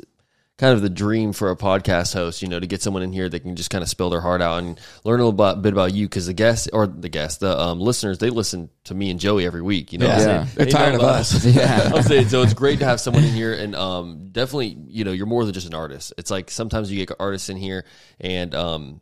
kind 0.57 0.73
of 0.73 0.81
the 0.81 0.89
dream 0.89 1.33
for 1.33 1.51
a 1.51 1.55
podcast 1.57 2.13
host, 2.13 2.41
you 2.41 2.47
know, 2.47 2.59
to 2.59 2.65
get 2.65 2.81
someone 2.81 3.03
in 3.03 3.11
here 3.11 3.27
that 3.27 3.41
can 3.41 3.57
just 3.57 3.69
kind 3.69 3.81
of 3.81 3.89
spill 3.89 4.09
their 4.09 4.21
heart 4.21 4.41
out 4.41 4.59
and 4.59 4.79
learn 5.03 5.19
a 5.19 5.25
little 5.27 5.53
bit, 5.53 5.61
bit 5.61 5.73
about 5.73 5.93
you, 5.93 6.07
because 6.07 6.27
the 6.27 6.33
guests 6.33 6.69
or 6.71 6.87
the 6.87 7.09
guests, 7.09 7.39
the 7.39 7.59
um, 7.59 7.79
listeners, 7.81 8.19
they 8.19 8.29
listen 8.29 8.69
to 8.85 8.95
me 8.95 9.09
and 9.09 9.19
Joey 9.19 9.45
every 9.45 9.61
week. 9.61 9.91
You 9.91 9.99
know, 9.99 10.07
what 10.07 10.15
I'm 10.15 10.19
Yeah. 10.21 10.25
saying? 10.45 10.55
They're 10.55 10.65
They 10.65 10.71
tired 10.71 10.95
of 10.95 11.01
about 11.01 11.15
us. 11.15 11.45
Yeah. 11.45 11.91
I'm 11.95 12.03
saying 12.03 12.29
so. 12.29 12.41
It's 12.41 12.53
great 12.53 12.79
to 12.79 12.85
have 12.85 13.01
someone 13.01 13.25
in 13.25 13.33
here, 13.33 13.53
and 13.53 13.75
um, 13.75 14.29
definitely, 14.31 14.77
you 14.87 15.03
know, 15.03 15.11
you're 15.11 15.25
more 15.25 15.43
than 15.43 15.53
just 15.53 15.67
an 15.67 15.73
artist. 15.73 16.13
It's 16.17 16.31
like 16.31 16.49
sometimes 16.49 16.89
you 16.89 17.05
get 17.05 17.15
artists 17.19 17.49
in 17.49 17.57
here, 17.57 17.83
and 18.21 18.55
um, 18.55 19.01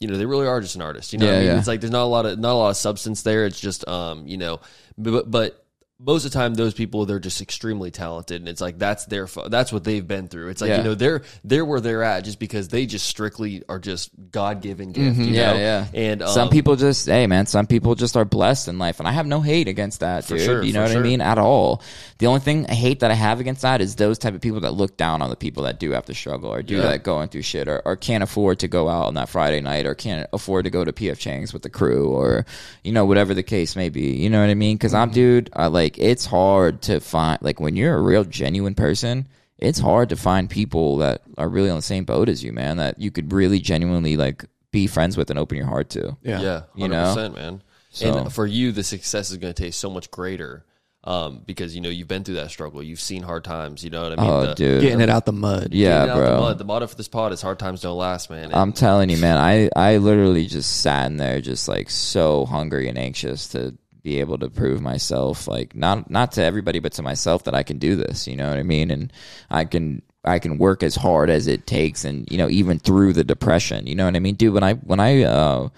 you 0.00 0.08
know, 0.08 0.18
they 0.18 0.26
really 0.26 0.46
are 0.46 0.60
just 0.60 0.74
an 0.74 0.82
artist. 0.82 1.14
You 1.14 1.18
know, 1.18 1.26
what 1.26 1.34
I 1.34 1.38
mean, 1.38 1.46
yeah. 1.46 1.58
it's 1.58 1.66
like 1.68 1.80
there's 1.80 1.92
not 1.92 2.02
a 2.02 2.06
lot 2.12 2.26
of 2.26 2.38
not 2.38 2.52
a 2.52 2.58
lot 2.58 2.68
of 2.70 2.76
substance 2.76 3.22
there. 3.22 3.46
It's 3.46 3.58
just 3.58 3.88
um, 3.88 4.26
you 4.26 4.36
know, 4.36 4.60
but 4.98 5.30
but 5.30 5.63
most 6.00 6.24
of 6.26 6.32
the 6.32 6.36
time 6.38 6.54
those 6.54 6.74
people 6.74 7.06
they're 7.06 7.20
just 7.20 7.40
extremely 7.40 7.90
talented 7.92 8.40
and 8.40 8.48
it's 8.48 8.60
like 8.60 8.78
that's 8.78 9.04
their 9.06 9.28
that's 9.48 9.72
what 9.72 9.84
they've 9.84 10.08
been 10.08 10.26
through 10.26 10.48
it's 10.48 10.60
like 10.60 10.68
Yeah. 10.68 10.78
you 10.78 10.82
know 10.82 10.94
they're 10.96 11.22
they're 11.44 11.64
where 11.64 11.80
they're 11.80 12.02
at 12.02 12.24
just 12.24 12.40
because 12.40 12.66
they 12.66 12.84
just 12.84 13.06
strictly 13.06 13.62
are 13.68 13.78
just 13.78 14.10
god-given 14.32 14.90
gift 14.90 15.18
Mm-hmm. 15.18 15.32
Yeah, 15.34 15.52
know? 15.52 15.58
yeah. 15.58 15.86
and 15.94 16.22
um, 16.22 16.28
some 16.30 16.48
people 16.50 16.74
just, 16.74 17.06
hey 17.06 17.26
man, 17.28 17.46
some 17.46 17.66
people 17.68 17.94
just 17.94 18.16
are 18.16 18.24
blessed 18.24 18.66
in 18.68 18.78
life, 18.78 18.98
and 18.98 19.08
I 19.08 19.12
have 19.12 19.26
no 19.26 19.40
hate 19.40 19.68
against 19.68 20.00
that, 20.00 20.26
dude. 20.26 20.40
sure, 20.40 20.62
you 20.62 20.72
know 20.72 20.82
what 20.82 20.90
sure. 20.90 21.00
I 21.00 21.02
mean? 21.02 21.20
At 21.20 21.38
all. 21.38 21.80
The 22.18 22.26
only 22.26 22.40
thing 22.40 22.66
I 22.68 22.74
hate 22.74 23.00
that 23.00 23.10
I 23.10 23.14
have 23.14 23.38
against 23.40 23.62
that 23.62 23.80
is 23.80 23.94
those 23.96 24.18
type 24.18 24.34
of 24.34 24.40
people 24.40 24.60
that 24.60 24.72
look 24.72 24.96
down 24.96 25.22
on 25.22 25.30
the 25.30 25.36
people 25.36 25.62
that 25.64 25.78
do 25.78 25.90
have 25.92 26.06
to 26.06 26.14
struggle 26.14 26.52
or 26.52 26.62
do 26.62 26.76
Yeah. 26.76 26.82
that 26.82 27.04
going 27.04 27.28
through 27.28 27.42
shit 27.42 27.68
or, 27.68 27.80
or 27.84 27.96
can't 27.96 28.22
afford 28.24 28.58
to 28.60 28.68
go 28.68 28.88
out 28.88 29.06
on 29.06 29.14
that 29.14 29.28
Friday 29.28 29.60
night 29.60 29.86
or 29.86 29.94
can't 29.94 30.26
afford 30.32 30.64
to 30.64 30.70
go 30.70 30.84
to 30.84 30.92
PF 30.92 31.18
Chang's 31.18 31.52
with 31.52 31.62
the 31.62 31.70
crew 31.70 32.08
or 32.08 32.46
you 32.82 32.92
know 32.92 33.04
whatever 33.04 33.34
the 33.34 33.42
case 33.42 33.76
may 33.76 33.90
be. 33.90 34.16
You 34.16 34.30
know 34.30 34.40
what 34.40 34.50
I 34.50 34.54
mean? 34.54 34.76
Because 34.76 34.92
Mm-hmm. 34.92 35.02
I'm 35.02 35.10
dude, 35.10 35.50
I 35.54 35.66
like 35.66 35.83
it's 35.98 36.26
hard 36.26 36.82
to 36.82 37.00
find 37.00 37.38
like 37.42 37.60
when 37.60 37.76
you're 37.76 37.94
a 37.94 38.00
real 38.02 38.24
genuine 38.24 38.74
person. 38.74 39.28
It's 39.58 39.78
hard 39.78 40.08
to 40.08 40.16
find 40.16 40.50
people 40.50 40.96
that 40.98 41.22
are 41.38 41.48
really 41.48 41.70
on 41.70 41.76
the 41.76 41.82
same 41.82 42.04
boat 42.04 42.28
as 42.28 42.42
you, 42.42 42.52
man. 42.52 42.76
That 42.78 42.98
you 43.00 43.10
could 43.10 43.32
really 43.32 43.60
genuinely 43.60 44.16
like 44.16 44.44
be 44.72 44.86
friends 44.88 45.16
with 45.16 45.30
and 45.30 45.38
open 45.38 45.56
your 45.56 45.66
heart 45.68 45.90
to. 45.90 46.16
Yeah. 46.22 46.40
yeah 46.40 46.62
100% 46.76 46.78
You 46.82 46.88
know? 46.88 47.28
man 47.30 47.62
So- 47.90 48.16
and 48.18 48.32
for 48.32 48.46
you 48.46 48.72
the 48.72 48.82
success 48.82 49.30
is 49.30 49.36
going 49.36 49.54
to 49.54 49.62
taste 49.62 49.78
so 49.78 49.88
much 49.88 50.10
greater 50.10 50.64
um, 51.04 51.42
because 51.46 51.74
you 51.74 51.80
know 51.82 51.90
you've 51.90 52.08
been 52.08 52.24
through 52.24 52.36
that 52.36 52.50
struggle 52.50 52.82
you've 52.82 53.00
seen 53.00 53.22
hard 53.22 53.44
times 53.44 53.84
you 53.84 53.90
know 53.90 54.02
what 54.08 54.18
i 54.18 54.22
mean 54.22 54.30
Oh, 54.30 54.46
The- 54.46 54.54
dude. 54.54 54.80
Getting 54.82 55.00
it 55.02 55.10
out 55.10 55.26
the 55.26 55.32
mud. 55.32 55.68
Yeah, 55.72 56.06
getting 56.06 56.10
out 56.10 56.14
the 56.16 56.20
bro. 56.32 56.40
mud. 56.40 56.58
The 56.58 56.64
motto 56.64 56.86
for 56.88 56.96
this 56.96 57.08
pod 57.08 57.32
is 57.32 57.40
hard 57.40 57.58
times 57.60 57.82
don't 57.82 57.96
last, 57.96 58.30
man. 58.30 58.44
And 58.46 58.54
I'm 58.54 58.72
telling 58.72 59.10
you, 59.10 59.18
man. 59.18 59.36
I 59.36 59.68
I 59.76 59.98
literally 59.98 60.46
just 60.46 60.80
sat 60.80 61.06
in 61.06 61.18
there, 61.18 61.40
just 61.40 61.68
like 61.68 61.88
so 61.90 62.46
hungry 62.46 62.88
and 62.88 62.98
anxious 62.98 63.48
to 63.48 63.76
be 64.04 64.20
able 64.20 64.38
to 64.38 64.50
prove 64.50 64.80
myself, 64.80 65.48
like 65.48 65.74
not 65.74 66.10
not 66.10 66.32
to 66.32 66.44
everybody, 66.44 66.78
but 66.78 66.92
to 66.92 67.02
myself 67.02 67.44
that 67.44 67.54
I 67.54 67.64
can 67.64 67.78
do 67.78 67.96
this. 67.96 68.28
You 68.28 68.36
know 68.36 68.50
what 68.50 68.58
I 68.58 68.62
mean? 68.62 68.90
And 68.90 69.12
I 69.50 69.64
can 69.64 70.02
I 70.22 70.38
can 70.38 70.58
work 70.58 70.82
as 70.82 70.94
hard 70.94 71.30
as 71.30 71.48
it 71.48 71.66
takes, 71.66 72.04
and 72.04 72.30
you 72.30 72.38
know 72.38 72.48
even 72.48 72.78
through 72.78 73.14
the 73.14 73.24
depression. 73.24 73.86
You 73.86 73.96
know 73.96 74.04
what 74.04 74.14
I 74.14 74.20
mean, 74.20 74.36
dude? 74.36 74.54
When 74.54 74.62
I 74.62 74.74
when 74.74 75.00
I 75.00 75.22
uh, 75.22 75.68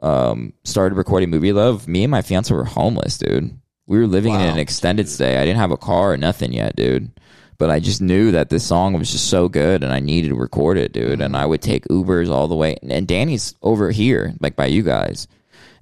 um 0.00 0.52
started 0.64 0.96
recording 0.96 1.30
movie 1.30 1.52
luv, 1.52 1.88
me 1.88 2.04
and 2.04 2.10
my 2.10 2.20
fiance 2.20 2.52
were 2.52 2.64
homeless, 2.64 3.16
dude. 3.16 3.56
We 3.86 3.98
were 3.98 4.06
living 4.06 4.34
in 4.34 4.40
an 4.40 4.58
extended 4.58 5.08
stay. 5.08 5.38
I 5.38 5.44
didn't 5.44 5.58
have 5.58 5.72
a 5.72 5.76
car 5.76 6.12
or 6.12 6.16
nothing 6.16 6.52
yet, 6.52 6.76
dude. 6.76 7.10
But 7.58 7.70
I 7.70 7.80
just 7.80 8.00
knew 8.00 8.30
that 8.30 8.48
this 8.48 8.64
song 8.64 8.94
was 8.94 9.10
just 9.10 9.28
so 9.28 9.48
good 9.48 9.82
and 9.82 9.92
I 9.92 9.98
needed 9.98 10.28
to 10.28 10.36
record 10.36 10.78
it, 10.78 10.92
dude. 10.92 11.20
And 11.20 11.36
I 11.36 11.44
would 11.44 11.60
take 11.60 11.88
Ubers 11.88 12.30
all 12.30 12.46
the 12.46 12.54
way. 12.54 12.76
And 12.82 13.06
Danny's 13.06 13.54
over 13.62 13.90
here, 13.90 14.32
like 14.40 14.54
by 14.54 14.66
you 14.66 14.82
guys. 14.82 15.26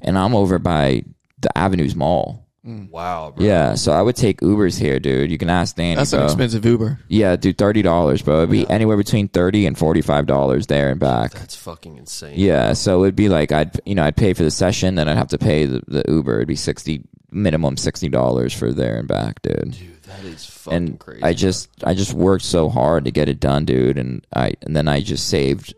And 0.00 0.16
I'm 0.16 0.34
over 0.34 0.58
by 0.58 1.04
the 1.40 1.56
Avenues 1.56 1.94
Mall. 1.94 2.44
Mm. 2.66 2.90
wow, 2.90 3.32
bro. 3.34 3.46
Yeah. 3.46 3.74
So 3.76 3.92
I 3.92 4.02
would 4.02 4.16
take 4.16 4.40
Ubers 4.40 4.78
here, 4.78 4.98
dude. 4.98 5.30
You 5.30 5.38
can 5.38 5.48
ask 5.48 5.76
Danny. 5.76 5.94
That's 5.94 6.12
an 6.12 6.18
bro. 6.18 6.26
expensive 6.26 6.66
Uber. 6.66 7.00
Yeah, 7.08 7.36
dude, 7.36 7.56
thirty 7.56 7.80
dollars, 7.82 8.20
bro. 8.20 8.38
It'd 8.38 8.50
be 8.50 8.68
anywhere 8.68 8.96
between 8.96 9.28
thirty 9.28 9.64
and 9.64 9.78
forty 9.78 10.02
five 10.02 10.26
dollars 10.26 10.66
there 10.66 10.90
and 10.90 11.00
back. 11.00 11.30
That's 11.32 11.56
fucking 11.56 11.96
insane. 11.96 12.34
Yeah, 12.36 12.72
so 12.74 13.04
it'd 13.04 13.16
be 13.16 13.28
like 13.28 13.52
I'd 13.52 13.80
you 13.86 13.94
know 13.94 14.02
I'd 14.04 14.16
pay 14.16 14.34
for 14.34 14.42
the 14.42 14.50
session, 14.50 14.96
then 14.96 15.08
I'd 15.08 15.16
have 15.16 15.28
to 15.28 15.38
pay 15.38 15.64
the, 15.66 15.82
the 15.86 16.04
Uber. 16.08 16.36
It'd 16.36 16.48
be 16.48 16.56
sixty 16.56 17.04
minimum 17.30 17.76
sixty 17.76 18.08
dollars 18.08 18.52
for 18.52 18.72
there 18.72 18.98
and 18.98 19.08
back, 19.08 19.40
dude. 19.40 19.70
Dude, 19.70 20.02
that 20.02 20.24
is 20.24 20.44
fucking 20.44 20.76
And 20.76 20.98
crazy. 20.98 21.22
I 21.22 21.32
just 21.34 21.70
I 21.84 21.94
just 21.94 22.12
worked 22.12 22.44
so 22.44 22.68
hard 22.68 23.04
to 23.06 23.10
get 23.10 23.28
it 23.30 23.40
done, 23.40 23.64
dude. 23.64 23.96
And 23.98 24.26
I 24.34 24.54
and 24.62 24.74
then 24.76 24.88
I 24.88 25.00
just 25.00 25.28
saved 25.28 25.74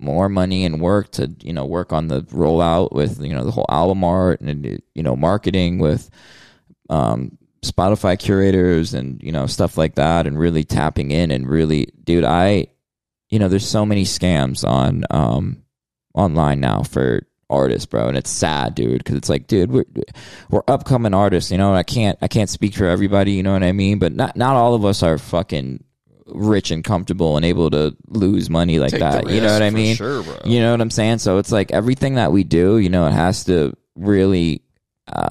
more 0.00 0.28
money 0.28 0.64
and 0.64 0.80
work 0.80 1.10
to 1.12 1.34
you 1.42 1.52
know 1.52 1.64
work 1.64 1.92
on 1.92 2.08
the 2.08 2.22
rollout 2.22 2.92
with 2.92 3.20
you 3.22 3.34
know 3.34 3.44
the 3.44 3.50
whole 3.50 3.66
album 3.68 4.04
art 4.04 4.40
and 4.40 4.82
you 4.94 5.02
know 5.02 5.16
marketing 5.16 5.78
with 5.78 6.10
um, 6.88 7.38
Spotify 7.62 8.18
curators 8.18 8.94
and 8.94 9.22
you 9.22 9.32
know 9.32 9.46
stuff 9.46 9.76
like 9.76 9.94
that, 9.96 10.26
and 10.26 10.38
really 10.38 10.64
tapping 10.64 11.10
in 11.10 11.30
and 11.30 11.48
really, 11.48 11.92
dude, 12.04 12.24
I, 12.24 12.68
you 13.28 13.38
know, 13.38 13.48
there's 13.48 13.68
so 13.68 13.84
many 13.84 14.04
scams 14.04 14.68
on 14.68 15.04
um 15.10 15.62
online 16.14 16.60
now 16.60 16.82
for 16.82 17.26
artists, 17.50 17.86
bro, 17.86 18.08
and 18.08 18.16
it's 18.16 18.30
sad, 18.30 18.74
dude, 18.74 18.98
because 18.98 19.16
it's 19.16 19.28
like, 19.28 19.46
dude, 19.46 19.70
we're 19.70 19.84
we're 20.48 20.62
upcoming 20.68 21.14
artists, 21.14 21.50
you 21.50 21.58
know. 21.58 21.68
And 21.70 21.78
I 21.78 21.82
can't 21.82 22.18
I 22.22 22.28
can't 22.28 22.50
speak 22.50 22.74
for 22.74 22.86
everybody, 22.86 23.32
you 23.32 23.42
know 23.42 23.52
what 23.52 23.62
I 23.62 23.72
mean, 23.72 23.98
but 23.98 24.14
not 24.14 24.36
not 24.36 24.56
all 24.56 24.74
of 24.74 24.84
us 24.84 25.02
are 25.02 25.18
fucking 25.18 25.84
rich 26.32 26.70
and 26.70 26.84
comfortable 26.84 27.36
and 27.36 27.44
able 27.44 27.70
to 27.70 27.96
lose 28.08 28.50
money 28.50 28.78
like 28.78 28.92
Take 28.92 29.00
that. 29.00 29.28
You 29.28 29.40
know 29.40 29.52
what 29.52 29.62
I 29.62 29.70
mean? 29.70 29.96
sure. 29.96 30.24
You 30.44 30.60
know 30.60 30.72
what 30.72 30.80
I'm 30.80 30.90
saying? 30.90 31.18
So 31.18 31.38
it's 31.38 31.52
like 31.52 31.70
everything 31.72 32.14
that 32.14 32.32
we 32.32 32.44
do, 32.44 32.78
you 32.78 32.88
know, 32.88 33.06
it 33.06 33.12
has 33.12 33.44
to 33.44 33.74
really 33.96 34.62
uh 35.06 35.30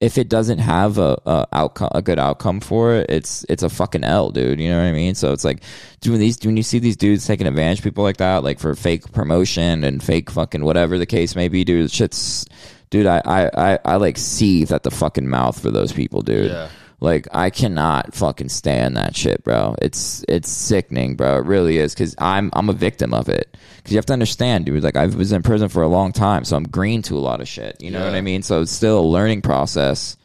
if 0.00 0.18
it 0.18 0.28
doesn't 0.28 0.58
have 0.58 0.98
a, 0.98 1.18
a 1.24 1.46
outcome 1.52 1.88
a 1.94 2.02
good 2.02 2.18
outcome 2.18 2.60
for 2.60 2.94
it, 2.96 3.10
it's 3.10 3.46
it's 3.48 3.62
a 3.62 3.70
fucking 3.70 4.04
L, 4.04 4.30
dude. 4.30 4.60
You 4.60 4.70
know 4.70 4.78
what 4.78 4.86
I 4.88 4.92
mean? 4.92 5.14
So 5.14 5.32
it's 5.32 5.44
like 5.44 5.62
doing 6.00 6.20
these 6.20 6.38
when 6.44 6.56
you 6.56 6.62
see 6.62 6.78
these 6.78 6.96
dudes 6.96 7.26
taking 7.26 7.46
advantage 7.46 7.78
of 7.78 7.84
people 7.84 8.04
like 8.04 8.18
that, 8.18 8.44
like 8.44 8.58
for 8.58 8.74
fake 8.74 9.10
promotion 9.12 9.84
and 9.84 10.02
fake 10.02 10.30
fucking 10.30 10.64
whatever 10.64 10.98
the 10.98 11.06
case 11.06 11.34
may 11.34 11.48
be, 11.48 11.64
dude, 11.64 11.90
shit's 11.90 12.44
dude, 12.90 13.06
I 13.06 13.22
I, 13.24 13.50
I, 13.72 13.78
I 13.84 13.96
like 13.96 14.18
seethe 14.18 14.70
at 14.70 14.82
the 14.82 14.90
fucking 14.90 15.28
mouth 15.28 15.60
for 15.60 15.70
those 15.70 15.92
people, 15.92 16.20
dude. 16.20 16.50
Yeah. 16.50 16.68
Like 17.00 17.28
I 17.32 17.50
cannot 17.50 18.14
fucking 18.14 18.48
stand 18.48 18.96
that 18.96 19.14
shit, 19.14 19.44
bro. 19.44 19.74
It's 19.82 20.24
it's 20.28 20.48
sickening, 20.50 21.14
bro. 21.16 21.38
It 21.38 21.44
really 21.44 21.76
is 21.76 21.94
because 21.94 22.14
I'm 22.18 22.50
I'm 22.54 22.70
a 22.70 22.72
victim 22.72 23.12
of 23.12 23.28
it. 23.28 23.54
Because 23.76 23.92
you 23.92 23.98
have 23.98 24.06
to 24.06 24.14
understand, 24.14 24.64
dude. 24.66 24.82
Like 24.82 24.96
I 24.96 25.06
was 25.06 25.32
in 25.32 25.42
prison 25.42 25.68
for 25.68 25.82
a 25.82 25.88
long 25.88 26.12
time, 26.12 26.44
so 26.44 26.56
I'm 26.56 26.64
green 26.64 27.02
to 27.02 27.16
a 27.16 27.20
lot 27.20 27.40
of 27.40 27.48
shit. 27.48 27.76
You 27.80 27.90
know 27.90 28.04
what 28.04 28.14
I 28.14 28.22
mean? 28.22 28.42
So 28.42 28.62
it's 28.62 28.72
still 28.72 29.00
a 29.00 29.06
learning 29.06 29.42
process 29.42 30.16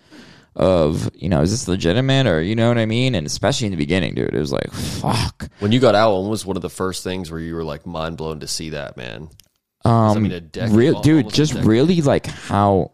of 0.53 1.09
you 1.15 1.29
know 1.29 1.41
is 1.41 1.51
this 1.51 1.67
legitimate 1.69 2.27
or 2.27 2.41
you 2.41 2.55
know 2.55 2.67
what 2.67 2.77
I 2.77 2.85
mean? 2.85 3.15
And 3.15 3.27
especially 3.27 3.67
in 3.67 3.71
the 3.71 3.77
beginning, 3.77 4.15
dude, 4.15 4.33
it 4.33 4.39
was 4.39 4.53
like 4.53 4.71
fuck. 4.71 5.49
when 5.59 5.71
you 5.71 5.79
got 5.79 5.95
out, 5.95 6.21
when 6.21 6.29
was 6.29 6.45
one 6.45 6.55
of 6.55 6.61
the 6.61 6.69
first 6.69 7.03
things 7.03 7.31
where 7.31 7.39
you 7.39 7.55
were 7.55 7.63
like 7.63 7.85
mind 7.85 8.17
blown 8.17 8.39
to 8.39 8.47
see 8.47 8.69
that, 8.69 8.95
man? 8.95 9.29
Um, 9.83 10.23
mean, 10.23 10.31
a 10.31 10.39
decade- 10.39 10.75
real, 10.75 11.01
dude, 11.01 11.29
just 11.29 11.53
really 11.53 12.01
like 12.01 12.27
how, 12.27 12.91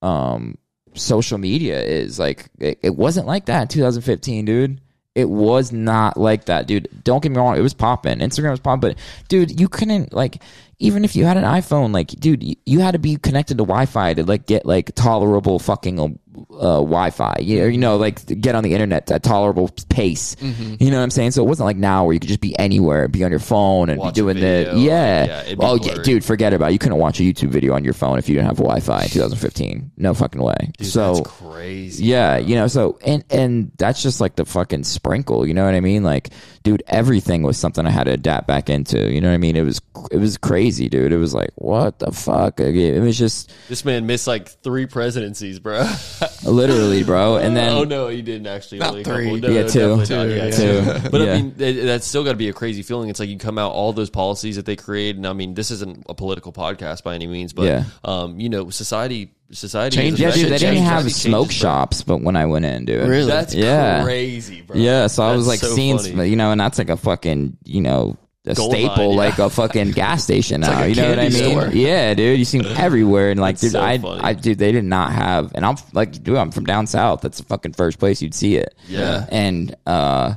um, 0.00 0.56
social 0.94 1.38
media 1.38 1.80
is 1.82 2.18
like. 2.18 2.48
It, 2.58 2.78
it 2.82 2.96
wasn't 2.96 3.26
like 3.26 3.46
that 3.46 3.62
in 3.62 3.68
2015, 3.68 4.44
dude. 4.44 4.80
It 5.14 5.28
was 5.28 5.72
not 5.72 6.16
like 6.16 6.44
that, 6.44 6.66
dude. 6.66 6.88
Don't 7.02 7.22
get 7.22 7.32
me 7.32 7.38
wrong. 7.38 7.56
It 7.56 7.62
was 7.62 7.74
popping. 7.74 8.18
Instagram 8.18 8.52
was 8.52 8.60
popping, 8.60 8.80
but 8.80 8.98
dude, 9.28 9.58
you 9.60 9.68
couldn't 9.68 10.12
like 10.12 10.40
even 10.80 11.04
if 11.04 11.14
you 11.14 11.26
had 11.26 11.36
an 11.36 11.44
iPhone, 11.44 11.92
like, 11.92 12.08
dude, 12.08 12.42
you, 12.42 12.56
you 12.64 12.80
had 12.80 12.92
to 12.92 12.98
be 12.98 13.16
connected 13.16 13.58
to 13.58 13.64
Wi-Fi 13.64 14.14
to 14.14 14.24
like 14.24 14.46
get 14.46 14.64
like 14.64 14.94
tolerable 14.94 15.58
fucking 15.58 16.00
uh, 16.00 16.08
uh, 16.54 16.80
Wi-Fi. 16.80 17.36
You, 17.40 17.66
you 17.66 17.78
know, 17.78 17.96
like 17.96 18.24
get 18.40 18.54
on 18.54 18.64
the 18.64 18.72
internet 18.72 19.10
at 19.10 19.22
tolerable 19.22 19.70
pace. 19.90 20.34
Mm-hmm. 20.36 20.76
You 20.80 20.90
know 20.90 20.96
what 20.96 21.02
I'm 21.02 21.10
saying? 21.10 21.32
So 21.32 21.44
it 21.44 21.48
wasn't 21.48 21.66
like 21.66 21.76
now 21.76 22.04
where 22.04 22.14
you 22.14 22.20
could 22.20 22.28
just 22.28 22.40
be 22.40 22.58
anywhere, 22.58 23.08
be 23.08 23.24
on 23.24 23.30
your 23.30 23.40
phone 23.40 23.90
and 23.90 24.00
Watch 24.00 24.14
be 24.14 24.20
doing 24.20 24.40
the 24.40 24.72
yeah. 24.76 25.44
yeah, 25.46 25.54
oh 25.58 25.76
yeah, 25.76 25.94
dude, 26.02 26.24
forget 26.24 26.52
about 26.54 26.70
it. 26.70 26.72
You 26.72 26.78
couldn't 26.78 26.98
watch 26.98 27.20
a 27.20 27.22
YouTube 27.22 27.50
video 27.50 27.74
on 27.74 27.84
your 27.84 27.92
phone 27.92 28.18
if 28.18 28.28
you 28.28 28.34
didn't 28.34 28.48
have 28.48 28.56
Wi-Fi 28.56 29.02
in 29.02 29.08
2015. 29.10 29.92
No 29.98 30.14
fucking 30.14 30.40
way. 30.40 30.70
Dude, 30.78 30.86
so 30.86 31.14
that's 31.14 31.30
crazy. 31.30 32.04
yeah, 32.04 32.38
you 32.38 32.54
know, 32.54 32.68
so 32.68 32.98
and 33.04 33.22
and 33.30 33.70
that's 33.76 34.02
just 34.02 34.20
like 34.20 34.36
the 34.36 34.46
fucking 34.46 34.84
sprinkle, 34.84 35.46
you 35.46 35.52
know 35.52 35.66
what 35.66 35.74
I 35.74 35.80
mean? 35.80 36.04
Like, 36.04 36.30
dude, 36.62 36.82
everything 36.86 37.42
was 37.42 37.58
something 37.58 37.86
I 37.86 37.90
had 37.90 38.04
to 38.04 38.12
adapt 38.12 38.46
back 38.46 38.70
into. 38.70 39.12
You 39.12 39.20
know 39.20 39.28
what 39.28 39.34
I 39.34 39.38
mean? 39.38 39.56
It 39.56 39.64
was 39.64 39.80
it 40.10 40.18
was 40.18 40.36
crazy, 40.36 40.69
dude. 40.78 41.12
It 41.12 41.16
was 41.18 41.34
like, 41.34 41.50
what 41.56 41.98
the 41.98 42.12
fuck? 42.12 42.60
Like, 42.60 42.74
It 42.74 43.00
was 43.00 43.18
just 43.18 43.52
This 43.68 43.84
man 43.84 44.06
missed 44.06 44.26
like 44.26 44.48
three 44.48 44.86
presidencies, 44.86 45.58
bro. 45.58 45.84
literally, 46.44 47.02
bro. 47.04 47.36
And 47.40 47.56
then 47.56 47.72
oh 47.72 47.84
no, 47.84 48.08
he 48.08 48.22
didn't 48.22 48.46
actually. 48.46 48.78
Not 48.78 48.90
only 48.90 49.00
a 49.02 49.04
three. 49.04 49.40
No, 49.40 49.48
Yeah, 49.48 49.62
no, 49.62 49.68
two. 49.68 49.96
definitely 49.96 50.16
not. 50.16 50.24
Two, 50.24 50.30
Yeah, 50.30 50.44
yeah. 50.44 50.98
two. 51.00 51.08
But 51.10 51.20
Yeah. 51.22 51.32
I 51.32 51.42
mean, 51.42 51.54
it, 51.58 51.84
that's 51.84 52.06
still 52.06 52.22
got 52.24 52.30
to 52.32 52.36
be 52.36 52.48
a 52.48 52.52
crazy 52.52 52.82
feeling. 52.82 53.08
It's 53.08 53.20
like 53.20 53.28
you 53.28 53.38
come 53.38 53.58
out 53.58 53.72
all 53.72 53.92
those 53.92 54.10
policies 54.10 54.56
that 54.56 54.66
they 54.66 54.76
create, 54.76 55.16
and 55.16 55.26
I 55.26 55.32
mean, 55.32 55.54
this 55.54 55.70
isn't 55.70 56.04
a 56.08 56.14
political 56.14 56.52
podcast 56.52 57.02
by 57.02 57.14
any 57.14 57.26
means, 57.26 57.52
but 57.52 57.64
Yeah. 57.66 57.84
um, 58.04 58.38
you 58.38 58.48
know, 58.48 58.70
society, 58.70 59.32
society, 59.52 59.96
Change- 59.96 60.20
yeah, 60.20 60.30
dude, 60.30 60.50
they 60.52 60.58
didn't 60.58 60.84
have 60.84 61.02
changes, 61.02 61.16
smoke 61.22 61.48
bro. 61.48 61.52
shops, 61.52 62.02
but 62.02 62.20
when 62.22 62.36
I 62.36 62.46
went 62.46 62.64
in, 62.64 62.84
dude, 62.84 63.08
Really? 63.08 63.26
That's 63.30 63.54
Yeah. 63.54 64.02
crazy, 64.04 64.62
bro. 64.62 64.76
Yeah, 64.76 65.06
so 65.08 65.22
I 65.24 65.34
was 65.34 65.46
like 65.46 65.58
so 65.60 65.74
seeing, 65.74 65.98
funny. 65.98 66.28
you 66.28 66.36
know, 66.36 66.52
and 66.52 66.60
that's 66.60 66.78
like 66.78 66.90
a 66.90 66.96
fucking, 66.96 67.56
you 67.64 67.80
know, 67.80 68.16
a 68.46 68.54
Gold 68.54 68.72
staple, 68.72 68.96
mine, 68.96 69.10
yeah. 69.10 69.16
like 69.16 69.38
a 69.38 69.50
fucking 69.50 69.90
gas 69.92 70.24
station 70.24 70.62
now. 70.62 70.80
like 70.80 70.96
you 70.96 71.02
know 71.02 71.10
what 71.10 71.18
I 71.18 71.28
mean? 71.28 71.32
store. 71.32 71.68
Yeah, 71.68 72.14
dude, 72.14 72.38
you 72.38 72.44
see 72.44 72.58
them 72.58 72.74
everywhere, 72.76 73.30
and 73.30 73.40
like, 73.40 73.58
dude, 73.58 73.72
so 73.72 73.80
I, 73.80 73.98
funny. 73.98 74.20
I, 74.20 74.32
dude, 74.32 74.58
they 74.58 74.72
did 74.72 74.84
not 74.84 75.12
have, 75.12 75.52
and 75.54 75.64
I'm 75.64 75.76
like, 75.92 76.22
dude, 76.22 76.36
I'm 76.36 76.50
from 76.50 76.64
down 76.64 76.86
south. 76.86 77.20
That's 77.20 77.38
the 77.38 77.44
fucking 77.44 77.74
first 77.74 77.98
place 77.98 78.22
you'd 78.22 78.34
see 78.34 78.56
it. 78.56 78.74
Yeah. 78.88 79.26
and 79.30 79.74
uh, 79.86 80.34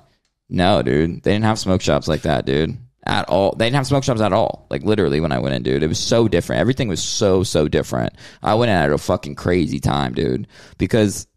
no, 0.49 0.81
dude, 0.81 1.23
they 1.23 1.31
didn't 1.31 1.45
have 1.45 1.59
smoke 1.59 1.81
shops 1.81 2.07
like 2.07 2.23
that, 2.23 2.45
dude. 2.45 2.77
At 3.05 3.27
all, 3.27 3.53
they 3.53 3.65
didn't 3.65 3.75
have 3.75 3.88
smoke 3.88 4.03
shops 4.05 4.21
at 4.21 4.31
all. 4.31 4.65
Like 4.69 4.84
literally, 4.84 5.19
when 5.19 5.34
I 5.34 5.39
went 5.39 5.55
in, 5.55 5.63
dude, 5.63 5.84
it 5.84 5.88
was 5.88 5.99
so 5.99 6.27
different. 6.27 6.61
Everything 6.61 6.88
was 6.88 7.03
so 7.03 7.43
so 7.43 7.67
different. 7.67 8.13
I 8.41 8.55
went 8.55 8.69
in 8.69 8.77
at 8.77 8.91
a 8.91 8.97
fucking 8.97 9.35
crazy 9.35 9.80
time, 9.80 10.13
dude, 10.13 10.47
because 10.77 11.27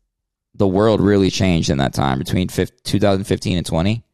the 0.54 0.66
world 0.68 1.00
really 1.00 1.30
changed 1.30 1.70
in 1.70 1.78
that 1.78 1.92
time 1.92 2.18
between 2.18 2.48
fif- 2.48 2.82
2015 2.84 3.58
and 3.58 3.66
20. 3.66 4.04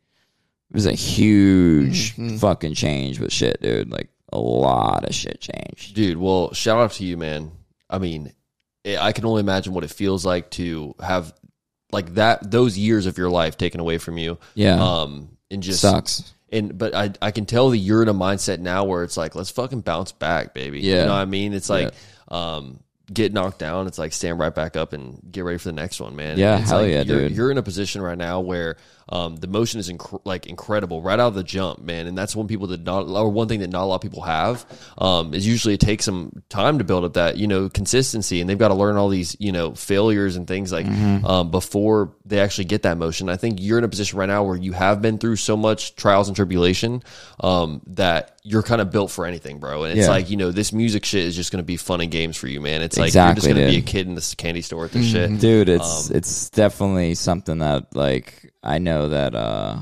It 0.72 0.76
was 0.76 0.86
a 0.86 0.92
huge 0.92 2.14
fucking 2.40 2.72
change 2.72 3.20
with 3.20 3.30
shit, 3.30 3.60
dude. 3.60 3.90
Like 3.90 4.08
a 4.32 4.38
lot 4.38 5.04
of 5.06 5.14
shit 5.14 5.38
changed. 5.38 5.94
dude. 5.94 6.16
Well, 6.16 6.54
shout 6.54 6.78
out 6.78 6.92
to 6.92 7.04
you, 7.04 7.18
man. 7.18 7.50
I 7.90 7.98
mean, 7.98 8.32
I 8.86 9.12
can 9.12 9.26
only 9.26 9.40
imagine 9.40 9.74
what 9.74 9.84
it 9.84 9.90
feels 9.90 10.24
like 10.24 10.50
to 10.52 10.94
have 10.98 11.34
like 11.92 12.14
that 12.14 12.50
those 12.50 12.78
years 12.78 13.04
of 13.04 13.18
your 13.18 13.28
life 13.28 13.58
taken 13.58 13.80
away 13.80 13.98
from 13.98 14.16
you. 14.16 14.38
Yeah. 14.54 14.82
Um, 14.82 15.36
and 15.50 15.62
just 15.62 15.82
Sucks. 15.82 16.32
and 16.50 16.78
but 16.78 16.94
I 16.94 17.10
I 17.20 17.32
can 17.32 17.44
tell 17.44 17.68
that 17.68 17.76
you're 17.76 18.02
in 18.02 18.08
a 18.08 18.14
mindset 18.14 18.58
now 18.58 18.84
where 18.84 19.04
it's 19.04 19.18
like 19.18 19.34
let's 19.34 19.50
fucking 19.50 19.82
bounce 19.82 20.12
back, 20.12 20.54
baby. 20.54 20.80
Yeah. 20.80 21.00
You 21.00 21.00
know 21.02 21.12
what 21.12 21.18
I 21.18 21.26
mean? 21.26 21.52
It's 21.52 21.68
like 21.68 21.92
um 22.28 22.80
get 23.12 23.34
knocked 23.34 23.58
down, 23.58 23.86
it's 23.86 23.98
like 23.98 24.14
stand 24.14 24.38
right 24.38 24.54
back 24.54 24.74
up 24.74 24.94
and 24.94 25.20
get 25.30 25.44
ready 25.44 25.58
for 25.58 25.68
the 25.68 25.74
next 25.74 26.00
one, 26.00 26.16
man. 26.16 26.38
Yeah, 26.38 26.60
it's 26.60 26.70
hell 26.70 26.80
like 26.80 26.90
yeah, 26.90 27.02
you're, 27.02 27.28
dude. 27.28 27.32
You're 27.36 27.50
in 27.50 27.58
a 27.58 27.62
position 27.62 28.00
right 28.00 28.16
now 28.16 28.40
where 28.40 28.78
um 29.08 29.36
the 29.36 29.46
motion 29.46 29.80
is 29.80 29.90
inc- 29.90 30.20
like 30.24 30.46
incredible 30.46 31.02
right 31.02 31.18
out 31.18 31.28
of 31.28 31.34
the 31.34 31.42
jump, 31.42 31.80
man. 31.80 32.06
And 32.06 32.16
that's 32.16 32.36
one 32.36 32.46
people 32.48 32.68
that 32.68 32.82
not 32.82 33.06
or 33.08 33.28
one 33.30 33.48
thing 33.48 33.60
that 33.60 33.70
not 33.70 33.82
a 33.82 33.86
lot 33.86 33.96
of 33.96 34.00
people 34.02 34.22
have 34.22 34.64
um 34.98 35.34
is 35.34 35.46
usually 35.46 35.74
it 35.74 35.80
takes 35.80 36.04
some 36.04 36.42
time 36.48 36.78
to 36.78 36.84
build 36.84 37.04
up 37.04 37.14
that 37.14 37.36
you 37.36 37.46
know 37.46 37.68
consistency, 37.68 38.40
and 38.40 38.48
they've 38.48 38.58
got 38.58 38.68
to 38.68 38.74
learn 38.74 38.96
all 38.96 39.08
these 39.08 39.36
you 39.40 39.52
know 39.52 39.72
failures 39.74 40.36
and 40.36 40.46
things 40.46 40.72
like 40.72 40.86
Mm-hmm. 40.86 41.24
um 41.26 41.50
before 41.50 42.12
they 42.24 42.40
actually 42.40 42.64
get 42.66 42.82
that 42.82 42.96
motion. 42.98 43.28
I 43.28 43.36
think 43.36 43.58
you're 43.60 43.78
in 43.78 43.84
a 43.84 43.88
position 43.88 44.18
right 44.18 44.28
now 44.28 44.44
where 44.44 44.56
you 44.56 44.72
have 44.72 45.00
been 45.02 45.18
through 45.18 45.36
so 45.36 45.56
much 45.56 45.96
trials 45.96 46.28
and 46.28 46.36
tribulation 46.36 47.02
um 47.40 47.82
that 47.88 48.36
you're 48.44 48.62
kind 48.62 48.80
of 48.80 48.90
built 48.90 49.10
for 49.10 49.24
anything, 49.26 49.58
bro. 49.58 49.84
And 49.84 49.96
it's 49.98 50.06
Yeah. 50.06 50.12
like 50.12 50.30
you 50.30 50.36
know 50.36 50.50
this 50.52 50.72
music 50.72 51.04
shit 51.04 51.24
is 51.24 51.36
just 51.36 51.52
going 51.52 51.62
to 51.62 51.66
be 51.66 51.76
fun 51.76 52.00
and 52.00 52.10
games 52.10 52.36
for 52.36 52.48
you, 52.48 52.60
man. 52.60 52.82
It's 52.82 52.96
like 52.98 53.14
you're 53.14 53.22
just 53.34 53.46
Exactly, 53.46 53.54
going 53.54 53.66
to 53.66 53.72
be 53.72 53.78
a 53.78 53.82
kid 53.82 54.06
in 54.06 54.14
this 54.14 54.34
candy 54.34 54.62
store 54.62 54.82
with 54.82 54.92
this 54.92 55.06
shit. 55.06 55.38
dude 55.40 55.68
it's 55.68 56.10
Um, 56.10 56.16
it's 56.16 56.50
definitely 56.50 57.14
something 57.14 57.58
that 57.58 57.94
like 57.94 58.51
i 58.62 58.78
know 58.78 59.09
that 59.09 59.34
uh 59.34 59.78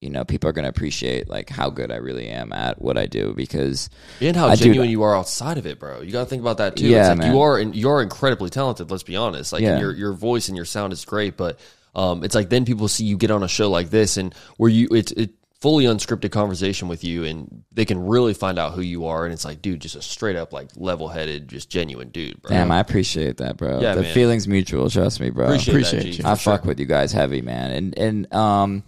you 0.00 0.10
know 0.10 0.24
people 0.24 0.48
are 0.48 0.52
going 0.52 0.64
to 0.64 0.68
appreciate 0.68 1.28
like 1.28 1.48
how 1.48 1.70
good 1.70 1.90
i 1.90 1.96
really 1.96 2.28
am 2.28 2.52
at 2.52 2.80
what 2.80 2.98
i 2.98 3.06
do 3.06 3.32
because 3.34 3.88
And 4.20 4.36
how 4.36 4.48
I 4.48 4.54
do- 4.54 4.64
genuine 4.64 4.90
you 4.90 5.02
are 5.02 5.16
outside 5.16 5.56
of 5.58 5.66
it, 5.66 5.78
bro. 5.80 6.02
You 6.02 6.12
got 6.12 6.24
to 6.24 6.26
think 6.26 6.42
about 6.42 6.58
that 6.58 6.76
too. 6.76 6.86
Yeah, 6.86 7.00
it's 7.00 7.08
like 7.10 7.18
man. 7.18 7.32
you 7.34 7.40
are 7.40 7.58
you 7.60 7.88
are 7.90 8.02
incredibly 8.02 8.50
talented. 8.50 8.90
Let's 8.90 9.02
be 9.02 9.16
honest. 9.16 9.52
Like 9.52 9.62
Yeah. 9.62 9.78
your 9.78 9.92
your 9.94 10.12
voice 10.12 10.48
and 10.48 10.56
your 10.56 10.66
sound 10.66 10.92
is 10.92 11.04
great, 11.04 11.36
but 11.36 11.58
um, 11.94 12.22
it's 12.24 12.34
like 12.34 12.50
then 12.50 12.66
people 12.66 12.88
see 12.88 13.04
you 13.06 13.16
get 13.16 13.30
on 13.30 13.42
a 13.42 13.48
show 13.48 13.70
like 13.70 13.88
this 13.88 14.18
and 14.18 14.34
where 14.58 14.68
you 14.70 14.86
it's 14.90 15.12
it 15.12 15.30
fully 15.60 15.84
unscripted 15.86 16.30
conversation 16.30 16.86
with 16.86 17.02
you 17.02 17.24
and 17.24 17.62
they 17.72 17.84
can 17.84 17.98
really 18.06 18.34
find 18.34 18.58
out 18.58 18.74
who 18.74 18.82
you 18.82 19.06
are 19.06 19.24
and 19.24 19.32
it's 19.32 19.44
like 19.44 19.62
dude 19.62 19.80
just 19.80 19.96
a 19.96 20.02
straight 20.02 20.36
up 20.36 20.52
like 20.52 20.68
level 20.76 21.08
headed 21.08 21.48
just 21.48 21.70
genuine 21.70 22.08
dude 22.10 22.40
bro 22.42 22.50
damn 22.50 22.70
i 22.70 22.78
appreciate 22.78 23.38
that 23.38 23.56
bro 23.56 23.80
Yeah, 23.80 23.94
the 23.94 24.02
man. 24.02 24.12
feelings 24.14 24.46
mutual 24.46 24.90
trust 24.90 25.18
me 25.18 25.30
bro 25.30 25.46
appreciate, 25.46 25.72
appreciate 25.72 26.02
that, 26.02 26.10
G, 26.10 26.22
you. 26.22 26.28
I 26.28 26.34
sure. 26.34 26.52
fuck 26.52 26.64
with 26.66 26.78
you 26.78 26.84
guys 26.86 27.10
heavy, 27.12 27.40
man. 27.40 27.70
And 27.70 27.98
and 27.98 28.34
um 28.34 28.84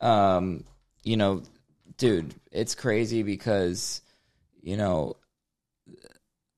um 0.00 0.64
you 1.02 1.16
know, 1.16 1.42
dude, 1.98 2.34
it's 2.52 2.74
crazy 2.74 3.22
because 3.22 4.00
you 4.62 4.76
know 4.76 5.16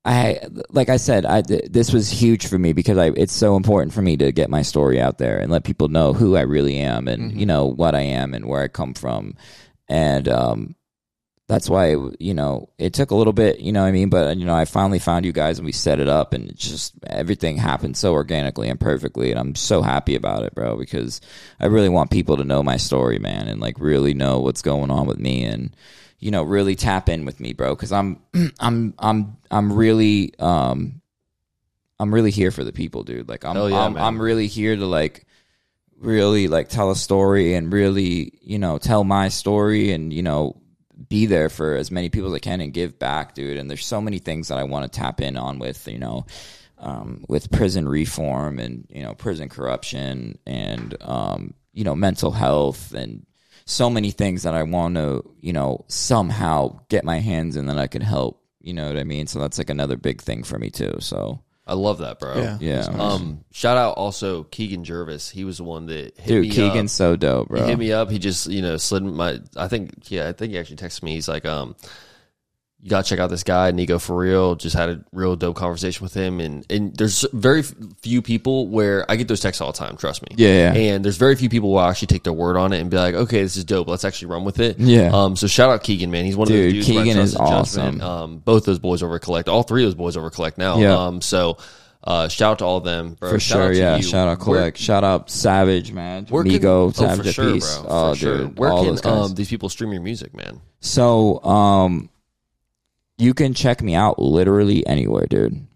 I 0.05 0.39
like 0.69 0.89
I 0.89 0.97
said, 0.97 1.25
I 1.25 1.41
th- 1.41 1.69
this 1.69 1.91
was 1.91 2.09
huge 2.09 2.47
for 2.47 2.57
me 2.57 2.73
because 2.73 2.97
I 2.97 3.11
it's 3.15 3.33
so 3.33 3.55
important 3.55 3.93
for 3.93 4.01
me 4.01 4.15
to 4.17 4.31
get 4.31 4.49
my 4.49 4.61
story 4.61 4.99
out 4.99 5.17
there 5.17 5.39
and 5.39 5.51
let 5.51 5.65
people 5.65 5.89
know 5.89 6.13
who 6.13 6.35
I 6.35 6.41
really 6.41 6.77
am 6.77 7.07
and 7.07 7.37
you 7.37 7.45
know 7.45 7.65
what 7.65 7.95
I 7.95 8.01
am 8.01 8.33
and 8.33 8.45
where 8.45 8.61
I 8.61 8.69
come 8.69 8.93
from. 8.93 9.35
And 9.89 10.27
um 10.29 10.75
that's 11.49 11.67
why 11.67 11.95
you 12.19 12.33
know 12.33 12.69
it 12.77 12.93
took 12.93 13.09
a 13.09 13.15
little 13.15 13.33
bit 13.33 13.59
you 13.59 13.71
know 13.71 13.81
what 13.81 13.87
i 13.87 13.91
mean 13.91 14.07
but 14.07 14.37
you 14.37 14.45
know 14.45 14.55
i 14.55 14.65
finally 14.65 14.99
found 14.99 15.25
you 15.25 15.31
guys 15.31 15.57
and 15.57 15.65
we 15.65 15.71
set 15.71 15.99
it 15.99 16.07
up 16.07 16.31
and 16.31 16.51
it 16.51 16.55
just 16.55 16.93
everything 17.07 17.57
happened 17.57 17.97
so 17.97 18.13
organically 18.13 18.69
and 18.69 18.79
perfectly 18.79 19.31
and 19.31 19.39
i'm 19.39 19.55
so 19.55 19.81
happy 19.81 20.15
about 20.15 20.43
it 20.43 20.53
bro 20.53 20.77
because 20.77 21.19
i 21.59 21.65
really 21.65 21.89
want 21.89 22.11
people 22.11 22.37
to 22.37 22.43
know 22.43 22.61
my 22.61 22.77
story 22.77 23.17
man 23.17 23.47
and 23.47 23.59
like 23.59 23.79
really 23.79 24.13
know 24.13 24.39
what's 24.39 24.61
going 24.61 24.91
on 24.91 25.07
with 25.07 25.17
me 25.17 25.43
and 25.43 25.75
you 26.19 26.31
know 26.31 26.43
really 26.43 26.75
tap 26.75 27.09
in 27.09 27.25
with 27.25 27.39
me 27.39 27.53
bro 27.53 27.75
because 27.75 27.91
i'm 27.91 28.19
i'm 28.59 28.93
i'm 28.99 29.37
i'm 29.51 29.73
really 29.73 30.33
um 30.39 31.01
i'm 31.99 32.13
really 32.13 32.31
here 32.31 32.51
for 32.51 32.63
the 32.63 32.73
people 32.73 33.03
dude 33.03 33.27
like 33.29 33.45
i'm 33.45 33.55
yeah, 33.55 33.79
I'm. 33.79 33.97
I'm 33.97 34.21
really 34.21 34.47
here 34.47 34.75
to 34.75 34.85
like 34.85 35.25
really 35.97 36.47
like 36.47 36.69
tell 36.69 36.91
a 36.91 36.95
story 36.95 37.55
and 37.55 37.71
really 37.73 38.39
you 38.41 38.59
know 38.59 38.77
tell 38.77 39.03
my 39.03 39.29
story 39.29 39.91
and 39.91 40.13
you 40.13 40.23
know 40.23 40.55
be 41.07 41.25
there 41.25 41.49
for 41.49 41.75
as 41.75 41.91
many 41.91 42.09
people 42.09 42.29
as 42.29 42.35
I 42.35 42.39
can 42.39 42.59
and 42.59 42.73
give 42.73 42.99
back, 42.99 43.33
dude. 43.33 43.57
And 43.57 43.69
there's 43.69 43.85
so 43.85 44.01
many 44.01 44.19
things 44.19 44.49
that 44.49 44.57
I 44.57 44.63
want 44.65 44.91
to 44.91 44.99
tap 44.99 45.21
in 45.21 45.37
on 45.37 45.57
with, 45.57 45.87
you 45.87 45.97
know, 45.97 46.25
um, 46.79 47.25
with 47.27 47.51
prison 47.51 47.87
reform 47.87 48.59
and 48.59 48.87
you 48.89 49.03
know 49.03 49.13
prison 49.13 49.49
corruption 49.49 50.39
and 50.45 50.95
um, 51.01 51.53
you 51.73 51.83
know 51.83 51.95
mental 51.95 52.31
health 52.31 52.93
and 52.93 53.25
so 53.69 53.87
many 53.89 54.09
things 54.11 54.43
that 54.43 54.53
I 54.55 54.63
want 54.63 54.95
to 54.95 55.23
you 55.41 55.53
know 55.53 55.85
somehow 55.87 56.79
get 56.89 57.03
my 57.03 57.19
hands 57.19 57.55
in 57.55 57.67
that 57.67 57.77
I 57.79 57.87
can 57.87 58.01
help. 58.01 58.41
You 58.61 58.73
know 58.73 58.87
what 58.87 58.97
I 58.97 59.03
mean? 59.03 59.27
So 59.27 59.39
that's 59.39 59.57
like 59.57 59.69
another 59.69 59.95
big 59.95 60.21
thing 60.21 60.43
for 60.43 60.57
me 60.59 60.69
too. 60.69 60.95
So 60.99 61.39
i 61.67 61.73
love 61.73 61.99
that 61.99 62.17
bro 62.19 62.35
Yeah. 62.35 62.57
yeah, 62.59 62.87
um 62.99 63.45
shout 63.51 63.77
out 63.77 63.93
also 63.95 64.41
keegan 64.45 64.83
jervis 64.83 65.29
he 65.29 65.43
was 65.43 65.57
the 65.57 65.63
one 65.63 65.85
that 65.85 66.17
hit 66.17 66.25
dude, 66.27 66.43
me 66.45 66.49
Keegan's 66.49 66.91
up. 66.93 66.97
so 66.97 67.15
dope, 67.15 67.47
He 67.49 67.59
bro. 67.59 67.67
hit 67.67 67.77
me 67.77 67.91
up. 67.91 68.09
He 68.09 68.17
just, 68.17 68.47
you 68.47 68.63
know, 68.63 68.75
slid 68.77 69.03
my. 69.03 69.39
I 69.55 69.67
think, 69.67 70.09
yeah, 70.09 70.27
I 70.27 70.33
think 70.33 70.51
he 70.51 70.57
actually 70.57 70.77
texted 70.77 71.03
me. 71.03 71.13
He's 71.13 71.27
like, 71.29 71.45
um, 71.45 71.75
you 72.81 72.89
gotta 72.89 73.07
check 73.07 73.19
out 73.19 73.29
this 73.29 73.43
guy, 73.43 73.71
Niko4Reel. 73.71 74.57
Just 74.57 74.75
had 74.75 74.89
a 74.89 75.03
real 75.11 75.35
dope 75.35 75.55
conversation 75.57 76.03
with 76.03 76.13
him, 76.13 76.39
and 76.39 76.65
and 76.69 76.95
there's 76.95 77.25
very 77.33 77.61
few 78.01 78.21
people 78.21 78.67
where 78.67 79.09
I 79.11 79.17
get 79.17 79.27
those 79.27 79.41
texts 79.41 79.59
all 79.59 79.71
the 79.71 79.77
time. 79.77 79.97
Trust 79.97 80.21
me. 80.21 80.35
Yeah, 80.37 80.73
yeah. 80.73 80.79
And 80.93 81.03
there's 81.03 81.17
very 81.17 81.35
few 81.35 81.49
people 81.49 81.71
who 81.71 81.79
actually 81.79 82.07
take 82.07 82.23
their 82.23 82.33
word 82.33 82.55
on 82.55 82.71
it 82.71 82.79
and 82.79 82.89
be 82.89 82.95
like, 82.95 83.15
okay, 83.15 83.41
this 83.41 83.57
is 83.57 83.65
dope. 83.65 83.87
Let's 83.89 84.05
actually 84.05 84.29
run 84.29 84.45
with 84.45 84.59
it. 84.59 84.79
Yeah. 84.79 85.11
Um. 85.13 85.35
So 85.35 85.47
shout 85.47 85.69
out 85.69 85.83
Keegan, 85.83 86.09
man. 86.09 86.23
He's 86.25 86.37
one 86.37 86.47
of 86.47 86.53
Dude, 86.53 86.75
those 86.75 86.85
dudes. 86.85 86.87
Keegan 86.87 87.17
is 87.17 87.35
awesome. 87.35 87.99
Um. 88.01 88.37
Both 88.37 88.63
those 88.65 88.79
boys 88.79 89.03
over 89.03 89.19
collect. 89.19 89.49
All 89.49 89.63
three 89.63 89.83
of 89.83 89.87
those 89.87 89.95
boys 89.95 90.15
over 90.15 90.29
collect 90.29 90.57
now. 90.57 90.77
Yeah. 90.79 90.97
Um. 90.97 91.21
So. 91.21 91.57
Uh, 92.01 92.29
shout 92.29 92.51
out 92.53 92.59
to 92.59 92.65
all 92.65 92.77
of 92.77 92.85
them, 92.85 93.15
bro. 93.19 93.29
For 93.29 93.39
Shout 93.41 93.57
sure, 93.57 93.73
yeah. 93.73 93.97
you. 93.97 94.03
Shout 94.03 94.29
out 94.29 94.37
Where- 94.47 94.59
Collect. 94.61 94.77
Shout 94.77 95.03
out 95.03 95.29
Savage, 95.29 95.91
man. 95.91 96.27
where 96.29 96.43
can- 96.43 96.53
Migo, 96.53 96.65
oh, 96.65 96.91
for 96.91 97.23
sure, 97.29 97.59
bro. 97.59 97.85
Oh, 97.89 98.13
for 98.13 98.15
sure. 98.17 98.45
Where 98.45 98.71
all 98.71 98.85
can 98.97 99.05
um, 99.05 99.33
these 99.35 99.49
people 99.49 99.67
stream 99.67 99.91
your 99.91 100.01
music, 100.01 100.33
man? 100.33 100.61
so, 100.79 101.43
um, 101.43 102.09
you 103.19 103.33
can 103.35 103.53
check 103.53 103.81
me 103.83 103.93
out 103.93 104.17
literally 104.19 104.85
anywhere, 104.87 105.27
dude. 105.27 105.67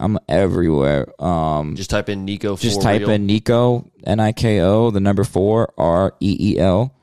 I'm 0.00 0.18
everywhere. 0.28 1.06
Um, 1.22 1.76
Just 1.76 1.90
type 1.90 2.08
in 2.08 2.26
Niko. 2.26 2.58
just 2.58 2.80
type 2.82 3.00
real. 3.02 3.10
in 3.10 3.26
Niko, 3.28 3.88
N 4.04 4.18
I 4.18 4.32
K 4.32 4.60
O, 4.60 4.90
the 4.90 4.98
number 5.00 5.22
four, 5.22 5.72
R 5.78 6.14
E 6.20 6.36
E 6.54 6.58
L. 6.58 6.94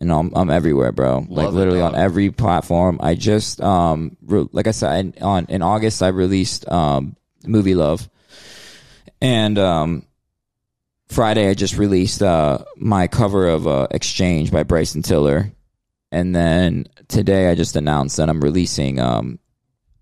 And 0.00 0.12
I'm, 0.12 0.30
I'm 0.36 0.48
everywhere, 0.48 0.92
bro. 0.92 1.18
like 1.28 1.28
Love 1.46 1.54
it, 1.54 1.56
literally 1.56 1.80
dog. 1.80 1.94
on 1.94 2.00
every 2.00 2.30
platform. 2.30 2.98
I 3.02 3.16
just, 3.16 3.60
um, 3.60 4.16
re- 4.22 4.46
like 4.52 4.68
I 4.68 4.70
said, 4.70 5.14
in, 5.16 5.22
on 5.22 5.46
in 5.48 5.62
August 5.62 6.00
I 6.04 6.08
released 6.08 6.68
um, 6.70 7.16
Movie 7.44 7.74
Luv, 7.74 8.08
and 9.20 9.58
um, 9.58 10.06
Friday 11.08 11.48
I 11.50 11.54
just 11.54 11.76
released 11.76 12.22
uh, 12.22 12.58
my 12.76 13.08
cover 13.08 13.48
of 13.48 13.66
uh, 13.66 13.88
Exchange 13.90 14.52
by 14.52 14.62
Bryson 14.62 15.02
Tiller, 15.02 15.50
and 16.10 16.34
then 16.34 16.86
today 17.08 17.50
I 17.50 17.54
just 17.54 17.76
announced 17.76 18.16
that 18.16 18.28
I'm 18.28 18.40
releasing 18.40 18.98
um, 18.98 19.38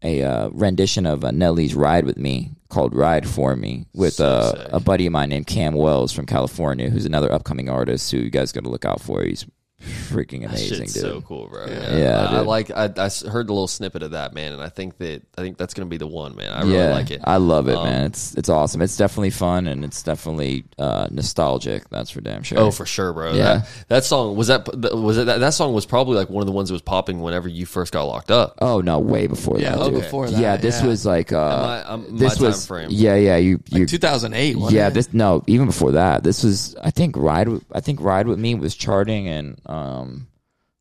a 0.02 0.22
uh, 0.22 0.48
rendition 0.50 1.06
of 1.06 1.24
uh, 1.24 1.30
Nelly's 1.30 1.74
"Ride 1.74 2.04
with 2.04 2.16
Me" 2.16 2.52
called 2.68 2.94
"Ride 2.94 3.28
for 3.28 3.56
Me" 3.56 3.86
with 3.94 4.14
So 4.14 4.26
uh, 4.26 4.68
a 4.72 4.80
buddy 4.80 5.06
of 5.06 5.12
mine 5.12 5.30
named 5.30 5.46
Cam 5.46 5.74
Wells 5.74 6.12
from 6.12 6.26
California, 6.26 6.90
who's 6.90 7.06
another 7.06 7.32
upcoming 7.32 7.68
artist 7.68 8.10
who 8.10 8.18
you 8.18 8.30
guys 8.30 8.52
got 8.52 8.64
to 8.64 8.70
look 8.70 8.84
out 8.84 9.00
for. 9.00 9.22
He's 9.22 9.46
freaking 9.82 10.46
amazing, 10.46 10.78
dude. 10.86 10.90
so 10.90 11.20
cool, 11.20 11.48
bro. 11.48 11.66
Yeah. 11.66 11.96
Yeah, 11.96 12.20
I, 12.20 12.26
I 12.34 12.38
dude. 12.38 12.46
like. 12.46 12.70
I, 12.70 12.84
I 12.96 13.04
s- 13.06 13.22
heard 13.22 13.46
the 13.46 13.52
little 13.52 13.68
snippet 13.68 14.02
of 14.02 14.12
that, 14.12 14.32
man, 14.32 14.52
and 14.52 14.62
I 14.62 14.68
think 14.68 14.96
that 14.98 15.22
I 15.36 15.42
think 15.42 15.58
that's 15.58 15.74
gonna 15.74 15.86
be 15.88 15.98
the 15.98 16.06
one, 16.06 16.34
man. 16.34 16.52
I 16.52 16.62
really 16.62 16.74
yeah, 16.76 16.92
like 16.94 17.10
it. 17.10 17.20
I 17.24 17.36
love 17.36 17.68
it, 17.68 17.76
Um, 17.76 17.84
man. 17.86 18.04
It's 18.06 18.34
it's 18.34 18.48
awesome. 18.48 18.80
It's 18.82 18.96
definitely 18.96 19.30
fun 19.30 19.66
and 19.66 19.84
it's 19.84 20.02
definitely 20.02 20.64
uh, 20.78 21.08
nostalgic. 21.10 21.88
That's 21.90 22.10
for 22.10 22.20
damn 22.20 22.42
sure. 22.42 22.58
Oh, 22.58 22.70
for 22.70 22.86
sure, 22.86 23.12
bro. 23.12 23.34
Yeah. 23.34 23.44
That, 23.44 23.68
that 23.88 24.04
song 24.04 24.36
was 24.36 24.46
that 24.48 24.66
was 24.94 25.18
it 25.18 25.26
that, 25.26 25.40
that 25.40 25.54
song 25.54 25.72
was 25.74 25.84
probably 25.86 26.16
like 26.16 26.30
one 26.30 26.40
of 26.42 26.46
the 26.46 26.52
ones 26.52 26.68
that 26.70 26.74
was 26.74 26.82
popping 26.82 27.20
whenever 27.20 27.48
you 27.48 27.66
first 27.66 27.92
got 27.92 28.04
locked 28.04 28.30
up. 28.30 28.58
Oh 28.62 28.80
no, 28.80 28.98
way 28.98 29.26
before 29.26 29.58
Yeah, 29.58 29.72
that. 29.72 29.80
way 29.80 29.90
dude. 29.90 30.02
before 30.02 30.30
that, 30.30 30.40
Yeah, 30.40 30.56
this 30.56 30.80
yeah. 30.80 30.86
was 30.86 31.04
like 31.04 31.32
uh, 31.32 31.36
my- 31.62 31.84
um, 31.84 32.12
my 32.12 32.18
this 32.18 32.36
time 32.36 32.46
was 32.46 32.66
frame. 32.66 32.88
yeah, 32.90 33.16
yeah. 33.16 33.36
You 33.36 33.60
you 33.68 33.80
Like 33.80 33.88
2008. 33.88 34.56
yeah. 34.70 34.88
it? 34.88 34.94
This 34.94 35.12
no, 35.12 35.42
even 35.46 35.66
before 35.66 35.92
that. 35.92 36.22
This 36.22 36.42
was 36.42 36.74
I 36.82 36.90
think 36.90 37.16
ride. 37.16 37.48
I 37.72 37.80
think 37.80 38.00
ride 38.00 38.26
with 38.26 38.38
me 38.38 38.54
was 38.54 38.74
charting 38.74 39.28
and 39.28 39.60
um. 39.66 40.28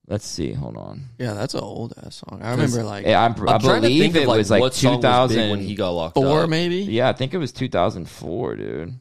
Let's 0.08 0.28
see. 0.28 0.54
Hold 0.54 0.78
on. 0.78 1.06
Yeah, 1.18 1.34
that's 1.34 1.56
an 1.56 1.62
old 1.62 1.94
ass 2.06 2.18
song. 2.18 2.40
I 2.44 2.52
remember 2.52 2.84
like 2.84 3.08
Yeah, 3.08 3.24
I'm, 3.26 3.32
I 3.48 3.54
I'm 3.54 3.60
trying 3.60 3.82
to 3.82 3.88
believe 3.88 4.02
think 4.02 4.16
of 4.16 4.22
it 4.22 4.28
like 4.28 4.38
was 4.38 4.52
like 4.52 4.62
what 4.62 4.76
song 4.76 4.98
was 4.98 5.02
2000 5.02 5.50
when 5.50 5.60
he 5.62 5.74
got 5.74 5.90
locked 5.90 6.14
four 6.14 6.44
up. 6.44 6.50
maybe. 6.50 6.78
Yeah, 6.82 7.10
I 7.10 7.14
think 7.14 7.34
it 7.34 7.40
was 7.40 7.52
2004, 7.52 8.56
dude. 8.56 9.00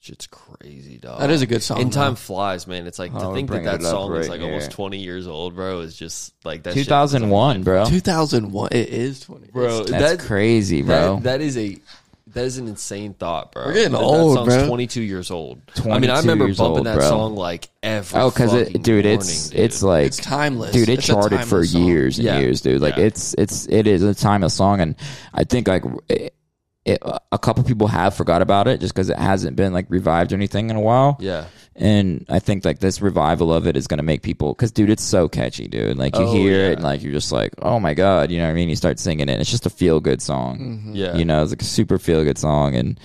Shit's 0.00 0.26
crazy, 0.26 0.98
dog. 0.98 1.20
That 1.20 1.30
is 1.30 1.40
a 1.40 1.46
good 1.46 1.62
song. 1.62 1.80
And 1.80 1.90
time 1.92 2.12
though. 2.12 2.16
flies, 2.16 2.66
man. 2.66 2.86
It's 2.86 2.98
like 2.98 3.12
Oh, 3.14 3.20
to 3.20 3.28
we're 3.28 3.34
think 3.34 3.48
that 3.48 3.52
bringing 3.54 3.66
that 3.72 3.80
it 3.80 3.86
up 3.86 3.90
song 3.90 4.14
is 4.16 4.28
right 4.28 4.38
like 4.38 4.46
almost 4.46 4.70
20 4.70 4.98
years 4.98 5.26
old, 5.26 5.54
bro. 5.54 5.80
Is 5.80 5.96
just 5.96 6.34
like 6.44 6.62
that. 6.64 6.74
shit 6.74 6.82
is 6.82 6.86
2001, 6.86 7.62
bro. 7.62 7.86
2001. 7.86 8.68
It 8.72 8.88
is 8.90 9.20
20. 9.20 9.48
bro. 9.48 9.82
That's 9.84 10.18
that, 10.18 10.20
crazy, 10.20 10.82
bro. 10.82 11.14
That, 11.16 11.22
that 11.22 11.40
is 11.40 11.56
a 11.56 11.78
that 12.36 12.44
is 12.44 12.58
an 12.58 12.68
insane 12.68 13.14
thought, 13.14 13.50
bro. 13.52 13.64
We're 13.66 13.72
getting 13.72 13.92
that, 13.92 13.98
old, 14.00 14.36
that 14.36 14.40
song's 14.50 14.54
bro. 14.56 14.66
22 14.68 15.02
years 15.02 15.30
old. 15.30 15.60
I 15.76 15.80
mean, 15.80 15.84
22 16.10 16.12
I 16.12 16.18
remember 16.20 16.46
years 16.46 16.58
bumping 16.58 16.76
old, 16.78 16.86
that 16.86 16.96
bro. 16.96 17.08
song 17.08 17.34
like 17.34 17.68
every. 17.82 18.20
oh, 18.20 18.30
because 18.30 18.52
fucking 18.52 18.74
it, 18.76 18.82
dude, 18.82 19.04
morning, 19.04 19.18
it's 19.20 19.48
dude. 19.50 19.60
it's 19.60 19.82
like 19.82 20.06
It's 20.06 20.16
timeless. 20.18 20.72
dude. 20.72 20.88
It 20.88 20.98
It's 20.98 21.08
a 21.08 21.12
charted 21.12 21.40
for 21.40 21.44
timeless 21.64 21.72
song. 21.72 21.84
years 21.84 22.18
and 22.18 22.26
Yeah. 22.26 22.38
years, 22.38 22.60
dude. 22.60 22.80
Like 22.80 22.96
Yeah. 22.96 23.04
it's 23.04 23.34
it's 23.38 23.66
it 23.66 23.86
is 23.86 24.02
a 24.02 24.14
timeless 24.14 24.54
song, 24.54 24.80
and 24.80 24.94
I 25.34 25.44
think 25.44 25.66
like 25.66 25.84
it, 26.08 26.34
it, 26.86 27.02
a 27.32 27.38
couple 27.38 27.64
people 27.64 27.88
have 27.88 28.14
forgot 28.14 28.40
about 28.40 28.68
it 28.68 28.80
just 28.80 28.94
because 28.94 29.10
it 29.10 29.18
hasn't 29.18 29.56
been 29.56 29.72
like 29.72 29.86
revived 29.88 30.32
or 30.32 30.36
anything 30.36 30.70
in 30.70 30.76
a 30.76 30.80
while. 30.80 31.16
Yeah. 31.20 31.46
And 31.74 32.24
I 32.30 32.38
think 32.38 32.64
like 32.64 32.78
this 32.78 33.02
revival 33.02 33.52
of 33.52 33.66
it 33.66 33.76
is 33.76 33.86
going 33.86 33.98
to 33.98 34.04
make 34.04 34.22
people 34.22 34.54
because 34.54 34.70
dude, 34.72 34.88
it's 34.88 35.02
so 35.02 35.28
catchy, 35.28 35.66
dude. 35.68 35.98
Like 35.98 36.16
you 36.16 36.22
Oh, 36.22 36.32
hear 36.32 36.52
yeah. 36.60 36.68
it 36.70 36.72
and 36.74 36.84
like 36.84 37.02
you're 37.02 37.12
just 37.12 37.32
like, 37.32 37.52
oh 37.60 37.80
my 37.80 37.92
god, 37.92 38.30
you 38.30 38.38
know 38.38 38.44
what 38.44 38.50
I 38.52 38.54
mean? 38.54 38.68
You 38.70 38.76
start 38.76 38.98
singing 39.00 39.28
it. 39.28 39.40
It's 39.40 39.50
just 39.50 39.66
a 39.66 39.70
feel 39.70 40.00
good 40.00 40.22
song. 40.22 40.58
Mm-hmm. 40.58 40.94
Yeah. 40.94 41.16
You 41.16 41.24
know, 41.24 41.42
it's 41.42 41.50
like 41.52 41.60
a 41.60 41.64
super 41.66 41.98
feel 41.98 42.22
good 42.24 42.38
song, 42.38 42.76
and 42.76 42.98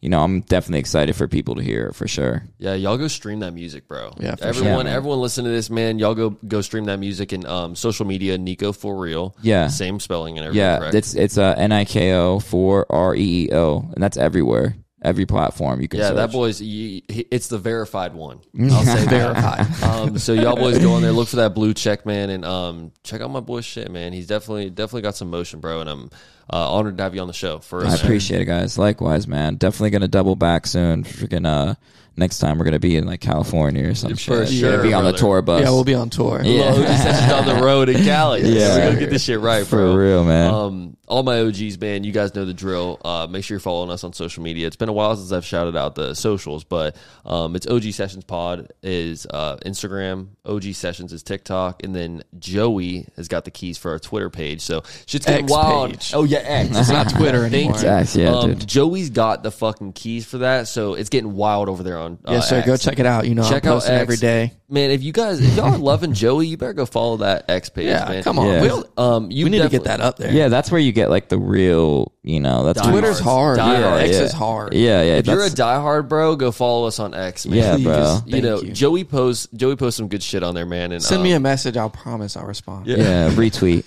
you 0.00 0.08
know, 0.08 0.22
I'm 0.22 0.42
definitely 0.42 0.78
excited 0.78 1.16
for 1.16 1.26
people 1.26 1.56
to 1.56 1.62
hear 1.62 1.88
it 1.88 1.94
for 1.94 2.06
sure. 2.06 2.44
Yeah, 2.58 2.74
y'all 2.74 2.96
go 2.96 3.08
stream 3.08 3.40
that 3.40 3.52
music, 3.52 3.88
bro. 3.88 4.12
Yeah, 4.18 4.36
for 4.36 4.44
everyone, 4.44 4.86
sure. 4.86 4.94
Everyone 4.94 5.20
listen 5.20 5.44
to 5.44 5.50
this, 5.50 5.70
man. 5.70 5.98
Y'all 5.98 6.14
go 6.14 6.30
go 6.30 6.60
stream 6.60 6.84
that 6.84 6.98
music 6.98 7.32
and 7.32 7.44
um 7.46 7.74
social 7.74 8.06
media, 8.06 8.38
Niko4Reel. 8.38 9.34
Yeah. 9.42 9.68
same 9.68 9.98
spelling 9.98 10.38
and 10.38 10.46
everything. 10.46 10.64
Yeah, 10.64 10.78
correct? 10.78 10.94
it's 10.94 11.14
it's 11.14 11.36
a 11.36 11.54
N 11.58 11.72
I 11.72 11.84
K 11.84 12.12
O 12.14 12.38
for 12.38 12.86
R 12.90 13.14
E 13.14 13.46
E 13.46 13.48
O, 13.52 13.80
and 13.92 14.02
that's 14.02 14.16
everywhere, 14.16 14.76
every 15.02 15.26
platform 15.26 15.80
you 15.80 15.88
can. 15.88 16.00
yeah. 16.00 16.10
That 16.12 16.32
boy's 16.32 16.58
he- 16.58 17.04
it's 17.30 17.48
the 17.48 17.58
verified 17.58 18.14
one. 18.14 18.40
I'll 18.70 18.82
say 18.84 19.04
verified. 19.06 19.82
um, 19.82 20.18
so 20.18 20.32
y'all 20.32 20.56
boys 20.56 20.78
go 20.78 20.92
on 20.94 21.02
there, 21.02 21.12
look 21.12 21.28
for 21.28 21.36
that 21.36 21.54
blue 21.54 21.74
check, 21.74 22.04
man, 22.06 22.30
and 22.30 22.44
um 22.44 22.92
check 23.04 23.20
out 23.20 23.30
my 23.30 23.40
boy's 23.40 23.64
shit, 23.64 23.90
man. 23.90 24.12
He's 24.12 24.26
definitely 24.26 24.70
definitely 24.70 25.02
got 25.02 25.16
some 25.16 25.30
motion, 25.30 25.60
bro, 25.60 25.80
and 25.80 25.88
I'm 25.90 26.10
uh, 26.50 26.72
honored 26.72 26.96
to 26.96 27.02
have 27.02 27.14
you 27.14 27.20
on 27.20 27.26
the 27.26 27.32
show. 27.34 27.58
For 27.58 27.86
I 27.86 27.94
appreciate 27.94 28.40
it, 28.40 28.46
guys. 28.46 28.78
Likewise, 28.78 29.28
man. 29.28 29.56
Definitely 29.56 29.90
gonna 29.90 30.08
double 30.08 30.34
back 30.36 30.66
soon. 30.66 31.04
Freaking 31.04 31.46
uh, 31.46 31.74
next 32.18 32.38
time 32.38 32.58
we're 32.58 32.64
gonna 32.64 32.78
be 32.78 32.96
in 32.96 33.06
like 33.06 33.20
California 33.20 33.88
or 33.88 33.94
something. 33.94 34.16
For 34.16 34.44
shit. 34.46 34.58
sure, 34.60 34.70
Gonna 34.72 34.82
be 34.82 34.92
on 34.94 35.04
the 35.04 35.10
brother. 35.12 35.18
tour 35.18 35.42
bus. 35.42 35.62
Yeah, 35.62 35.70
we'll 35.70 35.84
be 35.84 35.94
on 35.94 36.10
tour. 36.10 36.42
Yeah. 36.42 36.72
Well, 36.72 36.80
OG 36.82 36.86
sessions 36.98 37.32
on 37.32 37.46
the 37.56 37.62
road 37.64 37.88
in 37.88 38.04
Cali. 38.04 38.42
Yeah. 38.48 38.58
Yeah, 38.58 38.74
we 38.76 38.82
gotta 38.84 38.96
get 39.00 39.10
this 39.10 39.24
shit 39.24 39.40
right, 39.40 39.66
for 39.66 39.76
bro. 39.76 39.94
real, 39.94 40.24
man. 40.24 40.52
Um, 40.52 40.96
all 41.06 41.22
my 41.22 41.40
OGs, 41.40 41.78
man, 41.80 42.04
you 42.04 42.12
guys 42.12 42.34
know 42.34 42.44
the 42.44 42.52
drill. 42.52 43.00
Uh, 43.04 43.26
make 43.30 43.42
sure 43.44 43.54
you're 43.54 43.60
following 43.60 43.90
us 43.90 44.04
on 44.04 44.12
social 44.12 44.42
media. 44.42 44.66
It's 44.66 44.76
been 44.76 44.88
a 44.90 44.92
while 44.92 45.16
since 45.16 45.32
I've 45.32 45.44
shouted 45.44 45.74
out 45.76 45.94
the 45.94 46.12
socials, 46.14 46.64
but 46.64 46.96
um, 47.24 47.56
it's 47.56 47.66
OG 47.66 47.84
Sessions 47.92 48.24
Pod 48.24 48.72
is 48.82 49.26
uh, 49.26 49.56
Instagram. 49.64 50.28
OG 50.44 50.74
Sessions 50.74 51.12
is 51.12 51.22
TikTok, 51.22 51.82
and 51.82 51.94
then 51.94 52.22
Joey 52.38 53.06
has 53.16 53.28
got 53.28 53.44
the 53.44 53.50
keys 53.50 53.78
for 53.78 53.90
our 53.92 53.98
Twitter 53.98 54.28
page. 54.28 54.60
So 54.60 54.82
shit's 55.06 55.24
getting 55.26 55.44
X 55.44 55.52
wild. 55.52 55.90
page. 55.92 56.12
Oh 56.14 56.24
yeah, 56.24 56.38
X. 56.38 56.70
It's 56.78 56.90
not 56.90 57.08
Twitter 57.10 57.44
anymore. 57.44 57.76
X, 57.84 58.16
yeah, 58.16 58.30
um, 58.30 58.50
dude. 58.54 58.66
Joey's 58.66 59.10
got 59.10 59.42
the 59.42 59.50
fucking 59.50 59.92
keys 59.94 60.24
for 60.26 60.38
that, 60.38 60.68
so 60.68 60.94
it's 60.94 61.08
getting 61.10 61.34
wild 61.34 61.68
over 61.68 61.82
there 61.82 61.98
on. 61.98 62.07
Uh, 62.24 62.32
Yes, 62.32 62.48
sir. 62.48 62.56
X. 62.58 62.66
Go 62.66 62.76
check 62.76 62.98
it 62.98 63.06
out. 63.06 63.26
You 63.28 63.34
know, 63.34 63.48
Check 63.48 63.64
I'm 63.64 63.72
out 63.72 63.74
posting 63.76 63.94
X. 63.94 64.02
every 64.02 64.16
day. 64.16 64.52
Man, 64.70 64.90
if 64.90 65.02
you 65.02 65.12
guys, 65.12 65.40
if 65.40 65.56
y'all 65.56 65.72
are 65.74 65.78
loving 65.78 66.12
Joey, 66.12 66.46
you 66.46 66.56
better 66.58 66.74
go 66.74 66.84
follow 66.86 67.18
that 67.18 67.48
X 67.48 67.70
page. 67.70 67.86
Yeah, 67.86 68.06
man. 68.08 68.22
come 68.22 68.38
on. 68.38 68.46
Yeah. 68.48 68.62
We, 68.62 68.68
don't- 68.68 68.98
Um, 68.98 69.30
you 69.30 69.44
we 69.44 69.50
need 69.50 69.62
to 69.62 69.68
get 69.70 69.84
that 69.84 70.00
up 70.00 70.18
there. 70.18 70.30
Yeah, 70.32 70.48
that's 70.48 70.70
where 70.70 70.80
you 70.80 70.92
get 70.92 71.08
like 71.10 71.28
the 71.30 71.38
real, 71.38 72.12
you 72.22 72.38
know, 72.40 72.64
that's 72.64 72.80
Die 72.82 72.90
Twitter's 72.90 73.18
hard. 73.18 73.56
Die 73.56 73.72
yeah, 73.80 73.88
hard, 73.88 74.02
X 74.02 74.12
yeah. 74.12 74.22
is 74.22 74.32
hard. 74.32 74.74
Yeah, 74.74 75.02
yeah. 75.02 75.12
If 75.16 75.26
you're 75.26 75.36
a 75.36 75.48
that's- 75.48 75.54
diehard 75.54 76.08
bro, 76.08 76.36
go 76.36 76.52
follow 76.52 76.86
us 76.86 76.98
on 76.98 77.14
X. 77.14 77.46
Man. 77.46 77.56
Yeah, 77.58 77.74
Please. 77.76 77.84
bro. 77.84 78.20
You 78.26 78.42
know, 78.42 78.60
you. 78.60 78.72
Joey 78.72 79.04
posts 79.04 79.48
Joey 79.54 79.76
posts 79.76 79.96
some 79.96 80.08
good 80.08 80.22
shit 80.22 80.42
on 80.42 80.54
there, 80.54 80.66
man. 80.66 80.92
And 80.92 81.02
Send 81.02 81.18
um, 81.18 81.24
me 81.24 81.32
a 81.32 81.40
message. 81.40 81.76
I'll 81.78 81.88
promise 81.90 82.36
I'll 82.36 82.44
respond. 82.46 82.86
yeah, 82.86 83.30
retweet. 83.30 83.84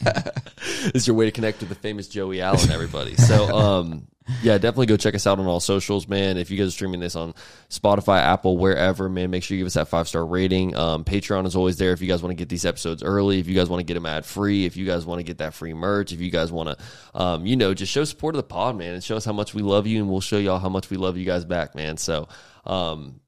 is 0.95 1.05
your 1.05 1.15
way 1.15 1.25
to 1.25 1.31
connect 1.31 1.59
with 1.59 1.69
the 1.69 1.75
famous 1.75 2.07
Joey 2.07 2.41
Allen, 2.41 2.71
everybody. 2.71 3.15
So, 3.15 3.47
um, 3.55 4.07
yeah, 4.43 4.57
definitely 4.57 4.87
go 4.87 4.97
check 4.97 5.15
us 5.15 5.27
out 5.27 5.39
on 5.39 5.45
all 5.45 5.59
socials, 5.59 6.07
man. 6.07 6.37
If 6.37 6.51
you 6.51 6.57
guys 6.57 6.67
are 6.67 6.71
streaming 6.71 6.99
this 6.99 7.15
on 7.15 7.33
Spotify, 7.69 8.19
Apple, 8.19 8.57
wherever, 8.57 9.09
man, 9.09 9.29
make 9.29 9.43
sure 9.43 9.55
you 9.55 9.61
give 9.61 9.67
us 9.67 9.75
that 9.75 9.87
five 9.87 10.07
star 10.07 10.25
rating. 10.25 10.75
Um, 10.75 11.03
Patreon 11.03 11.45
is 11.45 11.55
always 11.55 11.77
there 11.77 11.91
if 11.91 12.01
you 12.01 12.07
guys 12.07 12.21
want 12.21 12.31
to 12.31 12.35
get 12.35 12.49
these 12.49 12.65
episodes 12.65 13.03
early. 13.03 13.39
If 13.39 13.47
you 13.47 13.55
guys 13.55 13.69
want 13.69 13.79
to 13.79 13.85
get 13.85 13.95
them 13.95 14.05
ad 14.05 14.25
free. 14.25 14.65
If 14.65 14.77
you 14.77 14.85
guys 14.85 15.05
want 15.05 15.19
to 15.19 15.23
get 15.23 15.39
that 15.39 15.53
free 15.53 15.73
merch. 15.73 16.11
If 16.11 16.21
you 16.21 16.31
guys 16.31 16.51
want 16.51 16.69
to, 16.69 17.19
um, 17.19 17.45
you 17.45 17.55
know, 17.55 17.73
just 17.73 17.91
show 17.91 18.03
support 18.03 18.35
of 18.35 18.37
the 18.37 18.43
pod, 18.43 18.77
man, 18.77 18.93
and 18.93 19.03
show 19.03 19.15
us 19.15 19.25
how 19.25 19.33
much 19.33 19.53
we 19.53 19.61
love 19.61 19.87
you, 19.87 19.99
and 19.99 20.09
we'll 20.09 20.21
show 20.21 20.37
y'all 20.37 20.59
how 20.59 20.69
much 20.69 20.89
we 20.89 20.97
love 20.97 21.17
you 21.17 21.25
guys 21.25 21.45
back, 21.45 21.75
man. 21.75 21.97
So, 21.97 22.27
um, 22.65 23.19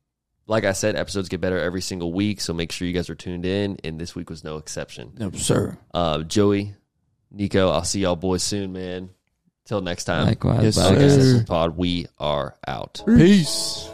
like 0.45 0.65
I 0.65 0.73
said, 0.73 0.95
episodes 0.95 1.29
get 1.29 1.41
better 1.41 1.59
every 1.59 1.81
single 1.81 2.11
week, 2.11 2.41
so 2.41 2.53
make 2.53 2.71
sure 2.71 2.87
you 2.87 2.93
guys 2.93 3.09
are 3.09 3.15
tuned 3.15 3.45
in, 3.45 3.77
and 3.83 3.99
this 3.99 4.15
week 4.15 4.29
was 4.29 4.43
no 4.43 4.57
exception. 4.57 5.13
No, 5.17 5.31
sir. 5.31 5.77
Uh, 5.93 6.23
Joey, 6.23 6.75
Niko, 7.35 7.71
I'll 7.71 7.85
see 7.85 8.01
y'all 8.01 8.15
boys 8.15 8.43
soon, 8.43 8.73
man. 8.73 9.09
Till 9.65 9.81
next 9.81 10.03
time. 10.05 10.25
Likewise, 10.27 10.63
Yes, 10.63 10.75
bye, 10.75 10.89
sir. 10.89 10.99
guys. 10.99 11.17
Podcast 11.17 11.47
Pod, 11.47 11.77
we 11.77 12.07
are 12.19 12.55
out. 12.67 13.01
Peace. 13.05 13.89